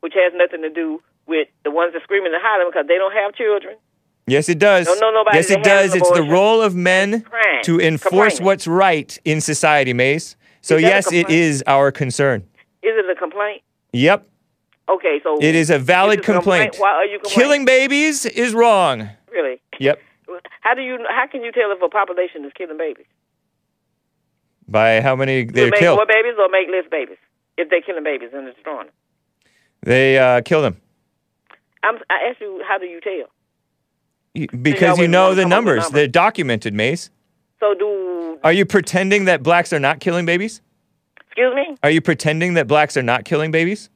which 0.00 0.14
has 0.14 0.32
nothing 0.34 0.62
to 0.62 0.70
do 0.70 1.02
with 1.26 1.48
the 1.64 1.70
ones 1.70 1.92
that 1.94 2.02
screaming 2.02 2.34
and 2.34 2.42
hollering 2.42 2.70
because 2.70 2.86
they 2.86 2.98
don't 2.98 3.14
have 3.14 3.34
children. 3.34 3.76
Yes, 4.26 4.48
it 4.48 4.58
does. 4.58 4.86
Don't 4.86 5.00
know 5.00 5.10
nobody 5.12 5.36
yes, 5.36 5.50
it 5.50 5.62
does. 5.62 5.94
It's 5.94 6.10
the 6.10 6.22
role 6.22 6.60
of 6.60 6.74
men 6.74 7.24
to 7.62 7.80
enforce 7.80 8.40
what's 8.40 8.66
right 8.66 9.16
in 9.24 9.40
society, 9.40 9.92
Mace. 9.92 10.36
So 10.62 10.76
Is 10.76 10.82
that 10.82 10.88
a 10.88 10.90
yes, 10.90 11.12
it 11.12 11.30
is 11.30 11.62
our 11.66 11.92
concern. 11.92 12.42
Is 12.82 12.92
it 12.96 13.08
a 13.10 13.14
complaint? 13.14 13.62
Yep. 13.92 14.28
Okay, 14.88 15.20
so 15.22 15.38
It 15.40 15.54
is 15.54 15.70
a 15.70 15.78
valid 15.78 16.20
Is 16.20 16.28
a 16.28 16.32
complaint? 16.32 16.72
complaint. 16.72 16.80
Why 16.80 16.90
are 16.90 17.04
you 17.04 17.18
complaining? 17.18 17.40
Killing 17.40 17.64
babies 17.64 18.26
is 18.26 18.52
wrong. 18.52 19.08
Really? 19.30 19.60
Yep. 19.78 20.00
How 20.60 20.74
do 20.74 20.82
you? 20.82 20.98
How 21.08 21.26
can 21.28 21.42
you 21.44 21.52
tell 21.52 21.70
if 21.70 21.80
a 21.80 21.88
population 21.88 22.44
is 22.44 22.52
killing 22.56 22.76
babies? 22.78 23.06
By 24.68 25.00
how 25.00 25.14
many 25.14 25.44
Do 25.44 25.52
they 25.52 25.64
they 25.64 25.70
make 25.70 25.80
kill? 25.80 25.94
more 25.94 26.06
babies 26.06 26.34
or 26.38 26.48
make 26.48 26.66
less 26.68 26.84
babies? 26.90 27.18
If 27.56 27.70
they're 27.70 27.80
killing 27.80 28.02
babies 28.02 28.30
and 28.34 28.52
destroying 28.52 28.86
them. 28.86 28.94
They 29.82 30.18
uh, 30.18 30.40
kill 30.42 30.62
them 30.62 30.80
I'm, 31.82 31.96
I 32.10 32.30
ask 32.30 32.40
you, 32.40 32.62
how 32.66 32.78
do 32.78 32.86
you 32.86 33.00
tell? 33.00 33.28
Because 34.62 34.98
you 34.98 35.08
know 35.08 35.34
the 35.34 35.42
come 35.42 35.52
up 35.52 35.58
with 35.58 35.66
numbers. 35.66 35.76
numbers. 35.84 35.90
They're 35.92 36.06
documented, 36.08 36.74
Mace. 36.74 37.10
So 37.60 37.74
do 37.74 38.38
Are 38.44 38.52
you 38.52 38.66
pretending 38.66 39.24
that 39.26 39.42
blacks 39.42 39.72
are 39.72 39.80
not 39.80 40.00
killing 40.00 40.26
babies? 40.26 40.60
excuse 41.26 41.54
me? 41.54 41.76
Are 41.82 41.90
you 41.90 42.00
pretending 42.00 42.54
that 42.54 42.66
blacks 42.66 42.96
are 42.96 43.02
not 43.02 43.24
killing 43.24 43.50
babies? 43.50 43.90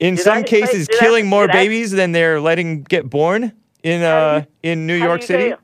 In 0.00 0.16
Did 0.16 0.24
some 0.24 0.38
I- 0.38 0.42
cases, 0.42 0.88
did 0.88 0.96
I- 0.96 1.00
killing 1.00 1.26
more 1.26 1.48
babies 1.48 1.90
than 1.92 2.12
they're 2.12 2.40
letting 2.40 2.82
get 2.82 3.08
born 3.08 3.52
in 3.82 4.02
uh, 4.02 4.44
in 4.62 4.86
New 4.86 4.96
York 4.96 5.22
City 5.22 5.50
Tell? 5.50 5.58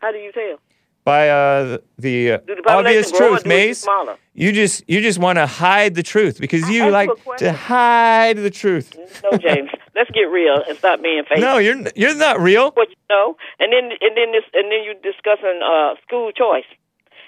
How 0.00 0.12
do 0.12 0.18
you 0.18 0.32
tell? 0.32 0.58
By 1.04 1.28
uh, 1.28 1.78
the 1.98 2.32
uh, 2.32 2.38
the 2.46 2.62
obvious 2.66 3.10
truth, 3.10 3.20
do 3.20 3.34
it 3.34 3.42
get 3.44 3.48
Maze. 3.48 3.80
smaller? 3.80 4.16
You 4.34 4.52
just 4.52 4.84
you 4.88 5.00
just 5.00 5.18
want 5.18 5.36
to 5.38 5.46
hide 5.46 5.94
the 5.94 6.02
truth 6.02 6.40
because 6.40 6.68
you 6.68 6.90
like 6.90 7.10
to 7.38 7.52
hide 7.52 8.36
the 8.36 8.50
truth. 8.50 8.96
No, 9.24 9.36
James. 9.38 9.70
Let's 9.94 10.10
get 10.12 10.22
real 10.22 10.62
and 10.66 10.78
stop 10.78 11.02
being 11.02 11.24
fake. 11.28 11.40
No, 11.40 11.58
you're 11.58 11.76
you're 11.96 12.14
not 12.14 12.40
real. 12.40 12.70
What 12.72 12.88
you 12.88 12.96
know, 13.08 13.36
and 13.58 13.72
then 13.72 13.90
and 14.00 14.16
then 14.16 14.32
this 14.32 14.44
and 14.54 14.70
then 14.70 14.84
you 14.84 14.94
discussing 15.02 15.60
uh 15.64 15.94
school 16.06 16.32
choice. 16.32 16.64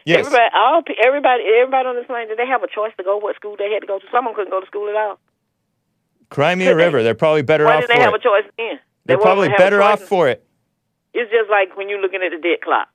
Yes. 0.04 0.26
Everybody, 0.26 0.50
all 0.54 0.82
everybody, 1.04 1.44
everybody 1.60 1.88
on 1.88 1.96
this 1.96 2.06
plane, 2.06 2.28
did 2.28 2.38
they 2.38 2.46
have 2.46 2.62
a 2.62 2.68
choice 2.68 2.92
to 2.96 3.04
go 3.04 3.18
what 3.18 3.36
school 3.36 3.56
they 3.58 3.70
had 3.70 3.80
to 3.80 3.86
go 3.86 3.98
to? 3.98 4.04
Some 4.10 4.26
of 4.26 4.30
them 4.30 4.34
couldn't 4.34 4.50
go 4.50 4.60
to 4.60 4.66
school 4.66 4.88
at 4.88 4.96
all. 4.96 5.18
Crimea 6.30 6.70
Could 6.70 6.76
River. 6.76 7.02
They're 7.02 7.14
probably 7.14 7.42
better 7.42 7.66
Why 7.66 7.76
off 7.76 7.80
did 7.82 7.90
they 7.90 8.00
have 8.00 8.14
it. 8.14 8.20
a 8.20 8.22
choice 8.22 8.50
then? 8.56 8.80
They're 9.04 9.16
They 9.16 9.22
probably 9.22 9.48
wasn't 9.48 9.52
have 9.52 9.60
a 9.60 9.64
better 9.64 9.82
off 9.82 10.00
for 10.02 10.28
it. 10.28 10.44
It's 11.14 11.30
just 11.30 11.50
like 11.50 11.76
when 11.76 11.88
you're 11.88 12.00
looking 12.00 12.20
at 12.22 12.30
the 12.32 12.40
dead 12.40 12.62
clock. 12.62 12.88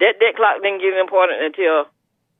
That 0.00 0.20
debt 0.20 0.36
clock 0.36 0.62
didn't 0.62 0.80
get 0.80 0.94
important 0.98 1.42
until 1.42 1.86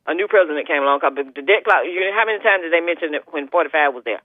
a 0.07 0.15
new 0.15 0.29
president 0.29 0.67
came 0.67 0.83
along. 0.83 1.01
'cause 1.01 1.13
the 1.17 1.43
debt 1.43 1.65
clock. 1.65 1.85
You 1.85 2.01
know, 2.01 2.13
how 2.15 2.25
many 2.25 2.39
times 2.43 2.63
did 2.63 2.73
they 2.73 2.81
mention 2.81 3.15
it 3.15 3.23
when 3.31 3.49
45 3.49 3.95
was 3.95 4.05
there? 4.05 4.21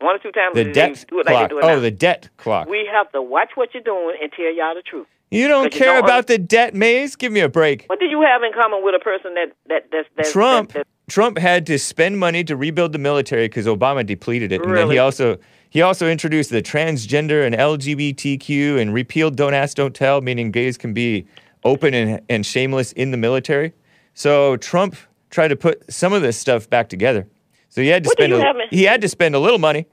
One 0.00 0.14
or 0.16 0.18
two 0.18 0.32
times. 0.32 0.54
The 0.54 0.64
debt 0.64 0.94
they 0.94 1.04
do 1.08 1.20
it 1.20 1.26
like 1.26 1.34
clock. 1.34 1.50
do 1.50 1.58
it 1.58 1.62
now. 1.62 1.72
oh, 1.72 1.80
the 1.80 1.90
debt 1.90 2.28
clock. 2.36 2.68
We 2.68 2.88
have 2.90 3.10
to 3.12 3.20
watch 3.20 3.50
what 3.54 3.74
you're 3.74 3.82
doing 3.82 4.16
and 4.20 4.32
tell 4.32 4.52
y'all 4.52 4.74
the 4.74 4.82
truth. 4.82 5.06
You 5.30 5.46
don't 5.46 5.64
But 5.66 5.74
you 5.74 5.78
care 5.80 5.94
don't 5.94 6.04
about 6.04 6.26
the 6.26 6.38
debt, 6.38 6.74
Maze? 6.74 7.14
Give 7.16 7.30
me 7.30 7.40
a 7.40 7.48
break. 7.48 7.84
What 7.86 8.00
do 8.00 8.06
you 8.06 8.20
have 8.22 8.42
in 8.42 8.52
common 8.52 8.82
with 8.82 8.94
a 8.94 8.98
person 8.98 9.34
that 9.34 9.52
that 9.68 9.84
that's, 9.92 10.08
that's 10.16 10.32
Trump 10.32 10.72
that- 10.72 10.86
Trump 11.08 11.38
had 11.38 11.66
to 11.66 11.78
spend 11.78 12.18
money 12.18 12.42
to 12.44 12.56
rebuild 12.56 12.92
the 12.92 12.98
military 12.98 13.46
because 13.46 13.66
Obama 13.66 14.04
depleted 14.06 14.52
it, 14.52 14.62
and 14.62 14.76
then 14.76 14.90
he 14.90 14.98
also 14.98 15.38
he 15.68 15.82
also 15.82 16.08
introduced 16.08 16.50
the 16.50 16.62
transgender 16.62 17.44
and 17.44 17.54
LGBTQ 17.54 18.80
and 18.80 18.94
repealed 18.94 19.36
Don't 19.36 19.54
Ask, 19.54 19.76
Don't 19.76 19.94
Tell, 19.94 20.20
meaning 20.20 20.50
gays 20.50 20.76
can 20.78 20.92
be 20.92 21.26
open 21.64 21.94
and, 21.94 22.20
and 22.28 22.44
shameless 22.46 22.92
in 22.92 23.10
the 23.10 23.16
military. 23.16 23.72
So 24.14 24.56
Trump 24.56 24.96
tried 25.30 25.48
to 25.48 25.56
put 25.56 25.92
some 25.92 26.12
of 26.12 26.22
this 26.22 26.36
stuff 26.36 26.68
back 26.68 26.88
together. 26.88 27.26
So 27.68 27.80
he 27.82 27.88
had 27.88 28.02
to 28.04 28.08
What 28.08 28.18
spend 28.18 28.32
a, 28.32 28.36
in- 28.50 28.56
he 28.70 28.84
had 28.84 29.00
to 29.02 29.08
spend 29.08 29.34
a 29.34 29.38
little 29.38 29.58
money 29.58 29.86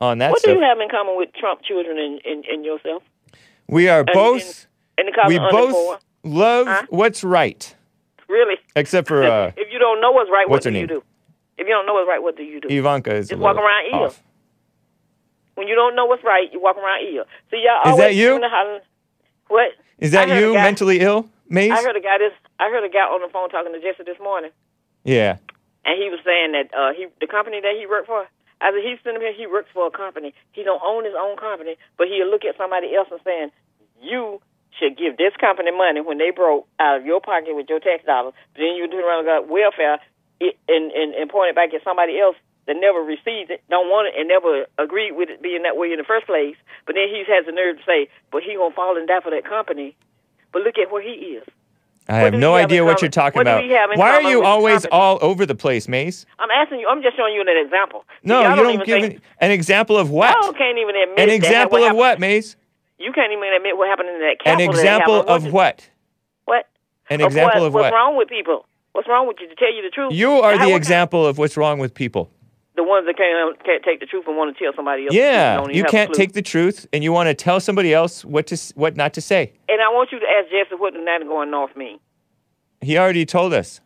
on 0.00 0.18
that 0.18 0.30
what 0.30 0.40
stuff. 0.40 0.52
do 0.54 0.58
you 0.58 0.64
have 0.64 0.78
in 0.80 0.88
common 0.88 1.16
with 1.16 1.30
Trump 1.34 1.62
children 1.62 1.98
and, 1.98 2.20
and, 2.24 2.44
and 2.44 2.64
yourself? 2.64 3.02
we 3.68 3.88
are 3.88 4.00
And- 4.00 4.10
both 4.12 4.66
And 4.98 5.08
we 5.26 5.38
both 5.38 6.00
love 6.22 6.66
Huh? 6.68 6.82
what's 6.90 7.24
right, 7.24 7.74
Really? 8.28 8.56
except 8.76 9.08
for 9.08 9.24
uh, 9.32 9.52
if 9.56 9.72
you 9.72 9.78
don't 9.78 10.00
know 10.00 10.12
what's 10.12 10.30
right, 10.30 10.48
what's 10.48 10.66
what 10.66 10.72
do 10.72 10.78
you 10.78 10.86
name? 10.86 10.96
do? 10.98 11.02
If 11.58 11.66
you 11.66 11.72
don't 11.72 11.86
know 11.86 11.94
what's 11.94 12.08
right, 12.08 12.22
what 12.22 12.36
do 12.36 12.42
you 12.44 12.60
do? 12.60 12.68
Ivanka 12.68 13.14
is 13.14 13.28
Just 13.28 13.40
walk 13.40 13.56
around 13.56 13.86
ill. 13.92 14.14
When 15.54 15.68
you 15.68 15.74
don't 15.74 15.96
know 15.96 16.04
what's 16.04 16.22
right, 16.22 16.48
you 16.52 16.60
walk 16.60 16.76
around 16.76 17.00
ill. 17.06 17.24
So 17.50 17.56
y'all 17.56 17.80
Is 17.86 17.92
always 17.92 17.98
that 17.98 18.14
you? 18.14 18.38
hollering. 18.42 18.80
What? 19.48 19.70
Is 19.98 20.12
that 20.12 20.28
I 20.28 20.34
heard 20.34 20.38
a 20.38 20.46
you 20.46 20.54
guy- 20.54 20.62
mentally 20.64 21.00
ill, 21.00 21.28
Maze? 21.48 21.72
I 21.72 21.82
heard 21.82 21.96
a 21.96 22.00
guy 22.00 22.18
this. 22.18 22.32
I 22.58 22.70
heard 22.70 22.84
a 22.84 22.88
guy 22.88 23.00
on 23.00 23.20
the 23.20 23.28
phone 23.32 23.48
talking 23.50 23.72
to 23.72 23.80
Jesse 23.80 24.02
this 24.04 24.18
morning, 24.20 24.50
yeah. 25.04 25.36
and 25.84 26.00
he 26.00 26.08
was 26.10 26.20
saying 26.24 26.52
that 26.52 26.72
uh, 26.72 26.92
he 26.92 27.06
the 27.20 27.26
company 27.26 27.60
that 27.60 27.74
he 27.78 27.86
worked 27.86 28.06
for. 28.06 28.26
I 28.60 28.72
said 28.72 28.80
he's 28.82 28.98
sitting 29.04 29.20
here. 29.20 29.32
He 29.32 29.46
works 29.46 29.68
for 29.72 29.86
a 29.86 29.90
company. 29.90 30.32
He 30.52 30.62
don't 30.64 30.80
own 30.82 31.04
his 31.04 31.12
own 31.18 31.36
company, 31.36 31.76
but 31.98 32.08
he'll 32.08 32.28
look 32.30 32.44
at 32.44 32.56
somebody 32.56 32.94
else 32.94 33.08
and 33.10 33.20
saying, 33.24 33.50
"You 34.00 34.40
should 34.78 34.96
give 34.96 35.16
this 35.16 35.36
company 35.36 35.70
money 35.70 36.00
when 36.00 36.16
they 36.18 36.30
broke 36.30 36.66
out 36.80 36.96
of 37.00 37.06
your 37.06 37.20
pocket 37.20 37.54
with 37.54 37.68
your 37.68 37.80
tax 37.80 38.04
dollars." 38.04 38.32
Then 38.56 38.76
you 38.76 38.88
turn 38.88 39.04
around 39.04 39.28
and 39.28 39.28
got 39.28 39.48
welfare 39.48 40.00
it, 40.40 40.56
and, 40.68 40.92
and 40.92 41.14
and 41.14 41.30
point 41.30 41.50
it 41.50 41.54
back 41.56 41.72
at 41.74 41.84
somebody 41.84 42.18
else 42.18 42.36
that 42.66 42.76
never 42.78 43.00
received 43.00 43.50
it, 43.50 43.62
don't 43.70 43.88
want 43.88 44.08
it, 44.08 44.14
and 44.18 44.28
never 44.28 44.66
agreed 44.78 45.12
with 45.12 45.30
it 45.30 45.42
being 45.42 45.62
that 45.62 45.76
way 45.76 45.92
in 45.92 45.98
the 45.98 46.04
first 46.04 46.26
place. 46.26 46.56
But 46.86 46.94
then 46.94 47.08
he 47.08 47.24
has 47.28 47.46
the 47.46 47.52
nerve 47.52 47.78
to 47.78 47.84
say, 47.84 48.08
"But 48.32 48.42
he 48.42 48.54
gonna 48.56 48.74
fall 48.74 48.96
and 48.96 49.06
die 49.06 49.20
for 49.20 49.30
that 49.30 49.44
company." 49.44 49.94
But 50.52 50.62
look 50.62 50.78
at 50.78 50.90
where 50.90 51.02
he 51.02 51.10
is. 51.38 51.44
I 52.08 52.22
What 52.22 52.32
have 52.34 52.40
no 52.40 52.54
idea 52.54 52.84
what 52.84 53.02
you're 53.02 53.10
talking 53.10 53.40
what 53.40 53.48
about. 53.48 53.64
we 53.64 53.70
have 53.70 53.90
in 53.90 53.98
Why 53.98 54.10
are 54.14 54.22
you 54.22 54.44
always 54.44 54.82
company? 54.82 54.90
all 54.92 55.18
over 55.22 55.44
the 55.44 55.56
place, 55.56 55.88
Maze? 55.88 56.24
I'm 56.38 56.50
asking 56.52 56.78
you. 56.78 56.86
I'm 56.88 57.02
just 57.02 57.16
showing 57.16 57.34
you 57.34 57.40
an 57.40 57.48
example. 57.48 58.04
No, 58.22 58.42
Y'all 58.42 58.50
you 58.50 58.56
don't 58.62 58.76
don't 58.76 58.86
give 58.86 59.02
an, 59.02 59.20
an 59.40 59.50
example 59.50 59.96
of 59.98 60.10
what? 60.10 60.36
Y'all 60.40 60.52
can't 60.52 60.78
even 60.78 60.94
admit 60.94 61.18
An 61.18 61.30
example 61.30 61.80
what 61.80 61.90
of 61.90 61.96
what, 61.96 62.20
Maze? 62.20 62.56
You 62.98 63.12
can't 63.12 63.32
even 63.32 63.52
admit 63.52 63.76
what 63.76 63.88
happened 63.88 64.08
in 64.10 64.20
that 64.20 64.36
An 64.46 64.60
example 64.60 65.20
of 65.20 65.52
what? 65.52 65.88
What? 66.44 66.66
An 67.10 67.20
example 67.20 67.26
Of 67.26 67.32
example 67.32 67.60
what? 67.60 67.66
of 67.66 67.74
What's 67.74 67.92
wrong 67.92 68.16
with 68.16 68.28
people? 68.28 68.66
What's 68.92 69.08
wrong 69.08 69.26
with 69.26 69.36
you? 69.40 69.48
To 69.48 69.54
tell 69.56 69.74
you 69.74 69.82
the 69.82 69.90
truth. 69.90 70.12
You 70.12 70.30
are 70.30 70.56
the 70.58 70.68
what 70.70 70.76
example 70.76 71.26
of 71.26 71.38
what's 71.38 71.56
wrong 71.56 71.78
with 71.80 71.92
people. 71.92 72.30
The 72.76 72.84
ones 72.84 73.06
that 73.06 73.16
can't 73.16 73.64
can't 73.64 73.82
take 73.82 74.00
the 74.00 74.06
truth 74.06 74.24
and 74.28 74.36
want 74.36 74.54
to 74.56 74.62
tell 74.64 74.72
somebody 74.76 75.04
else. 75.06 75.12
the 75.14 75.18
truth 75.18 75.26
and 75.26 75.70
Yeah, 75.72 75.76
you 75.76 75.84
can't 75.84 76.12
take 76.12 76.32
the 76.34 76.42
truth 76.42 76.86
and 76.92 77.02
you 77.02 77.10
want 77.10 77.28
to 77.28 77.34
tell 77.34 77.58
somebody 77.58 77.94
else 77.94 78.24
what 78.24 78.46
to 78.48 78.56
what 78.74 78.96
not 78.96 79.14
to 79.14 79.20
say. 79.22 79.52
And 79.68 79.80
I 79.80 79.88
want 79.88 80.12
you 80.12 80.18
to 80.20 80.26
ask 80.26 80.50
Jesse 80.50 80.74
what 80.78 80.92
the 80.92 81.00
night 81.00 81.22
going 81.26 81.50
north 81.50 81.74
mean. 81.76 81.98
He 82.82 82.98
already 82.98 83.24
told 83.24 83.54
us 83.54 83.80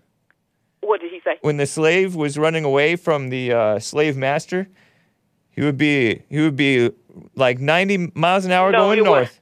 What 0.80 1.00
did 1.00 1.12
he 1.12 1.20
say? 1.24 1.38
when 1.42 1.56
the 1.56 1.66
slave 1.66 2.16
was 2.16 2.36
running 2.36 2.64
away 2.64 2.96
from 2.96 3.28
the 3.30 3.52
uh, 3.52 3.78
slave 3.78 4.16
master, 4.16 4.68
he 5.50 5.62
would 5.62 5.78
be 5.78 6.22
he 6.28 6.40
would 6.40 6.56
be 6.56 6.90
like 7.36 7.60
90 7.60 8.12
miles 8.14 8.44
an 8.44 8.50
hour 8.52 8.72
No, 8.72 8.78
going 8.86 8.98
it 8.98 9.02
was- 9.02 9.08
north. 9.08 9.40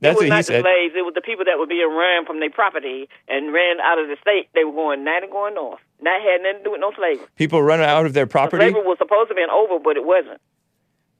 That's 0.00 0.12
it 0.12 0.16
was 0.16 0.24
what 0.24 0.28
not 0.28 0.36
he 0.36 0.40
the 0.40 0.44
said. 0.44 0.62
slaves. 0.62 0.94
It 0.94 1.04
was 1.04 1.14
the 1.14 1.22
people 1.22 1.46
that 1.46 1.58
were 1.58 1.66
being 1.66 1.88
ran 1.88 2.26
from 2.26 2.38
their 2.38 2.50
property 2.50 3.08
and 3.28 3.52
ran 3.52 3.80
out 3.80 3.98
of 3.98 4.08
the 4.08 4.16
state. 4.20 4.48
They 4.54 4.62
were 4.64 4.72
going 4.72 5.06
and 5.08 5.30
going 5.32 5.54
north. 5.54 5.80
That 6.02 6.20
had 6.22 6.42
nothing 6.42 6.58
to 6.58 6.64
do 6.64 6.70
with 6.72 6.80
no 6.80 6.92
slavery. 6.96 7.26
People 7.36 7.62
run 7.62 7.80
out 7.80 8.06
of 8.06 8.12
their 8.12 8.26
property. 8.26 8.64
Slavery 8.64 8.82
was 8.82 8.98
supposed 8.98 9.28
to 9.30 9.34
be 9.34 9.42
over, 9.50 9.78
but 9.82 9.96
it 9.96 10.04
wasn't. 10.04 10.40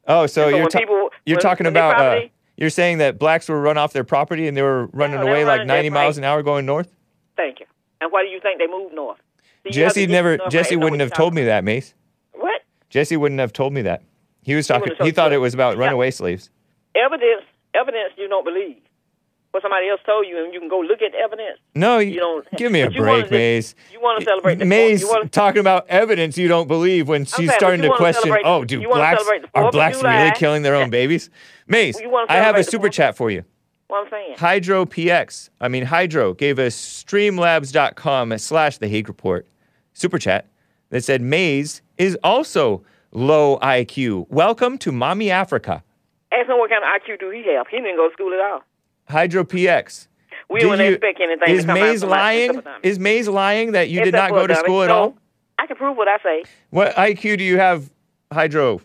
Oh, 0.06 0.26
so, 0.26 0.50
So 0.50 0.56
you're 0.56 0.68
ta- 0.68 0.78
people- 0.78 1.10
you're 1.24 1.36
when- 1.36 1.42
talking 1.42 1.64
when 1.64 1.72
about 1.72 1.98
uh, 2.00 2.20
you're 2.56 2.70
saying 2.70 2.98
that 2.98 3.18
blacks 3.18 3.48
were 3.48 3.60
run 3.60 3.78
off 3.78 3.92
their 3.92 4.04
property 4.04 4.46
and 4.48 4.56
they 4.56 4.62
were 4.62 4.86
running 4.92 5.18
they 5.18 5.24
were 5.24 5.30
away 5.30 5.44
like 5.44 5.66
90 5.66 5.90
miles 5.90 6.18
an 6.18 6.24
hour 6.24 6.42
going 6.42 6.66
north. 6.66 6.94
Thank 7.36 7.60
you. 7.60 7.66
And 8.00 8.12
why 8.12 8.22
do 8.22 8.28
you 8.28 8.40
think 8.40 8.58
they 8.58 8.66
moved 8.66 8.94
north? 8.94 9.18
See, 9.64 9.76
you 9.76 9.84
have 9.84 9.92
to 9.94 10.00
Jesse 10.00 10.06
never 10.06 10.36
stuff 10.36 10.52
Jesse 10.52 10.76
right, 10.76 10.82
wouldn't 10.84 11.00
have 11.00 11.12
told 11.12 11.34
me 11.34 11.44
that, 11.44 11.64
Mace. 11.64 11.94
What? 12.34 12.62
Jesse 12.90 13.16
wouldn't 13.16 13.40
have 13.40 13.52
told 13.52 13.72
me 13.72 13.82
that. 13.82 14.02
He 14.42 14.54
was 14.54 14.66
talking. 14.66 14.82
wouldn't 14.90 15.02
He 15.02 15.10
thought 15.10 15.32
it 15.32 15.38
was 15.38 15.54
about 15.54 15.76
runaway 15.76 16.10
slaves. 16.12 16.50
Evidence, 16.94 17.42
evidence 17.74 18.12
you 18.16 18.28
don't 18.28 18.44
believe. 18.44 18.76
What 19.56 19.62
somebody 19.62 19.88
else 19.88 20.02
told 20.04 20.26
you, 20.26 20.44
and 20.44 20.52
you 20.52 20.60
can 20.60 20.68
go 20.68 20.80
look 20.80 21.00
at 21.00 21.14
evidence. 21.14 21.58
No, 21.74 21.96
You 21.96 22.20
don't. 22.20 22.46
give 22.58 22.70
me 22.70 22.82
a 22.82 22.90
you 22.90 23.00
break, 23.00 23.30
Maze. 23.30 23.74
You 23.90 23.98
want 24.02 24.18
to 24.20 24.24
celebrate 24.26 24.56
the 24.58 24.66
Maze 24.66 25.00
You 25.00 25.08
wanna, 25.08 25.30
talking 25.30 25.60
about 25.60 25.86
evidence 25.88 26.36
you 26.36 26.46
don't 26.46 26.68
believe 26.68 27.08
when 27.08 27.24
she's 27.24 27.48
saying, 27.48 27.50
starting 27.58 27.80
to 27.80 27.88
question. 27.96 28.36
Oh, 28.44 28.64
do 28.66 28.86
blacks 28.86 29.24
are 29.54 29.70
blacks 29.72 30.02
really 30.02 30.30
killing 30.32 30.60
their 30.60 30.74
own 30.74 30.90
babies? 31.00 31.30
Maze, 31.66 31.98
I 32.28 32.34
have 32.36 32.56
a 32.56 32.64
super 32.64 32.90
chat 32.90 33.16
for 33.16 33.30
you. 33.30 33.44
what 33.86 34.04
I'm 34.04 34.10
saying. 34.10 34.34
Hydro 34.36 34.84
PX, 34.84 35.48
I 35.58 35.68
mean 35.68 35.86
Hydro, 35.86 36.34
gave 36.34 36.58
us 36.58 36.74
streamlabs.com 36.76 38.36
slash 38.36 38.76
the 38.76 38.88
Hake 38.88 39.08
Report 39.08 39.46
super 39.94 40.18
chat 40.18 40.48
that 40.90 41.02
said 41.02 41.22
Maze 41.22 41.80
is 41.96 42.18
also 42.22 42.84
low 43.10 43.58
IQ. 43.60 44.26
Welcome 44.28 44.76
to 44.76 44.92
Mommy 44.92 45.30
Africa. 45.30 45.82
Ask 46.30 46.46
him 46.50 46.58
what 46.58 46.68
kind 46.68 46.84
of 46.84 46.90
IQ 47.00 47.20
do 47.20 47.30
he 47.30 47.42
have. 47.54 47.68
He 47.68 47.78
didn't 47.78 47.96
go 47.96 48.06
to 48.08 48.12
school 48.12 48.34
at 48.34 48.40
all. 48.40 48.62
Hydro 49.08 49.44
PX. 49.44 50.08
We 50.48 50.60
do 50.60 50.68
wouldn't 50.70 50.88
you- 50.88 50.94
expect 50.94 51.20
anything 51.20 51.48
Is 51.54 51.62
to 51.62 51.66
come 51.66 51.74
Maze 51.80 52.02
out 52.02 52.08
from 52.08 52.10
my- 52.10 52.16
lying? 52.16 52.62
Is 52.82 52.98
Maze 52.98 53.28
lying 53.28 53.72
that 53.72 53.88
you 53.88 54.02
did 54.04 54.14
not 54.14 54.30
go 54.30 54.46
to 54.46 54.54
dummy. 54.54 54.64
school 54.64 54.82
at 54.82 54.88
No, 54.88 54.94
all? 54.94 55.18
I 55.58 55.66
can 55.66 55.76
prove 55.76 55.96
what 55.96 56.08
I 56.08 56.18
say. 56.18 56.44
What 56.70 56.94
IQ 56.96 57.36
do 57.38 57.44
you 57.44 57.58
have, 57.58 57.90
Hydro? 58.32 58.80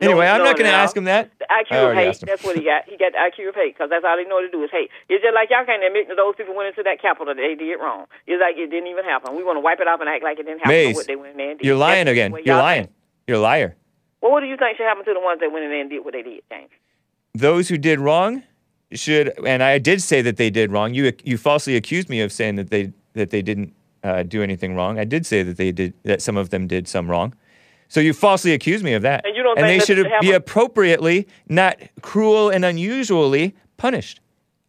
Anyway, 0.00 0.26
I'm 0.26 0.38
no, 0.38 0.44
not 0.44 0.56
going 0.56 0.66
to 0.70 0.70
no. 0.70 0.78
ask 0.78 0.96
him 0.96 1.04
that. 1.04 1.30
The 1.40 1.46
IQ 1.50 1.90
of 1.90 1.94
hate. 1.96 2.20
That's 2.24 2.44
what 2.44 2.56
he 2.56 2.62
got. 2.62 2.84
He 2.88 2.96
got 2.96 3.12
the 3.12 3.18
IQ 3.18 3.48
of 3.48 3.54
hate 3.56 3.74
because 3.74 3.90
that's 3.90 4.04
all 4.04 4.16
he 4.16 4.24
know 4.24 4.40
to 4.40 4.48
do 4.48 4.62
is 4.62 4.70
hate. 4.70 4.90
It's 5.08 5.22
just 5.22 5.34
like 5.34 5.50
y'all 5.50 5.64
can't 5.66 5.82
admit 5.82 6.06
that 6.08 6.16
those 6.16 6.36
people 6.36 6.54
went 6.54 6.68
into 6.68 6.84
that 6.84 7.02
Capitol 7.02 7.26
that 7.26 7.36
they 7.36 7.56
did 7.56 7.76
wrong. 7.78 8.06
It's 8.26 8.40
like 8.40 8.56
it 8.56 8.70
didn't 8.70 8.86
even 8.86 9.04
happen. 9.04 9.34
We 9.36 9.42
want 9.42 9.56
to 9.56 9.60
wipe 9.60 9.80
it 9.80 9.88
off 9.88 9.98
and 10.00 10.08
act 10.08 10.22
like 10.22 10.38
it 10.38 10.44
didn't 10.46 10.60
happen. 10.60 10.70
Maze, 10.70 10.94
what 10.94 11.06
they 11.08 11.16
went 11.16 11.32
in 11.32 11.36
there 11.38 11.50
and 11.50 11.58
did. 11.58 11.66
You're 11.66 11.76
lying 11.76 12.04
That's 12.06 12.12
again. 12.14 12.34
You're 12.44 12.56
lying. 12.56 12.84
think. 12.84 12.96
You're 13.26 13.38
a 13.38 13.40
liar. 13.40 13.76
Well, 14.22 14.30
what 14.32 14.40
do 14.40 14.46
you 14.46 14.56
think 14.56 14.76
should 14.76 14.86
happen 14.86 15.04
to 15.04 15.14
the 15.14 15.20
ones 15.20 15.40
that 15.40 15.50
went 15.52 15.64
in 15.64 15.70
there 15.70 15.80
and 15.80 15.90
did 15.90 16.04
what 16.04 16.14
they 16.14 16.22
did, 16.22 16.42
James? 16.50 16.70
Those 17.34 17.68
who 17.68 17.76
did 17.76 17.98
wrong 17.98 18.44
should, 18.92 19.32
and 19.46 19.62
I 19.62 19.78
did 19.78 20.02
say 20.02 20.22
that 20.22 20.36
they 20.36 20.50
did 20.50 20.72
wrong. 20.72 20.94
You 20.94 21.12
you 21.24 21.36
falsely 21.36 21.76
accused 21.76 22.08
me 22.08 22.20
of 22.20 22.32
saying 22.32 22.56
that 22.56 22.70
they 22.70 22.92
that 23.14 23.30
they 23.30 23.42
didn't 23.42 23.74
uh, 24.02 24.22
do 24.22 24.42
anything 24.42 24.74
wrong. 24.74 24.98
I 24.98 25.04
did 25.04 25.26
say 25.26 25.42
that 25.42 25.56
they 25.56 25.72
did 25.72 25.94
that 26.04 26.22
some 26.22 26.36
of 26.36 26.50
them 26.50 26.66
did 26.66 26.88
some 26.88 27.10
wrong. 27.10 27.34
So 27.88 28.00
you 28.00 28.12
falsely 28.12 28.52
accused 28.52 28.84
me 28.84 28.92
of 28.92 29.02
that. 29.02 29.24
And 29.24 29.34
you 29.34 29.42
don't 29.42 29.58
and 29.58 29.66
they 29.66 29.78
should 29.78 30.06
be 30.20 30.32
appropriately, 30.32 31.26
not 31.48 31.78
cruel 32.02 32.50
and 32.50 32.64
unusually 32.64 33.54
punished. 33.78 34.20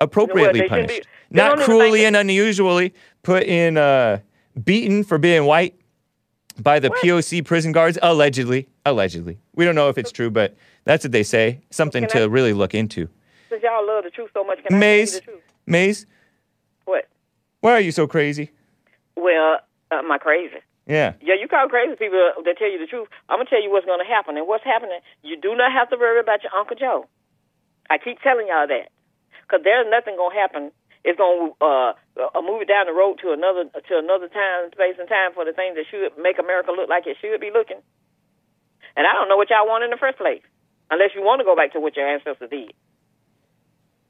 Appropriately 0.01 0.67
punished, 0.67 1.01
be- 1.01 1.05
not 1.29 1.59
cruelly 1.59 2.05
and 2.05 2.15
unusually 2.15 2.93
put 3.21 3.43
in 3.43 3.75
uh, 3.77 4.19
beaten 4.63 5.03
for 5.03 5.17
being 5.17 5.43
white 5.43 5.75
by 6.57 6.79
the 6.79 6.89
POC 6.89 7.43
prison 7.43 7.73
guards. 7.73 7.97
Allegedly, 8.01 8.69
allegedly, 8.85 9.37
we 9.55 9.65
don't 9.65 9.75
know 9.75 9.89
if 9.89 9.97
it's 9.97 10.13
true, 10.13 10.29
but 10.29 10.55
that's 10.85 11.03
what 11.03 11.11
they 11.11 11.23
say. 11.23 11.59
Something 11.69 12.03
Can 12.03 12.11
to 12.11 12.21
I- 12.21 12.27
really 12.27 12.53
look 12.53 12.73
into. 12.73 13.09
Since 13.49 13.63
y'all 13.63 13.85
love 13.85 14.03
the 14.03 14.11
truth 14.11 14.29
so 14.33 14.43
much, 14.43 14.61
can 14.63 14.75
I 14.75 14.79
tell 14.79 14.97
you 14.99 15.05
the 15.05 15.21
truth? 15.21 15.41
Maze, 15.65 16.05
What? 16.85 17.07
why 17.61 17.73
are 17.73 17.79
you 17.81 17.91
so 17.91 18.07
crazy? 18.07 18.51
Well, 19.15 19.57
uh, 19.91 19.95
am 19.95 20.11
I 20.11 20.17
crazy? 20.17 20.61
Yeah. 20.85 21.13
Yeah, 21.21 21.35
you 21.39 21.47
call 21.47 21.67
crazy 21.67 21.95
people 21.97 22.17
that 22.17 22.57
tell 22.57 22.69
you 22.69 22.79
the 22.79 22.87
truth. 22.87 23.07
I'm 23.27 23.37
gonna 23.37 23.49
tell 23.49 23.61
you 23.61 23.69
what's 23.69 23.85
gonna 23.85 24.05
happen, 24.05 24.37
and 24.37 24.47
what's 24.47 24.63
happening. 24.63 24.99
You 25.23 25.37
do 25.37 25.55
not 25.55 25.71
have 25.71 25.89
to 25.89 25.97
worry 25.97 26.19
about 26.19 26.41
your 26.43 26.53
Uncle 26.53 26.75
Joe. 26.75 27.05
I 27.89 27.97
keep 27.97 28.21
telling 28.21 28.47
y'all 28.47 28.67
that, 28.67 28.89
because 29.45 29.61
there's 29.63 29.85
nothing 29.89 30.15
gonna 30.17 30.33
happen. 30.33 30.71
It's 31.03 31.17
gonna 31.17 31.53
uh, 31.61 31.93
uh, 32.17 32.41
move 32.41 32.61
it 32.61 32.67
down 32.67 32.85
the 32.85 32.93
road 32.93 33.17
to 33.21 33.33
another 33.33 33.65
to 33.65 33.93
another 33.97 34.29
time, 34.29 34.69
space, 34.73 34.97
and 34.99 35.09
time 35.09 35.33
for 35.33 35.45
the 35.45 35.53
things 35.53 35.75
that 35.77 35.85
should 35.89 36.17
make 36.21 36.37
America 36.37 36.71
look 36.71 36.89
like 36.89 37.05
it 37.05 37.17
should 37.21 37.41
be 37.41 37.49
looking. 37.53 37.81
And 38.97 39.05
I 39.05 39.13
don't 39.13 39.29
know 39.29 39.37
what 39.37 39.49
y'all 39.49 39.65
want 39.69 39.83
in 39.83 39.89
the 39.89 39.97
first 40.01 40.17
place, 40.17 40.41
unless 40.89 41.13
you 41.13 41.21
want 41.21 41.39
to 41.41 41.45
go 41.45 41.55
back 41.55 41.73
to 41.73 41.79
what 41.79 41.95
your 41.95 42.09
ancestors 42.09 42.49
did, 42.49 42.73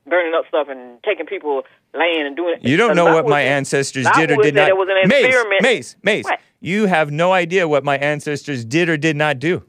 burning 0.07 0.33
up 0.33 0.45
stuff 0.47 0.67
and 0.69 1.01
taking 1.03 1.25
people 1.25 1.63
land 1.93 2.27
and 2.27 2.35
doing. 2.35 2.55
You 2.61 2.77
don't 2.77 2.95
know 2.95 3.13
what 3.13 3.27
my 3.27 3.41
ancestors 3.41 4.07
did 4.15 4.31
or 4.31 4.37
did 4.37 4.55
not. 4.55 4.69
It 4.69 4.77
was 4.77 4.87
an 4.89 5.07
Mace, 5.09 5.25
experiment. 5.25 5.61
Mace, 5.61 5.95
Mace. 6.03 6.23
What? 6.25 6.39
You 6.61 6.87
have 6.87 7.11
no 7.11 7.31
idea 7.31 7.67
what 7.67 7.83
my 7.83 7.97
ancestors 7.97 8.65
did 8.65 8.89
or 8.89 8.97
did 8.97 9.15
not 9.15 9.39
do. 9.39 9.63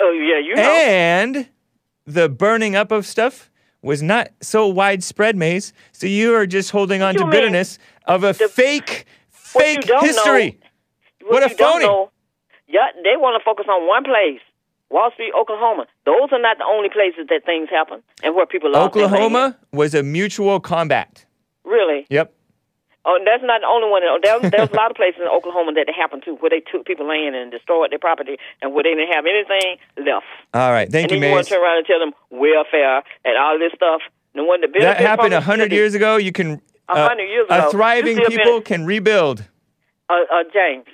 Oh 0.00 0.10
yeah, 0.12 0.38
you 0.38 0.54
know. 0.56 0.62
And 0.62 1.48
the 2.06 2.28
burning 2.28 2.76
up 2.76 2.90
of 2.92 3.06
stuff 3.06 3.50
was 3.82 4.02
not 4.02 4.28
so 4.40 4.66
widespread, 4.66 5.36
Mace. 5.36 5.72
So 5.92 6.06
you 6.06 6.34
are 6.34 6.46
just 6.46 6.70
holding 6.70 7.00
on 7.02 7.14
to 7.14 7.26
bitterness 7.26 7.78
of 8.06 8.24
a 8.24 8.32
The- 8.32 8.48
fake, 8.48 9.06
fake 9.30 9.84
history. 10.00 10.58
know- 11.22 11.28
What 11.28 11.42
a 11.42 11.50
you 11.50 11.56
don't 11.56 11.72
phony. 11.72 11.84
know, 11.86 12.10
yeah, 12.66 12.88
they 13.02 13.16
want 13.16 13.40
to 13.40 13.44
focus 13.44 13.66
on 13.68 13.86
one 13.86 14.04
place, 14.04 14.40
Wall 14.90 15.10
Street, 15.12 15.32
Oklahoma. 15.38 15.86
Those 16.04 16.30
are 16.32 16.40
not 16.40 16.58
the 16.58 16.64
only 16.70 16.88
places 16.88 17.26
that 17.28 17.44
things 17.44 17.68
happen 17.70 18.02
and 18.22 18.34
where 18.34 18.46
people 18.46 18.70
lost. 18.70 18.96
Oklahoma 18.96 19.56
was 19.72 19.94
a 19.94 20.02
mutual 20.02 20.60
combat. 20.60 21.24
Really? 21.64 22.06
Yep. 22.10 22.32
Oh, 23.06 23.18
that's 23.24 23.42
not 23.44 23.60
the 23.60 23.66
only 23.66 23.90
one. 23.90 24.00
There's, 24.22 24.50
there's 24.50 24.70
a 24.70 24.76
lot 24.76 24.90
of 24.90 24.96
places 24.96 25.20
in 25.20 25.28
Oklahoma 25.28 25.72
that 25.74 25.88
it 25.88 25.94
happened 25.94 26.22
to, 26.24 26.36
where 26.36 26.48
they 26.48 26.60
took 26.60 26.86
people 26.86 27.06
land 27.06 27.36
and 27.36 27.50
destroyed 27.50 27.92
their 27.92 27.98
property, 27.98 28.36
and 28.62 28.72
where 28.72 28.82
they 28.82 28.94
didn't 28.94 29.12
have 29.12 29.26
anything 29.26 29.76
left. 29.98 30.24
All 30.54 30.72
right. 30.72 30.90
Thank 30.90 31.12
and 31.12 31.12
you, 31.12 31.20
then 31.20 31.28
you 31.28 31.34
want 31.34 31.46
to 31.46 31.52
turn 31.52 31.62
around 31.62 31.78
and 31.78 31.86
tell 31.86 32.00
them 32.00 32.12
welfare 32.30 33.02
and 33.24 33.36
all 33.36 33.58
this 33.58 33.72
stuff. 33.76 34.00
The 34.34 34.42
one 34.42 34.62
that 34.62 34.70
That 34.72 35.00
happened 35.00 35.34
a 35.34 35.40
hundred 35.40 35.70
years 35.70 35.94
ago. 35.94 36.16
You 36.16 36.32
can. 36.32 36.62
A 36.88 36.92
uh, 36.92 37.08
hundred 37.08 37.28
years 37.28 37.46
ago. 37.46 37.68
A 37.68 37.70
thriving 37.70 38.16
people 38.16 38.36
benefit- 38.36 38.64
can 38.64 38.86
rebuild. 38.86 39.44
Uh, 40.08 40.14
uh, 40.32 40.44
James. 40.52 40.86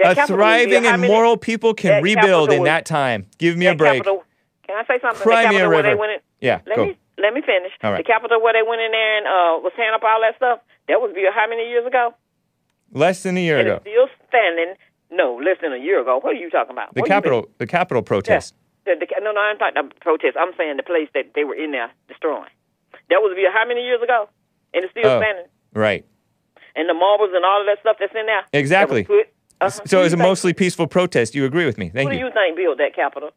A 0.00 0.04
That 0.04 0.14
capital 0.16 0.36
thriving 0.36 0.86
and 0.86 1.02
moral 1.02 1.36
people 1.36 1.74
can 1.74 2.02
rebuild 2.02 2.52
in 2.52 2.60
was- 2.60 2.66
that 2.68 2.86
time. 2.86 3.26
Give 3.38 3.56
me 3.56 3.66
a 3.66 3.74
break. 3.74 4.04
Capital, 4.04 4.24
can 4.66 4.76
I 4.76 4.84
say 4.86 5.00
something? 5.02 5.20
Cry 5.22 5.42
the 5.44 5.48
me 5.50 5.56
a 5.56 5.58
capital 5.58 5.70
where 5.72 5.82
they 5.82 5.88
river. 5.90 6.00
went 6.00 6.12
in, 6.12 6.18
Yeah, 6.40 6.60
let 6.66 6.76
go. 6.76 6.84
me 6.86 6.96
let 7.18 7.34
me 7.34 7.40
finish. 7.42 7.72
All 7.82 7.90
right. 7.90 7.98
The 7.98 8.04
capital 8.06 8.40
where 8.40 8.52
they 8.52 8.62
went 8.62 8.80
in 8.80 8.92
there 8.92 9.18
and 9.18 9.26
uh, 9.26 9.58
was 9.58 9.72
tearing 9.74 9.94
up 9.94 10.02
all 10.04 10.20
that 10.22 10.36
stuff. 10.36 10.60
That 10.86 11.00
was 11.00 11.10
built 11.14 11.34
how 11.34 11.48
many 11.48 11.68
years 11.68 11.84
ago? 11.84 12.14
Less 12.92 13.22
than 13.24 13.36
a 13.36 13.40
year 13.40 13.58
And 13.58 13.68
ago. 13.68 13.78
still 13.82 14.08
standing. 14.28 14.74
No, 15.10 15.34
less 15.42 15.56
than 15.60 15.72
a 15.72 15.78
year 15.82 16.00
ago. 16.00 16.20
What 16.22 16.36
are 16.36 16.38
you 16.38 16.48
talking 16.50 16.72
about? 16.72 16.94
The 16.94 17.00
What 17.00 17.08
Capitol, 17.08 17.48
the 17.58 17.66
Capitol 17.66 18.02
protest. 18.02 18.54
mean? 18.86 18.98
The, 19.00 19.06
the, 19.06 19.20
no, 19.20 19.32
no, 19.32 19.40
I'm 19.40 19.58
talking 19.58 19.76
about 19.78 19.98
protest. 20.00 20.36
I'm 20.38 20.52
saying 20.56 20.76
the 20.76 20.82
place 20.84 21.08
that 21.14 21.32
they 21.34 21.44
were 21.44 21.54
in 21.56 21.72
there 21.72 21.90
destroying. 22.06 22.48
That 23.10 23.18
was 23.20 23.36
how 23.52 23.66
many 23.66 23.82
years 23.84 24.00
ago? 24.02 24.28
And 24.74 24.84
it's 24.84 24.92
still 24.92 25.10
Oh. 25.10 25.18
standing. 25.20 25.46
Right. 25.74 26.04
And 26.76 26.88
the 26.88 26.94
marbles 26.94 27.30
and 27.34 27.44
all 27.44 27.60
of 27.60 27.66
that 27.66 27.80
stuff 27.80 27.96
that's 27.98 28.14
in 28.14 28.26
there. 28.26 28.42
that 28.52 28.58
Exactly. 28.58 29.04
put- 29.04 29.28
uh-huh. 29.60 29.80
So 29.86 30.00
it 30.00 30.04
was 30.04 30.12
a 30.12 30.16
mostly 30.16 30.52
peaceful 30.52 30.86
protest. 30.86 31.34
You 31.34 31.44
agree 31.44 31.66
with 31.66 31.78
me? 31.78 31.88
Thank 31.90 32.08
Who 32.08 32.14
do 32.14 32.18
you. 32.18 32.26
you 32.26 32.32
think 32.32 32.56
built 32.56 32.78
that 32.78 32.94
capital? 32.94 33.30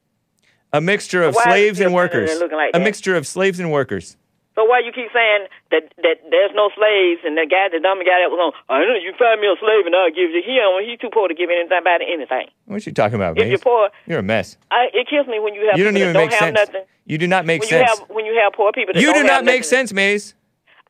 A 0.73 0.79
mixture 0.81 1.23
of 1.23 1.35
it 1.35 1.41
slaves 1.41 1.79
and 1.79 1.93
workers. 1.93 2.29
like 2.51 2.71
a 2.73 2.79
mixture 2.79 3.15
of 3.15 3.27
slaves 3.27 3.59
and 3.59 3.71
workers. 3.71 4.15
So 4.55 4.65
why 4.65 4.79
you 4.79 4.91
keep 4.91 5.07
saying 5.13 5.47
that 5.71 5.93
that 6.03 6.17
there's 6.29 6.51
no 6.53 6.69
slaves 6.75 7.21
and 7.25 7.37
the 7.37 7.47
guy, 7.49 7.67
the 7.71 7.79
dumb 7.79 7.99
guy 7.99 8.19
that 8.19 8.29
was 8.29 8.39
on, 8.39 8.51
I 8.67 8.83
know 8.85 8.95
you 8.95 9.13
find 9.17 9.39
me 9.39 9.47
a 9.47 9.55
slave 9.59 9.85
and 9.85 9.95
I'll 9.95 10.09
give 10.11 10.29
you. 10.31 10.43
He 10.45 10.55
don't, 10.59 10.83
he 10.83 10.97
too 10.97 11.09
poor 11.11 11.27
to 11.29 11.33
give 11.33 11.49
anybody 11.49 12.05
anything. 12.11 12.47
What 12.65 12.85
you 12.85 12.91
talking 12.91 13.15
about, 13.15 13.37
If 13.39 13.47
you're 13.47 13.57
poor, 13.59 13.89
You're 14.05 14.19
a 14.19 14.23
mess. 14.23 14.57
I, 14.69 14.87
it 14.93 15.07
kills 15.09 15.27
me 15.27 15.39
when 15.39 15.53
you 15.55 15.67
have 15.71 15.77
You 15.77 15.85
don't 15.85 15.93
people 15.95 16.09
even 16.09 16.13
that 16.13 16.19
don't 16.19 16.27
make 16.27 16.39
have 16.39 16.47
sense. 16.55 16.69
nothing. 16.69 16.83
You 17.05 17.17
do 17.17 17.27
not 17.27 17.45
make 17.45 17.61
when 17.61 17.69
sense. 17.69 17.89
you 17.89 17.97
have 17.99 18.09
when 18.09 18.25
you 18.25 18.35
have 18.43 18.53
poor 18.53 18.71
people 18.71 18.93
that 18.93 18.99
You 18.99 19.07
don't 19.13 19.23
do 19.23 19.27
not 19.27 19.45
make 19.45 19.61
nothing. 19.61 19.87
sense, 19.87 19.93
Maze. 19.93 20.35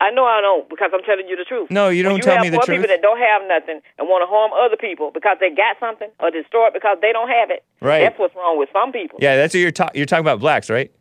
I 0.01 0.09
know 0.09 0.25
I 0.25 0.41
don't 0.41 0.67
because 0.67 0.89
I'm 0.93 1.03
telling 1.03 1.27
you 1.29 1.37
the 1.37 1.45
truth. 1.45 1.69
No, 1.69 1.89
you 1.89 2.01
don't 2.01 2.19
tell 2.23 2.33
have 2.37 2.41
me 2.43 2.49
the 2.49 2.57
truth. 2.57 2.81
people 2.81 2.87
that 2.89 3.03
don't 3.03 3.19
have 3.21 3.43
nothing 3.47 3.81
and 3.99 4.09
want 4.09 4.25
to 4.25 4.27
harm 4.27 4.49
other 4.57 4.75
people 4.75 5.11
because 5.13 5.37
they 5.39 5.51
got 5.53 5.77
something 5.79 6.09
or 6.19 6.31
destroy 6.31 6.67
it 6.67 6.73
because 6.73 6.97
they 7.01 7.13
don't 7.13 7.29
have 7.29 7.51
it. 7.51 7.63
Right. 7.81 8.01
That's 8.01 8.17
what's 8.17 8.35
wrong 8.35 8.57
with 8.57 8.69
some 8.73 8.91
people. 8.91 9.19
Yeah, 9.21 9.35
that's 9.37 9.53
what 9.53 9.59
you're 9.61 9.69
talking. 9.71 9.95
You're 9.97 10.07
talking 10.09 10.25
about 10.25 10.39
blacks, 10.39 10.71
right? 10.71 10.91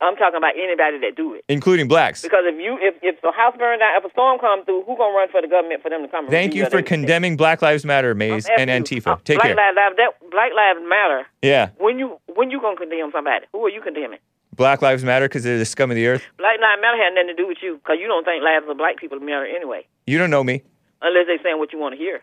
I'm 0.00 0.14
talking 0.14 0.36
about 0.38 0.54
anybody 0.56 0.98
that 1.00 1.16
do 1.16 1.34
it. 1.34 1.44
Including 1.48 1.88
blacks. 1.88 2.22
Because 2.22 2.44
if 2.46 2.54
you 2.58 2.78
if 2.80 2.94
if 3.02 3.20
the 3.20 3.32
house 3.32 3.54
burned 3.58 3.80
down, 3.80 3.90
if 3.98 4.04
a 4.04 4.10
storm 4.10 4.38
comes 4.38 4.64
through, 4.64 4.84
who 4.84 4.96
gonna 4.96 5.12
run 5.12 5.28
for 5.28 5.42
the 5.42 5.48
government 5.48 5.82
for 5.82 5.90
them 5.90 6.02
to 6.02 6.08
come? 6.08 6.28
Thank 6.28 6.54
you 6.54 6.70
for 6.70 6.80
condemning 6.82 7.36
Black 7.36 7.60
Lives 7.60 7.84
Matter, 7.84 8.14
Maze, 8.14 8.46
and 8.56 8.70
you. 8.70 8.76
Antifa. 8.76 9.12
Uh, 9.12 9.16
Take 9.24 9.38
Black 9.38 9.48
care. 9.48 9.56
Lives, 9.56 9.76
Lives- 9.76 9.96
that, 9.96 10.30
Black 10.30 10.52
Lives 10.54 10.80
Matter. 10.88 11.26
Yeah, 11.42 11.70
When 11.78 11.98
you 11.98 12.18
when 12.34 12.50
you 12.50 12.60
gonna 12.60 12.76
condemn 12.76 13.10
somebody? 13.12 13.46
Who 13.52 13.66
are 13.66 13.70
you 13.70 13.82
condemning? 13.82 14.20
Black 14.58 14.82
Lives 14.82 15.02
Matter 15.04 15.26
because 15.26 15.44
they're 15.44 15.56
the 15.58 15.64
scum 15.64 15.90
of 15.90 15.94
the 15.94 16.06
earth. 16.06 16.22
Black 16.36 16.60
Lives 16.60 16.80
Matter 16.82 16.96
had 17.02 17.14
nothing 17.14 17.28
to 17.28 17.34
do 17.34 17.46
with 17.46 17.58
you 17.62 17.76
because 17.76 17.96
you 17.98 18.06
don't 18.08 18.24
think 18.24 18.42
lives 18.42 18.66
of 18.68 18.76
black 18.76 18.98
people 18.98 19.18
matter 19.20 19.46
anyway, 19.46 19.86
You 20.06 20.18
don't 20.18 20.30
know 20.30 20.44
me. 20.44 20.62
unless 21.00 21.26
they're 21.26 21.38
saying 21.42 21.58
what 21.58 21.72
you 21.72 21.78
want 21.78 21.94
to 21.94 21.98
hear. 21.98 22.20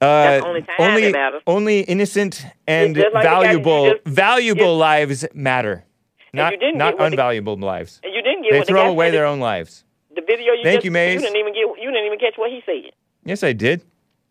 Uh, 0.00 0.38
the 0.40 0.44
only 0.44 0.66
only, 0.78 1.14
only 1.46 1.80
innocent 1.82 2.44
and 2.66 2.96
like 2.96 3.12
the 3.12 3.20
valuable, 3.20 3.90
just- 3.92 4.04
valuable 4.04 4.76
lives 4.76 5.24
matter. 5.34 5.84
Not, 6.32 6.54
not 6.74 6.98
get 6.98 7.10
the- 7.10 7.16
unvaluable 7.16 7.60
lives. 7.62 8.00
And 8.02 8.12
you 8.12 8.20
didn't 8.22 8.42
get 8.42 8.50
They 8.52 8.58
what 8.58 8.66
the 8.66 8.72
throw 8.72 8.82
guy 8.82 8.88
away 8.88 9.10
their 9.12 9.24
own 9.26 9.38
lives. 9.38 9.84
The 10.14 10.22
video 10.22 10.52
you 10.52 10.64
Thank 10.64 10.78
just, 10.78 10.84
you, 10.86 10.90
Maze. 10.90 11.14
You 11.14 11.20
didn't 11.20 11.36
even 11.36 11.52
get. 11.54 11.60
You 11.80 11.90
didn't 11.92 12.06
even 12.06 12.18
catch 12.18 12.34
what 12.36 12.50
he 12.50 12.60
said. 12.66 12.90
Yes, 13.24 13.44
I 13.44 13.52
did. 13.52 13.82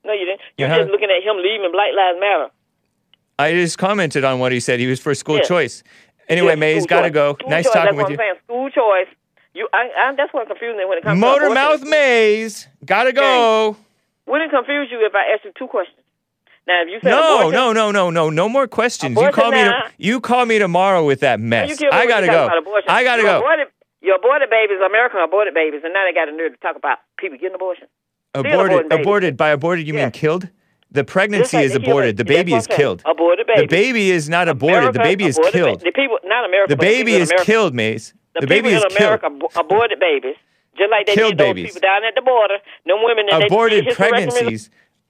No, 0.03 0.11
you 0.11 0.25
didn't. 0.25 0.41
You 0.57 0.65
Uh-huh. 0.65 0.79
just 0.79 0.91
looking 0.91 1.09
at 1.09 1.23
him 1.23 1.37
leaving 1.37 1.71
Black 1.71 1.91
Lives 1.95 2.19
Matter. 2.19 2.49
I 3.39 3.53
just 3.53 3.77
commented 3.77 4.23
on 4.25 4.39
what 4.39 4.51
he 4.51 4.59
said. 4.59 4.79
He 4.79 4.87
was 4.87 4.99
for 4.99 5.15
school 5.15 5.37
Yeah. 5.37 5.43
choice. 5.43 5.83
Anyway, 6.29 6.49
Yeah, 6.49 6.55
Maze, 6.55 6.83
school 6.83 6.87
gotta 6.97 7.09
go. 7.09 7.33
School 7.33 7.49
nice 7.49 7.65
choice, 7.65 7.73
talking 7.73 7.97
that's 7.97 8.09
with 8.09 8.11
you. 8.11 8.17
what 8.17 8.23
I'm 8.23 8.35
saying. 8.35 8.43
School 8.45 8.69
choice. 8.69 9.07
You, 9.53 9.67
I, 9.71 9.89
I, 9.97 10.15
that's 10.15 10.33
what 10.33 10.47
confused 10.47 10.77
me 10.77 10.85
when 10.85 10.97
it 10.97 11.03
comes 11.03 11.17
to 11.17 11.21
Motor. 11.21 11.49
Mouth 11.53 11.83
Maze, 11.83 12.67
gotta 12.85 13.11
go. 13.13 13.77
Wouldn't 14.25 14.51
confuse 14.51 14.89
you 14.91 15.05
if 15.05 15.13
I 15.13 15.33
asked 15.33 15.45
you 15.45 15.51
two 15.57 15.67
questions? 15.67 15.99
Now, 16.65 16.81
if 16.81 16.87
you 16.87 16.99
said 17.03 17.09
No, 17.11 17.39
abortion, 17.49 17.51
no, 17.51 17.73
no, 17.73 17.91
no, 17.91 18.09
no, 18.09 18.29
no 18.29 18.47
more 18.49 18.67
questions. 18.67 19.19
You 19.19 19.31
call 19.31 19.51
me. 19.51 19.57
now. 19.57 19.83
To, 19.83 19.91
you 19.97 20.21
call 20.21 20.45
me 20.45 20.59
tomorrow 20.59 21.05
with 21.05 21.19
that 21.19 21.39
mess. 21.39 21.79
I 21.91 22.07
gotta 22.07 22.27
go. 22.27 22.49
I 22.87 23.03
gotta 23.03 23.21
you 23.21 23.27
go. 23.27 23.37
Aborted, 23.39 23.67
you 24.01 24.15
aborted 24.15 24.49
babies, 24.49 24.77
American 24.85 25.19
aborted 25.19 25.53
babies, 25.53 25.81
and 25.83 25.93
now 25.93 26.05
they 26.07 26.13
got 26.13 26.29
a 26.29 26.31
nerve 26.31 26.53
to 26.53 26.57
talk 26.59 26.75
about 26.77 26.99
people 27.17 27.37
getting 27.37 27.55
abortion. 27.55 27.87
Aborted. 28.33 28.91
Aborted. 28.91 29.37
By 29.37 29.49
aborted, 29.49 29.85
you 29.87 29.93
Yeah. 29.93 30.03
mean 30.05 30.11
killed? 30.11 30.47
The 30.93 31.03
pregnancy 31.03 31.57
is 31.57 31.75
aborted. 31.75 32.17
The 32.17 32.25
baby 32.25 32.53
is 32.53 32.67
killed. 32.67 33.01
Aborted 33.05 33.47
baby. 33.47 33.61
The 33.61 33.67
baby. 33.67 34.11
is 34.11 34.29
not 34.29 34.47
aborted. 34.47 34.93
the 34.93 34.99
baby 34.99 35.25
is 35.25 35.39
killed. 35.51 35.79
ba- 35.79 35.85
the 35.85 35.91
people, 35.91 36.17
not 36.23 36.45
America. 36.45 36.69
The 36.69 36.77
baby 36.77 37.13
is 37.15 37.29
America, 37.29 37.45
killed, 37.45 37.73
Maze. 37.73 38.13
The, 38.39 38.47
baby 38.47 38.69
is 38.69 38.83
in 38.83 38.89
killed. 38.89 39.19
America 39.19 39.29
aborted 39.55 39.99
babies, 39.99 40.35
just 40.77 40.91
like 40.91 41.07
they 41.07 41.15
Killed 41.15 41.31
did 41.31 41.37
those 41.39 41.47
babies. 41.55 41.65
people 41.67 41.81
down 41.81 42.03
at 42.03 42.15
the 42.15 42.21
border. 42.21 42.55
No 42.85 42.97
women 43.03 43.25
that 43.29 43.45
Aborted 43.45 43.87
they 43.87 43.93
pregnancies 43.93 44.69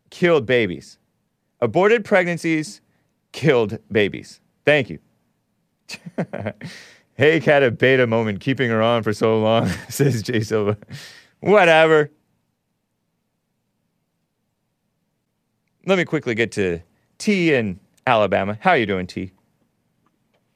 killed 0.09 0.45
babies. 0.45 0.97
Aborted 1.61 2.03
pregnancies 2.05 2.81
killed 3.31 3.77
babies. 3.91 4.39
Thank 4.65 4.89
you. 4.89 4.99
hey, 7.15 7.39
cat 7.39 7.63
a 7.63 7.71
beta 7.71 8.07
moment, 8.07 8.39
keeping 8.39 8.69
her 8.69 8.81
on 8.81 9.03
for 9.03 9.13
so 9.13 9.39
long, 9.39 9.67
says 9.89 10.21
Jay 10.23 10.41
Silva. 10.41 10.77
Whatever. 11.41 12.09
Let 15.85 15.97
me 15.97 16.05
quickly 16.05 16.33
get 16.33 16.51
to 16.53 16.79
T 17.17 17.53
in 17.53 17.79
Alabama. 18.07 18.57
How 18.61 18.71
are 18.71 18.77
you 18.77 18.85
doing, 18.85 19.05
T? 19.05 19.31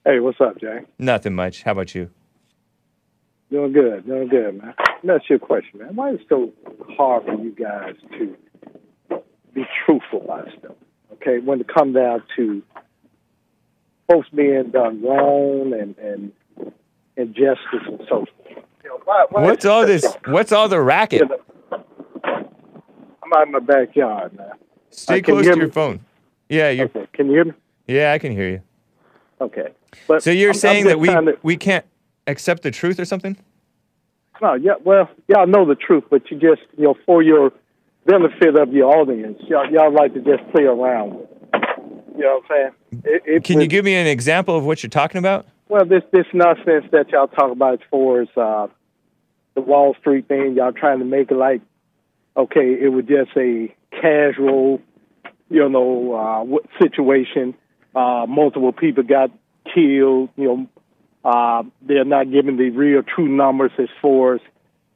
Hey, 0.05 0.21
what's 0.21 0.39
up, 0.39 0.57
Jay? 0.59 0.79
Nothing 0.97 1.35
much. 1.35 1.63
How 1.63 1.73
about 1.73 1.93
you? 1.93 2.09
Doing 3.51 3.73
good, 3.73 4.05
doing 4.05 4.29
good, 4.29 4.61
man. 4.61 4.73
That's 4.77 5.03
me 5.03 5.13
ask 5.13 5.29
you 5.29 5.35
a 5.35 5.39
question, 5.39 5.79
man. 5.79 5.95
Why 5.95 6.11
is 6.11 6.21
it 6.21 6.27
so 6.29 6.53
hard 6.95 7.25
for 7.25 7.33
you 7.33 7.51
guys 7.51 7.95
to 8.17 8.37
be 9.53 9.65
truthful 9.85 10.21
about 10.23 10.47
stuff? 10.59 10.75
Okay, 11.13 11.39
when 11.39 11.59
it 11.59 11.67
comes 11.67 11.95
down 11.95 12.23
to 12.37 12.61
folks 14.09 14.29
being 14.33 14.71
done 14.71 15.01
wrong 15.01 15.73
and 15.73 15.97
and 15.97 16.31
injustice 17.17 17.85
and 17.85 17.99
so 18.07 18.25
forth. 18.25 18.65
You 18.83 18.89
know, 18.89 18.99
why, 19.03 19.25
why 19.29 19.43
What's 19.43 19.65
all 19.65 19.85
this? 19.85 20.05
What's 20.25 20.53
all 20.53 20.69
the 20.69 20.79
racket? 20.81 21.23
I'm 21.71 23.33
out 23.35 23.47
in 23.47 23.51
my 23.51 23.59
backyard, 23.59 24.37
man. 24.37 24.51
Stay 24.91 25.15
Uh, 25.19 25.21
can 25.21 25.35
you 25.35 25.41
close 25.41 25.41
to 25.53 25.57
your 25.59 25.67
me? 25.67 25.71
phone. 25.71 25.99
Yeah, 26.49 26.69
you. 26.69 26.83
Okay, 26.85 27.07
can 27.13 27.27
you 27.27 27.33
hear 27.33 27.45
me? 27.45 27.53
Yeah, 27.87 28.13
I 28.13 28.19
can 28.19 28.31
hear 28.31 28.49
you. 28.49 28.61
Okay, 29.39 29.67
but 30.07 30.23
So 30.23 30.31
you're 30.31 30.49
I'm- 30.49 30.55
I'm 30.55 30.59
saying 30.59 30.85
that 30.85 30.99
we 30.99 31.07
to- 31.09 31.37
we 31.43 31.57
can't 31.57 31.85
accept 32.25 32.63
the 32.63 32.71
truth 32.71 32.99
or 32.99 33.05
something? 33.05 33.37
No, 34.41 34.53
yeah, 34.53 34.73
well, 34.83 35.09
y'all 35.27 35.47
know 35.47 35.65
the 35.65 35.75
truth, 35.75 36.03
but 36.09 36.29
you 36.29 36.37
just, 36.37 36.61
you 36.77 36.83
know, 36.85 36.95
for 37.05 37.21
your 37.23 37.51
benefit 38.05 38.55
of 38.55 38.71
your 38.73 38.95
audience, 38.95 39.41
y'all, 39.47 39.69
y'all 39.71 39.91
like 39.91 40.13
to 40.13 40.19
just 40.21 40.47
play 40.51 40.63
around 40.63 41.15
with. 41.15 41.29
You 42.15 42.23
know 42.23 42.41
what 42.47 42.57
I'm 42.57 42.71
saying? 42.91 43.03
It, 43.05 43.23
it 43.25 43.43
Can 43.43 43.61
you 43.61 43.67
give 43.67 43.85
me 43.85 43.93
an 43.95 44.07
example 44.07 44.55
of 44.57 44.65
what 44.65 44.81
you're 44.81 44.89
talking 44.89 45.19
about? 45.19 45.45
Well, 45.69 45.85
this 45.85 46.03
this 46.11 46.25
nonsense 46.33 46.85
that 46.91 47.09
y'all 47.09 47.27
talk 47.27 47.51
about 47.51 47.73
as 47.75 47.79
far 47.91 48.21
as 48.21 48.27
uh, 48.37 48.67
the 49.53 49.61
Wall 49.61 49.95
Street 49.99 50.27
thing, 50.27 50.55
y'all 50.55 50.71
trying 50.71 50.99
to 50.99 51.05
make 51.05 51.29
it 51.29 51.35
like, 51.35 51.61
okay, 52.35 52.73
it 52.81 52.91
was 52.91 53.05
just 53.05 53.31
a 53.37 53.73
casual, 53.91 54.81
you 55.49 55.67
know, 55.69 56.13
uh, 56.13 56.57
situation. 56.81 57.55
Uh, 57.95 58.25
multiple 58.27 58.71
people 58.71 59.03
got 59.03 59.31
killed. 59.73 60.29
You 60.35 60.67
know, 61.23 61.29
uh, 61.29 61.63
they're 61.81 62.05
not 62.05 62.31
giving 62.31 62.57
the 62.57 62.69
real 62.69 63.01
true 63.03 63.27
numbers 63.27 63.71
as 63.79 63.89
far 64.01 64.35
as 64.35 64.41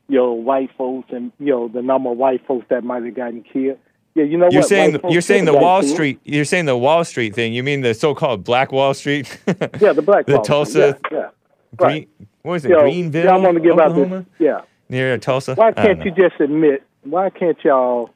you 0.08 0.18
know 0.18 0.34
white 0.34 0.70
folks 0.78 1.10
and 1.12 1.32
you 1.40 1.48
know 1.52 1.68
the 1.68 1.82
number 1.82 2.12
of 2.12 2.18
white 2.18 2.46
folks 2.46 2.66
that 2.70 2.84
might 2.84 3.04
have 3.04 3.16
gotten 3.16 3.44
killed. 3.44 3.78
Yeah, 4.14 4.26
you 4.26 4.38
know 4.38 4.50
You're 4.52 4.62
what? 4.62 4.68
saying 4.70 5.00
you're 5.10 5.22
saying 5.22 5.46
the 5.46 5.54
Wall 5.54 5.78
gotten 5.80 5.84
killed. 5.88 5.96
Street. 5.96 6.20
You're 6.26 6.46
saying 6.46 6.66
the 6.66 6.78
Wall 6.78 7.04
Street 7.06 7.34
thing. 7.34 7.54
You 7.54 7.64
mean 7.64 7.80
the 7.82 7.94
so-called 7.94 8.44
Black 8.44 8.72
Wall 8.74 8.94
Street? 8.94 9.40
Yeah, 9.80 9.94
the 9.94 10.02
black 10.02 10.26
the 10.28 10.34
Wall 10.36 10.44
Street. 10.44 10.46
Tulsa, 10.46 11.00
Yeah, 11.12 11.18
yeah. 11.18 11.30
Green, 11.78 12.08
what 12.42 12.56
is 12.56 12.66
it? 12.66 12.70
You 12.70 12.76
know, 12.76 12.82
Greenville, 12.82 13.24
Y'all 13.24 13.42
want 13.42 13.56
to 13.56 13.62
give 13.64 13.80
out 13.80 13.92
Oklahoma, 13.92 14.26
this? 14.38 14.48
Yeah. 14.48 14.62
near 14.90 15.18
Tulsa. 15.18 15.56
Why 15.56 15.72
can't 15.72 16.00
know. 16.00 16.06
you 16.06 16.12
just 16.12 16.42
admit? 16.42 16.84
Why 17.04 17.30
can't 17.30 17.58
y'all? 17.64 18.10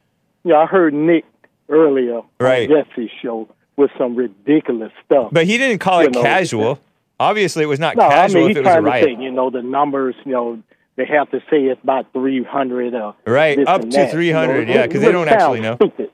Know, 0.51 0.57
I 0.59 0.65
heard 0.65 0.93
Nick 0.93 1.25
earlier 1.69 2.21
Right. 2.39 2.69
on 2.69 2.85
Jesse's 2.85 3.09
show 3.21 3.47
with 3.77 3.91
some 3.97 4.15
ridiculous 4.15 4.91
stuff. 5.05 5.29
But 5.31 5.45
he 5.45 5.57
didn't 5.57 5.79
call 5.79 6.01
You 6.01 6.09
it 6.09 6.13
know, 6.13 6.21
casual. 6.21 6.79
Obviously, 7.19 7.63
it 7.63 7.67
was 7.67 7.79
not 7.79 7.95
no, 7.95 8.07
casual 8.09 8.41
I 8.43 8.47
mean 8.47 8.51
if 8.51 8.57
it 8.57 8.65
was 8.65 8.75
a 8.75 8.81
riot. 8.81 9.05
say, 9.05 9.23
you 9.23 9.31
know, 9.31 9.49
the 9.49 9.61
numbers. 9.61 10.15
You 10.25 10.31
know, 10.33 10.59
they 10.97 11.05
have 11.05 11.29
to 11.31 11.39
say 11.49 11.63
it's 11.63 11.81
about 11.83 12.07
three 12.13 12.43
hundred 12.43 12.93
or 12.93 13.15
Right, 13.25 13.57
up 13.67 13.81
to 13.81 13.87
that, 13.87 14.11
300, 14.11 14.59
you 14.59 14.65
know. 14.65 14.73
yeah, 14.73 14.87
because 14.87 15.01
they 15.01 15.11
don't 15.11 15.27
actually 15.27 15.61
know. 15.61 15.75
Stupid. 15.75 16.09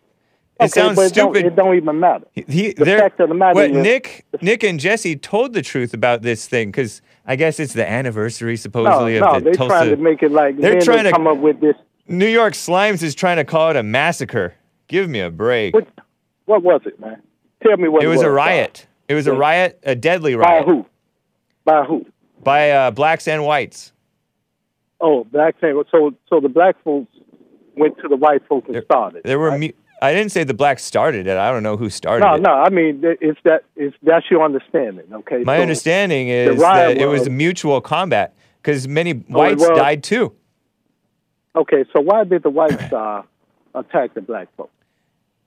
It 0.59 0.65
Okay, 0.65 0.67
sounds 0.69 0.99
it 0.99 1.13
don't- 1.15 1.33
stupid. 1.33 1.45
It 1.51 1.55
don't 1.55 1.75
even 1.75 1.99
matter. 1.99 2.25
He, 2.35 2.73
the 2.73 2.85
fact 2.85 3.19
of 3.19 3.29
the 3.29 3.35
matter 3.35 3.55
but 3.55 3.71
is, 3.71 3.77
Nick, 3.83 4.25
Nick 4.41 4.63
and 4.63 4.79
Jesse 4.79 5.15
told 5.15 5.53
the 5.53 5.63
truth 5.63 5.91
about 5.93 6.21
this 6.21 6.47
thing 6.47 6.69
because 6.69 7.01
I 7.25 7.35
guess 7.35 7.59
it's 7.59 7.73
the 7.73 7.89
anniversary 7.89 8.55
supposedly 8.57 9.19
no, 9.19 9.25
of 9.27 9.33
the 9.43 9.45
they're 9.45 9.53
Tulsa. 9.53 9.73
trying 9.73 9.89
to 9.89 9.95
make 9.97 10.21
it 10.21 10.31
like 10.31 10.57
They're 10.57 10.79
trying 10.79 11.05
to- 11.05 11.11
come 11.11 11.25
up 11.27 11.37
with 11.39 11.59
this. 11.61 11.75
New 12.07 12.27
York 12.27 12.53
Slimes 12.53 13.03
is 13.03 13.15
trying 13.15 13.37
to 13.37 13.45
call 13.45 13.69
it 13.69 13.75
a 13.75 13.83
massacre. 13.83 14.55
Give 14.87 15.09
me 15.09 15.19
a 15.19 15.29
break. 15.29 15.73
What, 15.73 15.87
what 16.45 16.63
was 16.63 16.81
it, 16.85 16.99
man? 16.99 17.21
Tell 17.63 17.77
me 17.77 17.87
what 17.87 18.03
it 18.03 18.07
was. 18.07 18.15
it 18.15 18.17
was 18.19 18.25
a 18.25 18.31
riot. 18.31 18.87
It 19.07 19.13
was 19.13 19.27
a 19.27 19.33
riot, 19.33 19.79
a 19.83 19.95
deadly 19.95 20.35
riot. 20.35 20.65
By 20.65 20.71
who? 20.71 20.85
By 21.65 21.83
who? 21.83 22.05
by 22.43 22.71
uh, 22.71 22.91
blacks 22.91 23.27
and 23.27 23.45
whites. 23.45 23.91
Oh, 24.99 25.23
black 25.25 25.59
thing. 25.59 25.79
So, 25.91 26.15
so 26.27 26.39
the 26.39 26.49
black 26.49 26.75
folks 26.83 27.11
went 27.77 27.97
to 27.99 28.07
the 28.07 28.15
white 28.15 28.45
folks 28.47 28.67
and 28.73 28.83
started. 28.83 29.21
There 29.23 29.37
were. 29.39 29.57
mu- 29.57 29.69
I 30.01 30.13
didn't 30.13 30.31
say 30.31 30.43
the 30.43 30.55
blacks 30.55 30.83
started 30.83 31.27
it. 31.27 31.37
I 31.37 31.51
don't 31.51 31.61
know 31.61 31.77
who 31.77 31.91
started 31.91 32.25
No, 32.25 32.33
it. 32.33 32.41
no. 32.41 32.49
no. 32.49 32.55
I 32.63 32.69
mean, 32.69 33.01
it's 33.03 33.39
that. 33.43 33.63
It's 33.75 33.95
that's 34.01 34.25
your 34.31 34.43
understanding, 34.43 35.05
okay? 35.13 35.43
My 35.43 35.57
So, 35.57 35.61
understanding 35.61 36.29
is 36.29 36.59
that 36.59 36.97
it 36.97 37.05
was 37.05 37.21
was- 37.21 37.29
mutual 37.29 37.79
combat 37.81 38.33
because 38.61 38.87
many 38.87 39.11
Oh, 39.11 39.15
it 39.17 39.29
whites 39.29 39.59
was? 39.61 39.77
died 39.77 40.03
too. 40.03 40.33
Okay, 41.55 41.83
so 41.93 42.01
why 42.01 42.23
did 42.23 42.43
the 42.43 42.49
whites 42.49 42.81
uh, 42.93 43.23
attack 43.75 44.13
the 44.13 44.21
black 44.21 44.47
folks? 44.55 44.71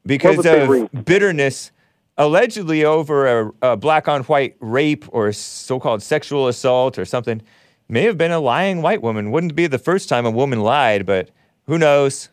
because 0.07 0.45
of 0.45 1.05
bitterness 1.07 1.71
allegedly 2.19 2.85
over 2.85 3.27
a, 3.27 3.53
a 3.63 3.77
black 3.77 4.07
on 4.07 4.23
white 4.25 4.55
rape 4.61 5.05
or 5.09 5.33
so 5.33 5.81
called 5.81 6.03
sexual 6.03 6.47
assault 6.47 6.99
or 6.99 7.07
something. 7.07 7.41
May 7.89 8.03
have 8.03 8.19
been 8.19 8.31
a 8.31 8.39
lying 8.39 8.83
white 8.83 9.01
woman. 9.03 9.31
Wouldn't 9.31 9.55
be 9.55 9.67
the 9.67 9.79
first 9.79 10.09
time 10.11 10.27
a 10.27 10.31
woman 10.31 10.61
lied, 10.61 11.07
but 11.07 11.31
who 11.67 11.79
knows? 11.79 12.29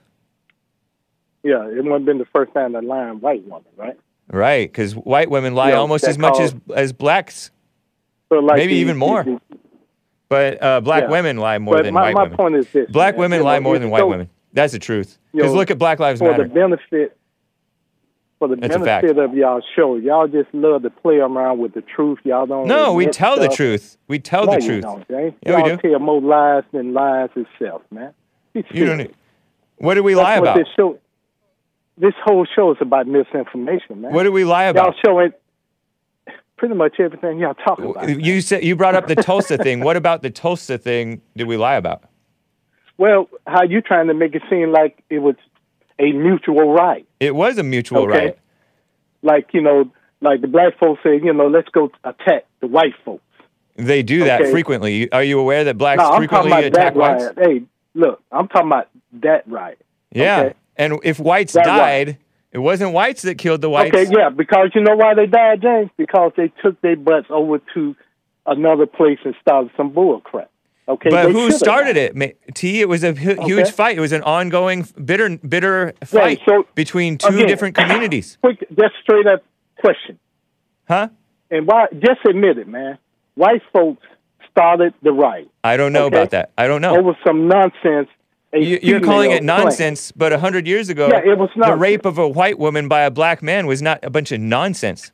Yeah, 1.44 1.66
it 1.68 1.76
wouldn't 1.78 1.94
have 1.94 2.06
been 2.06 2.18
the 2.20 2.26
first 2.34 2.54
time 2.54 2.76
a 2.76 2.82
lying 2.82 3.22
white 3.22 3.44
woman, 3.48 3.64
right? 3.78 3.98
Right, 4.30 4.70
because 4.70 4.94
white 4.94 5.30
women 5.30 5.56
lie 5.56 5.70
Yeah, 5.70 5.78
almost 5.78 6.04
as 6.04 6.18
much 6.18 6.40
as 6.40 6.52
called- 6.52 6.78
as 6.78 6.92
blacks, 6.94 7.52
So 8.30 8.40
like 8.40 8.58
maybe 8.58 8.74
the- 8.74 8.80
even 8.82 8.98
more. 8.98 9.24
the- 9.24 9.40
but 10.32 10.64
uh, 10.64 10.80
black 10.82 11.04
Yeah. 11.04 11.10
women 11.10 11.38
lie 11.38 11.60
more 11.60 11.76
But 11.76 11.84
than 11.84 11.94
my, 11.94 12.02
white 12.04 12.14
my 12.16 12.24
women. 12.24 12.38
point 12.38 12.56
is 12.56 12.68
this: 12.72 12.90
Black 12.90 13.16
man, 13.16 13.20
women 13.20 13.40
you 13.40 13.44
lie 13.46 13.58
know, 13.58 13.62
more 13.64 13.76
it's 13.76 13.82
than 13.82 13.92
white 13.92 14.00
so- 14.00 14.08
women. 14.08 14.30
That's 14.54 14.74
the 14.74 14.80
truth. 14.80 15.18
Because 15.34 15.54
look 15.54 15.70
at 15.72 15.78
Black 15.78 16.00
Lives 16.00 16.20
for 16.20 16.32
Matter. 16.32 16.44
the 16.44 16.50
benefit 16.54 17.18
for 18.40 18.48
the 18.48 18.56
That's 18.56 18.76
benefit 18.78 19.18
of 19.18 19.34
y'all 19.34 19.62
show. 19.76 19.96
Y'all 19.98 20.28
just 20.28 20.48
love 20.54 20.82
to 20.84 20.90
play 20.90 21.18
around 21.18 21.60
with 21.60 21.74
the 21.74 21.82
truth. 21.82 22.20
Y'all 22.24 22.46
don't. 22.46 22.66
No, 22.68 22.94
we 22.94 23.06
tell 23.08 23.40
the 23.40 23.48
truth. 23.50 23.98
We 24.08 24.20
tell 24.20 24.46
no, 24.46 24.54
the 24.56 24.66
truth. 24.66 24.82
Don't, 24.84 25.08
Jay. 25.08 25.36
Yeah, 25.46 25.56
we 25.58 25.70
y'all 25.70 25.78
do. 25.78 25.90
tell 25.90 26.00
more 26.00 26.22
lies 26.22 26.64
than 26.72 26.94
lies 26.94 27.30
itself, 27.36 27.82
man. 27.92 28.14
Be 28.54 28.64
You 28.72 28.86
don't. 28.86 29.14
What 29.78 29.94
did 29.96 30.02
we 30.02 30.14
That's 30.14 30.24
lie 30.24 30.36
about? 30.36 30.58
This, 30.58 30.68
show, 30.76 30.98
this 31.98 32.14
whole 32.24 32.46
show 32.56 32.72
is 32.72 32.78
about 32.82 33.08
misinformation, 33.08 34.02
man. 34.02 34.14
What 34.14 34.24
do 34.24 34.32
we 34.32 34.44
lie 34.44 34.66
about? 34.66 34.86
Y'all 34.86 34.96
showing 35.06 35.32
pretty 36.62 36.76
much 36.76 37.00
everything 37.00 37.40
y'all 37.40 37.56
talk 37.56 37.80
about. 37.80 38.08
You 38.08 38.40
said 38.40 38.64
you 38.64 38.76
brought 38.76 38.94
up 38.94 39.08
the 39.08 39.16
Tulsa 39.16 39.58
thing. 39.58 39.80
What 39.80 39.98
about 39.98 40.22
the 40.22 40.30
Tulsa 40.30 40.78
thing? 40.78 41.20
Did 41.36 41.48
we 41.48 41.58
lie 41.58 41.74
about? 41.74 42.04
Well, 43.00 43.30
how 43.48 43.64
you 43.64 43.82
trying 43.82 44.06
to 44.10 44.14
make 44.14 44.36
it 44.36 44.44
seem 44.48 44.72
like 44.72 45.04
it 45.10 45.18
was 45.20 45.34
a 45.98 46.12
mutual 46.12 46.72
right? 46.72 47.04
It 47.20 47.34
was 47.34 47.58
a 47.58 47.64
mutual 47.64 48.04
Okay. 48.04 48.26
right. 48.26 48.38
Like 49.24 49.48
you 49.56 49.62
know, 49.62 49.90
like 50.22 50.42
the 50.42 50.48
black 50.48 50.78
folks 50.80 51.02
say, 51.02 51.16
you 51.16 51.34
know, 51.34 51.48
let's 51.48 51.70
go 51.70 51.92
attack 52.04 52.46
the 52.60 52.68
white 52.68 52.94
folks. 53.04 53.24
They 53.76 54.04
do 54.04 54.24
that 54.26 54.42
Okay. 54.42 54.52
frequently. 54.52 55.12
Are 55.12 55.24
you 55.24 55.40
aware 55.40 55.64
that 55.64 55.80
blacks 55.80 56.04
no, 56.04 56.16
frequently 56.16 56.52
attack 56.66 56.94
whites? 56.94 57.24
riot. 57.24 57.38
Hey, 57.42 57.64
look, 57.96 58.22
I'm 58.32 58.48
talking 58.50 58.68
about 58.68 58.88
that 59.14 59.48
right. 59.48 59.80
Yeah. 60.12 60.42
Okay. 60.42 60.54
And 60.78 61.00
if 61.04 61.20
whites 61.20 61.54
That 61.54 61.66
died, 61.66 62.18
it 62.52 62.60
wasn't 62.60 62.94
whites 62.94 63.22
that 63.24 63.38
killed 63.38 63.62
the 63.62 63.70
whites. 63.70 63.96
Okay, 63.96 64.12
yeah, 64.12 64.30
because 64.30 64.72
you 64.76 64.82
know 64.82 64.96
why 64.96 65.14
they 65.14 65.26
died, 65.26 65.62
James? 65.62 65.90
Because 65.98 66.32
they 66.36 66.52
took 66.62 66.80
their 66.82 66.96
butts 66.98 67.28
over 67.30 67.60
to 67.74 67.96
another 68.46 68.86
place 68.86 69.20
and 69.24 69.36
started 69.42 69.72
some 69.78 69.92
bull 69.92 70.20
crap. 70.22 70.50
Okay, 70.88 71.10
But 71.10 71.32
who 71.32 71.52
started 71.52 71.94
died. 71.94 72.18
it? 72.18 72.56
T. 72.56 72.82
It 72.82 72.90
was 72.90 73.04
a 73.04 73.14
huge 73.14 73.42
Okay. 73.52 73.72
fight. 73.72 73.98
It 73.98 74.02
was 74.02 74.12
an 74.12 74.24
ongoing, 74.24 74.86
bitter, 75.04 75.38
bitter 75.38 75.94
fight 76.04 76.42
so, 76.46 76.66
between 76.76 77.18
two 77.18 77.28
again, 77.28 77.48
different 77.48 77.76
communities. 77.76 78.38
Quick, 78.44 78.60
just 78.78 78.96
straight 79.04 79.28
up 79.28 79.44
question. 79.80 80.20
Huh? 80.88 81.10
And 81.50 81.68
why? 81.68 81.86
Just 81.94 82.26
admit 82.28 82.58
it, 82.58 82.68
man. 82.68 82.98
White 83.36 83.62
folks 83.72 84.04
started 84.50 84.94
the 85.02 85.14
right 85.14 85.48
I 85.64 85.78
don't 85.78 85.94
know 85.94 86.06
Okay. 86.08 86.18
about 86.18 86.32
that. 86.32 86.52
I 86.58 86.68
don't 86.68 86.82
know. 86.82 86.98
over 86.98 87.18
some 87.26 87.48
nonsense. 87.48 88.10
You, 88.54 88.80
you're 88.84 89.00
calling 89.00 89.32
uh, 89.32 89.36
it 89.36 89.44
nonsense, 89.44 90.12
but 90.12 90.34
a 90.34 90.40
hundred 90.40 90.68
years 90.68 90.90
ago, 90.90 91.08
Yeah, 91.08 91.32
it 91.32 91.38
was 91.38 91.50
the 91.56 91.76
rape 91.76 92.06
of 92.06 92.18
a 92.18 92.28
white 92.28 92.60
woman 92.60 92.88
by 92.90 93.02
a 93.02 93.12
black 93.12 93.42
man 93.42 93.66
was 93.66 93.82
not 93.82 94.00
a 94.04 94.10
bunch 94.10 94.32
of 94.32 94.42
nonsense. 94.42 95.12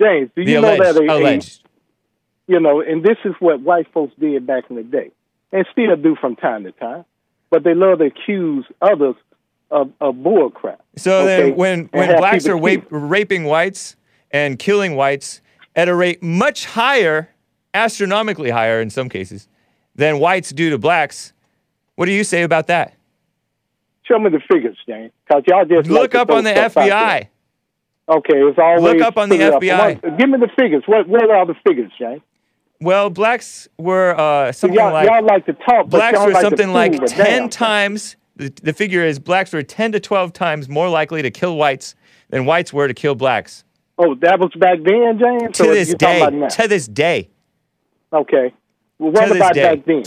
James, 0.00 0.30
do 0.36 0.44
The 0.44 0.52
you 0.52 0.60
know 0.60 0.74
alleged, 0.74 0.96
that 0.96 1.66
a, 1.66 2.50
a- 2.50 2.52
you 2.52 2.60
know, 2.60 2.80
and 2.80 3.02
this 3.02 3.16
is 3.24 3.32
what 3.38 3.60
white 3.62 3.86
folks 3.92 4.12
did 4.18 4.46
back 4.46 4.64
in 4.68 4.76
the 4.76 4.82
day, 4.82 5.10
and 5.52 5.64
still 5.72 5.96
do 5.96 6.16
from 6.20 6.36
time 6.36 6.64
to 6.64 6.72
time. 6.72 7.04
But 7.48 7.64
they 7.64 7.74
love 7.74 7.98
to 7.98 8.06
accuse 8.06 8.66
others 8.82 9.14
of, 9.70 9.90
of 10.00 10.22
bull 10.22 10.50
crap. 10.50 10.80
So 10.96 11.20
okay, 11.22 11.48
then, 11.50 11.56
when 11.56 11.88
when 11.92 12.16
blacks 12.16 12.46
are 12.46 12.56
wa- 12.56 12.76
raping 12.90 13.44
whites 13.44 13.96
and 14.30 14.58
killing 14.58 14.96
whites 14.96 15.40
at 15.76 15.88
a 15.88 15.94
rate 15.94 16.22
much 16.22 16.66
higher, 16.66 17.30
astronomically 17.72 18.50
higher 18.50 18.80
in 18.80 18.90
some 18.90 19.08
cases, 19.08 19.48
than 19.94 20.18
whites 20.18 20.50
do 20.50 20.70
to 20.70 20.78
blacks, 20.78 21.32
what 22.00 22.06
do 22.06 22.12
you 22.12 22.24
say 22.24 22.44
about 22.44 22.68
that? 22.68 22.94
show 24.10 24.18
me 24.18 24.30
the 24.30 24.40
figures, 24.50 24.78
James, 24.88 25.12
because 25.28 25.42
y'all 25.46 25.66
just 25.66 25.90
Look 25.90 26.14
up 26.14 26.30
on 26.30 26.44
the 26.44 26.50
stuff 26.50 26.78
out 26.78 26.84
there. 26.86 26.92
FBI. 26.92 27.28
Okay, 28.08 28.38
it's 28.38 28.58
always 28.58 28.82
Look 28.82 29.00
up 29.02 29.18
on 29.18 29.28
the. 29.28 29.36
FBI. 29.36 30.02
What- 30.02 30.18
give 30.18 30.30
me 30.30 30.38
the 30.38 30.48
figures. 30.58 30.82
What 30.86 31.06
what 31.08 31.30
are 31.30 31.44
the 31.46 31.54
figures, 31.66 31.92
James? 31.98 32.22
Well, 32.80 33.10
blacks 33.10 33.68
were 33.76 34.18
uh, 34.18 34.52
something 34.52 34.78
y'all, 34.78 34.92
like 34.92 35.06
y'all 35.06 35.22
like 35.22 35.44
to 35.44 35.52
talk, 35.52 35.88
blacks 35.88 36.18
were 36.18 36.30
like 36.30 36.40
something 36.40 36.72
like 36.72 37.04
ten 37.04 37.50
times. 37.50 38.16
The, 38.36 38.48
the 38.62 38.72
figure 38.72 39.04
is 39.04 39.18
blacks 39.18 39.52
were 39.52 39.62
ten 39.62 39.92
to 39.92 40.00
twelve 40.00 40.32
times 40.32 40.68
more 40.68 40.88
likely 40.88 41.20
to 41.20 41.30
kill 41.30 41.56
whites 41.56 41.94
than 42.30 42.46
whites 42.46 42.72
were 42.72 42.88
to 42.88 42.94
kill 42.94 43.14
blacks. 43.14 43.64
Oh, 43.98 44.14
that 44.22 44.40
was 44.40 44.50
back 44.58 44.78
then, 44.82 45.18
James. 45.18 45.56
To 45.58 45.64
this 45.64 45.92
day, 45.94 46.48
to 46.48 46.66
this 46.66 46.88
day. 46.88 47.28
Okay. 48.12 48.54
Well, 49.00 49.12
what 49.12 49.22
to 49.22 49.28
this 49.28 49.36
about 49.38 49.54
day. 49.54 49.62
back 49.76 49.84
then? 49.86 50.02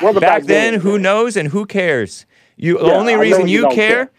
What 0.00 0.10
about 0.16 0.20
Back 0.20 0.42
then, 0.44 0.74
who 0.80 0.98
knows 0.98 1.36
and 1.36 1.48
who 1.48 1.64
cares? 1.64 2.26
You 2.56 2.76
the 2.78 2.92
only 2.92 3.14
I 3.14 3.18
reason 3.18 3.46
you 3.48 3.56
you 3.58 3.62
don't 3.62 3.74
care 3.74 4.10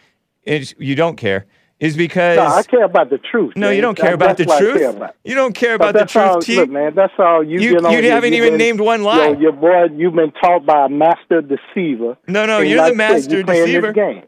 is 0.43 0.73
you 0.79 0.95
don't 0.95 1.17
care 1.17 1.45
is 1.79 1.97
because 1.97 2.37
No, 2.37 2.45
I 2.45 2.63
care 2.63 2.83
about 2.85 3.09
the 3.09 3.17
truth. 3.17 3.53
No, 3.57 3.69
you 3.69 3.81
don't 3.81 3.95
care 3.95 4.11
That- 4.11 4.13
about 4.15 4.37
the 4.37 4.45
that's 4.45 4.61
what 4.61 4.71
truth. 4.79 4.95
about. 4.95 5.15
You 5.25 5.35
don't 5.35 5.53
care 5.53 5.73
about 5.75 5.93
the 5.93 6.05
truth, 6.05 6.23
all, 6.23 6.39
T. 6.39 6.55
Look, 6.55 6.69
man, 6.69 6.93
that's 6.95 7.11
all 7.19 7.43
you. 7.43 7.59
You- 7.59 7.75
been 7.75 7.85
on 7.85 7.91
you 7.91 8.01
here. 8.01 8.11
haven't 8.13 8.31
You've 8.33 8.45
even 8.45 8.57
been- 8.57 8.65
named 8.67 8.79
one 8.79 9.03
lie. 9.03 9.27
Yo, 9.29 9.39
your 9.39 9.51
boy, 9.51 9.85
you've 9.95 10.15
been 10.15 10.31
taught 10.41 10.65
by 10.65 10.85
a 10.85 10.89
master 10.89 11.41
deceiver. 11.41 12.17
No, 12.27 12.45
no, 12.45 12.59
you're 12.59 12.77
like 12.77 12.95
the 12.95 13.03
I 13.03 13.07
said, 13.07 13.13
master 13.15 13.37
you 13.37 13.43
playing 13.43 13.61
this 13.65 13.69
deceiver. 13.71 13.91
game. 13.93 14.23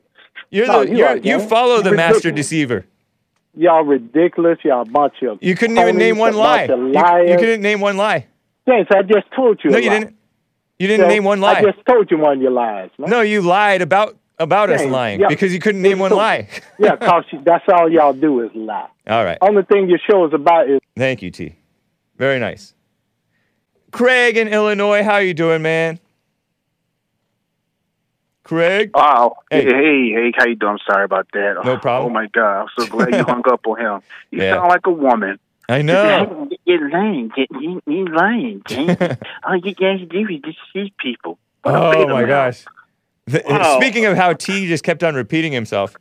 You're 0.52 0.68
No, 0.68 0.84
the 0.84 0.92
you 0.92 0.98
you're, 0.98 1.18
you 1.18 1.40
follow 1.40 1.82
the 1.82 1.90
You're 1.92 1.98
master 1.98 2.32
deceiver. 2.32 2.86
Y'all 3.58 3.84
ridiculous. 3.84 4.58
Y'all 4.66 4.82
a 4.82 4.86
bunch 4.86 5.14
of. 5.24 5.38
You 5.42 5.56
couldn't 5.56 5.78
even 5.78 5.96
name 5.98 6.18
one 6.18 6.36
lie. 6.36 6.66
You, 6.66 7.32
you 7.32 7.38
couldn't 7.38 7.62
name 7.62 7.80
one 7.80 7.96
lie. 7.96 8.28
James, 8.68 8.88
I 8.92 9.02
just 9.04 9.32
told 9.36 9.62
you. 9.64 9.72
No, 9.72 9.78
a 9.78 9.82
you 9.82 9.90
lie. 9.90 10.00
didn't. 10.00 10.18
You 10.80 10.88
didn't 10.88 11.06
So, 11.06 11.10
name 11.10 11.24
one 11.24 11.40
lie. 11.40 11.60
I 11.60 11.62
just 11.62 11.86
told 11.86 12.12
you 12.12 12.18
one 12.18 12.38
of 12.38 12.42
your 12.42 12.52
lies. 12.52 12.90
Man. 12.98 13.10
No, 13.10 13.22
you 13.22 13.42
lied 13.42 13.82
about 13.82 14.18
about 14.38 14.70
us 14.70 14.84
lying 14.84 15.22
yeah. 15.22 15.28
because 15.30 15.54
you 15.54 15.60
couldn't 15.60 15.82
name 15.82 16.00
one 16.00 16.12
lie. 16.12 16.50
yeah, 16.80 16.98
cause 16.98 17.24
that's 17.44 17.64
all 17.72 17.90
y'all 17.90 18.12
do 18.12 18.42
is 18.42 18.52
lie. 18.54 18.90
All 19.08 19.24
right. 19.24 19.38
Only 19.42 19.64
thing 19.64 19.88
your 19.90 20.00
show 20.10 20.26
is 20.26 20.34
about 20.34 20.70
is 20.70 20.80
Thank 20.98 21.22
you, 21.22 21.32
T. 21.32 21.56
Very 22.18 22.40
nice. 22.40 22.74
Craig 23.92 24.36
in 24.36 24.50
Illinois, 24.50 25.04
how 25.04 25.18
you 25.18 25.34
doing, 25.34 25.62
man? 25.62 26.00
Craig? 28.44 28.92
Oh, 28.94 29.38
Hey. 29.50 29.64
Hey. 29.64 29.72
hey, 29.72 30.10
hey, 30.14 30.32
how 30.38 30.46
you 30.46 30.56
doing? 30.56 30.74
I'm 30.74 30.80
sorry 30.94 31.06
about 31.06 31.28
that. 31.34 31.62
No 31.64 31.72
oh, 31.74 31.78
problem. 31.78 32.12
Oh 32.12 32.14
my 32.14 32.28
God, 32.28 32.62
I'm 32.64 32.68
so 32.78 32.86
glad 32.86 33.14
you 33.14 33.24
hung 33.28 33.44
up 33.52 33.66
on 33.66 33.80
him. 33.80 34.02
You 34.32 34.44
Yeah. 34.44 34.56
sound 34.56 34.68
like 34.70 34.86
a 34.86 34.92
woman. 34.92 35.40
I 35.70 35.82
know. 35.82 36.48
You're 36.66 36.90
lying. 36.90 37.32
You- 37.38 37.82
You're 37.88 38.08
lying, 38.16 38.62
James. 38.68 38.98
All 39.44 39.58
you 39.58 39.74
guys 39.74 40.00
do 40.10 40.28
is 40.28 40.42
deceive 40.42 40.92
people. 40.98 41.38
Oh 41.64 42.08
my 42.08 42.24
gosh. 42.24 42.66
The- 43.26 43.44
Wow. 43.48 43.80
Speaking 43.80 44.06
of 44.06 44.16
how 44.16 44.34
T 44.34 44.68
just 44.68 44.84
kept 44.84 45.04
on 45.04 45.16
repeating 45.16 45.52
himself, 45.52 45.96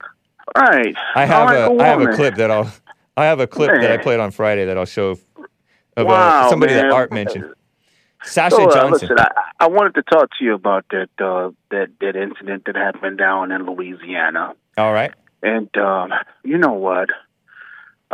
Right. 0.57 0.95
I 1.15 1.25
have 1.25 1.47
like 1.47 1.57
a 1.81 1.83
I 1.83 1.87
have 1.87 2.01
a 2.03 2.13
clip 2.13 2.35
that 2.37 2.51
I'll 2.51 2.71
I 3.17 3.25
have 3.25 3.41
a 3.41 3.47
clip 3.47 3.71
that 3.81 3.91
I 3.91 3.97
played 3.97 4.21
on 4.21 4.31
Friday 4.31 4.67
that 4.67 4.77
I'll 4.77 4.85
show 4.85 5.09
of 5.11 5.21
uh, 5.97 6.05
Wow, 6.05 6.51
somebody 6.51 6.75
man. 6.75 6.89
that 6.89 6.93
Art 6.95 7.13
mentioned. 7.13 7.55
Sasha 8.25 8.57
So, 8.57 8.69
uh, 8.69 8.75
Johnson. 8.75 9.09
listen, 9.11 9.17
I, 9.19 9.65
I 9.65 9.69
wanted 9.69 9.95
to 9.95 10.03
talk 10.03 10.29
to 10.39 10.45
you 10.45 10.55
about 10.55 10.85
that 10.91 11.09
uh, 11.19 11.51
that 11.71 11.89
that 12.01 12.17
incident 12.17 12.65
that 12.67 12.77
happened 12.77 13.17
down 13.19 13.53
in 13.53 13.65
Louisiana. 13.65 14.53
All 14.77 14.93
right. 14.93 15.13
And 15.43 15.75
um, 15.79 16.13
you 16.43 16.59
know 16.59 16.73
what? 16.73 17.09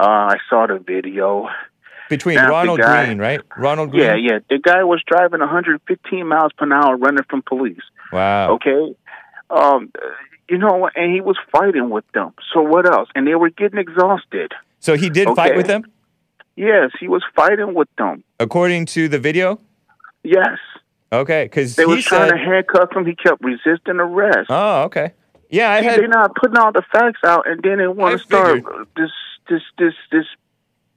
Uh, 0.00 0.32
I 0.34 0.36
saw 0.48 0.66
the 0.66 0.78
video. 0.78 1.48
Between 2.08 2.36
Now, 2.36 2.48
Ronald 2.48 2.80
guy- 2.80 3.04
Greene, 3.06 3.18
right? 3.18 3.40
Ronald 3.56 3.90
Greene. 3.90 4.02
Yeah, 4.04 4.14
yeah. 4.14 4.38
The 4.48 4.58
guy 4.58 4.82
was 4.84 5.02
driving 5.06 5.40
115 5.40 6.26
miles 6.26 6.52
per 6.56 6.72
hour, 6.72 6.96
running 6.96 7.24
from 7.28 7.42
police. 7.42 7.82
Wow. 8.12 8.52
Okay. 8.54 8.94
Um, 9.50 9.92
you 10.48 10.58
know, 10.58 10.88
and 10.96 11.12
he 11.14 11.20
was 11.20 11.36
fighting 11.52 11.90
with 11.90 12.04
them. 12.14 12.32
So 12.52 12.62
what 12.62 12.86
else? 12.86 13.08
And 13.14 13.26
they 13.26 13.34
were 13.34 13.50
getting 13.50 13.78
exhausted. 13.78 14.52
So 14.80 14.96
he 14.96 15.10
did 15.10 15.28
fight 15.36 15.54
with 15.56 15.66
them, 15.66 15.84
Yes, 16.56 16.90
he 16.98 17.06
was 17.08 17.22
fighting 17.36 17.74
with 17.74 17.88
them. 17.96 18.24
according 18.40 18.86
to 18.86 19.08
the 19.08 19.18
video. 19.18 19.60
Yes, 20.22 20.58
Okay, 21.12 21.44
because 21.44 21.76
they 21.76 21.84
were 21.86 21.96
trying 22.00 22.28
said. 22.28 22.36
to 22.36 22.38
handcuff 22.38 22.92
him. 22.94 23.04
He 23.06 23.14
kept 23.14 23.42
resisting 23.42 23.96
arrest. 24.00 24.46
Oh, 24.50 24.82
okay. 24.84 25.12
Yeah, 25.50 25.70
I 25.70 25.82
had. 25.82 25.98
they're 25.98 26.06
not 26.08 26.34
putting 26.36 26.56
all 26.58 26.70
the 26.72 26.82
facts 26.92 27.20
out, 27.24 27.46
and 27.48 27.60
then 27.62 27.78
they 27.78 27.88
want 27.88 28.14
I 28.14 28.16
to 28.18 28.22
start 28.22 28.54
figured. 28.56 28.86
this 28.96 29.10
this 29.50 29.62
this 29.76 29.94
this 30.10 30.24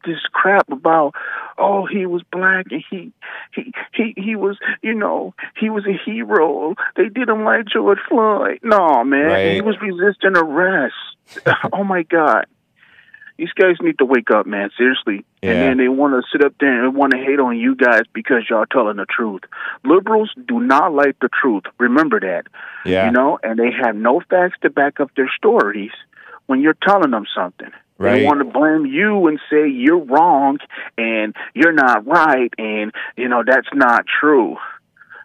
this 0.06 0.20
crap 0.34 0.70
about 0.70 1.14
oh 1.58 1.86
he 1.86 2.06
was 2.06 2.22
black 2.32 2.66
and 2.72 2.84
he 2.90 3.12
he 3.54 3.74
he 3.94 4.14
he 4.18 4.36
was 4.36 4.58
you 4.82 4.94
know 4.94 5.34
he 5.60 5.70
was 5.70 5.86
a 5.86 5.98
hero. 6.06 6.76
They 6.96 7.10
did 7.10 7.28
him 7.30 7.44
like 7.44 7.66
George 7.66 8.00
Floyd. 8.08 8.60
No 8.64 9.04
man, 9.04 9.26
Right. 9.28 9.54
he 9.56 9.62
was 9.62 9.76
resisting 9.82 10.38
arrest. 10.38 10.94
oh 11.74 11.84
my 11.84 12.04
God. 12.04 12.46
These 13.38 13.52
guys 13.54 13.78
need 13.82 13.98
to 13.98 14.06
wake 14.06 14.30
up, 14.30 14.46
man. 14.46 14.70
Seriously. 14.78 15.26
Yeah. 15.42 15.52
And 15.54 15.62
then 15.62 15.78
they 15.78 15.88
want 15.90 16.14
to 16.14 16.22
sit 16.32 16.46
up 16.46 16.54
there 16.60 16.86
and 16.86 16.96
want 16.96 17.14
to 17.14 17.18
hate 17.18 17.40
on 17.40 17.58
you 17.58 17.76
guys 17.76 18.04
because 18.14 18.44
y'all 18.48 18.66
telling 18.72 18.98
the 18.98 19.08
truth. 19.08 19.42
Liberals 19.84 20.32
do 20.48 20.60
not 20.60 20.94
like 20.94 21.18
the 21.20 21.30
truth. 21.42 21.64
Remember 21.80 22.20
that. 22.20 22.44
Yeah. 22.86 23.08
You 23.08 23.12
know, 23.12 23.40
and 23.42 23.58
they 23.58 23.72
have 23.84 23.96
no 23.96 24.22
facts 24.30 24.58
to 24.62 24.70
back 24.70 25.00
up 25.00 25.10
their 25.16 25.32
stories 25.36 25.90
when 26.46 26.62
you're 26.62 26.78
telling 26.88 27.10
them 27.10 27.26
something. 27.36 27.72
Right. 27.98 28.20
They 28.20 28.26
want 28.26 28.40
to 28.40 28.46
blame 28.46 28.86
you 28.86 29.28
and 29.28 29.40
say 29.50 29.70
you're 29.70 30.04
wrong 30.04 30.58
and 30.98 31.36
you're 31.54 31.74
not 31.74 32.06
right 32.08 32.52
and 32.58 32.92
you 33.16 33.28
know 33.30 33.44
that's 33.46 33.68
not 33.74 34.06
true. 34.20 34.58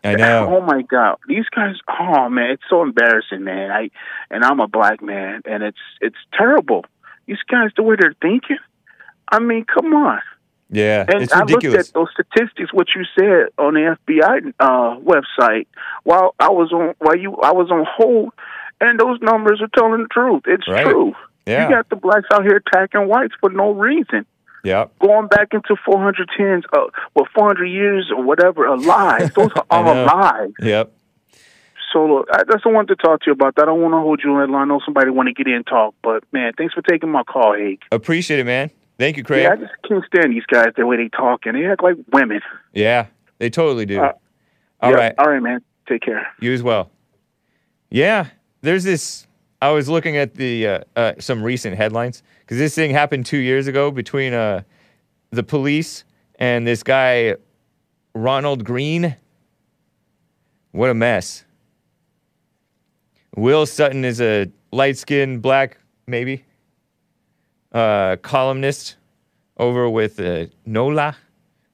I 0.05 0.15
know. 0.15 0.57
Oh 0.57 0.61
my 0.61 0.82
god, 0.82 1.16
these 1.27 1.47
guys! 1.55 1.74
Oh 1.89 2.28
man, 2.28 2.51
it's 2.51 2.62
so 2.70 2.82
embarrassing, 2.82 3.43
man. 3.43 3.70
I 3.73 3.90
and 4.31 4.45
I'm 4.45 4.61
a 4.61 4.69
black 4.69 5.03
man, 5.03 5.43
and 5.45 5.62
it's 5.65 5.78
it's 6.01 6.16
terrible. 6.35 6.85
These 7.27 7.43
guys, 7.51 7.70
the 7.77 7.82
way 7.82 7.97
they're 7.99 8.15
thinking. 8.23 8.59
I 9.31 9.40
mean, 9.40 9.65
come 9.65 9.93
on. 9.95 10.20
Yeah, 10.70 11.05
And 11.12 11.23
it's 11.24 11.32
I 11.32 11.40
ridiculous. 11.40 11.74
looked 11.77 11.89
at 11.89 11.95
those 11.95 12.09
statistics, 12.12 12.73
what 12.73 12.86
you 12.95 13.03
said 13.19 13.49
on 13.59 13.74
the 13.74 13.97
FBI 14.07 14.53
uh, 14.61 14.99
website 15.01 15.66
while 16.05 16.35
I 16.39 16.51
was 16.51 16.70
on 16.73 16.95
while 16.99 17.16
you 17.16 17.35
I 17.36 17.53
was 17.53 17.70
on 17.70 17.85
hold, 17.90 18.32
and 18.81 19.01
those 19.01 19.19
numbers 19.20 19.61
are 19.61 19.69
telling 19.74 20.03
the 20.03 20.09
truth. 20.09 20.43
It's 20.47 20.69
Right. 20.69 20.85
true. 20.85 21.15
Yeah. 21.49 21.69
You 21.69 21.75
got 21.75 21.89
the 21.89 21.97
blacks 21.97 22.27
out 22.33 22.43
here 22.45 22.57
attacking 22.65 23.09
whites 23.09 23.35
for 23.41 23.51
no 23.51 23.73
reason. 23.73 24.27
Yep. 24.65 24.99
Going 24.99 25.29
back 25.29 25.49
into 25.53 25.77
410s, 25.87 26.65
uh, 26.73 26.87
well, 27.15 27.27
400 27.35 27.65
years 27.66 28.11
or 28.15 28.23
whatever, 28.23 28.66
of 28.66 28.85
lies. 28.85 29.33
Those 29.37 29.51
are 29.57 29.65
all 29.70 30.05
lies. 30.07 30.51
Yep. 30.61 30.93
So 31.93 32.05
look, 32.05 32.29
I 32.33 32.43
just 32.51 32.66
wanted 32.66 32.89
to 32.89 32.97
talk 32.97 33.20
to 33.23 33.27
you 33.29 33.33
about 33.33 33.55
that. 33.55 33.62
I 33.62 33.66
don't 33.66 33.81
want 33.81 33.93
to 33.95 33.99
hold 33.99 34.20
you 34.23 34.39
in 34.41 34.51
line. 34.53 34.62
I 34.62 34.65
know 34.66 34.81
somebody 34.85 35.11
want 35.11 35.29
to 35.29 35.33
get 35.33 35.47
in 35.47 35.55
and 35.55 35.66
talk, 35.66 35.95
but 36.03 36.23
man, 36.33 36.53
thanks 36.59 36.75
for 36.75 36.83
taking 36.83 37.09
my 37.11 37.23
call, 37.23 37.55
Hake. 37.55 37.83
Appreciate 37.91 38.41
it, 38.41 38.45
man. 38.45 38.70
Thank 38.99 39.16
you, 39.16 39.23
Craig. 39.25 39.45
Yeah, 39.45 39.53
I 39.53 39.57
just 39.57 39.73
can't 39.89 40.05
stand 40.12 40.33
these 40.33 40.45
guys 40.45 40.66
the 40.77 40.85
way 40.85 40.97
they 40.97 41.09
talk 41.09 41.47
and 41.47 41.57
they 41.57 41.65
act 41.66 41.83
like 41.83 41.95
women. 42.12 42.41
Yeah, 42.75 43.07
they 43.39 43.49
totally 43.49 43.87
do. 43.87 44.01
Uh, 44.03 44.12
All 44.81 44.91
Yeah, 44.91 44.97
right. 44.97 45.15
all 45.19 45.31
right, 45.31 45.41
man. 45.43 45.61
Take 45.89 46.03
care. 46.03 46.27
You 46.41 46.53
as 46.53 46.62
well. 46.65 46.91
Yeah, 47.91 48.27
there's 48.61 48.83
this. 48.85 49.27
I 49.60 49.70
was 49.70 49.89
looking 49.89 50.16
at 50.16 50.35
the 50.35 50.66
uh, 50.66 50.80
uh, 50.94 51.12
some 51.18 51.43
recent 51.43 51.76
headlines 51.76 52.22
because 52.40 52.59
this 52.59 52.74
thing 52.74 52.93
happened 52.93 53.26
two 53.26 53.39
years 53.39 53.66
ago 53.66 53.90
between 53.90 54.32
uh, 54.32 54.62
the 55.30 55.43
police 55.43 56.05
and 56.39 56.66
this 56.66 56.82
guy 56.82 57.35
Ronald 58.14 58.64
Greene. 58.64 59.16
What 60.70 60.90
a 60.90 60.94
mess. 60.94 61.44
Will 63.36 63.66
Sutton 63.66 64.05
is 64.05 64.20
a 64.20 64.51
light-skinned 64.72 65.43
black, 65.43 65.78
maybe, 66.06 66.44
uh, 67.72 68.16
columnist 68.16 68.97
over 69.56 69.89
with 69.89 70.20
uh, 70.20 70.47
NOLA, 70.66 71.16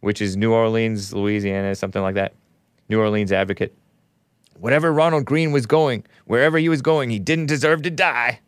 which 0.00 0.20
is 0.20 0.36
New 0.36 0.52
Orleans, 0.52 1.12
Louisiana, 1.12 1.74
something 1.74 2.02
like 2.02 2.14
that. 2.14 2.34
New 2.88 3.00
Orleans 3.00 3.32
Advocate. 3.32 3.74
Whatever 4.58 4.92
Ronald 4.92 5.24
Greene 5.24 5.52
was 5.52 5.66
going, 5.66 6.04
wherever 6.26 6.58
he 6.58 6.68
was 6.68 6.82
going, 6.82 7.10
he 7.10 7.18
didn't 7.18 7.46
deserve 7.46 7.82
to 7.82 7.90
die. 7.90 8.40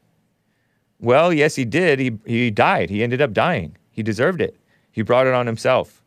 Well, 0.98 1.32
yes, 1.32 1.54
he 1.56 1.64
did. 1.64 1.98
He, 1.98 2.18
he 2.24 2.50
died. 2.50 2.90
He 2.90 3.02
ended 3.02 3.20
up 3.20 3.32
dying. 3.32 3.76
He 3.90 4.02
deserved 4.02 4.40
it. 4.40 4.56
He 4.92 5.02
brought 5.02 5.26
it 5.26 5.34
on 5.34 5.46
himself. 5.46 6.02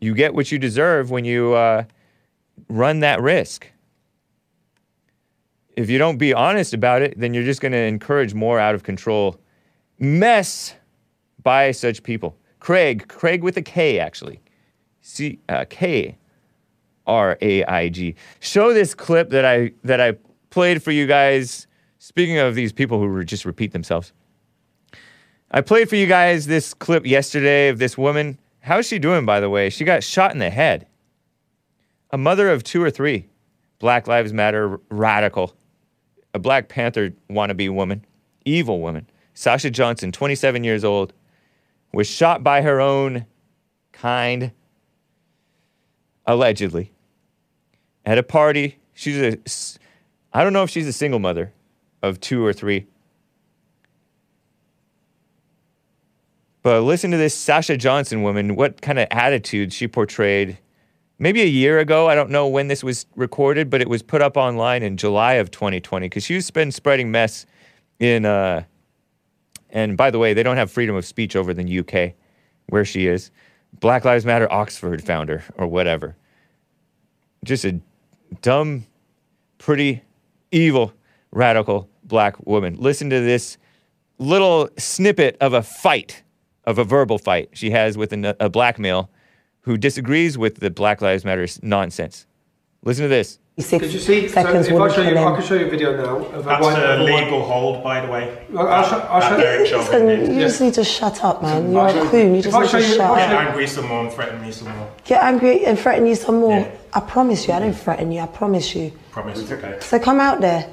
You 0.00 0.14
get 0.14 0.34
what 0.34 0.52
you 0.52 0.58
deserve 0.58 1.10
when 1.10 1.24
you 1.24 1.54
uh, 1.54 1.84
run 2.68 3.00
that 3.00 3.22
risk. 3.22 3.70
If 5.76 5.88
you 5.88 5.96
don't 5.96 6.18
be 6.18 6.34
honest 6.34 6.74
about 6.74 7.00
it, 7.00 7.18
then 7.18 7.32
you're 7.32 7.44
just 7.44 7.60
going 7.60 7.72
to 7.72 7.78
encourage 7.78 8.34
more 8.34 8.58
out 8.58 8.74
of 8.74 8.82
control 8.82 9.40
mess 9.98 10.74
by 11.42 11.70
such 11.70 12.02
people. 12.02 12.36
Craig, 12.60 13.08
Craig 13.08 13.42
with 13.42 13.56
a 13.56 13.62
K, 13.62 13.98
actually. 13.98 14.40
C 15.00 15.38
uh, 15.48 15.64
K 15.68 16.18
R 17.06 17.38
A 17.40 17.64
I 17.64 17.88
G. 17.88 18.14
Show 18.40 18.72
this 18.72 18.94
clip 18.94 19.30
that 19.30 19.44
I 19.44 19.72
that 19.84 20.00
I 20.00 20.16
played 20.50 20.82
for 20.82 20.90
you 20.90 21.06
guys. 21.06 21.66
Speaking 21.98 22.38
of 22.38 22.54
these 22.54 22.72
people 22.72 22.98
who 22.98 23.24
just 23.24 23.44
repeat 23.44 23.72
themselves, 23.72 24.12
I 25.50 25.60
played 25.60 25.88
for 25.88 25.96
you 25.96 26.06
guys 26.06 26.46
this 26.46 26.74
clip 26.74 27.06
yesterday 27.06 27.68
of 27.68 27.78
this 27.78 27.96
woman. 27.96 28.38
How's 28.60 28.86
she 28.86 28.98
doing, 28.98 29.24
by 29.24 29.40
the 29.40 29.50
way? 29.50 29.70
She 29.70 29.84
got 29.84 30.02
shot 30.02 30.32
in 30.32 30.38
the 30.38 30.50
head. 30.50 30.86
A 32.10 32.18
mother 32.18 32.50
of 32.50 32.62
two 32.62 32.82
or 32.82 32.90
three. 32.90 33.28
Black 33.78 34.06
Lives 34.06 34.32
Matter 34.32 34.80
radical. 34.90 35.54
A 36.34 36.38
Black 36.38 36.68
Panther 36.68 37.12
wannabe 37.28 37.72
woman. 37.72 38.04
Evil 38.44 38.80
woman. 38.80 39.08
Sasha 39.34 39.70
Johnson, 39.70 40.12
27 40.12 40.62
years 40.62 40.84
old, 40.84 41.12
was 41.92 42.08
shot 42.08 42.44
by 42.44 42.62
her 42.62 42.80
own 42.80 43.26
kind 43.92 44.52
allegedly, 46.26 46.91
at 48.04 48.18
a 48.18 48.22
party. 48.22 48.78
She's 48.94 49.18
a, 49.18 49.38
I 50.32 50.44
don't 50.44 50.52
know 50.52 50.62
if 50.62 50.70
she's 50.70 50.86
a 50.86 50.92
single 50.92 51.20
mother 51.20 51.52
of 52.02 52.20
two 52.20 52.44
or 52.44 52.52
three. 52.52 52.86
But 56.62 56.82
listen 56.82 57.10
to 57.10 57.16
this 57.16 57.34
Sasha 57.34 57.76
Johnson 57.76 58.22
woman, 58.22 58.54
what 58.54 58.80
kind 58.82 58.98
of 58.98 59.08
attitude 59.10 59.72
she 59.72 59.88
portrayed 59.88 60.58
maybe 61.18 61.42
a 61.42 61.46
year 61.46 61.78
ago. 61.78 62.08
I 62.08 62.14
don't 62.14 62.30
know 62.30 62.46
when 62.48 62.68
this 62.68 62.84
was 62.84 63.06
recorded, 63.16 63.70
but 63.70 63.80
it 63.80 63.88
was 63.88 64.02
put 64.02 64.22
up 64.22 64.36
online 64.36 64.82
in 64.82 64.96
July 64.96 65.34
of 65.34 65.50
2020 65.50 66.06
because 66.06 66.24
she's 66.24 66.50
been 66.50 66.72
spreading 66.72 67.10
mess 67.10 67.46
in, 67.98 68.24
uh, 68.24 68.64
and 69.70 69.96
by 69.96 70.10
the 70.10 70.18
way, 70.18 70.34
they 70.34 70.42
don't 70.42 70.56
have 70.56 70.70
freedom 70.70 70.96
of 70.96 71.04
speech 71.04 71.36
over 71.36 71.54
the 71.54 71.78
UK 71.78 72.14
where 72.68 72.84
she 72.84 73.06
is. 73.06 73.30
Black 73.80 74.04
Lives 74.04 74.26
Matter 74.26 74.52
Oxford 74.52 75.02
founder 75.02 75.44
or 75.56 75.66
whatever. 75.66 76.16
Just 77.44 77.64
a 77.64 77.80
dumb, 78.40 78.86
pretty, 79.58 80.02
evil, 80.50 80.92
radical 81.30 81.88
black 82.04 82.44
woman. 82.46 82.76
Listen 82.78 83.10
to 83.10 83.20
this 83.20 83.58
little 84.18 84.68
snippet 84.78 85.36
of 85.40 85.52
a 85.52 85.62
fight, 85.62 86.22
of 86.64 86.78
a 86.78 86.84
verbal 86.84 87.18
fight 87.18 87.50
she 87.52 87.70
has 87.70 87.96
with 87.98 88.12
an, 88.12 88.24
a 88.24 88.48
black 88.48 88.78
male 88.78 89.10
who 89.62 89.76
disagrees 89.76 90.36
with 90.36 90.56
the 90.56 90.70
Black 90.70 91.00
Lives 91.00 91.24
Matter 91.24 91.46
nonsense. 91.62 92.26
Listen 92.82 93.04
to 93.04 93.08
this. 93.08 93.38
Did 93.58 93.92
you 93.92 93.98
see? 93.98 94.28
So 94.28 94.40
if 94.40 94.46
I 94.46 94.52
wouldn't 94.72 94.94
show 94.94 95.02
you, 95.02 95.18
I 95.18 95.34
can 95.36 95.42
show 95.42 95.54
you 95.54 95.66
a 95.66 95.68
video 95.68 95.94
now 95.94 96.24
of 96.24 96.46
a 96.46 96.48
That's 96.48 96.64
white 96.64 96.78
a 96.78 96.92
of 96.94 97.00
a 97.00 97.04
white- 97.04 97.24
legal 97.24 97.42
hold, 97.42 97.84
by 97.84 98.00
the 98.04 98.10
way. 98.10 98.46
I'll- 98.56 98.66
I'll 98.66 98.82
show- 98.82 99.06
I'll 99.10 99.20
show- 99.20 99.36
Derek 99.36 99.66
Chauvin 99.66 100.06
Listen, 100.06 100.34
you 100.34 100.40
just 100.40 100.60
need 100.62 100.72
to 100.74 100.84
shut 100.84 101.22
up, 101.22 101.42
man. 101.42 101.70
You're 101.70 101.80
I'll 101.82 101.88
a 101.88 101.92
show 102.10 102.16
you- 102.16 102.34
You 102.36 102.42
just 102.42 102.58
need 102.58 102.68
to 102.70 102.78
you- 102.80 102.82
shut 102.94 103.10
I 103.10 103.16
Get 103.18 103.28
show 103.28 103.34
up. 103.36 103.46
angry 103.46 103.66
some 103.66 103.88
more 103.88 104.00
and 104.00 104.10
threaten 104.12 104.40
me 104.40 104.52
some 104.52 104.68
more. 104.68 104.86
Get 105.04 105.22
angry 105.22 105.66
and 105.66 105.78
threaten 105.78 106.06
you 106.06 106.14
some 106.14 106.40
more. 106.40 106.66
I 106.94 107.00
promise 107.00 107.46
you, 107.46 107.52
I 107.52 107.58
don't 107.58 107.74
threaten 107.74 108.10
you. 108.10 108.22
I 108.22 108.26
promise 108.26 108.74
you. 108.74 108.90
Promise. 109.10 109.52
Okay. 109.52 109.74
So 109.80 109.98
come 109.98 110.18
out 110.18 110.40
there. 110.40 110.64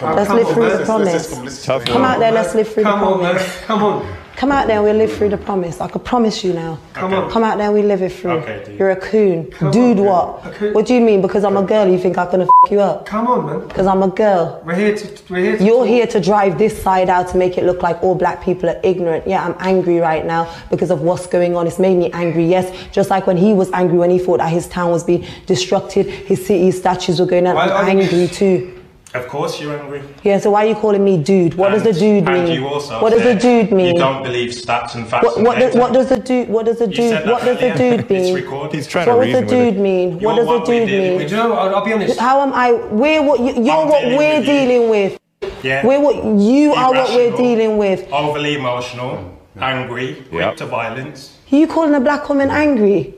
Let's 0.00 0.30
live 0.30 0.48
through 0.48 0.70
the 0.78 0.84
promise. 0.84 1.66
Come 1.66 2.04
out 2.04 2.18
there, 2.18 2.32
let's 2.32 2.54
live 2.54 2.68
through 2.68 2.84
the 2.84 2.90
promise. 2.90 3.60
Come 3.64 3.82
on, 3.82 4.00
Come 4.00 4.12
on. 4.12 4.18
Come 4.38 4.52
out 4.52 4.68
there 4.68 4.80
we'll 4.84 4.94
live 4.94 5.12
through 5.12 5.30
the 5.30 5.36
promise. 5.36 5.80
I 5.80 5.88
can 5.88 6.00
promise 6.00 6.44
you 6.44 6.52
now. 6.52 6.78
Come 6.92 7.12
on. 7.12 7.28
Come 7.28 7.42
out 7.42 7.58
there 7.58 7.72
we 7.72 7.82
live 7.82 8.02
it 8.02 8.12
through. 8.12 8.30
Okay, 8.30 8.62
dude. 8.66 8.78
You're 8.78 8.90
a 8.90 8.96
coon. 8.96 9.50
Dude, 9.72 9.98
what? 9.98 10.44
Coon. 10.54 10.74
What 10.74 10.86
do 10.86 10.94
you 10.94 11.00
mean? 11.00 11.20
Because 11.20 11.42
I'm 11.42 11.56
a 11.56 11.62
girl, 11.64 11.88
you 11.88 11.98
think 11.98 12.16
I'm 12.16 12.30
gonna 12.30 12.44
f 12.44 12.70
you 12.70 12.78
up? 12.78 13.04
Come 13.04 13.26
on, 13.26 13.46
man. 13.46 13.66
Because 13.66 13.88
I'm 13.88 14.00
a 14.00 14.06
girl. 14.06 14.62
We're 14.64 14.76
here 14.76 14.96
to. 14.96 15.22
We're 15.28 15.40
here 15.40 15.56
to. 15.58 15.64
You're 15.64 15.84
here 15.84 16.06
to 16.06 16.20
drive 16.20 16.56
this 16.56 16.80
side 16.80 17.08
out 17.08 17.26
to 17.30 17.36
make 17.36 17.58
it 17.58 17.64
look 17.64 17.82
like 17.82 18.00
all 18.00 18.14
black 18.14 18.40
people 18.40 18.70
are 18.70 18.80
ignorant. 18.84 19.26
Yeah, 19.26 19.44
I'm 19.44 19.56
angry 19.58 19.98
right 19.98 20.24
now 20.24 20.54
because 20.70 20.92
of 20.92 21.00
what's 21.00 21.26
going 21.26 21.56
on. 21.56 21.66
It's 21.66 21.80
made 21.80 21.96
me 21.96 22.12
angry, 22.12 22.44
yes. 22.44 22.70
Just 22.92 23.10
like 23.10 23.26
when 23.26 23.36
he 23.36 23.52
was 23.54 23.72
angry 23.72 23.98
when 23.98 24.10
he 24.10 24.20
thought 24.20 24.38
that 24.38 24.52
his 24.52 24.68
town 24.68 24.92
was 24.92 25.02
being 25.02 25.22
destructed, 25.46 26.06
his 26.06 26.46
city 26.46 26.70
statues 26.70 27.18
were 27.18 27.26
going 27.26 27.42
down. 27.42 27.56
I'm 27.56 27.98
angry 27.98 28.28
too. 28.28 28.77
Of 29.14 29.26
course 29.26 29.58
you're 29.58 29.74
angry. 29.78 30.02
Yeah, 30.22 30.38
so 30.38 30.50
why 30.50 30.66
are 30.66 30.68
you 30.68 30.74
calling 30.74 31.02
me 31.02 31.16
dude? 31.16 31.54
What 31.54 31.70
does 31.70 31.82
the 31.82 31.90
And- 31.90 31.98
dude 31.98 32.28
and 32.28 32.44
mean? 32.44 32.60
you 32.60 32.68
also 32.68 33.00
What 33.00 33.10
does 33.14 33.22
the 33.22 33.34
dude 33.36 33.72
mean? 33.72 33.94
You 33.94 34.00
don't 34.00 34.22
believe 34.22 34.50
stats 34.50 34.94
and 34.96 35.08
facts 35.08 35.24
What, 35.24 35.40
what, 35.40 35.58
does, 35.58 35.72
data. 35.72 35.78
what 35.80 35.92
does 35.94 36.08
the 36.10 36.16
dude? 36.18 36.48
What 36.50 36.66
does 36.66 36.78
the 36.78 36.86
dude? 36.86 37.12
that 37.12 37.26
What 37.26 37.42
does 37.42 37.58
the 37.58 37.72
earlier. 37.72 37.96
dude 37.96 38.10
mean? 38.10 38.20
It's 38.20 38.34
recorded. 38.34 38.74
He's 38.76 38.86
trying 38.86 39.08
What 39.08 39.24
to 39.24 39.32
does 39.32 39.40
the 39.40 39.46
dude 39.46 39.74
her. 39.76 39.80
mean? 39.80 40.20
You're 40.20 40.30
What 40.30 40.36
does 40.36 40.46
the 40.46 40.52
what 40.52 40.68
we're 40.68 40.86
dude 40.86 41.18
mean? 41.18 41.18
Do 41.18 41.24
you 41.24 41.36
know? 41.42 41.52
I'll, 41.54 41.74
I'll 41.76 41.84
be 41.84 41.92
honest. 41.94 42.18
How 42.20 42.42
am 42.42 42.52
I? 42.52 42.72
We're 42.72 43.22
what 43.22 43.40
you, 43.40 43.64
you're 43.64 43.76
I'm 43.76 43.88
what 43.88 44.02
dealing 44.02 44.18
we're 44.18 44.38
with 44.40 44.46
you. 44.46 44.52
dealing 44.52 44.90
with. 44.90 45.18
Yeah. 45.62 45.86
We're 45.86 46.00
what 46.00 46.16
you 46.40 46.74
are 46.74 46.92
what 46.92 47.08
we're 47.14 47.34
dealing 47.36 47.78
with. 47.78 48.12
Overly 48.12 48.56
emotional, 48.56 49.38
angry, 49.58 50.22
quick 50.30 50.56
to 50.58 50.66
violence. 50.66 51.38
You 51.48 51.66
calling 51.66 51.94
a 51.94 52.00
black 52.00 52.28
woman 52.28 52.50
angry? 52.50 53.14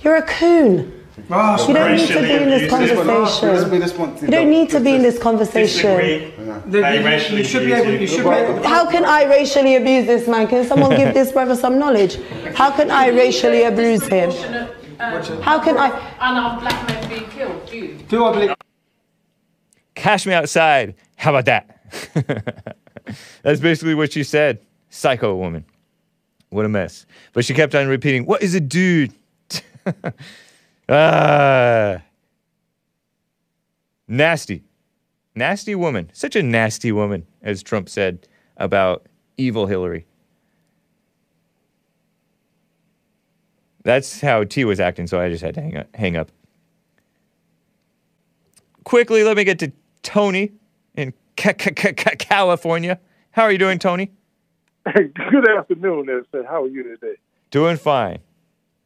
You're 0.00 0.16
a 0.16 0.22
coon. 0.22 0.92
Ah, 1.30 1.66
You 1.66 1.74
don't 1.74 1.96
need 1.96 2.08
to 2.08 2.20
be 2.20 2.30
in 2.32 2.48
this 2.48 2.70
conversation. 2.70 4.22
You 4.22 4.28
don't 4.28 4.50
need 4.50 4.70
to 4.70 4.80
be 4.80 4.94
in 4.94 5.02
this 5.02 5.18
conversation. 5.18 5.96
Disagree. 5.96 6.32
The- 6.66 6.80
They 6.82 7.36
you- 7.36 7.44
should 7.44 7.64
be 7.66 7.72
able. 7.72 7.92
you. 7.92 7.98
You 8.00 8.06
should 8.06 8.24
be 8.24 8.30
able. 8.30 8.62
How 8.62 8.88
can 8.90 9.04
I 9.04 9.24
racially 9.24 9.76
abuse 9.76 10.06
this 10.06 10.28
man? 10.28 10.46
Can 10.46 10.64
someone 10.66 10.94
give 10.96 11.14
this 11.14 11.32
brother 11.32 11.54
some 11.56 11.78
knowledge? 11.78 12.18
How 12.54 12.70
can 12.70 12.90
I 12.90 13.08
racially 13.08 13.62
abuse 13.64 14.06
him? 14.06 14.30
How 15.42 15.58
can 15.58 15.76
I? 15.78 15.88
Unarmed 16.20 16.60
black 16.60 16.88
men 16.88 17.08
being 17.08 17.30
killed, 17.30 17.66
do 17.66 17.76
you? 17.76 17.98
Do 18.08 18.24
I 18.24 18.32
believe? 18.32 18.54
Cash 19.94 20.26
me 20.26 20.34
outside. 20.34 20.94
How 21.16 21.30
about 21.34 21.46
that? 21.46 21.64
That's 23.42 23.60
basically 23.60 23.94
what 23.94 24.12
she 24.12 24.22
said. 24.22 24.60
Psycho 24.90 25.34
woman. 25.34 25.64
What 26.50 26.64
a 26.66 26.68
mess. 26.68 27.06
But 27.32 27.44
she 27.44 27.54
kept 27.54 27.74
on 27.74 27.88
repeating, 27.88 28.26
What 28.26 28.42
is 28.42 28.54
a 28.54 28.60
dude? 28.60 29.12
Uh, 30.88 31.98
nasty. 34.08 34.62
Nasty 35.34 35.74
woman. 35.74 36.10
Such 36.12 36.36
a 36.36 36.42
nasty 36.42 36.92
woman, 36.92 37.26
as 37.42 37.62
Trump 37.62 37.88
said 37.88 38.28
about 38.56 39.06
evil 39.36 39.66
Hillary. 39.66 40.06
That's 43.82 44.20
how 44.20 44.44
T 44.44 44.64
was 44.64 44.80
acting, 44.80 45.06
so 45.06 45.20
I 45.20 45.28
just 45.28 45.42
had 45.42 45.54
to 45.54 45.60
hang 45.60 45.76
up. 45.76 45.94
Hang 45.94 46.16
up. 46.16 46.32
Quickly, 48.84 49.22
let 49.22 49.36
me 49.36 49.44
get 49.44 49.58
to 49.60 49.72
Tony 50.02 50.52
in 50.96 51.12
California. 51.36 52.98
How 53.30 53.42
are 53.42 53.52
you 53.52 53.58
doing, 53.58 53.78
Tony? 53.78 54.10
Good 54.84 55.50
afternoon, 55.50 56.24
sir. 56.32 56.44
How 56.48 56.62
are 56.62 56.68
you 56.68 56.82
today? 56.82 57.16
Doing 57.50 57.76
fine. 57.76 58.20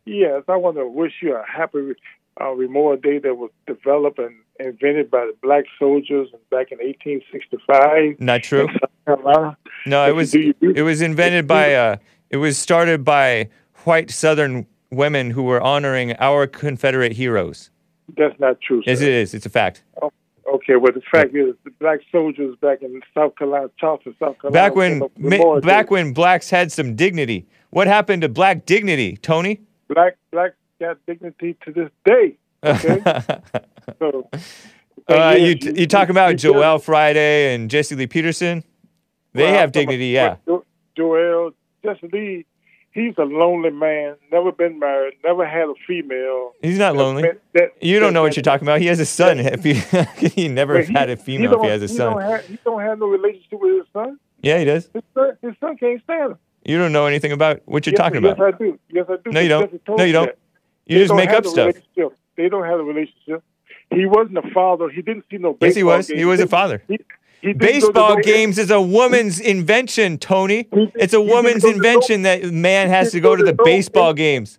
Yes, 0.04 0.42
I 0.48 0.56
want 0.56 0.76
to 0.76 0.86
wish 0.88 1.12
you 1.22 1.34
a 1.34 1.44
happy 1.46 1.94
uh, 2.40 2.54
Memorial 2.56 3.00
Day 3.00 3.18
that 3.18 3.36
was 3.36 3.50
developed 3.66 4.18
and 4.18 4.34
invented 4.58 5.10
by 5.10 5.26
the 5.26 5.34
black 5.42 5.64
soldiers 5.78 6.28
back 6.50 6.72
in 6.72 6.78
1865. 6.78 8.20
Not 8.20 8.42
true. 8.42 8.68
No, 9.86 10.06
it 10.06 10.14
was 10.14 10.30
do, 10.30 10.52
do. 10.54 10.70
it 10.70 10.82
was 10.82 11.00
invented 11.00 11.48
by 11.48 11.74
uh 11.74 11.96
it 12.28 12.36
was 12.36 12.56
started 12.56 13.04
by 13.04 13.48
white 13.84 14.10
Southern 14.10 14.66
women 14.90 15.30
who 15.30 15.42
were 15.42 15.60
honoring 15.60 16.14
our 16.18 16.46
Confederate 16.46 17.12
heroes. 17.12 17.70
That's 18.16 18.38
not 18.38 18.60
true. 18.60 18.82
Yes, 18.86 19.00
it 19.00 19.08
is. 19.08 19.34
It's 19.34 19.46
a 19.46 19.50
fact. 19.50 19.82
Okay, 20.00 20.76
well, 20.76 20.92
the 20.92 21.00
fact 21.12 21.34
is, 21.34 21.54
the 21.64 21.70
black 21.78 22.00
soldiers 22.10 22.56
back 22.60 22.82
in 22.82 23.00
South 23.14 23.36
Carolina, 23.36 23.70
Charleston, 23.78 24.14
South 24.18 24.38
Carolina. 24.40 24.68
Back 24.68 24.74
when 24.74 24.92
came 24.92 25.02
up 25.02 25.12
with 25.16 25.24
ma- 25.24 25.30
Memorial 25.30 25.60
back 25.60 25.90
when 25.90 26.12
blacks 26.12 26.50
had 26.50 26.72
some 26.72 26.96
dignity. 26.96 27.46
What 27.70 27.86
happened 27.86 28.22
to 28.22 28.28
black 28.28 28.66
dignity, 28.66 29.16
Tony? 29.16 29.60
Black 29.94 30.16
black 30.32 30.52
got 30.80 30.96
dignity 31.06 31.56
to 31.64 31.72
this 31.72 31.90
day. 32.04 32.36
Okay, 32.64 33.00
so 33.98 34.28
Uh, 34.32 34.38
Yeah, 35.08 35.32
you 35.34 35.56
you- 35.60 35.72
you 35.76 35.86
talking 35.86 36.10
about 36.10 36.36
Joel 36.36 36.78
Friday 36.78 37.54
and 37.54 37.70
Jesse 37.70 37.94
Lee 37.94 38.06
Peterson? 38.06 38.62
They 39.32 39.44
Well, 39.44 39.54
have 39.54 39.72
dignity, 39.72 40.08
yeah. 40.08 40.36
Jo- 40.46 40.64
Joel 40.96 41.52
Jesse 41.84 42.08
Lee, 42.12 42.46
he's 42.92 43.14
a 43.18 43.22
lonely 43.24 43.70
man. 43.70 44.16
Never 44.30 44.52
been 44.52 44.78
married. 44.78 45.14
Never 45.24 45.46
had 45.46 45.68
a 45.68 45.74
female. 45.86 46.52
He's 46.62 46.78
not 46.78 46.96
lonely. 46.96 47.22
that- 47.54 47.72
You 47.80 47.98
don't 48.00 48.08
that- 48.08 48.12
know 48.14 48.22
what 48.22 48.36
you're 48.36 48.42
talking 48.42 48.66
about. 48.66 48.80
He 48.80 48.86
has 48.86 49.00
a 49.00 49.06
son. 49.06 49.38
If 49.40 49.64
he, 49.64 49.74
he 50.42 50.48
never 50.48 50.74
but 50.84 50.88
had 50.88 51.10
a 51.10 51.16
female 51.16 51.54
if 51.54 51.60
he 51.62 51.68
has 51.68 51.82
a 51.82 51.86
He 51.86 51.94
son. 51.96 52.12
don't 52.12 52.22
have, 52.22 52.44
he 52.46 52.58
don't 52.64 52.80
have 52.82 52.98
no 52.98 53.06
relationship 53.06 53.60
with 53.60 53.78
his 53.78 53.86
son. 53.92 54.18
Yeah, 54.42 54.58
he 54.58 54.64
does. 54.64 54.88
His 54.92 55.02
son, 55.14 55.38
his 55.42 55.54
son 55.60 55.76
can't 55.76 56.02
stand 56.04 56.32
him. 56.32 56.38
You 56.70 56.78
don't 56.78 56.92
know 56.92 57.06
anything 57.06 57.32
about 57.32 57.62
what 57.64 57.84
you're 57.84 57.94
yes, 57.94 57.98
talking 57.98 58.22
yes, 58.22 58.34
about. 58.34 58.52
Yes, 58.52 58.54
I 58.54 58.58
do. 58.62 58.78
Yes, 58.90 59.06
I 59.08 59.16
do. 59.16 59.30
No, 59.32 59.40
you 59.40 59.48
don't. 59.48 59.88
No, 59.88 60.04
you 60.04 60.12
don't. 60.12 60.30
You 60.86 60.98
They 60.98 61.02
just 61.02 61.08
don't 61.08 61.16
make 61.16 61.30
up 61.30 61.44
stuff. 61.44 61.74
They 62.36 62.48
don't 62.48 62.64
have 62.64 62.78
a 62.78 62.84
relationship. 62.84 63.42
He 63.90 64.06
wasn't 64.06 64.38
a 64.38 64.50
father. 64.54 64.88
He 64.88 65.02
didn't 65.02 65.24
see 65.28 65.38
no. 65.38 65.54
baseball 65.54 65.66
Yes, 65.66 65.74
he 65.74 65.82
was. 65.82 66.06
He 66.06 66.24
was 66.24 66.38
a 66.38 66.46
father. 66.46 66.84
He, 66.86 66.98
he 67.40 67.54
didn't 67.54 67.58
go 67.58 67.66
to 67.66 67.72
Baseball 67.72 68.16
games 68.18 68.58
is 68.58 68.70
a 68.70 68.80
woman's 68.80 69.40
invention, 69.40 70.18
Tony. 70.18 70.68
It's 70.72 71.12
a 71.12 71.20
woman's 71.20 71.64
invention 71.64 72.22
that 72.22 72.44
man 72.44 72.88
has 72.88 73.10
to 73.12 73.20
go 73.20 73.34
to 73.34 73.42
the 73.42 73.54
baseball 73.64 74.12
games. 74.12 74.56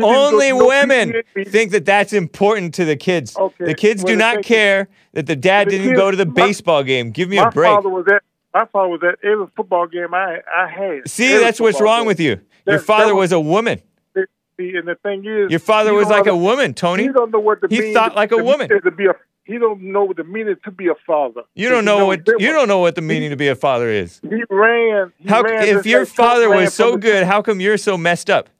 Only 0.00 0.52
women 0.54 1.22
think 1.46 1.72
that 1.72 1.84
that's 1.84 2.14
important 2.14 2.72
to 2.74 2.86
the 2.86 2.96
kids. 2.96 3.36
Okay, 3.36 3.66
The 3.66 3.74
kids 3.74 4.02
do 4.02 4.16
not 4.16 4.44
care 4.44 4.88
that 5.12 5.26
the 5.26 5.36
dad 5.36 5.68
didn't 5.68 5.94
go 5.94 6.10
to 6.10 6.16
the 6.16 6.26
baseball 6.26 6.84
game. 6.84 7.10
Give 7.10 7.28
me 7.28 7.36
a 7.36 7.50
break. 7.50 7.68
My 7.68 7.76
father 7.76 7.90
was 7.90 8.06
at. 8.08 8.22
My 8.54 8.64
father 8.66 8.88
was 8.88 9.00
at 9.02 9.18
every 9.24 9.46
football 9.56 9.86
game 9.86 10.12
I 10.12 10.40
I 10.54 10.68
had. 10.68 11.08
See, 11.08 11.32
Every 11.32 11.44
that's 11.44 11.60
what's 11.60 11.80
wrong 11.80 12.00
game. 12.00 12.06
with 12.08 12.20
you. 12.20 12.40
Your 12.66 12.78
That- 12.78 12.84
father 12.84 13.06
that 13.08 13.14
was 13.14 13.32
a 13.32 13.40
woman. 13.40 13.80
See, 14.14 14.76
and 14.76 14.86
the 14.86 14.94
thing 14.96 15.24
is, 15.24 15.50
Your 15.50 15.58
father 15.60 15.94
was 15.94 16.08
like 16.08 16.24
a 16.24 16.30
know- 16.30 16.36
woman, 16.36 16.74
Tony. 16.74 17.04
He 17.04 17.08
don't 17.08 17.30
know 17.30 17.40
what 17.40 17.62
the 17.62 17.68
He 17.70 17.94
thought 17.94 18.14
like 18.14 18.30
a 18.32 18.36
the 18.36 18.44
woman. 18.44 18.68
meaning 18.68 18.82
To 18.82 18.90
be 18.90 19.06
a, 19.06 19.14
he 19.44 19.56
don't 19.58 19.80
know 19.80 20.04
what 20.04 20.16
the 20.18 20.24
meaning 20.24 20.56
to 20.64 20.70
be 20.70 20.88
a 20.88 20.94
father. 21.06 21.42
You 21.54 21.70
don't 21.70 21.84
know 21.86 22.04
what 22.06 22.20
you 22.38 22.52
don't 22.52 22.68
know 22.68 22.80
what 22.80 22.94
the 22.94 23.00
meaning 23.00 23.30
to 23.30 23.36
be 23.36 23.48
a 23.48 23.54
father 23.54 23.88
is. 23.88 24.20
He 24.22 24.42
ran. 24.50 25.12
He 25.18 25.28
How 25.28 25.42
ran 25.42 25.66
if 25.66 25.86
your 25.86 26.04
father 26.04 26.50
was 26.50 26.74
so 26.74 26.96
good, 26.98 27.24
how 27.24 27.40
come 27.40 27.60
you're 27.60 27.78
so 27.78 27.96
messed 27.96 28.28
up? 28.28 28.50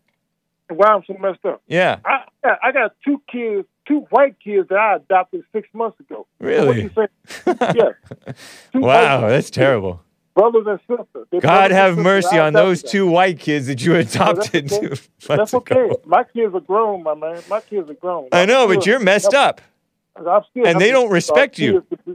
Why 0.68 0.86
I'm 0.88 1.02
so 1.06 1.14
messed 1.20 1.44
up? 1.44 1.60
Yeah. 1.66 1.98
I 2.04 2.24
I 2.62 2.72
got 2.72 2.94
two 3.04 3.20
kids, 3.30 3.66
two 3.90 4.06
white 4.10 4.36
kids 4.38 4.68
that 4.68 4.78
I 4.78 4.96
adopted 4.96 5.42
six 5.52 5.68
months 5.74 5.98
ago. 6.00 6.26
Really? 6.38 6.66
What 6.66 6.76
you 6.76 6.90
say? 6.94 7.54
yeah. 7.76 8.32
Two 8.72 8.80
Wow, 8.80 9.28
that's 9.28 9.50
terrible. 9.50 10.00
brothers 10.34 10.64
and 10.66 10.78
sisters. 10.88 11.26
They're 11.30 11.40
God 11.40 11.70
have 11.72 11.92
sisters. 11.96 12.04
mercy 12.04 12.38
on 12.38 12.52
those 12.52 12.80
adopted 12.80 12.90
two 12.92 13.06
white 13.08 13.38
kids 13.40 13.66
that 13.66 13.82
you 13.84 13.92
them. 13.92 13.98
No, 13.98 14.32
that's 14.34 14.48
adopted 14.48 14.72
okay. 14.72 15.00
That's 15.36 15.54
okay. 15.54 15.90
My 16.06 16.24
kids 16.24 16.54
are 16.54 16.60
grown, 16.60 17.02
my 17.02 17.14
man. 17.14 17.42
My 17.50 17.60
kids 17.60 17.90
are 17.90 17.94
grown. 17.94 18.28
I 18.32 18.42
I'm 18.42 18.48
know, 18.48 18.66
but 18.68 18.82
still- 18.82 18.92
you're 18.94 19.00
messed 19.00 19.34
I'm- 19.34 19.48
up. 19.48 19.60
I'm 20.16 20.42
still 20.50 20.66
And 20.66 20.80
they 20.80 20.90
don't 20.90 21.10
respect 21.10 21.58
you. 21.58 21.84
be- 22.06 22.14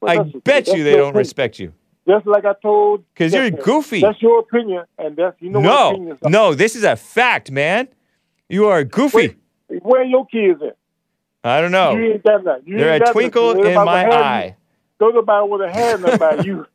well, 0.00 0.20
I 0.20 0.32
bet 0.44 0.66
you 0.68 0.84
they 0.84 0.90
don't 0.92 1.08
opinion. 1.08 1.14
respect 1.16 1.58
you. 1.58 1.72
Just 2.06 2.26
like 2.26 2.44
I 2.44 2.52
told. 2.62 3.04
Because 3.14 3.32
you're 3.32 3.50
goofy. 3.50 4.00
That's 4.00 4.20
your 4.22 4.40
opinion, 4.40 4.84
and 4.98 5.16
that's 5.16 5.36
you 5.40 5.50
know 5.50 5.60
what 5.60 5.98
No, 6.22 6.28
no, 6.28 6.54
this 6.54 6.76
is 6.76 6.84
a 6.84 6.94
fact, 6.96 7.50
man. 7.50 7.88
You 8.48 8.66
are 8.66 8.84
goofy. 8.84 9.36
Where 9.82 10.04
your 10.04 10.26
kids 10.26 10.60
at? 10.62 10.76
I 11.46 11.60
don't 11.60 11.70
know. 11.70 11.94
You 11.96 12.12
ain't 12.12 12.24
got 12.24 12.44
that. 12.44 12.66
You 12.66 12.78
They're 12.78 12.94
ain't 12.94 13.08
a 13.08 13.12
twinkle 13.12 13.64
in 13.64 13.74
my 13.74 14.06
eye. 14.10 14.56
Nobody 15.00 15.48
would 15.48 15.60
have 15.60 15.70
had 15.70 16.00
nothing 16.00 16.14
about 16.14 16.44
you. 16.44 16.66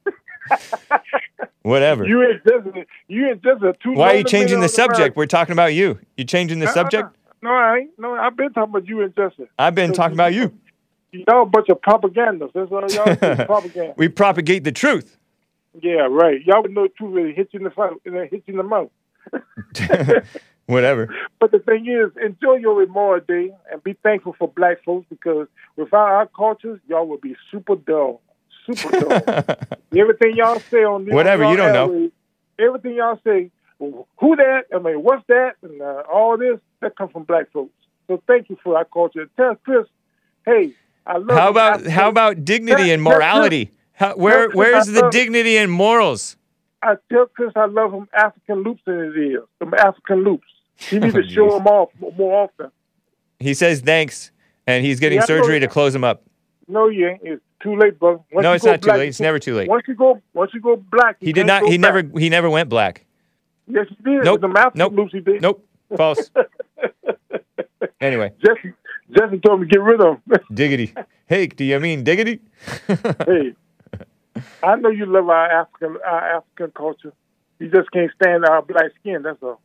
Whatever. 1.64 2.07
You 2.07 2.23
ain't 2.23 2.43
just 2.43 2.88
you 3.07 3.27
ain't 3.27 3.43
just 3.43 3.64
a 3.64 3.73
two. 3.84 3.93
Why 3.93 4.14
are 4.14 4.15
you 4.18 4.23
changing 4.23 4.57
men 4.60 4.61
the 4.64 4.69
subject? 4.69 5.15
We're 5.15 5.26
talking 5.26 5.53
about 5.53 5.73
you. 5.73 5.99
You 6.18 6.23
changing 6.23 6.60
the 6.60 6.68
Uh-uh. 6.68 6.73
subject? 6.73 7.15
No, 7.41 7.52
I 7.52 7.77
ain't. 7.80 7.91
No, 7.99 8.14
I've 8.14 8.35
been 8.38 8.53
talking 8.53 8.69
about 8.72 8.88
you 8.88 9.02
and 9.02 9.15
Justin. 9.15 9.48
I've 9.60 9.76
been 9.76 9.93
talking 9.93 10.15
about 10.15 10.34
you. 10.34 10.53
Y'all 11.11 11.43
a 11.43 11.45
bunch 11.45 11.68
of 11.69 11.81
propagandists. 11.81 12.53
That's 12.53 12.72
all 12.72 12.89
y'all 12.89 13.15
propaganda. 13.45 13.93
We 13.98 14.07
propagate 14.07 14.64
the 14.64 14.72
truth. 14.72 15.18
Yeah, 15.81 16.07
right. 16.10 16.41
Y'all 16.45 16.61
would 16.61 16.72
know 16.72 16.84
the 16.84 16.89
truth 16.89 17.14
really 17.14 17.34
hit 17.34 17.49
you 17.52 17.57
in 17.60 17.64
the 17.64 17.72
front 17.72 18.02
and 18.06 18.15
then 18.15 18.27
hit 18.30 18.43
you 18.45 18.53
in 18.53 18.57
the 18.57 18.64
mouth. 18.64 18.89
Whatever. 20.72 21.14
But 21.39 21.52
the 21.52 21.60
thing 21.60 21.88
is, 21.88 22.11
enjoy 22.23 22.56
your 22.56 22.80
Memorial 22.80 23.26
Day 23.27 23.52
and 23.72 23.84
be 23.84 23.93
thankful 24.03 24.35
for 24.38 24.48
black 24.48 24.84
folks 24.84 25.06
because 25.10 25.48
without 25.76 26.07
our 26.07 26.27
cultures, 26.27 26.80
y'all 26.88 27.07
would 27.07 27.22
be 27.22 27.35
super 27.52 27.76
dull. 27.76 28.22
Super 28.65 28.99
dull. 28.99 29.45
everything 29.98 30.35
y'all 30.35 30.60
say 30.60 30.84
on 30.84 31.06
this, 31.06 31.14
Whatever, 31.14 31.49
you 31.49 31.57
don't 31.57 31.73
know. 31.73 32.11
Everything 32.60 32.95
y'all 32.95 33.19
say, 33.23 33.52
who 33.80 34.35
that? 34.35 34.64
I 34.73 34.80
mean, 34.80 35.03
what's 35.03 35.26
that? 35.27 35.53
And 35.64 35.81
uh, 35.81 36.03
all 36.11 36.38
this, 36.38 36.60
that 36.81 36.95
comes 36.95 37.11
from 37.11 37.23
black 37.23 37.52
folks. 37.52 37.73
So 38.07 38.22
thank 38.27 38.49
you 38.49 38.57
for 38.64 38.77
our 38.77 38.85
culture. 38.85 39.27
Tell 39.38 39.56
Chris, 39.56 39.88
hey, 40.45 40.73
I 41.06 41.18
love 41.18 41.38
How 41.38 41.49
about 41.49 41.85
how 41.88 42.10
about 42.10 42.45
dignity 42.45 42.84
Tell- 42.84 42.93
and 42.93 43.03
tell 43.03 43.14
morality? 43.18 43.72
How, 43.93 44.15
where 44.15 44.49
where's 44.49 44.88
the 44.88 45.02
love- 45.02 45.11
dignity 45.11 45.57
and 45.57 45.72
morals? 45.72 46.38
I 46.84 46.95
tell 47.11 47.27
Chris 47.27 47.52
I 47.56 47.65
love 47.65 47.93
him 47.93 48.07
African 48.14 48.64
loops 48.64 48.81
in 48.88 48.98
his 48.99 49.15
ears. 49.15 49.43
Them 49.60 49.73
African 49.73 50.23
loops. 50.23 50.48
He 50.89 50.99
needs 50.99 51.15
Oh, 51.15 51.21
to 51.21 51.27
show 51.29 51.55
him 51.57 51.67
off 51.67 51.89
more 52.17 52.43
often. 52.43 52.71
He 53.39 53.53
says 53.53 53.81
thanks, 53.81 54.31
and 54.67 54.83
he's 54.85 54.99
getting 54.99 55.19
Yeah, 55.19 55.25
surgery 55.25 55.59
to 55.59 55.67
close 55.67 55.95
him 55.95 56.03
up. 56.03 56.23
No, 56.67 56.87
you 56.87 57.07
ain't. 57.09 57.21
It's 57.23 57.41
too 57.61 57.75
late, 57.75 57.99
brother. 57.99 58.19
Once 58.31 58.43
No, 58.43 58.53
it's 58.53 58.63
not 58.63 58.81
too 58.81 58.91
late. 58.91 59.07
It's 59.09 59.19
never 59.19 59.39
too 59.39 59.55
late. 59.55 59.67
Once 59.67 59.83
you 59.87 59.95
go, 59.95 60.21
once 60.33 60.51
you 60.53 60.61
go 60.61 60.75
black, 60.75 61.17
you 61.19 61.27
He 61.27 61.33
did 61.33 61.47
can't 61.47 61.67
He 61.67 61.77
back. 61.77 61.93
never. 62.05 62.19
He 62.19 62.29
never 62.29 62.49
went 62.49 62.69
black. 62.69 63.05
Yes, 63.67 63.87
he 63.89 63.95
did. 64.03 64.23
Nope. 64.23 64.41
Them 64.41 64.55
African 64.55 64.79
Nope. 64.79 64.93
loops, 64.93 65.11
he 65.13 65.19
did. 65.21 65.41
Nope. 65.41 65.65
False. 65.95 66.29
Anyway, 67.99 68.31
Jesse, 68.43 68.73
Jesse 69.15 69.39
told 69.45 69.61
me 69.61 69.67
to 69.67 69.71
get 69.71 69.81
rid 69.81 70.01
of 70.01 70.15
him. 70.15 70.21
diggity. 70.53 70.91
Hey, 71.27 71.45
do 71.45 71.63
you 71.63 71.79
mean 71.79 72.03
diggity? 72.03 72.41
hey, 72.87 73.53
I 74.63 74.75
know 74.77 74.89
you 74.89 75.05
love 75.05 75.29
our 75.29 75.51
African, 75.61 75.97
our 76.03 76.37
African 76.37 76.71
culture. 76.75 77.13
You 77.59 77.69
just 77.69 77.91
can't 77.91 78.11
stand 78.19 78.43
our 78.45 78.63
black 78.63 78.91
skin. 78.99 79.21
That's 79.21 79.37
all. 79.43 79.61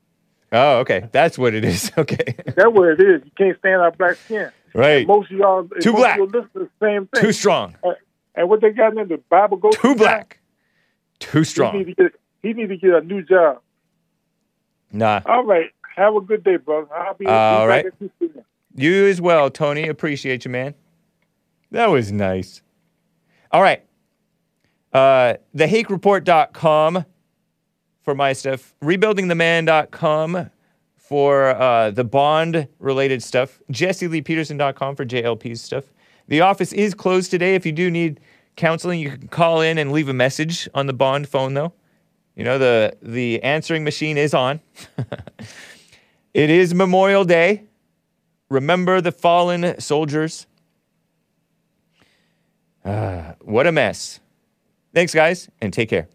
Oh, 0.53 0.79
okay. 0.79 1.09
That's 1.13 1.39
what 1.39 1.55
it 1.55 1.65
is. 1.65 1.91
Okay. 1.99 2.35
That's 2.47 2.71
what 2.71 2.89
it 2.89 3.01
is. 3.01 3.23
You 3.25 3.31
can't 3.37 3.59
stand 3.59 3.81
our 3.83 3.91
black 3.91 4.17
skin. 4.17 4.51
Right. 4.75 5.07
Most 5.07 5.31
of 5.31 5.39
y'all, 5.39 5.69
Too 5.81 5.93
black. 5.93 6.19
Of 6.21 6.33
your 6.33 6.43
listeners, 6.43 6.69
same 6.81 7.07
thing. 7.09 7.23
Too 7.25 7.33
strong. 7.33 7.77
Uh, 7.83 7.93
and 8.35 8.49
what 8.49 8.61
they 8.61 8.71
got 8.71 8.97
in 8.97 9.09
the 9.09 9.17
Bible 9.31 9.57
goes 9.57 9.77
Too 9.77 9.95
black. 9.95 10.39
Too 11.19 11.39
He 11.39 11.45
strong. 11.45 11.79
need 11.79 11.85
to 11.87 11.95
get, 11.95 12.13
he 12.43 12.53
need 12.53 12.69
to 12.69 12.77
get 12.77 12.91
a 12.91 13.01
new 13.01 13.23
job. 13.23 13.61
Nah. 14.93 15.21
All 15.27 15.45
right. 15.45 15.71
Have 15.97 16.15
a 16.15 16.21
good 16.21 16.45
day, 16.45 16.57
brother. 16.57 16.89
I'll 16.95 17.15
be, 17.15 17.27
All 17.27 17.67
back 17.67 17.87
you 18.77 19.07
as 19.07 19.21
well, 19.21 19.51
Tony. 19.51 19.89
Appreciate 19.89 20.45
you, 20.45 20.51
man. 20.51 20.75
That 21.71 21.87
was 21.87 22.13
nice. 22.13 22.61
All 23.51 23.63
right. 23.63 23.83
Uh, 24.93 25.35
thehakereport.com 25.57 27.05
for 28.07 28.15
my 28.15 28.33
stuff. 28.33 28.73
Rebuildingtheman.com 28.83 30.51
for 30.97 31.49
uh, 31.51 31.91
the 31.91 32.05
bond 32.05 32.69
related 32.79 33.21
stuff. 33.23 33.61
JesseLeePeterson.com 33.71 34.95
for 34.95 35.05
JLP's 35.05 35.61
stuff. 35.61 35.85
The 36.29 36.41
office 36.41 36.73
is 36.73 36.95
closed 36.95 37.33
today. 37.33 37.57
If 37.57 37.67
you 37.67 37.73
do 37.73 37.91
need 37.91 38.21
counseling, 38.55 39.01
you 39.01 39.11
can 39.11 39.27
call 39.27 39.61
in 39.61 39.77
and 39.77 39.91
leave 39.91 40.09
a 40.09 40.15
message 40.15 40.69
on 40.73 40.87
the 40.87 40.93
bond 40.93 41.29
phone, 41.29 41.55
though. 41.55 41.73
You 42.37 42.45
know, 42.45 42.59
the, 42.59 42.97
the 43.03 43.43
answering 43.43 43.83
machine 43.83 44.17
is 44.17 44.35
on. 44.35 44.61
it 46.35 46.49
is 46.49 46.75
Memorial 46.75 47.25
Day. 47.25 47.65
Remember 48.49 49.01
the 49.01 49.13
fallen 49.13 49.81
soldiers. 49.81 50.47
Ah, 52.85 53.35
what 53.41 53.67
a 53.67 53.73
mess. 53.73 54.21
Thanks, 54.95 55.13
guys, 55.13 55.49
and 55.61 55.73
take 55.73 55.89
care. 55.89 56.09